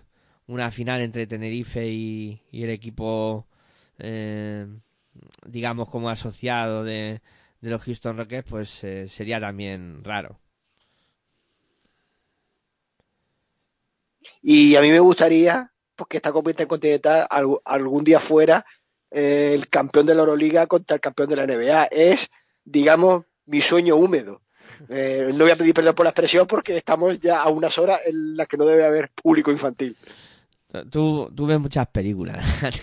una 0.47 0.71
final 0.71 1.01
entre 1.01 1.27
Tenerife 1.27 1.87
y, 1.87 2.41
el 2.51 2.69
equipo, 2.69 3.47
eh, 3.99 4.67
digamos, 5.45 5.89
como 5.89 6.09
asociado 6.09 6.83
de, 6.83 7.21
los 7.61 7.83
Houston 7.83 8.17
Rockets, 8.17 8.47
pues 8.49 8.83
eh, 8.83 9.07
sería 9.09 9.39
también 9.39 10.03
raro. 10.03 10.39
Y 14.41 14.75
a 14.75 14.81
mí 14.81 14.91
me 14.91 14.99
gustaría 14.99 15.71
pues, 15.95 16.07
que 16.07 16.17
esta 16.17 16.31
Copa 16.31 16.51
Intercontinental 16.51 17.25
al- 17.29 17.59
algún 17.63 18.03
día 18.03 18.19
fuera 18.19 18.65
eh, 19.11 19.51
el 19.55 19.67
campeón 19.69 20.05
de 20.05 20.13
la 20.15 20.21
Euroliga 20.21 20.67
contra 20.67 20.95
el 20.95 21.01
campeón 21.01 21.29
de 21.29 21.35
la 21.35 21.43
NBA. 21.47 21.85
Es, 21.85 22.29
digamos, 22.63 23.25
mi 23.45 23.61
sueño 23.61 23.95
húmedo. 23.95 24.41
No 24.89 25.45
voy 25.45 25.51
a 25.51 25.55
pedir 25.55 25.73
perdón 25.73 25.95
por 25.95 26.05
la 26.05 26.09
expresión 26.09 26.47
porque 26.47 26.75
estamos 26.75 27.19
ya 27.19 27.41
a 27.41 27.49
unas 27.49 27.77
horas 27.77 28.01
en 28.05 28.35
las 28.35 28.47
que 28.47 28.57
no 28.57 28.65
debe 28.65 28.83
haber 28.83 29.09
público 29.11 29.51
infantil. 29.51 29.95
Tú, 30.83 31.31
tú 31.35 31.45
ves 31.45 31.59
muchas 31.59 31.87
películas. 31.87 32.43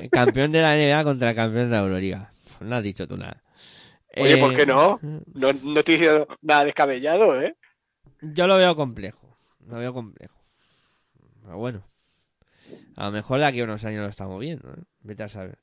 El 0.00 0.10
campeón 0.10 0.52
de 0.52 0.60
la 0.60 0.76
NBA 0.76 1.04
contra 1.04 1.30
el 1.30 1.36
campeón 1.36 1.70
de 1.70 1.76
la 1.76 1.82
Euroliga. 1.82 2.30
No 2.60 2.76
has 2.76 2.82
dicho 2.82 3.06
tú 3.06 3.16
nada. 3.16 3.42
Oye, 4.16 4.36
¿por 4.36 4.52
Eh, 4.52 4.56
qué 4.56 4.66
no? 4.66 4.98
No, 5.34 5.52
no 5.52 5.78
estoy 5.78 5.94
diciendo 5.96 6.26
nada 6.42 6.64
descabellado, 6.64 7.40
¿eh? 7.40 7.56
Yo 8.20 8.46
lo 8.46 8.56
veo 8.56 8.76
complejo. 8.76 9.36
Lo 9.66 9.76
veo 9.78 9.92
complejo. 9.92 10.38
Pero 11.42 11.58
bueno. 11.58 11.84
A 12.96 13.06
lo 13.06 13.12
mejor 13.12 13.40
de 13.40 13.46
aquí 13.46 13.60
a 13.60 13.64
unos 13.64 13.84
años 13.84 14.02
lo 14.02 14.08
estamos 14.08 14.38
viendo. 14.40 14.68
¿eh? 14.70 14.82
Vete 15.00 15.22
a 15.22 15.28
saber. 15.28 15.58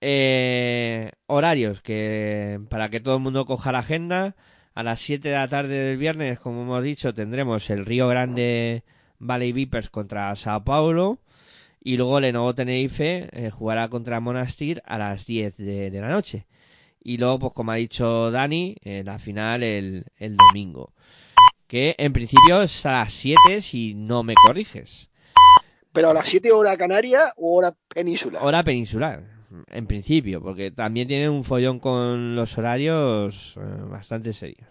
Eh, 0.00 1.12
horarios, 1.26 1.80
que 1.80 2.60
para 2.68 2.88
que 2.88 3.00
todo 3.00 3.16
el 3.16 3.22
mundo 3.22 3.44
coja 3.46 3.72
la 3.72 3.80
agenda. 3.80 4.36
A 4.74 4.82
las 4.82 5.00
7 5.00 5.28
de 5.28 5.34
la 5.36 5.46
tarde 5.46 5.78
del 5.78 5.96
viernes, 5.96 6.40
como 6.40 6.62
hemos 6.62 6.82
dicho, 6.82 7.14
tendremos 7.14 7.70
el 7.70 7.86
Río 7.86 8.08
Grande 8.08 8.82
Valley 9.20 9.52
Vipers 9.52 9.88
contra 9.88 10.34
Sao 10.34 10.64
Paulo. 10.64 11.20
Y 11.80 11.96
luego 11.96 12.18
Lenovo 12.18 12.54
Tenerife 12.54 13.28
eh, 13.30 13.50
jugará 13.50 13.88
contra 13.88 14.18
Monastir 14.18 14.82
a 14.84 14.98
las 14.98 15.26
10 15.26 15.56
de, 15.58 15.90
de 15.90 16.00
la 16.00 16.08
noche. 16.08 16.46
Y 17.00 17.18
luego, 17.18 17.38
pues 17.38 17.52
como 17.52 17.70
ha 17.70 17.76
dicho 17.76 18.32
Dani, 18.32 18.76
eh, 18.82 19.02
la 19.04 19.18
final 19.20 19.62
el, 19.62 20.06
el 20.16 20.36
domingo. 20.36 20.92
Que 21.68 21.94
en 21.98 22.12
principio 22.12 22.62
es 22.62 22.84
a 22.84 22.92
las 22.92 23.12
7 23.12 23.60
si 23.60 23.94
no 23.94 24.24
me 24.24 24.34
corriges. 24.34 25.08
Pero 25.92 26.10
a 26.10 26.14
las 26.14 26.26
7 26.26 26.50
horas 26.50 26.76
canaria 26.76 27.32
o 27.36 27.56
hora 27.56 27.76
península. 27.94 28.40
Hora 28.42 28.64
peninsular, 28.64 29.22
en 29.68 29.86
principio, 29.86 30.40
porque 30.42 30.70
también 30.70 31.08
tienen 31.08 31.30
un 31.30 31.44
follón 31.44 31.78
con 31.80 32.36
los 32.36 32.56
horarios 32.58 33.56
eh, 33.56 33.60
bastante 33.88 34.32
serios. 34.32 34.68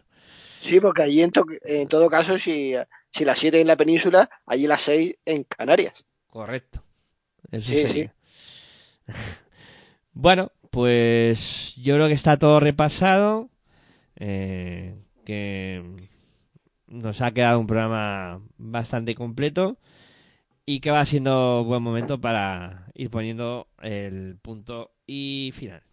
Sí, 0.58 0.80
porque 0.80 1.04
allí 1.04 1.22
en, 1.22 1.32
to- 1.32 1.46
en 1.64 1.88
todo 1.88 2.10
caso, 2.10 2.40
si, 2.40 2.74
si 3.12 3.24
las 3.26 3.38
7 3.38 3.62
en 3.62 3.68
la 3.68 3.78
península, 3.78 4.30
allí 4.48 4.66
las 4.68 4.82
6 4.82 5.16
en 5.26 5.44
Canarias. 5.44 6.06
Correcto. 6.28 6.84
Eso 7.52 7.74
Sí, 7.74 7.76
sería. 7.76 8.14
bueno, 10.14 10.52
pues 10.72 11.76
yo 11.78 11.96
creo 11.96 12.08
que 12.08 12.14
está 12.14 12.38
todo 12.38 12.60
repasado. 12.60 13.50
eh, 14.18 14.96
que 15.26 15.84
nos 16.88 17.22
ha 17.22 17.32
quedado 17.34 17.60
un 17.60 17.68
programa 17.68 18.42
bastante 18.58 19.16
completo. 19.16 19.78
Y 20.66 20.80
que 20.80 20.92
va 20.92 21.06
siendo 21.06 21.64
buen 21.66 21.84
momento 21.84 22.20
para 22.22 22.88
ir 22.94 23.10
poniendo 23.10 23.68
el 23.82 24.38
punto 24.42 24.92
y 25.06 25.52
final. 25.54 25.84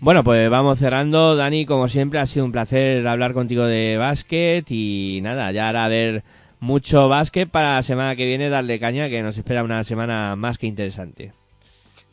Bueno, 0.00 0.24
pues 0.24 0.48
vamos 0.48 0.78
cerrando. 0.78 1.36
Dani, 1.36 1.66
como 1.66 1.86
siempre, 1.86 2.20
ha 2.20 2.26
sido 2.26 2.46
un 2.46 2.52
placer 2.52 3.06
hablar 3.06 3.34
contigo 3.34 3.66
de 3.66 3.98
básquet 3.98 4.64
y 4.70 5.20
nada, 5.22 5.52
ya 5.52 5.68
a 5.68 5.88
ver 5.88 6.24
mucho 6.58 7.08
básquet 7.08 7.50
para 7.50 7.74
la 7.74 7.82
semana 7.82 8.16
que 8.16 8.24
viene, 8.24 8.48
darle 8.48 8.80
caña, 8.80 9.10
que 9.10 9.22
nos 9.22 9.36
espera 9.36 9.62
una 9.62 9.84
semana 9.84 10.36
más 10.36 10.56
que 10.56 10.66
interesante. 10.66 11.34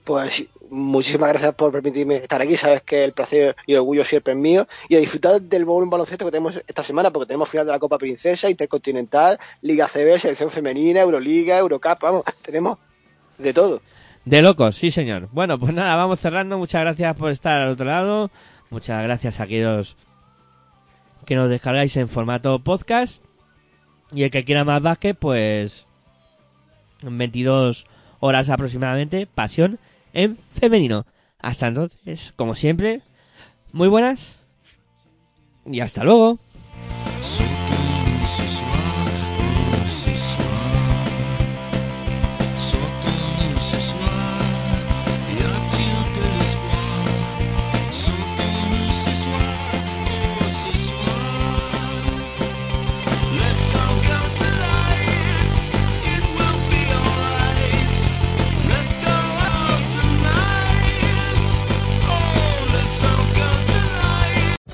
Pues 0.04 0.48
muchísimas 0.70 1.30
gracias 1.30 1.56
por 1.56 1.72
permitirme 1.72 2.16
estar 2.16 2.42
aquí. 2.42 2.58
Sabes 2.58 2.82
que 2.82 3.06
el 3.06 3.14
placer 3.14 3.56
y 3.66 3.72
el 3.72 3.80
orgullo 3.80 4.04
siempre 4.04 4.34
es 4.34 4.40
mío. 4.40 4.68
Y 4.90 4.96
a 4.96 5.00
disfrutar 5.00 5.42
del 5.42 5.64
baloncesto 5.64 6.26
que 6.26 6.32
tenemos 6.32 6.62
esta 6.68 6.84
semana, 6.84 7.12
porque 7.12 7.28
tenemos 7.28 7.48
final 7.48 7.66
de 7.66 7.72
la 7.72 7.80
Copa 7.80 7.98
Princesa, 7.98 8.50
Intercontinental, 8.50 9.40
Liga 9.62 9.88
CB, 9.88 10.20
Selección 10.20 10.50
Femenina, 10.50 11.00
Euroliga, 11.00 11.58
Eurocup. 11.58 12.02
Vamos, 12.02 12.24
tenemos 12.42 12.80
de 13.38 13.54
todo. 13.54 13.82
De 14.28 14.42
locos, 14.42 14.76
sí 14.76 14.92
señor. 14.92 15.30
Bueno, 15.32 15.58
pues 15.58 15.74
nada, 15.74 15.96
vamos 15.96 16.20
cerrando. 16.20 16.58
Muchas 16.58 16.82
gracias 16.82 17.16
por 17.16 17.32
estar 17.32 17.62
al 17.62 17.70
otro 17.70 17.86
lado. 17.86 18.30
Muchas 18.70 19.02
gracias 19.02 19.40
a 19.40 19.44
aquellos 19.44 19.96
que 21.26 21.38
nos 21.38 21.50
descargáis 21.50 21.96
en 21.96 22.10
formato 22.10 22.60
podcast. 22.60 23.24
Y 24.12 24.24
el 24.24 24.30
que 24.30 24.44
quiera 24.44 24.66
más 24.66 24.82
básquet, 24.82 25.18
pues 25.18 25.86
en 27.04 27.18
22 27.18 27.88
horas 28.20 28.50
aproximadamente, 28.50 29.28
pasión 29.28 29.80
en 30.12 30.36
femenino. 30.36 31.06
Hasta 31.40 31.68
entonces, 31.70 32.34
como 32.36 32.54
siempre, 32.54 33.04
muy 33.72 33.88
buenas 33.88 34.46
y 35.66 35.80
hasta 35.80 36.04
luego. 36.04 36.38